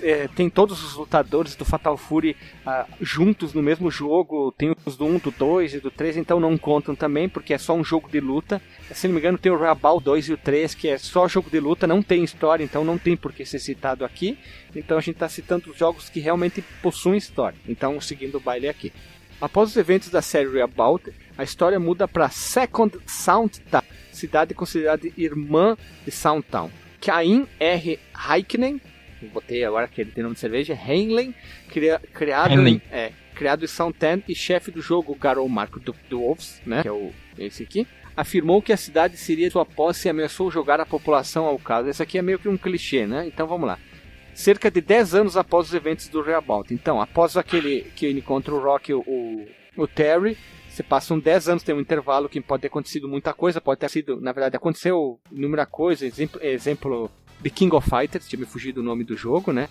é, 0.00 0.28
tem 0.28 0.48
todos 0.48 0.82
os 0.84 0.94
lutadores 0.94 1.56
do 1.56 1.64
Fatal 1.64 1.96
Fury 1.96 2.36
ah, 2.64 2.86
juntos 3.00 3.52
no 3.52 3.62
mesmo 3.62 3.90
jogo, 3.90 4.52
tem 4.52 4.74
os 4.84 4.96
do 4.96 5.04
1, 5.04 5.18
do 5.18 5.30
2 5.30 5.74
e 5.74 5.80
do 5.80 5.90
3, 5.90 6.16
então 6.16 6.38
não 6.38 6.56
contam 6.56 6.94
também, 6.94 7.28
porque 7.28 7.54
é 7.54 7.58
só 7.58 7.74
um 7.74 7.84
jogo 7.84 8.08
de 8.08 8.20
luta. 8.20 8.60
Se 8.92 9.06
não 9.06 9.14
me 9.14 9.20
engano, 9.20 9.38
tem 9.38 9.50
o 9.50 9.58
Rabal 9.58 10.00
2 10.00 10.28
e 10.28 10.32
o 10.32 10.36
3, 10.36 10.74
que 10.74 10.88
é 10.88 10.98
só 10.98 11.26
jogo 11.26 11.50
de 11.50 11.60
luta, 11.60 11.86
não 11.86 12.02
tem 12.02 12.22
história, 12.24 12.64
então 12.64 12.84
não 12.84 12.98
tem 12.98 13.16
por 13.16 13.32
que 13.32 13.44
ser 13.44 13.58
citado 13.58 14.04
aqui. 14.04 14.38
Então 14.74 14.98
a 14.98 15.00
gente 15.00 15.16
está 15.16 15.28
citando 15.28 15.70
os 15.70 15.76
jogos 15.76 16.08
que 16.08 16.20
realmente 16.20 16.62
possuem 16.82 17.18
história. 17.18 17.58
Então, 17.68 18.00
seguindo 18.00 18.36
o 18.36 18.40
baile 18.40 18.68
aqui. 18.68 18.92
Após 19.40 19.70
os 19.70 19.76
eventos 19.76 20.08
da 20.08 20.22
série 20.22 20.48
Reabout, 20.48 21.12
a 21.36 21.42
história 21.42 21.78
muda 21.80 22.06
para 22.06 22.28
Second 22.30 22.98
Soundtown, 23.06 23.82
cidade 24.12 24.54
considerada 24.54 25.08
irmã 25.16 25.76
de 26.04 26.10
Soundtown. 26.10 26.70
Cain 27.00 27.46
R. 27.60 27.98
Heikkinen, 28.30 28.80
botei 29.28 29.64
agora 29.64 29.88
que 29.88 30.00
ele 30.00 30.10
tem 30.10 30.22
nome 30.22 30.34
de 30.34 30.40
cerveja, 30.40 30.74
Heinlein, 30.74 31.34
cria- 31.68 32.00
criado, 32.12 32.50
Heinlein. 32.52 32.80
é, 32.90 33.12
criado 33.34 33.64
em 33.64 33.68
Soundtown 33.68 34.22
e 34.28 34.34
chefe 34.34 34.70
do 34.70 34.80
jogo 34.80 35.14
Garou 35.14 35.48
Marco 35.48 35.80
do, 35.80 35.94
do 36.08 36.20
Wolves, 36.20 36.60
né, 36.66 36.82
que 36.82 36.88
é 36.88 36.92
o, 36.92 37.12
esse 37.38 37.62
aqui, 37.62 37.86
afirmou 38.16 38.62
que 38.62 38.72
a 38.72 38.76
cidade 38.76 39.16
seria 39.16 39.50
sua 39.50 39.64
posse 39.66 40.06
e 40.06 40.10
ameaçou 40.10 40.50
jogar 40.50 40.80
a 40.80 40.86
população 40.86 41.44
ao 41.46 41.58
caso. 41.58 41.88
Esse 41.88 42.02
aqui 42.02 42.16
é 42.18 42.22
meio 42.22 42.38
que 42.38 42.48
um 42.48 42.56
clichê, 42.56 43.06
né? 43.06 43.26
Então 43.26 43.46
vamos 43.46 43.66
lá 43.66 43.78
cerca 44.34 44.68
de 44.70 44.80
10 44.80 45.14
anos 45.14 45.36
após 45.36 45.68
os 45.68 45.74
eventos 45.74 46.08
do 46.08 46.20
Reabout. 46.20 46.74
Então, 46.74 47.00
após 47.00 47.36
aquele 47.36 47.82
que 47.94 48.04
ele 48.06 48.18
encontra 48.18 48.52
o 48.52 48.58
Rock 48.60 48.90
e 48.90 48.94
o, 48.94 49.00
o, 49.06 49.46
o 49.76 49.86
Terry, 49.86 50.36
se 50.68 50.82
passam 50.82 51.20
10 51.20 51.48
anos, 51.50 51.62
tem 51.62 51.72
um 51.74 51.80
intervalo 51.80 52.28
que 52.28 52.40
pode 52.40 52.62
ter 52.62 52.66
acontecido 52.66 53.08
muita 53.08 53.32
coisa, 53.32 53.60
pode 53.60 53.78
ter 53.78 53.88
sido, 53.88 54.20
na 54.20 54.32
verdade, 54.32 54.56
aconteceu 54.56 55.20
inúmera 55.30 55.64
coisa, 55.64 56.04
exemplo, 56.04 56.40
exemplo 56.42 57.08
The 57.42 57.50
King 57.50 57.74
of 57.74 57.88
Fighters, 57.88 58.26
tinha 58.28 58.40
me 58.40 58.46
fugido 58.46 58.80
o 58.80 58.84
nome 58.84 59.04
do 59.04 59.16
jogo, 59.16 59.52
né? 59.52 59.68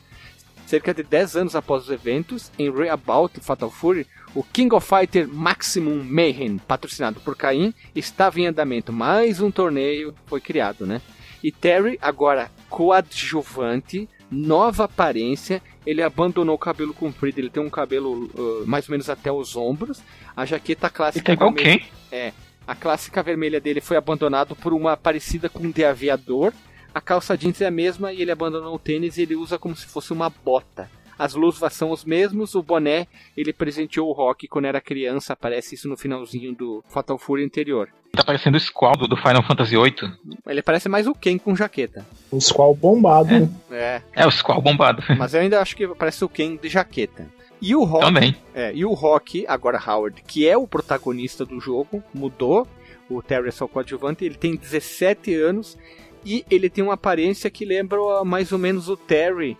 Cerca 0.66 0.94
de 0.94 1.04
10 1.04 1.36
anos 1.36 1.56
após 1.56 1.84
os 1.84 1.90
eventos, 1.90 2.52
em 2.58 2.72
Reabout 2.72 3.40
Fatal 3.42 3.70
Fury, 3.70 4.08
o 4.34 4.44
King 4.44 4.74
of 4.74 4.88
Fighter 4.88 5.28
Maximum 5.28 6.04
Mayhem, 6.04 6.58
patrocinado 6.58 7.20
por 7.20 7.36
Caim, 7.36 7.74
estava 7.94 8.40
em 8.40 8.48
andamento. 8.48 8.94
Mais 8.94 9.42
um 9.42 9.52
torneio 9.52 10.14
foi 10.26 10.40
criado, 10.40 10.86
né? 10.86 11.02
E 11.44 11.52
Terry, 11.52 12.00
agora 12.02 12.50
coadjuvante, 12.70 14.08
nova 14.32 14.86
aparência, 14.86 15.62
ele 15.86 16.02
abandonou 16.02 16.56
o 16.56 16.60
cabelo 16.60 16.94
comprido, 16.94 17.40
ele 17.40 17.50
tem 17.50 17.62
um 17.62 17.70
cabelo 17.70 18.30
uh, 18.34 18.64
mais 18.66 18.88
ou 18.88 18.92
menos 18.94 19.10
até 19.10 19.32
os 19.32 19.56
ombros, 19.56 20.02
a 20.36 20.46
jaqueta 20.46 20.88
Ele 20.88 20.94
clássica 20.96 21.34
igual 21.34 21.52
vermelha- 21.54 21.82
quem? 22.10 22.34
a 22.66 22.74
clássica 22.74 23.22
vermelha 23.22 23.60
dele 23.60 23.82
foi 23.82 23.98
abandonado 23.98 24.56
por 24.56 24.72
uma 24.74 24.96
parecida 24.96 25.50
com 25.50 25.70
de 25.70 25.84
aviador. 25.84 26.54
A 26.94 27.02
calça 27.02 27.36
jeans 27.36 27.60
é 27.60 27.66
a 27.66 27.72
mesma 27.72 28.14
e 28.14 28.22
ele 28.22 28.32
abandonou 28.32 28.76
o 28.76 28.80
tênis 28.80 29.18
e 29.18 29.24
ele 29.24 29.36
usa 29.36 29.58
como 29.58 29.76
se 29.76 29.88
fosse 29.88 30.14
uma 30.14 30.30
bota. 30.30 30.90
As 31.18 31.34
luvas 31.34 31.74
são 31.74 31.92
os 31.92 32.04
mesmos, 32.04 32.54
o 32.56 32.62
boné 32.62 33.08
ele 33.36 33.54
presenteou 33.54 34.10
o 34.10 34.14
Rock 34.14 34.48
quando 34.48 34.66
era 34.66 34.82
criança, 34.82 35.34
aparece 35.34 35.76
isso 35.76 35.88
no 35.88 35.98
finalzinho 35.98 36.54
do 36.54 36.84
Fatal 36.88 37.18
Fury 37.18 37.44
anterior. 37.44 37.90
Tá 38.12 38.24
parecendo 38.24 38.58
o 38.58 38.60
Squall 38.60 38.96
do, 38.96 39.08
do 39.08 39.18
Final 39.18 39.42
Fantasy 39.42 39.76
VIII. 39.76 40.12
Ele 40.48 40.62
parece 40.62 40.88
mais 40.88 41.08
o 41.08 41.16
Ken 41.16 41.38
com 41.40 41.56
jaqueta. 41.56 42.06
O 42.32 42.40
Squall 42.40 42.76
bombado, 42.76 43.40
né? 43.40 43.50
É, 43.72 44.02
É, 44.16 44.28
o 44.28 44.32
Squall 44.32 44.62
bombado. 44.62 45.02
mas 45.18 45.34
eu 45.34 45.42
ainda 45.42 45.60
acho 45.60 45.76
que 45.76 45.88
parece 45.88 46.24
o 46.24 46.30
Ken 46.30 46.56
de 46.56 46.70
jaqueta. 46.70 47.26
E 47.60 47.76
o 47.76 47.84
Rock 47.84 48.06
Também. 48.06 48.36
É, 48.54 48.72
e 48.74 48.86
o 48.86 48.94
Rock, 48.94 49.46
agora 49.48 49.82
Howard, 49.84 50.22
que 50.28 50.48
é 50.48 50.56
o 50.56 50.68
protagonista 50.68 51.44
do 51.46 51.60
jogo, 51.60 52.04
mudou. 52.14 52.68
O 53.10 53.22
Terry 53.22 53.48
é 53.48 53.52
só 53.52 53.68
coadjuvante, 53.68 54.26
ele 54.26 54.36
tem 54.36 54.56
17 54.56 55.34
anos 55.36 55.78
e 56.26 56.46
ele 56.50 56.70
tem 56.70 56.84
uma 56.84 56.94
aparência 56.94 57.50
que 57.50 57.66
lembra 57.66 58.00
mais 58.24 58.52
ou 58.52 58.60
menos 58.60 58.90
o 58.90 58.98
Terry. 58.98 59.58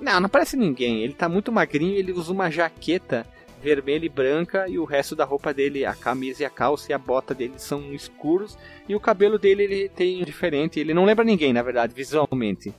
Não, 0.00 0.20
não 0.20 0.28
parece 0.28 0.56
ninguém. 0.56 1.02
Ele 1.02 1.12
tá 1.12 1.28
muito 1.28 1.52
magrinho, 1.52 1.96
ele 1.96 2.12
usa 2.12 2.32
uma 2.32 2.50
jaqueta 2.50 3.26
vermelha 3.62 4.06
e 4.06 4.08
branca 4.08 4.68
e 4.68 4.78
o 4.78 4.84
resto 4.84 5.16
da 5.16 5.24
roupa 5.24 5.52
dele, 5.52 5.84
a 5.84 5.94
camisa 5.94 6.42
e 6.42 6.46
a 6.46 6.50
calça 6.50 6.92
e 6.92 6.94
a 6.94 6.98
bota 6.98 7.34
dele 7.34 7.54
são 7.56 7.92
escuros 7.92 8.56
e 8.88 8.94
o 8.94 9.00
cabelo 9.00 9.38
dele 9.38 9.64
ele 9.64 9.88
tem 9.88 10.22
diferente, 10.24 10.78
ele 10.78 10.94
não 10.94 11.04
lembra 11.04 11.24
ninguém, 11.24 11.52
na 11.52 11.62
verdade, 11.62 11.92
visualmente. 11.92 12.72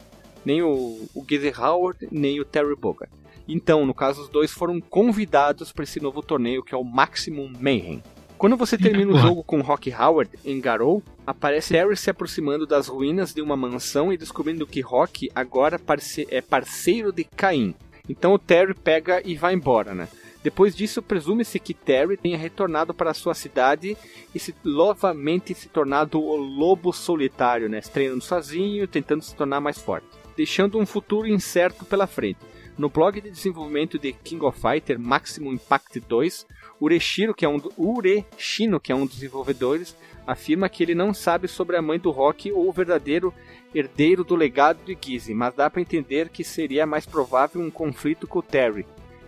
Nem 0.45 0.61
o, 0.61 1.09
o 1.13 1.25
Gizzy 1.27 1.53
Howard, 1.59 2.07
nem 2.09 2.39
o 2.39 2.45
Terry 2.45 2.75
Bogard. 2.75 3.13
Então, 3.47 3.85
no 3.85 3.93
caso, 3.93 4.21
os 4.21 4.29
dois 4.29 4.51
foram 4.51 4.79
convidados 4.79 5.71
para 5.71 5.83
esse 5.83 5.99
novo 5.99 6.21
torneio 6.21 6.63
que 6.63 6.73
é 6.73 6.77
o 6.77 6.83
Maximum 6.83 7.51
Mayhem. 7.59 8.01
Quando 8.37 8.55
você 8.55 8.77
termina 8.77 9.13
o 9.13 9.17
jogo 9.17 9.43
com 9.43 9.61
Rock 9.61 9.91
Howard 9.93 10.29
em 10.45 10.59
Garou, 10.61 11.01
aparece 11.25 11.73
Terry 11.73 11.97
se 11.97 12.09
aproximando 12.09 12.67
das 12.67 12.87
ruínas 12.87 13.33
de 13.33 13.41
uma 13.41 13.57
mansão 13.57 14.13
e 14.13 14.17
descobrindo 14.17 14.67
que 14.67 14.79
Rock 14.81 15.29
agora 15.33 15.79
parce- 15.79 16.27
é 16.29 16.39
parceiro 16.39 17.11
de 17.11 17.23
Caim. 17.23 17.73
Então 18.07 18.33
o 18.33 18.39
Terry 18.39 18.73
pega 18.75 19.21
e 19.25 19.35
vai 19.35 19.53
embora, 19.53 19.93
né? 19.95 20.07
Depois 20.43 20.75
disso, 20.75 21.01
presume-se 21.01 21.59
que 21.59 21.73
Terry 21.73 22.15
tenha 22.15 22.37
retornado 22.37 22.93
para 22.93 23.13
sua 23.13 23.33
cidade 23.33 23.97
e 24.33 24.39
se 24.39 24.53
novamente 24.63 25.53
se 25.55 25.67
tornado 25.67 26.21
o 26.21 26.35
lobo 26.35 26.93
solitário, 26.93 27.67
né? 27.67 27.81
Treinando 27.81 28.23
sozinho, 28.23 28.87
tentando 28.87 29.23
se 29.23 29.35
tornar 29.35 29.59
mais 29.59 29.79
forte, 29.79 30.07
deixando 30.37 30.77
um 30.77 30.85
futuro 30.85 31.27
incerto 31.27 31.83
pela 31.85 32.05
frente. 32.07 32.39
No 32.77 32.87
blog 32.87 33.19
de 33.19 33.31
desenvolvimento 33.31 33.97
de 33.97 34.13
King 34.13 34.45
of 34.45 34.61
Fighter 34.61 34.99
Maximum 34.99 35.53
Impact 35.53 35.99
2, 36.01 36.45
Ureshiro, 36.79 37.33
que 37.33 37.45
é 37.45 37.49
um 37.49 37.57
do, 37.57 37.71
Ureshino, 37.77 38.79
que 38.79 38.91
é 38.91 38.95
um 38.95 39.05
dos 39.05 39.15
desenvolvedores, 39.15 39.95
afirma 40.25 40.69
que 40.69 40.83
ele 40.83 40.93
não 40.93 41.13
sabe 41.13 41.47
sobre 41.47 41.75
a 41.77 41.81
mãe 41.81 41.99
do 41.99 42.11
Rock 42.11 42.51
ou 42.51 42.67
o 42.67 42.71
verdadeiro 42.71 43.33
herdeiro 43.73 44.23
do 44.23 44.35
legado 44.35 44.79
de 44.85 44.97
Gizzy, 44.99 45.33
mas 45.33 45.53
dá 45.53 45.69
para 45.69 45.81
entender 45.81 46.29
que 46.29 46.43
seria 46.43 46.85
mais 46.85 47.05
provável 47.05 47.61
um 47.61 47.69
conflito 47.71 48.27
com 48.27 48.39
o 48.39 48.43
Terry. 48.43 48.85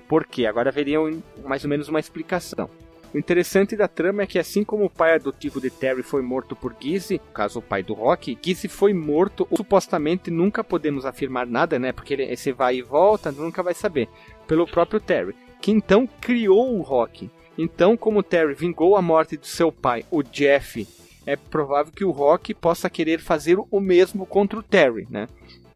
Por 0.07 0.25
quê? 0.25 0.45
Agora 0.45 0.69
haveria 0.69 0.99
um- 1.01 1.21
mais 1.45 1.63
ou 1.63 1.69
menos 1.69 1.87
uma 1.87 1.99
explicação. 1.99 2.69
O 3.13 3.17
interessante 3.17 3.75
da 3.75 3.87
trama 3.87 4.21
é 4.21 4.27
que 4.27 4.37
assim 4.37 4.63
como 4.63 4.85
o 4.85 4.89
pai 4.89 5.15
adotivo 5.15 5.59
de 5.59 5.71
Terry 5.71 6.03
foi 6.03 6.21
morto 6.21 6.55
por 6.55 6.75
Gizzy, 6.79 7.19
caso 7.33 7.57
o 7.57 7.61
pai 7.61 7.81
do 7.81 7.93
Rock, 7.93 8.37
Gizzy 8.39 8.67
foi 8.67 8.93
morto, 8.93 9.47
ou 9.49 9.57
supostamente 9.57 10.29
nunca 10.29 10.63
podemos 10.63 11.05
afirmar 11.05 11.47
nada, 11.47 11.79
né? 11.79 11.91
Porque 11.91 12.13
ele, 12.13 12.23
esse 12.23 12.51
vai 12.51 12.75
e 12.77 12.81
volta, 12.83 13.31
nunca 13.31 13.63
vai 13.63 13.73
saber, 13.73 14.07
pelo 14.47 14.67
próprio 14.67 14.99
Terry, 14.99 15.35
que 15.59 15.71
então 15.71 16.07
criou 16.21 16.77
o 16.77 16.81
Rock. 16.81 17.31
Então, 17.61 17.97
como 17.97 18.23
Terry 18.23 18.53
vingou 18.53 18.95
a 18.95 19.01
morte 19.01 19.35
do 19.35 19.45
seu 19.45 19.69
pai, 19.69 20.05
o 20.09 20.23
Jeff, 20.23 20.87
é 21.25 21.35
provável 21.35 21.91
que 21.91 22.05
o 22.05 22.09
Rock 22.09 22.53
possa 22.53 22.89
querer 22.89 23.19
fazer 23.19 23.57
o 23.69 23.81
mesmo 23.81 24.25
contra 24.25 24.57
o 24.57 24.63
Terry, 24.63 25.05
né? 25.09 25.27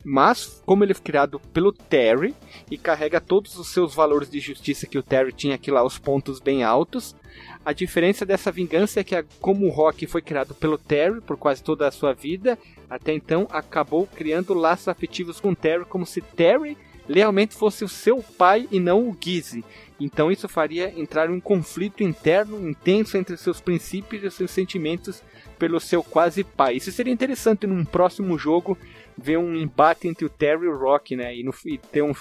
Mas, 0.02 0.64
como 0.66 0.86
ele 0.86 0.94
foi 0.94 1.04
criado 1.04 1.42
pelo 1.52 1.74
Terry 1.74 2.34
e 2.72 2.78
carrega 2.78 3.20
todos 3.20 3.60
os 3.60 3.68
seus 3.68 3.94
valores 3.94 4.30
de 4.30 4.40
justiça 4.40 4.88
que 4.88 4.98
o 4.98 5.04
Terry 5.04 5.34
tinha 5.34 5.56
aqui 5.56 5.70
lá, 5.70 5.84
os 5.84 6.00
pontos 6.00 6.40
bem 6.40 6.64
altos, 6.64 7.18
a 7.66 7.74
diferença 7.74 8.26
dessa 8.26 8.50
vingança 8.50 9.02
é 9.02 9.04
que, 9.04 9.22
como 9.42 9.66
o 9.66 9.70
Rock 9.70 10.08
foi 10.08 10.22
criado 10.22 10.56
pelo 10.56 10.78
Terry 10.78 11.20
por 11.20 11.36
quase 11.36 11.62
toda 11.62 11.86
a 11.86 11.92
sua 11.92 12.14
vida, 12.14 12.58
até 12.90 13.12
então 13.12 13.46
acabou 13.52 14.08
criando 14.08 14.54
laços 14.54 14.88
afetivos 14.88 15.42
com 15.42 15.50
o 15.50 15.56
Terry, 15.56 15.84
como 15.84 16.06
se 16.06 16.22
Terry 16.22 16.78
realmente 17.08 17.56
fosse 17.56 17.84
o 17.84 17.90
seu 17.90 18.24
pai 18.38 18.68
e 18.72 18.80
não 18.80 19.10
o 19.10 19.18
Gizzy. 19.20 19.64
Então 20.04 20.30
isso 20.30 20.50
faria 20.50 20.94
entrar 21.00 21.30
um 21.30 21.40
conflito 21.40 22.04
interno 22.04 22.70
intenso 22.70 23.18
entre 23.18 23.38
seus 23.38 23.62
princípios 23.62 24.22
e 24.22 24.30
seus 24.30 24.52
sentimentos 24.52 25.24
pelo 25.58 25.80
seu 25.80 26.04
quase 26.04 26.44
pai. 26.44 26.76
Isso 26.76 26.92
seria 26.92 27.14
interessante 27.14 27.66
num 27.66 27.86
próximo 27.86 28.38
jogo 28.38 28.78
ver 29.18 29.38
um 29.38 29.56
embate 29.56 30.10
entre 30.10 30.26
o 30.26 30.30
Terry 30.30 30.66
e 30.66 30.68
o 30.68 30.78
Rock, 30.78 31.16
né? 31.16 31.34
E, 31.34 31.42
no, 31.42 31.54
e 31.66 31.78
ter 31.78 32.02
um, 32.02 32.14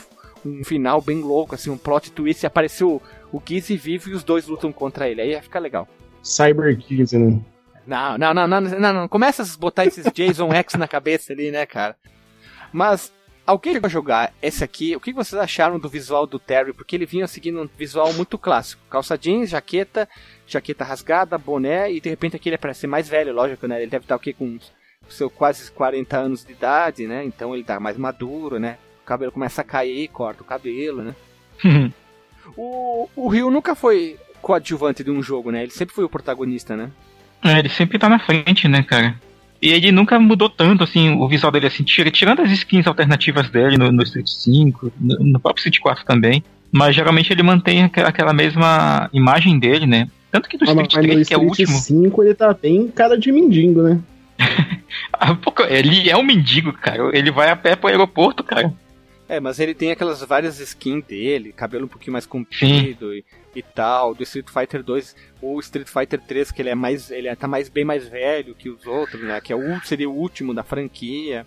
um 0.47 0.62
final 0.62 1.01
bem 1.01 1.20
louco, 1.20 1.57
assim, 1.57 1.70
um 1.70 1.76
plot 1.76 2.12
twist 2.12 2.45
e 2.45 2.47
apareceu 2.47 3.03
o, 3.33 3.43
Gizzy 3.45 3.76
vivo 3.76 4.11
e 4.11 4.12
os 4.12 4.22
dois 4.22 4.47
lutam 4.47 4.72
contra 4.72 5.09
ele. 5.09 5.20
Aí 5.20 5.30
ia 5.30 5.43
ficar 5.43 5.59
legal. 5.59 5.89
Cyber 6.22 6.78
Gizzy, 6.78 7.18
né? 7.18 7.41
Não, 7.85 8.16
não, 8.16 8.33
não, 8.33 8.47
não, 8.47 8.61
não, 8.61 8.93
não. 8.93 9.09
Começa 9.09 9.43
a 9.43 9.47
botar 9.59 9.87
esses 9.87 10.05
Jason 10.12 10.53
X 10.55 10.74
na 10.74 10.87
cabeça 10.87 11.33
ali, 11.33 11.51
né, 11.51 11.66
cara? 11.66 11.97
Mas 12.72 13.12
Alguém 13.45 13.80
vai 13.80 13.90
jogar 13.90 14.32
esse 14.40 14.62
aqui? 14.62 14.95
O 14.95 15.01
que 15.01 15.12
vocês 15.12 15.40
acharam 15.40 15.78
do 15.78 15.88
visual 15.88 16.26
do 16.26 16.38
Terry? 16.38 16.72
Porque 16.72 16.95
ele 16.95 17.07
vinha 17.07 17.26
seguindo 17.26 17.61
um 17.61 17.68
visual 17.76 18.12
muito 18.12 18.38
clássico: 18.38 18.82
calça 18.88 19.18
jeans, 19.18 19.51
jaqueta, 19.51 20.09
jaqueta 20.47 20.84
rasgada, 20.84 21.36
boné, 21.36 21.90
e 21.93 22.01
de 22.01 22.09
repente 22.09 22.36
aqui 22.36 22.49
ele 22.49 22.59
parece 22.59 22.86
mais 22.86 23.09
velho, 23.09 23.32
lógico, 23.32 23.66
né? 23.66 23.82
Ele 23.82 23.90
deve 23.90 24.05
estar 24.05 24.16
o 24.16 24.20
quê? 24.20 24.32
Com 24.32 24.59
seu 25.09 25.28
quase 25.28 25.70
40 25.72 26.16
anos 26.16 26.45
de 26.45 26.53
idade, 26.53 27.07
né? 27.07 27.24
Então 27.24 27.55
ele 27.55 27.64
tá 27.64 27.80
mais 27.80 27.97
maduro, 27.97 28.59
né? 28.59 28.78
O 29.03 29.05
cabelo 29.05 29.32
começa 29.32 29.61
a 29.61 29.64
cair, 29.64 30.09
corta 30.09 30.43
o 30.43 30.47
cabelo, 30.47 31.03
né? 31.03 31.14
o, 32.57 33.09
o 33.16 33.28
Ryu 33.28 33.51
nunca 33.51 33.74
foi 33.74 34.18
coadjuvante 34.40 35.03
de 35.03 35.11
um 35.11 35.22
jogo, 35.22 35.51
né? 35.51 35.64
Ele 35.64 35.72
sempre 35.72 35.95
foi 35.95 36.05
o 36.05 36.09
protagonista, 36.09 36.76
né? 36.76 36.90
É, 37.45 37.59
ele 37.59 37.68
sempre 37.68 37.99
tá 37.99 38.09
na 38.09 38.20
frente, 38.20 38.68
né, 38.68 38.82
cara? 38.84 39.16
E 39.63 39.71
ele 39.71 39.93
nunca 39.93 40.19
mudou 40.19 40.51
tanto, 40.51 40.83
assim, 40.83 41.11
o 41.11 41.29
visual 41.29 41.53
dele, 41.53 41.69
assim, 41.69 41.85
tirando 41.85 42.43
as 42.43 42.51
skins 42.51 42.85
alternativas 42.85 43.49
dele 43.49 43.79
no, 43.79 43.93
no 43.93 44.03
Street 44.03 44.27
5, 44.27 44.93
no, 45.01 45.19
no, 45.21 45.39
próprio 45.39 45.61
Street 45.61 45.79
4 45.79 46.05
também. 46.05 46.43
Mas 46.73 46.97
geralmente 46.97 47.33
ele 47.33 47.45
mantém 47.45 47.85
aquela 47.85 48.33
mesma 48.33 49.09
imagem 49.13 49.61
dele, 49.61 49.87
né? 49.87 50.09
Tanto 50.33 50.49
que 50.49 50.59
do 50.59 50.65
Ah, 50.65 50.71
Street 50.73 50.95
mas 50.95 51.05
3, 51.05 51.19
no 51.21 51.27
que 51.27 51.35
é 51.35 51.39
o 51.39 51.47
Street 51.53 51.69
último. 51.69 51.79
5 51.79 52.25
ele 52.25 52.35
tá 52.35 52.53
bem 52.61 52.89
cara 52.89 53.17
de 53.17 53.31
mendigo, 53.31 53.83
né? 53.83 54.01
Ah, 55.13 55.37
ele 55.69 56.11
é 56.11 56.17
um 56.17 56.23
mendigo, 56.23 56.73
cara. 56.73 57.17
Ele 57.17 57.31
vai 57.31 57.49
a 57.49 57.57
pé 57.57 57.77
pro 57.77 57.89
aeroporto, 57.89 58.43
cara. 58.43 58.75
É, 59.33 59.41
mas 59.41 59.59
ele 59.59 59.72
tem 59.72 59.91
aquelas 59.91 60.20
várias 60.20 60.61
skins 60.61 61.03
dele, 61.07 61.55
cabelo 61.55 61.87
um 61.87 61.89
pouquinho 61.89 62.12
mais 62.12 62.26
comprido 62.26 63.14
e, 63.14 63.24
e 63.57 63.62
tal. 63.62 64.14
Do 64.14 64.22
Street 64.24 64.47
Fighter 64.51 64.83
2 64.83 65.16
ou 65.41 65.59
Street 65.61 65.89
Fighter 65.89 66.20
3, 66.20 66.53
que 66.53 66.61
ele 66.61 66.68
é 66.68 66.74
mais. 66.74 67.11
ele 67.11 67.28
é- 67.28 67.35
tá 67.35 67.49
mais, 67.49 67.70
bem 67.70 67.83
mais 67.83 68.07
velho 68.07 68.55
que 68.55 68.68
os 68.68 68.87
outros, 68.87 69.22
né? 69.22 69.41
Que 69.41 69.51
é 69.51 69.57
o, 69.57 69.80
seria 69.87 70.11
o 70.11 70.14
último 70.14 70.53
da 70.53 70.62
franquia. 70.62 71.47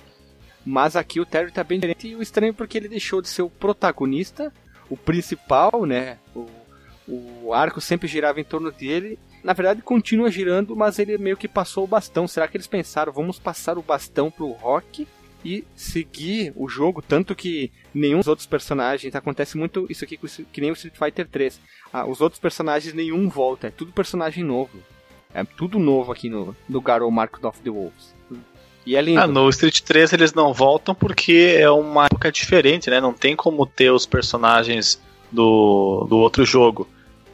Mas 0.65 0.95
aqui 0.95 1.19
o 1.19 1.27
Terry 1.27 1.51
tá 1.51 1.63
bem 1.63 1.77
diferente. 1.79 2.07
E 2.07 2.15
o 2.15 2.23
estranho 2.23 2.49
é 2.49 2.53
porque 2.53 2.75
ele 2.75 2.89
deixou 2.89 3.21
de 3.21 3.29
ser 3.29 3.43
o 3.43 3.51
protagonista, 3.51 4.51
o 4.89 4.97
principal, 4.97 5.85
né? 5.85 6.17
O, 6.35 6.47
o 7.07 7.53
arco 7.53 7.79
sempre 7.79 8.07
girava 8.07 8.39
em 8.41 8.43
torno 8.43 8.71
dele. 8.71 9.19
Na 9.43 9.53
verdade, 9.53 9.83
continua 9.83 10.31
girando, 10.31 10.75
mas 10.75 10.97
ele 10.97 11.19
meio 11.19 11.37
que 11.37 11.47
passou 11.47 11.83
o 11.83 11.87
bastão. 11.87 12.27
Será 12.27 12.47
que 12.47 12.57
eles 12.57 12.65
pensaram, 12.65 13.13
vamos 13.13 13.37
passar 13.37 13.77
o 13.77 13.83
bastão 13.83 14.31
pro 14.31 14.49
Rock 14.53 15.07
e 15.45 15.63
seguir 15.75 16.51
o 16.55 16.67
jogo? 16.67 17.01
Tanto 17.01 17.35
que 17.35 17.71
nenhum 17.93 18.17
dos 18.17 18.27
outros 18.27 18.47
personagens. 18.47 19.13
Acontece 19.15 19.55
muito 19.57 19.85
isso 19.89 20.03
aqui 20.03 20.19
que 20.51 20.59
nem 20.59 20.71
o 20.71 20.73
Street 20.73 20.95
Fighter 20.97 21.27
3. 21.27 21.61
Ah, 21.93 22.05
os 22.05 22.19
outros 22.19 22.39
personagens, 22.41 22.93
nenhum 22.93 23.29
volta. 23.29 23.67
É 23.67 23.69
tudo 23.69 23.91
personagem 23.91 24.43
novo. 24.43 24.79
É 25.33 25.43
tudo 25.43 25.77
novo 25.77 26.11
aqui 26.11 26.29
no, 26.29 26.55
no 26.67 26.81
Garou 26.81 27.11
Mark 27.11 27.43
of 27.43 27.59
the 27.61 27.69
Wolves. 27.69 28.15
E 28.85 28.95
é 28.95 29.01
lindo. 29.01 29.19
Ah, 29.21 29.27
no 29.27 29.47
Street 29.49 29.81
3 29.81 30.13
eles 30.13 30.33
não 30.33 30.53
voltam 30.53 30.95
porque 30.95 31.55
é 31.59 31.69
uma 31.69 32.05
época 32.05 32.31
diferente, 32.31 32.89
né? 32.89 32.99
Não 32.99 33.13
tem 33.13 33.35
como 33.35 33.65
ter 33.65 33.91
os 33.91 34.05
personagens 34.05 35.01
do, 35.31 36.05
do 36.09 36.17
outro 36.17 36.43
jogo. 36.45 36.87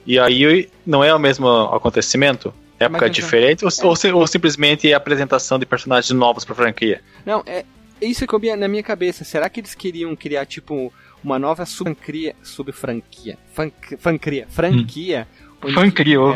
E 0.05 0.17
aí 0.19 0.69
não 0.85 1.03
é 1.03 1.13
o 1.13 1.19
mesmo 1.19 1.47
acontecimento? 1.47 2.53
Época 2.79 3.07
diferente? 3.09 3.63
Ou, 3.63 3.71
ou, 3.83 3.95
si- 3.95 4.11
ou 4.11 4.25
simplesmente 4.25 4.89
é 4.89 4.93
a 4.93 4.97
apresentação 4.97 5.59
de 5.59 5.65
personagens 5.65 6.09
novos 6.11 6.43
pra 6.43 6.55
franquia? 6.55 7.01
Não, 7.25 7.43
é 7.45 7.59
é 7.59 7.65
isso 8.01 8.25
vi 8.39 8.55
na 8.55 8.67
minha 8.67 8.83
cabeça. 8.83 9.23
Será 9.23 9.49
que 9.49 9.59
eles 9.59 9.75
queriam 9.75 10.15
criar, 10.15 10.45
tipo, 10.45 10.91
uma 11.23 11.37
nova 11.37 11.65
subfranquia. 11.65 12.35
Subfranquia. 12.43 13.37
Franquia. 13.53 14.47
Franquia. 14.49 15.27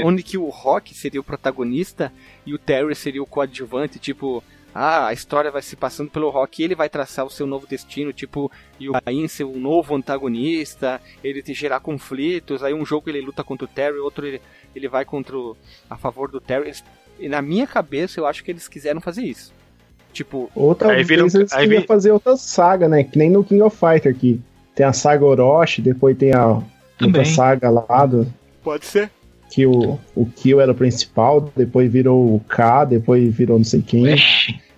é, 0.00 0.04
onde 0.04 0.22
que 0.22 0.36
o 0.36 0.48
Rock 0.50 0.94
seria 0.94 1.20
o 1.20 1.24
protagonista 1.24 2.12
e 2.44 2.52
o 2.52 2.58
Terry 2.58 2.94
seria 2.94 3.22
o 3.22 3.26
coadjuvante, 3.26 3.98
tipo, 3.98 4.44
ah, 4.74 5.06
a 5.06 5.12
história 5.14 5.50
vai 5.50 5.62
se 5.62 5.74
passando 5.74 6.10
pelo 6.10 6.28
Rock 6.28 6.60
e 6.60 6.64
ele 6.66 6.74
vai 6.74 6.88
traçar 6.90 7.24
o 7.24 7.30
seu 7.30 7.46
novo 7.46 7.66
destino, 7.66 8.12
tipo, 8.12 8.52
e 8.78 8.90
o 8.90 8.92
Cain 9.00 9.26
ser 9.26 9.44
o 9.44 9.56
novo 9.58 9.94
antagonista, 9.94 11.00
ele 11.24 11.42
te 11.42 11.54
gerar 11.54 11.80
conflitos, 11.80 12.62
aí 12.62 12.74
um 12.74 12.84
jogo 12.84 13.08
ele 13.08 13.22
luta 13.22 13.42
contra 13.42 13.64
o 13.64 13.68
Terry, 13.68 13.96
outro 13.98 14.26
ele, 14.26 14.40
ele 14.76 14.86
vai 14.88 15.04
contra 15.04 15.36
o, 15.36 15.56
a 15.88 15.96
favor 15.96 16.30
do 16.30 16.40
Terry. 16.40 16.66
Eles- 16.66 16.84
E 17.18 17.28
na 17.28 17.40
minha 17.40 17.66
cabeça 17.66 18.20
eu 18.20 18.26
acho 18.26 18.44
que 18.44 18.50
eles 18.50 18.68
quiseram 18.68 19.00
fazer 19.00 19.22
isso. 19.24 19.52
Tipo, 20.18 20.50
Ou 20.52 20.74
talvez 20.74 21.06
vira 21.06 21.22
eles 21.22 21.34
aí 21.36 21.46
queriam 21.46 21.80
vi- 21.82 21.86
fazer 21.86 22.10
outra 22.10 22.36
saga, 22.36 22.88
né? 22.88 23.04
Que 23.04 23.16
nem 23.16 23.30
no 23.30 23.44
King 23.44 23.62
of 23.62 23.76
Fighter 23.76 24.12
aqui. 24.12 24.40
Tem 24.74 24.84
a 24.84 24.92
saga 24.92 25.24
Orochi, 25.24 25.80
depois 25.80 26.16
tem 26.18 26.34
a 26.34 26.60
outra 27.00 27.24
saga 27.24 27.70
lá 27.70 28.04
do, 28.04 28.26
pode 28.64 28.84
ser. 28.84 29.10
que 29.48 29.64
o, 29.64 29.96
o 30.16 30.26
Kill 30.26 30.60
era 30.60 30.72
o 30.72 30.74
principal, 30.74 31.52
depois 31.56 31.88
virou 31.90 32.34
o 32.34 32.40
K, 32.40 32.84
depois 32.84 33.32
virou 33.32 33.58
não 33.58 33.64
sei 33.64 33.80
quem. 33.80 34.08
É, 34.10 34.16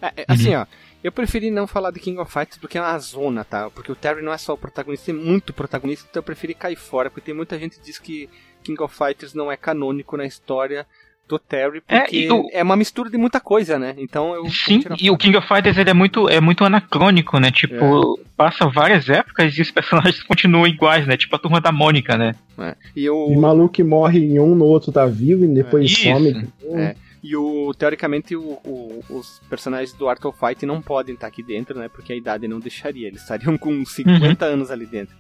é, 0.03 0.24
assim, 0.28 0.55
ó. 0.55 0.66
Eu 1.03 1.11
preferi 1.11 1.51
não 1.51 1.66
falar 1.66 1.91
de 1.91 2.01
King 2.01 2.18
of 2.18 2.30
Fighters 2.30 2.59
porque 2.59 2.76
é 2.76 2.82
uma 2.82 2.99
zona, 2.99 3.43
tá? 3.43 3.70
Porque 3.70 3.91
o 3.91 3.97
Terry 3.97 4.20
não 4.20 4.34
é 4.34 4.36
só 4.36 4.53
o 4.53 4.59
protagonista, 4.59 5.07
tem 5.07 5.14
muito 5.14 5.55
protagonista, 5.55 6.07
então 6.11 6.20
eu 6.20 6.24
preferi 6.24 6.53
cair 6.53 6.76
fora, 6.76 7.09
porque 7.09 7.24
tem 7.24 7.34
muita 7.34 7.59
gente 7.59 7.78
que 7.78 7.84
diz 7.86 7.99
que 7.99 8.28
King 8.62 8.82
of 8.82 8.95
Fighters 8.95 9.32
não 9.32 9.51
é 9.51 9.57
canônico 9.57 10.18
na 10.18 10.26
história 10.26 10.86
do 11.31 11.39
Terry, 11.39 11.83
É, 11.89 12.01
porque 12.01 12.16
e 12.26 12.31
o- 12.31 12.49
é 12.53 12.62
uma 12.62 12.76
mistura 12.76 13.09
de 13.09 13.16
muita 13.16 13.41
coisa, 13.41 13.78
né? 13.78 13.95
Então 13.97 14.35
eu. 14.35 14.47
Sim, 14.51 14.83
e 15.01 15.11
o. 15.11 15.16
King 15.16 15.37
of 15.37 15.47
Fighters 15.47 15.76
ele 15.78 15.91
é 15.91 15.95
muito, 15.95 16.28
é 16.28 16.41
muito 16.41 16.64
anacrônico, 16.64 17.39
né? 17.39 17.51
Tipo, 17.51 18.18
passa 18.37 18.66
várias 18.68 19.09
épocas 19.09 19.57
e 19.57 19.62
os 19.62 19.70
personagens 19.72 20.22
continuam 20.24 20.66
iguais, 20.66 21.07
né? 21.07 21.16
Tipo 21.16 21.37
a 21.37 21.39
turma 21.39 21.61
da 21.61 21.70
Mônica, 21.72 22.16
né? 22.18 22.35
É. 22.59 22.74
E 22.97 23.09
O 23.09 23.26
o. 23.28 23.41
maluco 23.41 23.72
que 23.72 23.83
morre 23.85 24.18
em 24.18 24.39
um, 24.41 24.55
no 24.55 24.64
outro 24.64 24.91
tá 24.93 25.07
vivo, 25.07 25.45
e 25.45 25.49
depois 25.49 25.91
Isso. 25.91 26.03
some. 26.03 26.47
É. 26.74 26.95
E 27.22 27.37
o, 27.37 27.72
teoricamente, 27.78 28.35
o, 28.35 28.41
o- 28.64 29.05
os 29.11 29.41
personagens 29.51 29.93
do 29.93 30.09
Art 30.09 30.24
of 30.24 30.39
Fight 30.39 30.64
não 30.64 30.81
podem 30.81 31.14
estar 31.14 31.26
aqui 31.26 31.43
dentro, 31.43 31.78
né? 31.78 31.87
Porque 31.89 32.12
a 32.14 32.16
idade 32.16 32.49
não 32.49 32.59
deixaria. 32.59 33.09
Eles 33.09 33.20
estariam 33.20 33.59
com 33.59 33.85
50 33.85 34.45
anos 34.47 34.70
ali 34.70 34.87
dentro. 34.87 35.14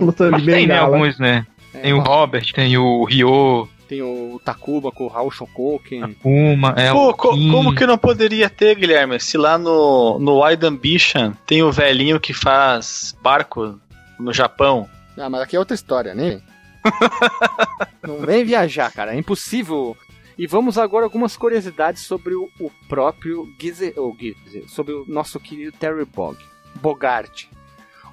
Lutando 0.00 0.32
Mas 0.32 0.44
tem, 0.44 0.66
né? 0.66 0.78
Alguns, 0.78 1.18
né? 1.18 1.46
É, 1.74 1.78
Tem 1.80 1.92
o 1.94 2.00
Robert, 2.00 2.50
tem 2.54 2.76
o 2.76 3.04
Ryo, 3.04 3.66
tem 3.92 4.00
o 4.00 4.40
Takuba 4.42 4.90
com 4.90 5.04
o 5.04 5.08
Raul 5.08 5.30
Shokoken. 5.30 6.16
Uma, 6.24 6.70
é 6.78 6.90
Pô, 6.90 7.10
o 7.10 7.14
co- 7.14 7.34
Kim. 7.34 7.50
como 7.50 7.74
que 7.74 7.84
não 7.84 7.98
poderia 7.98 8.48
ter, 8.48 8.74
Guilherme? 8.74 9.20
Se 9.20 9.36
lá 9.36 9.58
no, 9.58 10.18
no 10.18 10.42
Wide 10.42 10.64
Ambition 10.64 11.34
tem 11.46 11.62
o 11.62 11.70
velhinho 11.70 12.18
que 12.18 12.32
faz 12.32 13.14
barco 13.20 13.78
no 14.18 14.32
Japão. 14.32 14.88
Ah, 15.18 15.28
mas 15.28 15.42
aqui 15.42 15.56
é 15.56 15.58
outra 15.58 15.74
história, 15.74 16.14
né? 16.14 16.40
Não 18.02 18.20
vem 18.20 18.42
viajar, 18.46 18.90
cara. 18.90 19.14
É 19.14 19.18
impossível. 19.18 19.94
E 20.38 20.46
vamos 20.46 20.78
agora 20.78 21.04
algumas 21.04 21.36
curiosidades 21.36 22.00
sobre 22.02 22.34
o, 22.34 22.48
o 22.58 22.70
próprio 22.88 23.46
Gize, 23.60 23.92
ou 23.94 24.16
Gize, 24.18 24.64
sobre 24.68 24.94
o 24.94 25.04
nosso 25.06 25.38
querido 25.38 25.72
Terry 25.72 26.06
Bog, 26.06 26.38
Bogart. 26.80 27.44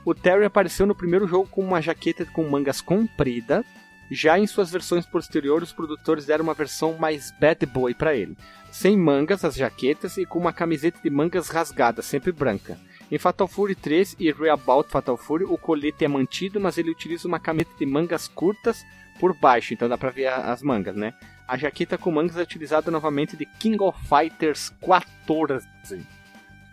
O 0.03 0.13
Terry 0.13 0.43
apareceu 0.43 0.85
no 0.85 0.93
primeiro 0.93 1.25
jogo 1.25 1.47
com 1.49 1.61
uma 1.61 1.81
jaqueta 1.81 2.25
com 2.25 2.43
mangas 2.49 2.81
comprida. 2.81 3.63
Já 4.11 4.39
em 4.39 4.47
suas 4.47 4.71
versões 4.71 5.05
posteriores, 5.05 5.69
os 5.69 5.75
produtores 5.75 6.25
deram 6.25 6.43
uma 6.43 6.53
versão 6.53 6.97
mais 6.97 7.31
bad 7.39 7.65
boy 7.65 7.93
para 7.93 8.15
ele. 8.15 8.37
Sem 8.71 8.97
mangas, 8.97 9.45
as 9.45 9.55
jaquetas, 9.55 10.17
e 10.17 10.25
com 10.25 10.39
uma 10.39 10.53
camiseta 10.53 10.99
de 11.03 11.09
mangas 11.09 11.49
rasgadas, 11.49 12.05
sempre 12.05 12.31
branca. 12.31 12.77
Em 13.11 13.17
Fatal 13.17 13.47
Fury 13.47 13.75
3 13.75 14.15
e 14.19 14.31
Reabout 14.31 14.89
Fatal 14.89 15.17
Fury, 15.17 15.43
o 15.43 15.57
colete 15.57 16.05
é 16.05 16.07
mantido, 16.07 16.59
mas 16.59 16.77
ele 16.77 16.91
utiliza 16.91 17.27
uma 17.27 17.39
camisa 17.39 17.69
de 17.77 17.85
mangas 17.85 18.27
curtas 18.27 18.83
por 19.19 19.35
baixo, 19.35 19.73
então 19.73 19.89
dá 19.89 19.97
pra 19.97 20.11
ver 20.11 20.27
as 20.27 20.61
mangas, 20.61 20.95
né? 20.95 21.13
A 21.47 21.57
jaqueta 21.57 21.97
com 21.97 22.11
mangas 22.11 22.37
é 22.37 22.43
utilizada 22.43 22.91
novamente 22.91 23.35
de 23.35 23.45
King 23.45 23.81
of 23.81 23.97
Fighters 24.07 24.71
14. 24.79 25.67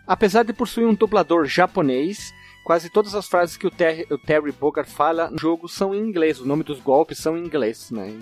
Apesar 0.05 0.43
de 0.43 0.53
possuir 0.53 0.87
um 0.87 0.93
dublador 0.93 1.45
japonês, 1.45 2.31
quase 2.67 2.89
todas 2.89 3.15
as 3.15 3.25
frases 3.25 3.55
que 3.55 3.65
o 3.65 3.71
Terry, 3.71 4.05
o 4.11 4.17
Terry 4.17 4.51
Bogard 4.51 4.91
fala 4.91 5.31
no 5.31 5.39
jogo 5.39 5.69
são 5.69 5.95
em 5.95 5.99
inglês. 6.01 6.41
O 6.41 6.45
nome 6.45 6.65
dos 6.65 6.81
golpes 6.81 7.17
são 7.17 7.37
em 7.37 7.41
inglês, 7.45 7.89
né? 7.91 8.13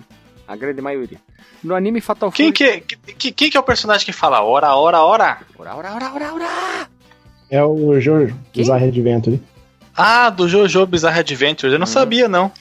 A 0.46 0.54
grande 0.54 0.80
maioria. 0.80 1.18
No 1.64 1.74
anime 1.74 2.00
Fatal 2.00 2.30
Quem 2.30 2.54
Fury... 2.54 2.80
que, 2.80 2.96
que, 3.14 3.32
quem 3.32 3.50
que 3.50 3.56
é 3.56 3.60
o 3.60 3.64
personagem 3.64 4.06
que 4.06 4.12
fala 4.12 4.40
ora, 4.44 4.72
ora, 4.76 5.02
ora? 5.02 5.38
Ora, 5.58 5.74
ora, 5.74 5.94
ora, 5.94 6.12
ora, 6.14 6.32
ora! 6.34 6.88
É 7.50 7.60
o 7.64 7.98
Jojo? 7.98 8.38
Bizarre 8.54 8.86
Adventure. 8.86 9.42
Ah, 9.96 10.30
do 10.30 10.48
Jojo 10.48 10.86
Bizarre 10.86 11.18
Adventures. 11.18 11.72
Eu 11.72 11.80
não 11.80 11.84
Hum. 11.84 11.88
sabia, 11.88 12.28
não. 12.28 12.52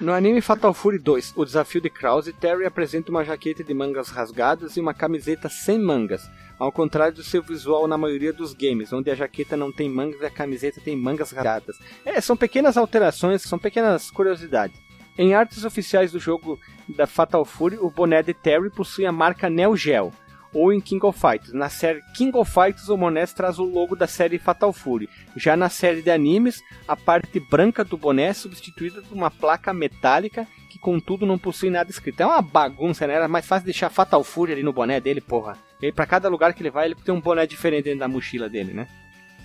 No 0.00 0.12
anime 0.12 0.40
Fatal 0.40 0.72
Fury 0.72 0.96
2, 0.96 1.32
o 1.34 1.44
desafio 1.44 1.80
de 1.80 1.90
Krause, 1.90 2.32
Terry 2.32 2.64
apresenta 2.64 3.10
uma 3.10 3.24
jaqueta 3.24 3.64
de 3.64 3.74
mangas 3.74 4.10
rasgadas 4.10 4.76
e 4.76 4.80
uma 4.80 4.94
camiseta 4.94 5.48
sem 5.48 5.76
mangas, 5.76 6.30
ao 6.56 6.70
contrário 6.70 7.16
do 7.16 7.24
seu 7.24 7.42
visual 7.42 7.88
na 7.88 7.98
maioria 7.98 8.32
dos 8.32 8.54
games, 8.54 8.92
onde 8.92 9.10
a 9.10 9.16
jaqueta 9.16 9.56
não 9.56 9.72
tem 9.72 9.90
mangas 9.90 10.20
e 10.20 10.26
a 10.26 10.30
camiseta 10.30 10.80
tem 10.80 10.96
mangas 10.96 11.32
rasgadas. 11.32 11.80
É, 12.04 12.20
são 12.20 12.36
pequenas 12.36 12.76
alterações, 12.76 13.42
são 13.42 13.58
pequenas 13.58 14.08
curiosidades. 14.08 14.80
Em 15.18 15.34
artes 15.34 15.64
oficiais 15.64 16.12
do 16.12 16.20
jogo 16.20 16.60
da 16.88 17.08
Fatal 17.08 17.44
Fury, 17.44 17.76
o 17.80 17.90
boné 17.90 18.22
de 18.22 18.32
Terry 18.32 18.70
possui 18.70 19.04
a 19.04 19.10
marca 19.10 19.50
Neo 19.50 19.76
Geo, 19.76 20.12
ou 20.52 20.72
em 20.72 20.80
King 20.80 21.04
of 21.04 21.18
Fighters. 21.18 21.52
Na 21.52 21.68
série 21.68 22.02
King 22.14 22.36
of 22.36 22.50
Fighters, 22.50 22.88
o 22.88 22.96
boné 22.96 23.26
traz 23.26 23.58
o 23.58 23.64
logo 23.64 23.94
da 23.94 24.06
série 24.06 24.38
Fatal 24.38 24.72
Fury. 24.72 25.08
Já 25.36 25.56
na 25.56 25.68
série 25.68 26.02
de 26.02 26.10
animes, 26.10 26.62
a 26.86 26.96
parte 26.96 27.40
branca 27.40 27.84
do 27.84 27.96
boné 27.96 28.24
é 28.24 28.32
substituída 28.32 29.02
por 29.02 29.14
uma 29.14 29.30
placa 29.30 29.72
metálica 29.72 30.46
que, 30.70 30.78
contudo, 30.78 31.26
não 31.26 31.38
possui 31.38 31.70
nada 31.70 31.90
escrito. 31.90 32.20
É 32.20 32.26
uma 32.26 32.42
bagunça, 32.42 33.06
né? 33.06 33.14
Era 33.14 33.28
mais 33.28 33.46
fácil 33.46 33.64
deixar 33.64 33.90
Fatal 33.90 34.22
Fury 34.22 34.52
ali 34.52 34.62
no 34.62 34.72
boné 34.72 35.00
dele, 35.00 35.20
porra. 35.20 35.56
E 35.80 35.92
pra 35.92 36.06
cada 36.06 36.28
lugar 36.28 36.52
que 36.54 36.62
ele 36.62 36.70
vai, 36.70 36.86
ele 36.86 36.94
tem 36.94 37.14
um 37.14 37.20
boné 37.20 37.46
diferente 37.46 37.84
dentro 37.84 38.00
da 38.00 38.08
mochila 38.08 38.48
dele, 38.48 38.72
né? 38.72 38.88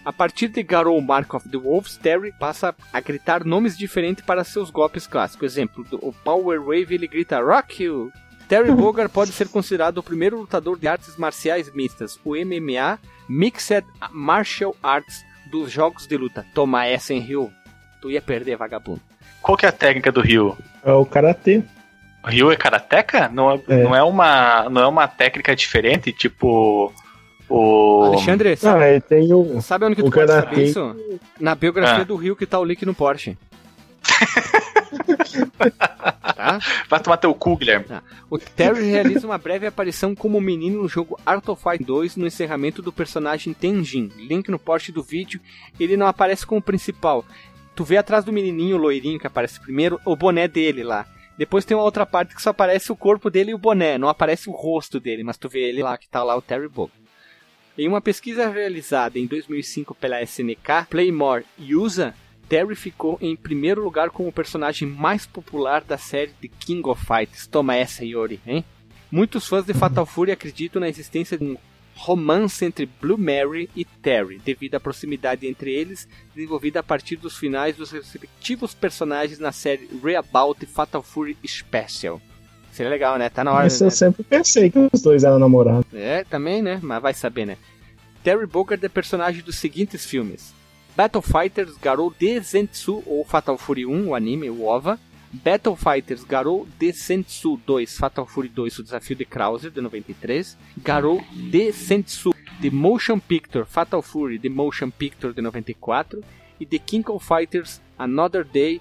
A 0.05 0.11
partir 0.11 0.49
de 0.49 0.61
Garou 0.61 0.99
Mark 0.99 1.33
of 1.33 1.47
the 1.47 1.57
Wolves, 1.57 1.95
Terry 1.95 2.33
passa 2.37 2.75
a 2.91 2.99
gritar 2.99 3.45
nomes 3.45 3.77
diferentes 3.77 4.25
para 4.25 4.43
seus 4.43 4.69
golpes 4.69 5.07
clássicos. 5.07 5.53
Exemplo, 5.53 5.85
o 5.93 6.11
Power 6.11 6.59
Wave 6.59 6.93
ele 6.93 7.07
grita 7.07 7.39
Rock 7.39 7.83
You! 7.83 8.11
Terry 8.53 8.71
Bogard 8.71 9.11
pode 9.11 9.31
ser 9.31 9.47
considerado 9.47 9.97
o 9.97 10.03
primeiro 10.03 10.37
lutador 10.37 10.77
de 10.77 10.87
artes 10.87 11.17
marciais 11.17 11.73
mistas, 11.73 12.19
o 12.23 12.35
MMA 12.35 12.99
Mixed 13.27 13.83
Martial 14.11 14.75
Arts 14.83 15.23
dos 15.49 15.71
jogos 15.71 16.05
de 16.05 16.15
luta. 16.15 16.45
Toma 16.53 16.85
essa 16.85 17.13
em 17.15 17.19
Rio. 17.19 17.51
Tu 17.99 18.11
ia 18.11 18.21
perder, 18.21 18.55
vagabundo. 18.55 19.01
Qual 19.41 19.57
que 19.57 19.65
é 19.65 19.69
a 19.69 19.71
técnica 19.71 20.11
do 20.11 20.21
Ryu? 20.21 20.55
É 20.85 20.91
o 20.91 21.03
Karatê. 21.03 21.63
Ryu 22.23 22.51
é 22.51 22.55
karateca? 22.55 23.27
Não 23.27 23.51
é, 23.51 23.59
É. 23.67 23.83
Não, 23.83 23.95
é 23.95 24.03
uma, 24.03 24.69
não 24.69 24.81
é 24.81 24.87
uma 24.87 25.07
técnica 25.07 25.55
diferente? 25.55 26.13
Tipo. 26.13 26.93
O. 27.49 28.03
Alexandre, 28.13 28.53
Ah, 28.53 28.57
sabe, 28.57 28.85
ele 28.89 29.01
tem 29.01 29.33
o. 29.33 29.61
sabe 29.61 29.85
onde 29.85 29.95
que 29.95 30.01
tu 30.03 30.07
o 30.07 30.11
pode 30.11 30.31
saber 30.31 30.63
isso? 30.63 30.95
Na 31.39 31.55
biografia 31.55 32.01
Ah. 32.01 32.05
do 32.05 32.15
Rio 32.15 32.35
que 32.35 32.45
tá 32.45 32.59
o 32.59 32.63
link 32.63 32.85
no 32.85 32.93
Porsche. 32.93 33.35
Tá? 36.35 36.59
Vai 36.89 36.99
tomar 36.99 37.17
teu 37.17 37.33
cu, 37.33 37.57
Guilherme. 37.57 37.85
O 38.29 38.37
Terry 38.37 38.85
realiza 38.89 39.25
uma 39.25 39.37
breve 39.37 39.67
aparição 39.67 40.13
como 40.13 40.39
menino 40.41 40.81
no 40.81 40.87
jogo 40.87 41.19
Art 41.25 41.47
of 41.47 41.61
Fight 41.61 41.83
2 41.83 42.15
no 42.17 42.27
encerramento 42.27 42.81
do 42.81 42.91
personagem 42.91 43.53
Tenjin. 43.53 44.11
Link 44.17 44.49
no 44.49 44.59
post 44.59 44.91
do 44.91 45.01
vídeo, 45.01 45.39
ele 45.79 45.97
não 45.97 46.07
aparece 46.07 46.45
como 46.45 46.61
principal. 46.61 47.25
Tu 47.75 47.83
vê 47.83 47.97
atrás 47.97 48.23
do 48.23 48.33
menininho 48.33 48.77
loirinho 48.77 49.19
que 49.19 49.27
aparece 49.27 49.59
primeiro, 49.59 49.99
o 50.05 50.15
boné 50.15 50.47
dele 50.47 50.83
lá. 50.83 51.07
Depois 51.37 51.65
tem 51.65 51.75
uma 51.75 51.83
outra 51.83 52.05
parte 52.05 52.35
que 52.35 52.41
só 52.41 52.51
aparece 52.51 52.91
o 52.91 52.95
corpo 52.95 53.29
dele 53.29 53.51
e 53.51 53.55
o 53.55 53.57
boné, 53.57 53.97
não 53.97 54.07
aparece 54.07 54.49
o 54.49 54.53
rosto 54.53 54.99
dele, 54.99 55.23
mas 55.23 55.37
tu 55.37 55.49
vê 55.49 55.61
ele 55.61 55.81
lá 55.81 55.97
que 55.97 56.07
tá 56.07 56.23
lá 56.23 56.35
o 56.35 56.41
Terry 56.41 56.67
Bogard. 56.67 57.01
Em 57.75 57.87
uma 57.87 57.99
pesquisa 57.99 58.47
realizada 58.49 59.17
em 59.17 59.25
2005 59.25 59.95
pela 59.95 60.21
SNK, 60.21 60.85
Playmore 60.91 61.43
USA, 61.59 62.13
Terry 62.47 62.75
ficou 62.75 63.17
em 63.21 63.35
primeiro 63.35 63.83
lugar 63.83 64.09
como 64.09 64.29
o 64.29 64.33
personagem 64.33 64.87
mais 64.87 65.25
popular 65.25 65.81
da 65.81 65.97
série 65.97 66.31
de 66.41 66.47
King 66.47 66.87
of 66.87 67.03
Fighters. 67.05 67.47
Toma 67.47 67.75
essa, 67.75 68.05
Yori, 68.05 68.39
hein? 68.45 68.63
Muitos 69.11 69.47
fãs 69.47 69.65
de 69.65 69.73
Fatal 69.73 70.05
Fury 70.05 70.31
acreditam 70.31 70.79
na 70.79 70.89
existência 70.89 71.37
de 71.37 71.43
um 71.43 71.57
romance 71.95 72.65
entre 72.65 72.85
Blue 72.85 73.17
Mary 73.17 73.69
e 73.75 73.85
Terry, 73.85 74.39
devido 74.43 74.75
à 74.75 74.79
proximidade 74.79 75.45
entre 75.45 75.71
eles, 75.71 76.07
desenvolvida 76.35 76.79
a 76.79 76.83
partir 76.83 77.17
dos 77.17 77.37
finais 77.37 77.75
dos 77.75 77.91
respectivos 77.91 78.73
personagens 78.73 79.37
na 79.37 79.51
série 79.51 79.87
Reabout 80.03 80.65
Fatal 80.65 81.03
Fury 81.03 81.37
Special. 81.45 82.19
Seria 82.71 82.89
legal, 82.89 83.19
né? 83.19 83.29
Tá 83.29 83.43
na 83.43 83.53
hora. 83.53 83.67
Isso 83.67 83.83
né? 83.83 83.87
eu 83.87 83.91
sempre 83.91 84.23
pensei 84.23 84.71
que 84.71 84.79
os 84.91 85.01
dois 85.01 85.23
eram 85.23 85.37
namorados. 85.37 85.85
É, 85.93 86.23
também, 86.23 86.61
né? 86.61 86.79
Mas 86.81 87.01
vai 87.01 87.13
saber, 87.13 87.45
né? 87.45 87.57
Terry 88.23 88.47
Bogard 88.47 88.83
é 88.83 88.89
personagem 88.89 89.43
dos 89.43 89.57
seguintes 89.57 90.05
filmes: 90.05 90.55
Battle 90.95 91.23
Fighters 91.23 91.75
Garou 91.77 92.13
Densetsu 92.19 93.01
ou 93.07 93.25
Fatal 93.25 93.57
Fury 93.57 93.85
1, 93.85 94.09
o 94.09 94.15
anime, 94.15 94.49
o 94.49 94.65
OVA. 94.65 94.99
Battle 95.31 95.75
Fighters 95.75 96.23
Garou 96.23 96.67
Densetsu 96.77 97.59
2, 97.65 97.97
Fatal 97.97 98.27
Fury 98.27 98.47
2, 98.49 98.77
o 98.77 98.83
desafio 98.83 99.15
de 99.15 99.25
Krauser, 99.25 99.71
de 99.71 99.81
93. 99.81 100.55
Garou 100.77 101.23
Densetsu, 101.49 102.31
The 102.61 102.69
Motion 102.69 103.17
Picture, 103.17 103.65
Fatal 103.65 104.03
Fury, 104.03 104.37
The 104.37 104.49
Motion 104.49 104.91
Picture, 104.91 105.33
de 105.33 105.41
94. 105.41 106.23
E 106.59 106.65
The 106.67 106.77
King 106.77 107.09
of 107.09 107.25
Fighters 107.25 107.81
Another 107.97 108.45
Day, 108.45 108.79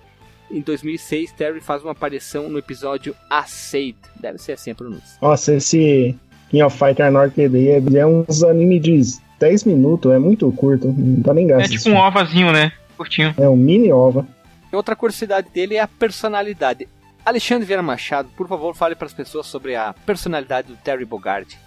em 0.51 0.61
2006, 0.61 1.33
Terry 1.33 1.63
faz 1.63 1.83
uma 1.83 1.93
aparição 1.93 2.51
no 2.51 2.59
episódio 2.59 3.17
Aceite. 3.31 3.99
Deve 4.21 4.37
ser 4.37 4.53
assim 4.53 4.73
a 4.73 4.75
pronúncia. 4.75 5.17
Nossa, 5.23 5.55
esse 5.55 6.15
King 6.51 6.63
of 6.65 6.77
Fighter 6.77 7.11
North 7.11 7.35
Day 7.35 7.71
é, 7.71 7.79
é 7.79 8.07
uns 8.07 8.45
anime 8.45 8.79
de 8.79 9.01
10 9.43 9.65
minutos, 9.65 10.13
é 10.13 10.19
muito 10.19 10.51
curto, 10.53 10.87
não 10.87 11.21
dá 11.21 11.35
nem 11.35 11.47
graça. 11.49 11.65
É 11.67 11.69
tipo 11.77 11.91
um 11.91 11.97
ovazinho, 11.99 12.53
né? 12.53 12.71
Curtinho. 12.97 13.35
É 13.37 13.49
um 13.49 13.57
mini 13.57 13.93
ova. 13.93 14.25
Outra 14.73 14.95
curiosidade 14.95 15.49
dele 15.53 15.75
é 15.75 15.81
a 15.81 15.89
personalidade. 15.89 16.89
Alexandre 17.27 17.65
Vieira 17.67 17.83
Machado, 17.83 18.29
por 18.37 18.47
favor, 18.49 18.75
fale 18.75 18.95
para 18.95 19.07
as 19.07 19.13
pessoas 19.13 19.47
sobre 19.47 19.75
a 19.75 19.93
personalidade 20.07 20.69
do 20.69 20.77
Terry 20.77 21.05
Bogard. 21.05 21.59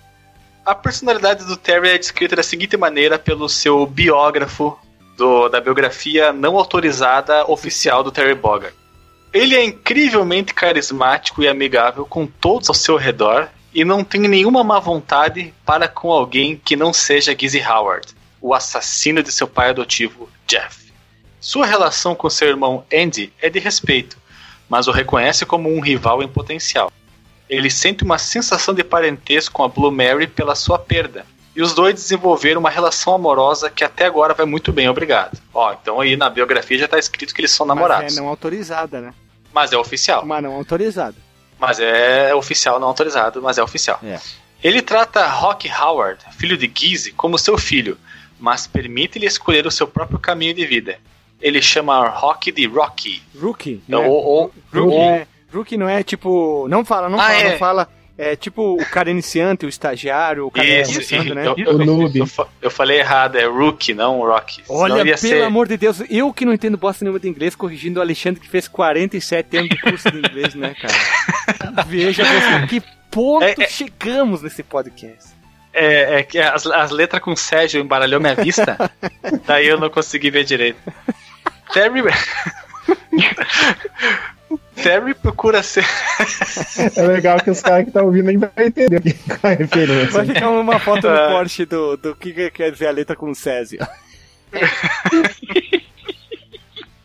A 0.66 0.74
personalidade 0.74 1.46
do 1.46 1.56
Terry 1.58 1.90
é 1.90 1.98
descrita 1.98 2.36
da 2.36 2.44
seguinte 2.44 2.76
maneira 2.78 3.20
pelo 3.20 3.48
seu 3.50 3.86
biógrafo 3.86 4.78
do- 5.18 5.48
da 5.50 5.60
biografia 5.62 6.32
não 6.34 6.58
autorizada 6.58 7.46
oficial 7.52 8.04
do 8.04 8.12
Terry 8.12 8.36
Bogard. 8.36 8.76
Ele 9.34 9.54
é 9.56 9.64
incrivelmente 9.66 10.54
carismático 10.54 11.44
e 11.44 11.48
amigável 11.48 12.06
com 12.06 12.26
todos 12.26 12.70
ao 12.70 12.76
seu 12.76 12.96
redor 12.96 13.50
e 13.76 13.84
não 13.84 14.06
tem 14.06 14.22
nenhuma 14.22 14.64
má 14.64 14.80
vontade 14.80 15.54
para 15.66 15.86
com 15.86 16.10
alguém 16.10 16.56
que 16.56 16.78
não 16.78 16.94
seja 16.94 17.36
Gizzy 17.38 17.62
Howard, 17.62 18.08
o 18.40 18.54
assassino 18.54 19.22
de 19.22 19.34
seu 19.34 19.50
pai 19.50 19.72
adotivo, 19.72 20.30
Jeff. 20.48 20.94
Sua 21.42 21.66
relação 21.66 22.16
com 22.16 22.30
seu 22.30 22.48
irmão 22.48 22.86
Andy 22.92 23.34
é 23.42 23.50
de 23.50 23.60
respeito, 23.60 24.18
mas 24.70 24.88
o 24.88 24.92
reconhece 24.92 25.46
como 25.46 25.70
um 25.70 25.82
rival 25.82 26.24
em 26.24 26.28
potencial. 26.28 26.90
Ele 27.50 27.70
sente 27.70 28.06
uma 28.06 28.18
sensação 28.18 28.74
de 28.74 28.82
parentesco 28.82 29.54
com 29.54 29.66
a 29.66 29.68
Blue 29.68 29.92
Mary 29.92 30.26
pela 30.26 30.56
sua 30.56 30.80
perda. 30.80 31.26
E 31.54 31.62
os 31.62 31.74
dois 31.74 31.96
desenvolveram 31.96 32.62
uma 32.62 32.70
relação 32.70 33.14
amorosa 33.14 33.70
que 33.70 33.84
até 33.84 34.06
agora 34.06 34.34
vai 34.34 34.46
muito 34.46 34.72
bem, 34.72 34.88
obrigado. 34.88 35.38
Ó, 35.54 35.74
então 35.74 36.00
aí 36.00 36.16
na 36.16 36.30
biografia 36.30 36.78
já 36.78 36.88
tá 36.88 36.98
escrito 36.98 37.36
que 37.36 37.42
eles 37.42 37.52
são 37.52 37.66
namorados. 37.66 38.06
Mas 38.06 38.18
é 38.18 38.22
não 38.22 38.30
autorizada, 38.30 39.02
né? 39.02 39.14
Mas 39.54 39.74
é 39.74 39.78
oficial. 39.78 40.26
Mas 40.26 40.42
não 40.42 40.54
autorizada. 40.54 41.25
Mas 41.60 41.80
é 41.80 42.34
oficial, 42.36 42.80
não 42.80 42.88
autorizado, 42.88 43.42
mas 43.42 43.58
é 43.58 43.64
oficial. 43.64 44.00
É. 44.04 44.20
Ele 44.64 44.82
trata 44.82 45.26
Rock 45.28 45.70
Howard, 45.72 46.20
filho 46.38 46.58
de 46.58 46.70
Gizzy, 46.74 47.12
como 47.12 47.38
seu 47.38 47.58
filho, 47.58 47.98
mas 48.40 48.68
permite-lhe 48.68 49.26
escolher 49.26 49.66
o 49.68 49.72
seu 49.72 49.88
próprio 49.88 50.20
caminho 50.20 50.54
de 50.54 50.66
vida. 50.66 50.98
Ele 51.42 51.62
chama 51.62 52.08
Rock 52.10 52.52
de 52.52 52.66
Rocky. 52.66 53.22
Rookie. 53.40 53.84
Ou, 53.92 54.00
Né? 54.02 54.08
ou, 54.08 54.54
Rookie, 54.74 54.96
ou- 54.96 55.02
é, 55.04 55.28
rookie 55.54 55.78
não 55.78 55.88
é 55.88 56.02
tipo. 56.04 56.68
Não 56.68 56.84
fala, 56.84 57.08
não 57.10 57.20
Ah, 57.20 57.24
fala, 57.28 57.38
é. 57.40 57.52
não 57.52 57.58
fala. 57.58 57.90
É 58.18 58.34
tipo 58.36 58.82
o 58.82 58.86
cara 58.86 59.12
iniciante, 59.12 59.66
o 59.66 59.70
estagiário, 59.70 60.48
o 60.48 60.52
cara 60.52 60.66
Isso, 60.66 60.94
começando, 60.94 61.36
né? 61.36 61.48
eu, 61.48 61.56
eu- 61.58 61.76
O 61.76 61.86
noob. 61.86 62.18
eu 62.20 62.28
eu 62.62 62.72
falei 62.72 63.00
errado, 63.00 63.36
é 63.36 63.44
Rookie, 63.46 63.94
não 63.94 64.20
Rocky. 64.20 64.64
Senão 64.66 64.80
Olha, 64.80 64.96
ia 65.00 65.04
pelo 65.04 65.18
ser- 65.18 65.44
amor 65.44 65.68
de 65.68 65.76
Deus, 65.76 66.02
eu 66.10 66.32
que 66.32 66.46
não 66.46 66.54
entendo 66.54 66.78
bosta 66.78 67.04
nenhuma 67.04 67.20
de 67.20 67.28
inglês, 67.28 67.56
corrigindo 67.56 68.00
o 68.00 68.02
Alexandre 68.02 68.40
que 68.40 68.48
fez 68.48 68.70
47 68.70 69.58
anos 69.58 69.70
de 69.70 69.78
curso 69.82 70.10
de 70.10 70.18
inglês, 70.20 70.56
né, 70.56 70.74
cara? 70.82 71.84
Veja 71.88 72.24
você, 72.24 72.68
que 72.68 72.82
ponto 73.12 73.44
É, 73.44 73.54
é- 73.60 73.68
chegamos 73.68 74.42
nesse 74.42 74.64
podcast. 74.64 75.36
É, 75.74 76.20
é 76.20 76.24
que 76.24 76.40
as, 76.40 76.66
as 76.68 76.92
letras 76.92 77.22
com 77.22 77.36
Sérgio 77.36 77.82
embaralhou 77.82 78.22
minha 78.22 78.34
vista, 78.34 78.90
daí 79.46 79.68
eu 79.68 79.78
não 79.78 79.90
consegui 79.90 80.32
ver 80.32 80.46
direito. 80.46 80.80
Terry. 81.74 82.02
Terry 84.76 85.14
procura 85.14 85.64
ser. 85.64 85.86
É 86.96 87.02
legal 87.08 87.40
que 87.40 87.50
os 87.50 87.62
caras 87.62 87.84
que 87.84 87.90
estão 87.90 88.06
ouvindo 88.06 88.26
nem 88.26 88.38
vai 88.38 88.52
entender 88.60 89.02
qual 89.28 89.52
é 89.52 89.56
a 89.56 89.58
referência. 89.58 90.12
Vai 90.12 90.26
ficar 90.26 90.50
uma 90.50 90.80
foto 90.80 91.08
no 91.08 91.16
Ah. 91.16 91.30
Porsche 91.30 91.66
do, 91.66 91.98
do 91.98 92.16
que 92.16 92.32
que 92.34 92.52
quer 92.52 92.72
dizer 92.72 92.88
a 92.88 92.92
letra 92.92 93.16
com 93.16 93.34
Césio. 93.34 93.80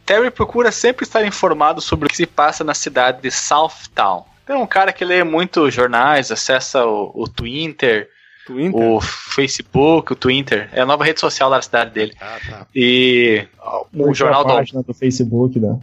Terry 0.04 0.30
procura 0.30 0.72
sempre 0.72 1.04
estar 1.04 1.24
informado 1.24 1.80
sobre 1.80 2.06
o 2.06 2.08
que 2.10 2.16
se 2.16 2.26
passa 2.26 2.64
na 2.64 2.74
cidade 2.74 3.22
de 3.22 3.30
Southtown. 3.30 4.24
É 4.48 4.54
um 4.54 4.66
cara 4.66 4.92
que 4.92 5.04
lê 5.04 5.22
muito 5.22 5.70
jornais, 5.70 6.32
acessa 6.32 6.84
o, 6.84 7.12
o 7.14 7.28
Twitter, 7.28 8.08
Twitter? 8.52 8.81
o 8.81 9.01
Facebook, 9.01 10.12
o 10.12 10.16
Twitter. 10.16 10.68
É 10.72 10.81
a 10.81 10.86
nova 10.86 11.05
rede 11.05 11.20
social 11.20 11.48
da 11.51 11.60
cidade 11.62 11.90
dele. 11.93 12.12
Ah, 12.20 12.39
tá. 12.48 12.66
E 12.74 13.47
o 13.93 14.05
Curte 14.05 14.18
jornal 14.18 14.40
a 14.40 14.44
do, 14.44 14.55
página 14.55 14.82
do 14.82 14.94
Facebook, 14.94 15.59
né? 15.59 15.78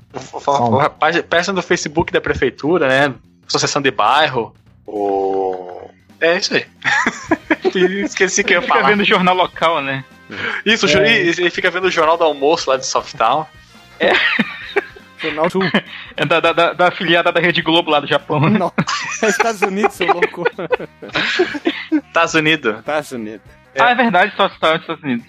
o- 0.48 0.80
a 0.80 0.90
página 0.90 1.54
do 1.54 1.62
Facebook 1.62 2.12
da 2.12 2.20
prefeitura, 2.22 2.88
né? 2.88 3.14
Associação 3.48 3.82
de 3.82 3.92
bairro. 3.92 4.54
O... 4.86 5.90
É 6.20 6.38
isso 6.38 6.54
aí. 6.56 6.66
Esqueci 8.04 8.44
que 8.44 8.54
eu 8.54 8.58
ia 8.58 8.62
Fica 8.62 8.74
falar. 8.76 8.90
vendo 8.90 9.04
jornal 9.04 9.36
local, 9.36 9.82
né? 9.82 10.04
Isso, 10.66 10.86
o 10.86 10.90
É. 10.90 11.12
ele 11.20 11.50
fica 11.50 11.70
vendo 11.72 11.86
o 11.86 11.92
jornal 11.92 12.18
do 12.18 12.24
almoço 12.24 12.70
lá 12.70 12.76
de 12.78 12.86
Softtown. 12.86 13.46
Jornal 15.18 15.50
Sul. 15.50 15.64
É 16.16 16.26
da, 16.26 16.40
da, 16.40 16.52
da, 16.54 16.74
da 16.74 16.88
afiliada 16.88 17.32
da 17.32 17.40
Rede 17.40 17.62
Globo 17.62 17.92
lá 17.92 18.00
do 18.00 18.08
Japão. 18.08 18.40
né? 18.40 18.58
Não. 18.58 18.72
Estados 19.28 19.62
Unidos, 19.62 19.94
seu 19.96 20.08
louco. 20.08 20.44
Estados 21.92 22.34
Unidos. 22.34 22.80
Estados 22.80 23.12
Unidos. 23.12 23.42
Ah, 23.80 23.92
é 23.92 23.96
verdade, 23.96 24.34
só 24.36 24.48
está 24.48 24.74
nos 24.74 24.82
Estados 24.82 25.04
Unidos. 25.04 25.26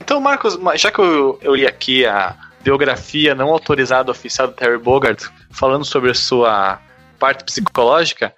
Então, 0.00 0.20
Marcos, 0.20 0.58
já 0.76 0.90
que 0.90 0.98
eu, 1.00 1.38
eu 1.42 1.54
li 1.54 1.66
aqui 1.66 2.06
a 2.06 2.34
biografia 2.62 3.34
não 3.34 3.48
autorizada 3.50 4.10
oficial 4.10 4.48
do 4.48 4.54
Terry 4.54 4.78
Bogard, 4.78 5.22
falando 5.50 5.84
sobre 5.84 6.10
a 6.10 6.14
sua 6.14 6.78
parte 7.18 7.44
psicológica, 7.44 8.32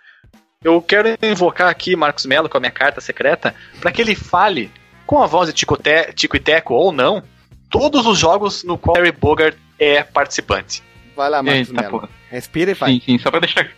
eu 0.65 0.81
quero 0.83 1.09
invocar 1.23 1.69
aqui 1.69 1.95
Marcos 1.95 2.27
Mello 2.27 2.49
com 2.49 2.57
a 2.57 2.61
minha 2.61 2.73
carta 2.73 3.01
secreta 3.01 3.55
para 3.81 3.93
que 3.93 4.03
ele 4.03 4.15
fale, 4.15 4.71
com 5.07 5.23
a 5.23 5.27
voz 5.27 5.49
de 5.49 5.55
Tico, 5.55 5.77
Te- 5.77 6.13
Tico 6.15 6.37
e 6.37 6.41
Teco 6.41 6.75
ou 6.75 6.91
não, 6.93 7.23
todos 7.71 8.07
os 8.07 8.19
jogos 8.19 8.65
no 8.65 8.77
qual 8.77 8.95
Terry 8.97 9.13
Bogard 9.13 9.57
é 9.81 10.03
participante. 10.05 10.83
Vai 11.17 11.29
lá, 11.31 11.43
Marcos 11.43 11.69
Eita, 11.69 11.83
Mello. 11.83 11.91
porra. 12.01 12.09
Respira 12.31 12.71
e 12.71 12.75
vai. 12.75 12.93
Sim, 12.93 13.03
sim, 13.05 13.19
só 13.19 13.31
pra 13.31 13.41
deixar. 13.41 13.69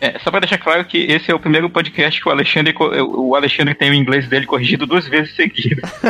É, 0.00 0.18
só 0.18 0.30
pra 0.32 0.40
deixar 0.40 0.58
claro 0.58 0.84
que 0.84 0.98
esse 0.98 1.30
é 1.30 1.34
o 1.34 1.38
primeiro 1.38 1.70
podcast 1.70 2.20
que 2.20 2.28
o 2.28 2.32
Alexandre, 2.32 2.74
o 2.76 3.36
Alexandre 3.36 3.72
tem 3.74 3.88
o 3.90 3.94
inglês 3.94 4.28
dele 4.28 4.46
corrigido 4.46 4.84
duas 4.84 5.06
vezes 5.06 5.34
seguidas. 5.36 5.88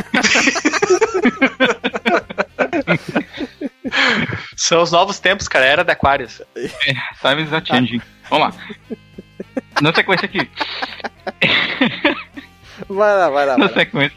São 4.57 4.83
os 4.83 4.91
novos 4.93 5.19
tempos, 5.21 5.49
cara, 5.49 5.65
era 5.67 5.85
da 5.85 5.93
Aquarius. 5.93 6.41
Times 7.21 7.53
are 7.53 7.65
changing. 7.65 8.01
Vamos 8.31 8.49
lá. 8.49 8.55
Na 9.81 9.93
sequência 9.95 10.27
aqui. 10.27 10.49
Vai 12.89 13.15
lá, 13.17 13.31
vai 13.31 13.47
lá. 13.47 13.59
Na 13.59 13.67
Vai 13.67 13.75
lá. 13.75 13.81
sequência. 13.81 14.17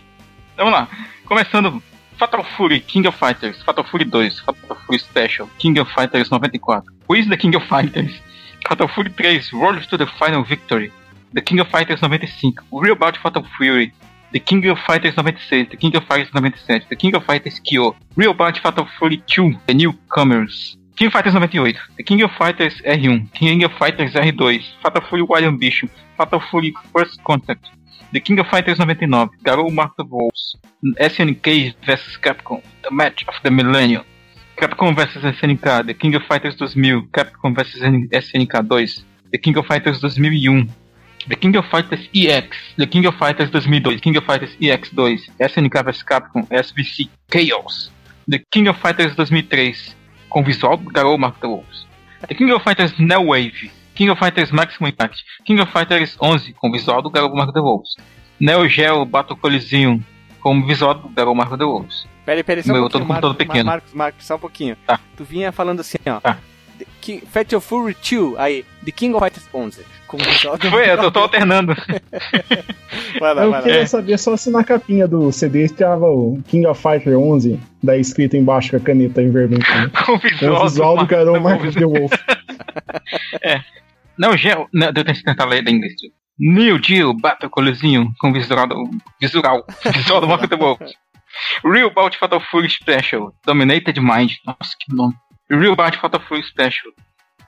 Vamos 0.56 0.74
lá. 0.74 0.88
Começando. 1.26 1.82
Fatal 2.18 2.44
Fury, 2.56 2.80
King 2.80 3.06
of 3.08 3.16
Fighters, 3.16 3.62
Fatal 3.64 3.84
Fury 3.84 4.06
2, 4.06 4.30
Fatal 4.46 4.78
Fury 4.86 5.00
Special, 5.00 5.50
King 5.60 5.78
of 5.80 5.88
Fighters 5.90 6.32
94, 6.32 6.84
Quiz 7.08 7.28
the 7.28 7.36
King 7.36 7.56
of 7.56 7.64
Fighters, 7.64 8.12
Fatal 8.68 8.88
Fury 8.88 9.14
3, 9.18 9.42
Road 9.54 9.84
to 9.90 9.98
the 9.98 10.08
Final 10.18 10.44
Victory, 10.46 10.94
The 11.34 11.42
King 11.42 11.60
of 11.60 11.68
Fighters 11.68 12.02
95, 12.02 12.54
Real 12.72 12.96
Bout 12.96 13.18
Fatal 13.18 13.46
Fury, 13.58 13.94
The 14.32 14.40
King 14.40 14.66
of 14.68 14.78
Fighters 14.88 15.18
96, 15.18 15.72
The 15.72 15.78
King 15.78 15.96
of 15.98 16.06
Fighters 16.06 16.34
97, 16.34 16.88
The 16.90 16.96
King 16.96 17.16
of 17.16 17.26
Fighters 17.26 17.60
Kyo, 17.60 17.94
Real 18.16 18.34
Bout 18.34 18.58
Fatal 18.60 18.88
Fury 18.98 19.22
2, 19.28 19.54
The 19.68 19.74
Newcomers, 19.74 20.78
King 20.96 21.08
of 21.08 21.14
Fighters 21.14 21.34
98, 21.34 21.76
The 21.98 22.04
King 22.04 22.22
of 22.22 22.32
Fighters 22.32 22.82
R1, 22.86 23.34
King 23.34 23.64
of 23.66 23.74
Fighters 23.74 24.14
R2, 24.14 24.62
Fatal 24.82 25.02
Fury 25.10 25.22
Wild 25.22 25.44
Ambition, 25.44 25.90
Fatal 26.18 26.42
Fury 26.50 26.74
First 26.94 27.22
Contact, 27.26 27.66
The 28.16 28.22
King 28.22 28.40
of 28.40 28.48
Fighters 28.48 28.80
99, 28.80 29.30
Garou 29.44 29.70
Mark 29.70 29.98
the 29.98 30.06
Wolves, 30.06 30.56
SNK 31.02 31.76
vs 31.86 32.18
Capcom, 32.22 32.64
The 32.82 32.90
Match 32.90 33.26
of 33.28 33.34
the 33.44 33.52
Millennium, 33.52 34.06
Capcom 34.58 34.96
vs 34.96 35.22
SNK, 35.22 35.86
The 35.88 35.94
King 35.94 36.16
of 36.16 36.24
Fighters 36.24 36.56
2000, 36.56 37.12
Capcom 37.12 37.54
vs 37.54 37.82
SNK 37.82 38.70
2, 38.70 39.04
The 39.34 39.38
King 39.38 39.58
of 39.58 39.66
Fighters 39.66 40.00
2001, 40.00 40.72
The 41.28 41.36
King 41.36 41.58
of 41.58 41.66
Fighters 41.66 42.08
EX, 42.16 42.56
The 42.78 42.88
King 42.88 43.06
of 43.06 43.16
Fighters 43.16 43.52
2002, 43.52 44.00
King 44.00 44.16
of 44.16 44.24
Fighters 44.24 44.56
EX2, 44.62 45.20
SNK 45.42 45.84
vs 45.84 46.04
Capcom, 46.04 46.48
SVC 46.48 47.10
Chaos, 47.30 47.90
The 48.30 48.40
King 48.50 48.70
of 48.70 48.78
Fighters 48.78 49.12
2003, 49.18 49.76
com 50.32 50.46
visual 50.46 50.78
Garou 50.78 51.18
Mark 51.18 51.42
the 51.42 51.50
Wolves, 51.50 51.86
The 52.30 52.34
King 52.34 52.52
of 52.52 52.62
Fighters 52.62 52.94
Neo 52.98 53.24
Wave, 53.24 53.70
King 53.96 54.10
of 54.12 54.20
Fighters 54.20 54.52
Maximum 54.52 54.90
Impact, 54.90 55.24
King 55.46 55.62
of 55.62 55.72
Fighters 55.72 56.16
11, 56.22 56.54
com 56.54 56.72
visual 56.72 57.02
do 57.02 57.10
Garou 57.10 57.34
Mark 57.36 57.52
the 57.54 57.60
Wolves, 57.62 57.96
Neo 58.40 58.68
Geo 58.68 59.06
Battle 59.06 59.38
Coliseum, 59.38 60.02
com 60.42 60.62
visual 60.66 60.94
do 60.96 61.10
Garou 61.10 61.34
Mark 61.34 61.58
the 61.58 61.64
Wolves. 61.66 62.06
Peraí, 62.26 62.44
peraí, 62.44 62.64
só 62.64 62.72
um 62.72 62.74
Meu, 62.74 62.84
eu 62.84 62.90
pouquinho. 62.90 63.08
tô 63.08 63.14
com 63.14 63.20
todo 63.22 63.32
Marcos, 63.32 63.46
pequeno. 63.48 63.66
Marcos, 63.66 63.94
Marcos, 63.94 64.26
só 64.26 64.36
um 64.36 64.40
pouquinho. 64.40 64.76
Tá. 64.86 65.00
Tu 65.16 65.24
vinha 65.24 65.52
falando 65.52 65.80
assim, 65.80 65.98
ó. 66.08 66.20
Tá. 66.20 66.38
King, 67.00 67.24
Fatal 67.32 67.62
Fury 67.62 67.96
2, 68.08 68.36
aí, 68.38 68.66
The 68.84 68.92
King 68.92 69.14
of 69.16 69.24
Fighters 69.24 69.48
11. 69.54 69.82
Como 70.08 70.24
visual 70.24 70.58
do- 70.58 70.70
Foi, 70.70 70.90
eu 70.90 71.12
tô 71.12 71.20
alternando. 71.20 71.74
Vai 73.20 73.34
lá, 73.34 73.44
Eu 73.44 73.52
vai 73.52 73.60
lá. 73.60 73.62
queria 73.64 73.88
saber 73.88 74.18
só 74.18 74.36
se 74.38 74.50
na 74.52 74.64
capinha 74.64 75.08
do 75.08 75.32
CD 75.32 75.64
estava 75.64 76.06
o 76.06 76.42
King 76.48 76.66
of 76.68 76.82
Fighter 76.82 77.18
11, 77.18 77.60
daí 77.84 78.00
escrito 78.02 78.36
embaixo 78.38 78.72
com 78.72 78.78
a 78.78 78.80
caneta 78.80 79.22
em 79.22 79.32
vermelho. 79.32 79.62
Né? 79.68 79.90
visual, 80.32 80.62
o 80.62 80.68
visual 80.70 80.98
do 80.98 81.08
Carol 81.08 81.40
Mark 81.40 81.62
Mark 81.62 81.74
the 81.76 81.86
Wolf. 81.86 82.12
Não, 84.18 84.36
Geo. 84.38 84.68
Não, 84.74 84.88
eu 84.88 84.94
tenho 84.94 85.06
que 85.06 85.24
tentar 85.24 85.46
ler 85.46 85.68
em 85.68 85.76
inglês. 85.76 85.94
New 86.38 86.82
Geo 86.84 87.14
Battle 87.14 87.50
Coliseum 87.50 88.14
com 88.20 88.32
visual 88.34 88.68
do. 88.68 88.90
Visual. 89.22 89.66
Visual 89.94 90.22
do 90.22 90.48
the 90.48 90.56
Wolves. 90.56 90.94
Real 91.64 91.90
Bout 91.90 92.18
Fatal 92.18 92.40
Fury 92.40 92.70
Special. 92.70 93.34
Dominated 93.46 94.00
Mind. 94.00 94.32
Nossa, 94.46 94.76
que 94.80 94.94
nome. 94.94 95.14
Real 95.50 95.76
Bout 95.76 95.98
Fatal 95.98 96.22
Fury 96.28 96.44
Special. 96.44 96.92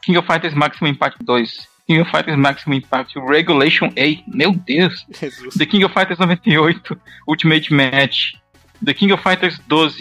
King 0.01 0.17
of 0.17 0.27
Fighters 0.27 0.55
Maximum 0.55 0.91
Impact 0.91 1.25
2. 1.25 1.45
King 1.87 2.01
of 2.01 2.09
Fighters 2.09 2.37
Maximum 2.37 2.77
Impact 2.77 3.13
Regulation 3.15 3.91
A. 3.97 4.23
Meu 4.27 4.53
Deus. 4.53 5.05
Jesus. 5.11 5.53
The 5.55 5.65
King 5.65 5.83
of 5.83 5.93
Fighters 5.93 6.19
98 6.19 6.97
Ultimate 7.27 7.71
Match. 7.71 8.35
The 8.81 8.93
King 8.93 9.11
of 9.11 9.21
Fighters 9.21 9.59
12. 9.67 9.93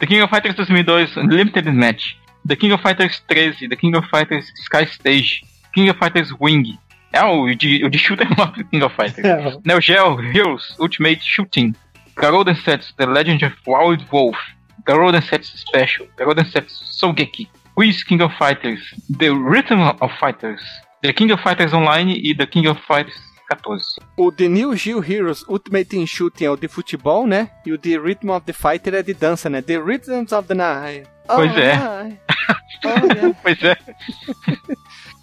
The 0.00 0.06
King 0.06 0.22
of 0.22 0.30
Fighters 0.30 0.54
2002 0.56 1.20
Unlimited 1.20 1.66
Match. 1.74 2.16
The 2.44 2.56
King 2.56 2.72
of 2.72 2.80
Fighters 2.80 3.20
13. 3.28 3.68
The 3.68 3.76
King 3.76 3.96
of 3.96 4.04
Fighters 4.06 4.50
Sky 4.56 4.84
Stage. 4.84 5.42
King 5.78 5.90
of 5.90 5.98
Fighters 6.00 6.32
Wing. 6.40 6.76
É 7.12 7.22
o 7.22 7.54
de, 7.54 7.84
o 7.84 7.88
de 7.88 7.98
shooter 7.98 8.26
do 8.56 8.64
King 8.64 8.82
of 8.82 8.96
Fighters. 8.96 9.56
Neo 9.64 9.80
Geo 9.80 10.20
Heroes 10.20 10.74
Ultimate 10.80 11.20
Shooting. 11.22 11.72
Garoden 12.16 12.56
Sets 12.56 12.92
The 12.96 13.06
Legend 13.06 13.44
of 13.44 13.54
Wild 13.64 14.04
Wolf. 14.10 14.36
Garoden 14.84 15.22
Sets 15.22 15.52
Special. 15.60 16.08
Garoden 16.16 16.44
Sets 16.46 16.98
Sougeki. 17.00 17.48
Quiz 17.76 18.02
King 18.02 18.22
of 18.22 18.34
Fighters. 18.36 18.80
The 19.20 19.30
Rhythm 19.30 19.80
of 20.00 20.12
Fighters. 20.18 20.60
The 21.04 21.12
King 21.12 21.30
of 21.30 21.40
Fighters 21.44 21.72
Online 21.72 22.12
e 22.12 22.34
The 22.34 22.46
King 22.46 22.66
of 22.66 22.80
Fighters 22.84 23.14
14. 23.48 24.00
O 24.16 24.32
The 24.32 24.48
New 24.48 24.74
Geo 24.74 25.00
Heroes 25.00 25.44
Ultimate 25.48 25.96
in 25.96 26.08
Shooting 26.08 26.46
é 26.46 26.50
o 26.50 26.56
de 26.56 26.66
futebol, 26.66 27.24
né? 27.24 27.50
E 27.64 27.72
o 27.72 27.78
The 27.78 27.96
Rhythm 27.96 28.30
of 28.30 28.44
the 28.44 28.52
Fighter 28.52 28.94
é 28.94 29.02
de 29.04 29.14
dança, 29.14 29.48
né? 29.48 29.62
The 29.62 29.78
Rhythms 29.78 30.32
of 30.32 30.48
the 30.48 30.54
Night. 30.54 31.08
Pois 31.28 31.56
é. 31.56 31.74
Alright. 31.76 32.18
Alright. 32.84 33.36
Pois 33.42 33.62
é. 33.62 33.76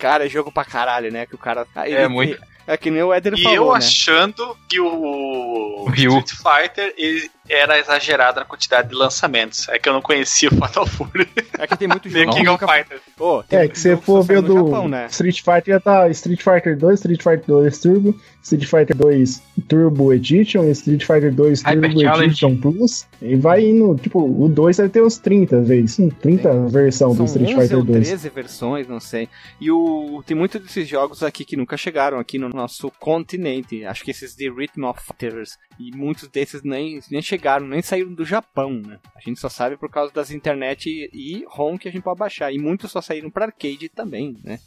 Cara, 0.05 0.23
é 0.27 0.29
jogo 0.29 0.51
pra 0.51 0.63
caralho, 0.63 1.11
né? 1.11 1.25
Que 1.25 1.33
o 1.33 1.37
cara. 1.39 1.65
aí 1.73 1.91
É 1.95 2.01
ele- 2.01 2.07
muito. 2.09 2.39
É 2.67 2.75
que 2.77 2.89
nem 2.89 3.03
o 3.03 3.13
Éder 3.13 3.33
E 3.35 3.43
falou, 3.43 3.55
eu 3.57 3.71
né? 3.71 3.77
achando 3.77 4.57
que 4.67 4.79
o, 4.79 5.85
O. 5.85 5.89
Street 5.93 6.31
Fighter 6.31 6.93
ele 6.97 7.29
era 7.47 7.77
exagerado 7.77 8.39
na 8.39 8.45
quantidade 8.45 8.89
de 8.89 8.95
lançamentos. 8.95 9.69
É 9.69 9.77
que 9.77 9.87
eu 9.87 9.93
não 9.93 10.01
conhecia 10.01 10.49
o 10.49 10.55
Fatal 10.55 10.85
Fury 10.87 11.27
É 11.59 11.67
que 11.67 11.77
tem 11.77 11.87
muito 11.87 12.09
jogo. 12.09 12.31
King 12.33 12.47
of 12.49 12.65
Fighters. 12.65 13.01
Tem 13.47 13.59
É, 13.59 13.67
que 13.67 13.79
se 13.79 13.91
jogo 13.91 14.01
for 14.01 14.25
saiu 14.25 14.41
ver 14.41 14.47
do 14.47 14.53
Japão, 14.55 14.87
né? 14.87 15.05
Street 15.11 15.37
Fighter, 15.41 15.75
já 15.75 15.79
tá 15.79 16.09
Street 16.09 16.41
Fighter 16.41 16.75
2, 16.77 16.99
Street 16.99 17.21
Fighter 17.21 17.45
2 17.45 17.79
Turbo, 17.79 18.15
Street 18.41 18.65
Fighter 18.65 18.95
2 18.97 19.41
Turbo 19.67 20.11
Edition, 20.13 20.63
Street 20.71 21.01
Fighter 21.05 21.31
2 21.33 21.61
Hyper 21.61 21.81
Turbo 21.81 22.01
Challenge. 22.01 22.25
Edition 22.25 22.57
Plus. 22.57 23.07
E 23.21 23.35
vai 23.35 23.63
indo, 23.63 23.95
tipo, 23.95 24.19
o 24.19 24.49
2 24.49 24.77
deve 24.77 24.89
ter 24.89 25.03
uns 25.03 25.17
30 25.19 25.61
vezes, 25.61 25.93
sim, 25.93 26.09
30 26.09 26.67
versão 26.67 27.09
do 27.11 27.17
São 27.17 27.25
Street 27.27 27.49
11 27.51 27.61
Fighter 27.61 27.77
ou 27.77 27.83
2. 27.83 28.07
13 28.07 28.29
versões, 28.29 28.87
não 28.87 28.99
sei. 28.99 29.29
E 29.61 29.69
o 29.69 30.23
tem 30.25 30.35
muitos 30.35 30.59
desses 30.61 30.87
jogos 30.87 31.21
aqui 31.21 31.45
que 31.45 31.55
nunca 31.55 31.77
chegaram 31.77 32.17
aqui 32.17 32.39
no 32.39 32.49
nosso 32.55 32.89
continente. 32.91 33.85
Acho 33.85 34.03
que 34.03 34.11
esses 34.11 34.35
The 34.35 34.49
Rhythm 34.49 34.83
of 34.85 35.01
Fighters 35.01 35.57
e 35.79 35.95
muitos 35.95 36.27
desses 36.29 36.63
nem, 36.63 36.99
nem 37.11 37.21
chegaram, 37.21 37.67
nem 37.67 37.81
saíram 37.81 38.13
do 38.13 38.25
Japão, 38.25 38.71
né? 38.71 38.99
A 39.15 39.21
gente 39.21 39.39
só 39.39 39.49
sabe 39.49 39.77
por 39.77 39.89
causa 39.89 40.13
das 40.13 40.31
internet 40.31 40.89
e, 40.89 41.09
e 41.13 41.45
ROM 41.47 41.77
que 41.77 41.87
a 41.87 41.91
gente 41.91 42.03
pode 42.03 42.19
baixar. 42.19 42.51
E 42.51 42.57
muitos 42.57 42.91
só 42.91 43.01
saíram 43.01 43.29
para 43.29 43.45
arcade 43.45 43.89
também, 43.89 44.37
né? 44.43 44.59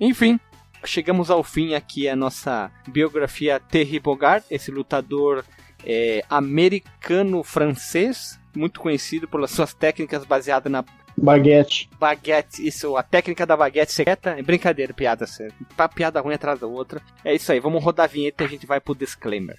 Enfim, 0.00 0.40
chegamos 0.84 1.30
ao 1.30 1.42
fim 1.42 1.74
aqui 1.74 2.08
a 2.08 2.16
nossa 2.16 2.70
biografia 2.88 3.60
Terry 3.60 4.00
Bogard, 4.00 4.44
esse 4.50 4.70
lutador 4.70 5.44
é, 5.84 6.24
americano-francês, 6.28 8.38
muito 8.54 8.80
conhecido 8.80 9.28
pelas 9.28 9.50
suas 9.50 9.74
técnicas 9.74 10.24
baseadas 10.24 10.70
na 10.70 10.84
Baguete. 11.16 11.88
Baguete, 11.98 12.66
isso, 12.66 12.96
a 12.96 13.02
técnica 13.02 13.46
da 13.46 13.56
baguete 13.56 13.92
secreta. 13.92 14.30
É 14.30 14.42
brincadeira, 14.42 14.92
piada 14.92 15.26
séria. 15.26 15.54
Tá 15.76 15.88
piada 15.88 16.20
ruim 16.20 16.34
atrás 16.34 16.58
da 16.58 16.66
outra. 16.66 17.00
É 17.24 17.34
isso 17.34 17.50
aí, 17.52 17.60
vamos 17.60 17.82
rodar 17.82 18.04
a 18.04 18.08
vinheta 18.08 18.42
e 18.42 18.46
a 18.46 18.50
gente 18.50 18.66
vai 18.66 18.80
pro 18.80 18.94
disclaimer. 18.94 19.56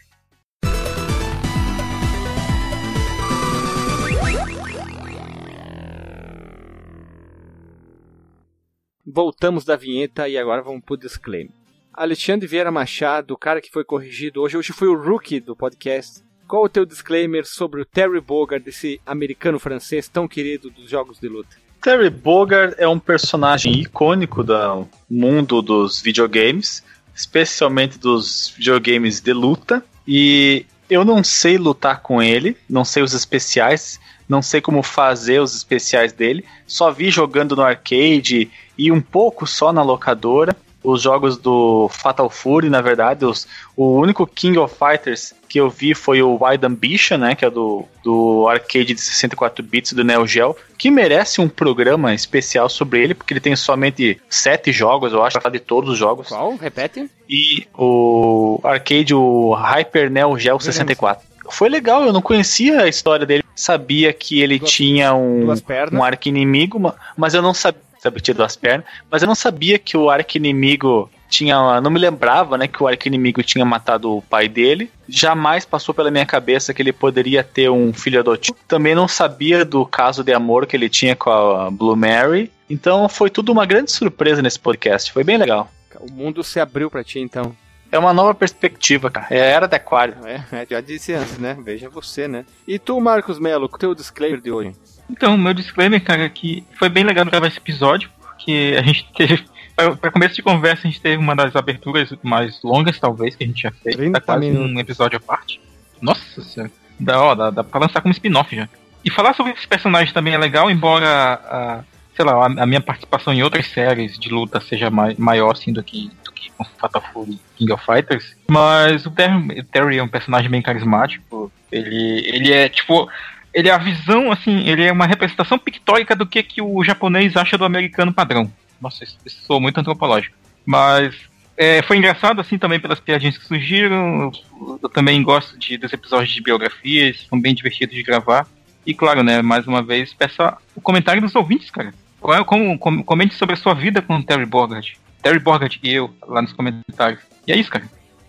Voltamos 9.07 9.63
da 9.63 9.75
vinheta 9.75 10.27
e 10.27 10.37
agora 10.37 10.63
vamos 10.63 10.83
pro 10.83 10.97
disclaimer. 10.97 11.53
Alexandre 11.93 12.47
Vieira 12.47 12.71
Machado, 12.71 13.33
o 13.33 13.37
cara 13.37 13.61
que 13.61 13.71
foi 13.71 13.85
corrigido 13.85 14.41
hoje, 14.41 14.57
hoje 14.57 14.73
foi 14.73 14.89
o 14.89 15.01
rookie 15.01 15.39
do 15.39 15.55
podcast. 15.55 16.24
Qual 16.47 16.65
o 16.65 16.69
teu 16.69 16.85
disclaimer 16.85 17.43
sobre 17.45 17.81
o 17.81 17.85
Terry 17.85 18.21
Bogard, 18.21 18.63
desse 18.63 19.01
americano 19.05 19.59
francês 19.59 20.07
tão 20.07 20.27
querido 20.27 20.69
dos 20.69 20.89
jogos 20.89 21.19
de 21.19 21.27
luta? 21.27 21.55
Terry 21.81 22.09
Bogard 22.09 22.75
é 22.77 22.87
um 22.87 22.99
personagem 22.99 23.73
icônico 23.73 24.43
do 24.43 24.87
mundo 25.09 25.61
dos 25.61 25.99
videogames, 25.99 26.83
especialmente 27.15 27.97
dos 27.97 28.53
videogames 28.55 29.19
de 29.19 29.33
luta. 29.33 29.83
E 30.07 30.67
eu 30.87 31.03
não 31.03 31.23
sei 31.23 31.57
lutar 31.57 32.01
com 32.01 32.21
ele, 32.21 32.55
não 32.69 32.85
sei 32.85 33.01
os 33.01 33.13
especiais, 33.13 33.99
não 34.29 34.41
sei 34.41 34.61
como 34.61 34.83
fazer 34.83 35.41
os 35.41 35.55
especiais 35.55 36.13
dele. 36.13 36.45
Só 36.67 36.91
vi 36.91 37.09
jogando 37.09 37.55
no 37.55 37.63
arcade 37.63 38.51
e 38.77 38.91
um 38.91 39.01
pouco 39.01 39.47
só 39.47 39.73
na 39.73 39.81
locadora 39.81 40.55
os 40.85 41.01
jogos 41.01 41.37
do 41.37 41.89
Fatal 41.91 42.29
Fury, 42.29 42.69
na 42.69 42.81
verdade, 42.81 43.25
os, 43.25 43.47
o 43.75 43.93
único 43.95 44.25
King 44.27 44.57
of 44.57 44.75
Fighters 44.75 45.33
que 45.49 45.59
eu 45.59 45.69
vi 45.69 45.93
foi 45.93 46.21
o 46.21 46.37
Wild 46.41 46.65
Ambition, 46.65 47.17
né, 47.17 47.33
que 47.35 47.45
é 47.45 47.49
do, 47.49 47.85
do 48.03 48.47
arcade 48.47 48.93
de 48.93 48.99
64 48.99 49.63
bits 49.63 49.93
do 49.93 50.03
Neo 50.03 50.27
Geo, 50.27 50.55
que 50.77 50.91
merece 50.91 51.39
um 51.39 51.47
programa 51.47 52.13
especial 52.13 52.67
sobre 52.67 53.01
ele, 53.01 53.13
porque 53.13 53.33
ele 53.33 53.39
tem 53.39 53.55
somente 53.55 54.19
sete 54.29 54.71
jogos, 54.71 55.13
eu 55.13 55.23
acho, 55.23 55.39
de 55.49 55.59
todos 55.59 55.91
os 55.91 55.97
jogos. 55.97 56.27
Qual? 56.27 56.55
Repete. 56.55 57.09
E 57.29 57.65
o 57.77 58.59
arcade, 58.63 59.13
o 59.13 59.53
Hyper 59.53 60.09
Neo 60.11 60.37
Geo 60.37 60.59
64. 60.59 61.25
Foi 61.49 61.69
legal, 61.69 62.03
eu 62.03 62.11
não 62.13 62.21
conhecia 62.21 62.81
a 62.81 62.87
história 62.87 63.25
dele. 63.25 63.43
Sabia 63.55 64.11
que 64.11 64.41
ele 64.41 64.59
Duas- 64.59 64.71
tinha 64.71 65.13
um, 65.13 65.47
um 65.93 66.03
arco 66.03 66.27
inimigo, 66.27 66.93
mas 67.15 67.33
eu 67.33 67.41
não 67.41 67.53
sabia. 67.53 67.81
Tinha 68.11 68.35
duas 68.35 68.55
pernas, 68.55 68.85
mas 69.09 69.21
eu 69.21 69.27
não 69.27 69.35
sabia 69.35 69.77
que 69.77 69.97
o 69.97 70.09
arco 70.09 70.37
inimigo 70.37 71.09
tinha. 71.29 71.81
Não 71.81 71.91
me 71.91 71.99
lembrava, 71.99 72.57
né, 72.57 72.67
que 72.67 72.81
o 72.81 72.87
arco 72.87 73.07
inimigo 73.07 73.43
tinha 73.43 73.65
matado 73.65 74.17
o 74.17 74.21
pai 74.21 74.47
dele. 74.47 74.91
Jamais 75.07 75.65
passou 75.65 75.93
pela 75.93 76.11
minha 76.11 76.25
cabeça 76.25 76.73
que 76.73 76.81
ele 76.81 76.93
poderia 76.93 77.43
ter 77.43 77.69
um 77.69 77.93
filho 77.93 78.19
adotivo. 78.19 78.57
Também 78.67 78.95
não 78.95 79.07
sabia 79.07 79.63
do 79.65 79.85
caso 79.85 80.23
de 80.23 80.33
amor 80.33 80.65
que 80.65 80.75
ele 80.75 80.89
tinha 80.89 81.15
com 81.15 81.29
a 81.29 81.69
Blue 81.69 81.95
Mary. 81.95 82.51
Então 82.69 83.07
foi 83.07 83.29
tudo 83.29 83.51
uma 83.51 83.65
grande 83.65 83.91
surpresa 83.91 84.41
nesse 84.41 84.59
podcast. 84.59 85.11
Foi 85.11 85.23
bem 85.23 85.37
legal. 85.37 85.69
O 85.99 86.11
mundo 86.11 86.43
se 86.43 86.59
abriu 86.59 86.89
pra 86.89 87.03
ti, 87.03 87.19
então. 87.19 87.55
É 87.91 87.97
uma 87.97 88.13
nova 88.13 88.33
perspectiva, 88.33 89.09
cara. 89.09 89.27
É 89.29 89.39
a 89.39 89.45
era 89.45 89.67
de 89.67 89.75
aquário. 89.75 90.15
É, 90.25 90.43
é, 90.51 90.67
já 90.69 90.81
disse 90.81 91.13
antes, 91.13 91.37
né? 91.37 91.55
Veja 91.63 91.89
você, 91.89 92.27
né? 92.27 92.43
E 92.67 92.77
tu, 92.77 92.99
Marcos 92.99 93.39
Melo, 93.39 93.69
o 93.71 93.77
teu 93.77 93.95
disclaimer 93.95 94.41
de 94.41 94.51
hoje? 94.51 94.73
Então, 95.09 95.37
meu 95.37 95.53
disclaimer, 95.53 96.01
cara, 96.03 96.27
que 96.29 96.63
foi 96.77 96.89
bem 96.89 97.03
legal 97.03 97.25
gravar 97.25 97.47
esse 97.47 97.57
episódio, 97.57 98.09
porque 98.19 98.75
a 98.77 98.81
gente 98.81 99.05
teve. 99.15 99.43
Pra 99.99 100.09
começo 100.09 100.33
de 100.35 100.41
conversa, 100.41 100.87
a 100.87 100.89
gente 100.89 101.01
teve 101.01 101.17
uma 101.17 101.35
das 101.35 101.53
aberturas 101.53 102.09
mais 102.23 102.61
longas, 102.63 102.97
talvez, 102.97 103.35
que 103.35 103.43
a 103.43 103.47
gente 103.47 103.63
já 103.63 103.71
fez. 103.71 103.93
30 103.97 104.21
Tá 104.21 104.25
quase 104.25 104.45
minutos. 104.49 104.71
um 104.71 104.79
episódio 104.79 105.17
à 105.17 105.19
parte. 105.19 105.59
Nossa 106.01 106.41
senhora. 106.41 106.71
Dá, 106.97 107.21
ó, 107.21 107.35
dá, 107.35 107.49
dá 107.49 107.61
pra 107.61 107.81
lançar 107.81 107.99
como 107.99 108.13
spin-off 108.13 108.55
já. 108.55 108.69
E 109.03 109.09
falar 109.11 109.33
sobre 109.33 109.51
esse 109.51 109.67
personagem 109.67 110.13
também 110.13 110.33
é 110.33 110.37
legal, 110.37 110.71
embora 110.71 111.05
a, 111.43 111.83
sei 112.15 112.23
lá, 112.23 112.35
a, 112.35 112.45
a 112.45 112.65
minha 112.65 112.79
participação 112.79 113.33
em 113.33 113.43
outras 113.43 113.67
séries 113.67 114.17
de 114.17 114.29
luta 114.29 114.61
seja 114.61 114.89
mai, 114.89 115.13
maior 115.19 115.51
assim 115.51 115.73
do 115.73 115.83
que, 115.83 116.09
do 116.23 116.31
que 116.31 116.49
com 116.57 116.63
Fatal 116.63 117.03
Fury 117.11 117.33
e 117.33 117.39
King 117.57 117.73
of 117.73 117.85
Fighters. 117.85 118.33
Mas 118.49 119.05
o 119.05 119.11
Terry, 119.11 119.59
o 119.59 119.63
Terry 119.65 119.97
é 119.97 120.03
um 120.03 120.07
personagem 120.07 120.49
bem 120.49 120.61
carismático. 120.61 121.51
Ele, 121.69 122.21
ele 122.33 122.53
é 122.53 122.69
tipo. 122.69 123.09
Ele 123.55 123.69
é 123.69 123.71
a 123.71 123.77
visão, 123.77 124.31
assim, 124.33 124.67
ele 124.67 124.83
é 124.83 124.91
uma 124.91 125.07
representação 125.07 125.57
pictórica 125.57 126.13
do 126.13 126.25
que, 126.25 126.43
que 126.43 126.61
o 126.61 126.83
japonês 126.83 127.37
acha 127.37 127.57
do 127.57 127.63
americano 127.63 128.13
padrão. 128.13 128.51
Nossa, 128.81 129.05
isso, 129.05 129.17
isso 129.25 129.41
soa 129.45 129.61
muito 129.61 129.79
antropológico. 129.79 130.35
Mas 130.65 131.15
é, 131.55 131.81
foi 131.83 131.95
engraçado, 131.97 132.41
assim, 132.41 132.57
também 132.57 132.81
pelas 132.81 132.99
piadinhas 132.99 133.37
que 133.37 133.45
surgiram. 133.45 134.23
Eu, 134.59 134.79
eu 134.83 134.89
também 134.89 135.23
gosto 135.23 135.57
de, 135.57 135.77
dos 135.77 135.93
episódios 135.93 136.33
de 136.33 136.41
biografias, 136.41 137.25
são 137.29 137.39
bem 137.39 137.55
divertidos 137.55 137.95
de 137.95 138.03
gravar. 138.03 138.45
E 138.85 138.93
claro, 138.93 139.23
né, 139.23 139.41
mais 139.41 139.65
uma 139.65 139.81
vez, 139.81 140.13
peço 140.13 140.43
o 140.75 140.81
comentário 140.81 141.21
dos 141.21 141.33
ouvintes, 141.33 141.71
cara. 141.71 141.93
Qual 142.19 142.37
é- 142.37 142.43
Como, 142.43 142.77
com- 142.77 143.01
comente 143.03 143.35
sobre 143.35 143.53
a 143.53 143.57
sua 143.57 143.73
vida 143.73 144.01
com 144.01 144.17
o 144.17 144.23
Terry 144.23 144.45
Bogard. 144.45 144.97
Terry 145.23 145.39
Bogard 145.39 145.79
e 145.81 145.91
eu, 145.93 146.13
lá 146.27 146.41
nos 146.41 146.51
comentários. 146.51 147.21
E 147.47 147.53
é 147.53 147.55
isso, 147.55 147.69
cara. 147.71 147.85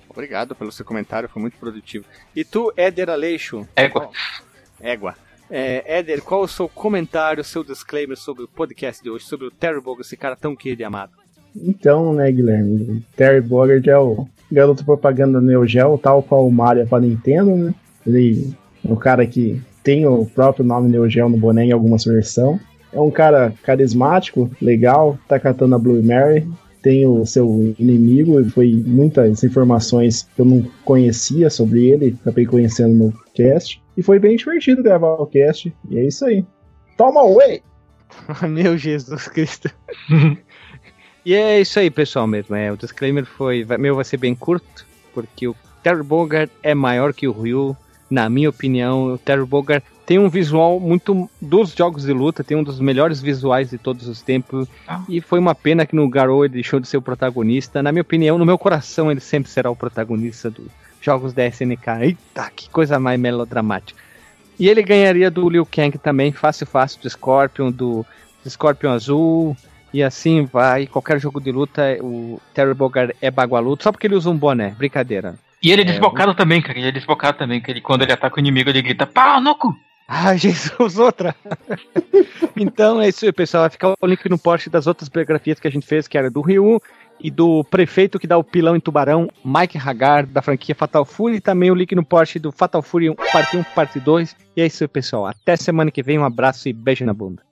Obrigado 0.08 0.54
pelo 0.54 0.72
seu 0.72 0.84
comentário, 0.84 1.28
foi 1.28 1.42
muito 1.42 1.58
produtivo. 1.58 2.04
E 2.34 2.42
tu, 2.42 2.72
Éder 2.74 3.10
Aleixo? 3.10 3.68
Égua. 3.76 4.08
Égua. 4.80 5.14
É, 5.50 5.98
Éder, 5.98 6.22
qual 6.22 6.42
o 6.42 6.48
seu 6.48 6.68
comentário, 6.68 7.40
o 7.40 7.44
seu 7.44 7.62
disclaimer 7.62 8.16
sobre 8.16 8.44
o 8.44 8.48
podcast 8.48 9.02
de 9.02 9.08
hoje, 9.08 9.24
sobre 9.24 9.46
o 9.46 9.50
Terry 9.50 9.80
Bogard, 9.80 10.02
esse 10.02 10.16
cara 10.16 10.34
tão 10.34 10.56
querido 10.56 10.82
e 10.82 10.84
amado? 10.84 11.12
Então, 11.54 12.12
né, 12.12 12.30
Guilherme? 12.30 13.04
Terry 13.16 13.40
Bogard 13.40 13.88
é 13.88 13.98
o 13.98 14.26
garoto 14.50 14.84
propaganda 14.84 15.40
do 15.40 15.46
Neo 15.46 15.66
Geo, 15.66 15.98
tal 15.98 16.22
qual 16.22 16.46
o 16.46 16.52
Mario 16.52 16.82
é 16.82 16.86
pra 16.86 17.00
Nintendo, 17.00 17.56
né? 17.56 17.74
Ele 18.06 18.54
é 18.84 18.92
um 18.92 18.96
cara 18.96 19.26
que 19.26 19.60
tem 19.82 20.06
o 20.06 20.26
próprio 20.26 20.64
nome 20.64 20.90
Neo 20.90 21.08
Geo 21.08 21.28
no 21.28 21.36
boné 21.36 21.66
em 21.66 21.72
algumas 21.72 22.04
versões. 22.04 22.60
É 22.92 23.00
um 23.00 23.10
cara 23.10 23.52
carismático, 23.62 24.50
legal, 24.60 25.18
tá 25.28 25.38
catando 25.38 25.74
a 25.74 25.78
Blue 25.78 26.02
Mary, 26.02 26.46
tem 26.82 27.06
o 27.06 27.24
seu 27.26 27.74
inimigo, 27.78 28.40
e 28.40 28.48
foi 28.48 28.82
muitas 28.86 29.42
informações 29.42 30.28
que 30.34 30.40
eu 30.40 30.46
não 30.46 30.62
conhecia 30.84 31.50
sobre 31.50 31.88
ele, 31.88 32.16
acabei 32.20 32.46
conhecendo 32.46 32.94
no 32.94 33.12
cast. 33.34 33.82
E 33.96 34.02
foi 34.02 34.18
bem 34.18 34.36
divertido 34.36 34.82
gravar 34.82 35.14
o 35.14 35.26
cast, 35.26 35.72
e 35.88 35.98
é 35.98 36.04
isso 36.04 36.24
aí. 36.24 36.44
Toma 36.96 37.20
away! 37.20 37.62
Meu 38.48 38.76
Jesus 38.76 39.28
Cristo. 39.28 39.70
e 41.24 41.34
é 41.34 41.60
isso 41.60 41.78
aí, 41.78 41.90
pessoal, 41.90 42.26
mesmo. 42.26 42.54
É, 42.54 42.70
o 42.70 42.76
disclaimer 42.76 43.24
foi. 43.24 43.66
Meu 43.78 43.94
vai 43.94 44.04
ser 44.04 44.18
bem 44.18 44.34
curto, 44.34 44.86
porque 45.14 45.48
o 45.48 45.56
Terry 45.82 46.02
Bogard 46.02 46.52
é 46.62 46.74
maior 46.74 47.12
que 47.12 47.26
o 47.26 47.32
Ryu. 47.32 47.76
Na 48.08 48.28
minha 48.28 48.48
opinião, 48.48 49.14
o 49.14 49.18
Terry 49.18 49.44
Bogard 49.44 49.84
tem 50.04 50.18
um 50.18 50.28
visual 50.28 50.78
muito. 50.78 51.28
Dos 51.40 51.72
jogos 51.72 52.04
de 52.04 52.12
luta, 52.12 52.44
tem 52.44 52.56
um 52.56 52.62
dos 52.62 52.78
melhores 52.78 53.20
visuais 53.20 53.70
de 53.70 53.78
todos 53.78 54.06
os 54.06 54.22
tempos. 54.22 54.68
Ah. 54.86 55.02
E 55.08 55.20
foi 55.20 55.38
uma 55.38 55.54
pena 55.54 55.84
que 55.84 55.96
no 55.96 56.08
Garou 56.08 56.44
ele 56.44 56.54
deixou 56.54 56.78
de 56.78 56.86
ser 56.86 56.98
o 56.98 57.02
protagonista. 57.02 57.82
Na 57.82 57.90
minha 57.90 58.02
opinião, 58.02 58.38
no 58.38 58.46
meu 58.46 58.56
coração, 58.56 59.10
ele 59.10 59.20
sempre 59.20 59.50
será 59.50 59.68
o 59.70 59.76
protagonista 59.76 60.48
dos 60.50 60.68
jogos 61.00 61.32
da 61.32 61.46
SNK. 61.46 61.88
Eita, 62.00 62.50
que 62.54 62.68
coisa 62.70 62.98
mais 62.98 63.18
melodramática. 63.18 64.00
E 64.58 64.68
ele 64.68 64.82
ganharia 64.82 65.30
do 65.30 65.48
Liu 65.48 65.66
Kang 65.66 65.98
também, 65.98 66.32
fácil, 66.32 66.66
fácil, 66.66 67.00
do 67.02 67.10
Scorpion, 67.10 67.70
do 67.70 68.06
Scorpion 68.48 68.92
Azul. 68.92 69.56
E 69.92 70.02
assim 70.02 70.44
vai. 70.44 70.86
Qualquer 70.86 71.20
jogo 71.20 71.40
de 71.40 71.52
luta, 71.52 71.96
o 72.00 72.40
Terry 72.54 72.74
Bogard 72.74 73.14
é 73.20 73.30
bagualudo, 73.30 73.82
só 73.82 73.92
porque 73.92 74.06
ele 74.06 74.14
usa 74.14 74.30
um 74.30 74.36
boné. 74.36 74.70
Brincadeira. 74.70 75.36
E 75.62 75.70
ele 75.70 75.82
é 75.82 75.84
desbocado 75.84 76.34
também, 76.34 76.60
cara. 76.60 76.78
Ele 76.78 76.88
é 76.88 76.92
desbocado 76.92 77.38
também, 77.38 77.60
que 77.60 77.70
ele, 77.70 77.80
quando 77.80 78.02
ele 78.02 78.12
ataca 78.12 78.36
o 78.36 78.40
inimigo, 78.40 78.70
ele 78.70 78.82
grita, 78.82 79.06
pau 79.06 79.40
no 79.40 79.54
cu! 79.54 79.74
Ai, 80.08 80.38
Jesus, 80.38 80.98
outra! 80.98 81.34
então 82.56 83.00
é 83.00 83.08
isso 83.08 83.24
aí, 83.24 83.32
pessoal. 83.32 83.62
Vai 83.62 83.70
ficar 83.70 83.94
o 84.00 84.06
link 84.06 84.28
no 84.28 84.38
post 84.38 84.70
das 84.70 84.86
outras 84.86 85.08
biografias 85.08 85.58
que 85.58 85.66
a 85.66 85.70
gente 85.70 85.86
fez, 85.86 86.06
que 86.06 86.16
era 86.16 86.30
do 86.30 86.40
Ryu 86.40 86.80
e 87.20 87.30
do 87.30 87.64
prefeito 87.64 88.18
que 88.18 88.26
dá 88.26 88.36
o 88.36 88.44
pilão 88.44 88.76
em 88.76 88.80
Tubarão, 88.80 89.28
Mike 89.44 89.78
Hagar, 89.78 90.26
da 90.26 90.42
franquia 90.42 90.74
Fatal 90.74 91.04
Fury. 91.04 91.36
E 91.36 91.40
também 91.40 91.70
o 91.70 91.74
link 91.74 91.94
no 91.94 92.04
post 92.04 92.38
do 92.38 92.52
Fatal 92.52 92.82
Fury 92.82 93.10
1, 93.10 93.14
parte 93.14 93.56
1, 93.56 93.62
parte 93.74 94.00
2. 94.00 94.36
E 94.56 94.62
é 94.62 94.66
isso 94.66 94.84
aí, 94.84 94.88
pessoal. 94.88 95.26
Até 95.26 95.56
semana 95.56 95.90
que 95.90 96.02
vem. 96.02 96.18
Um 96.18 96.24
abraço 96.24 96.68
e 96.68 96.72
beijo 96.72 97.04
na 97.04 97.14
bunda. 97.14 97.42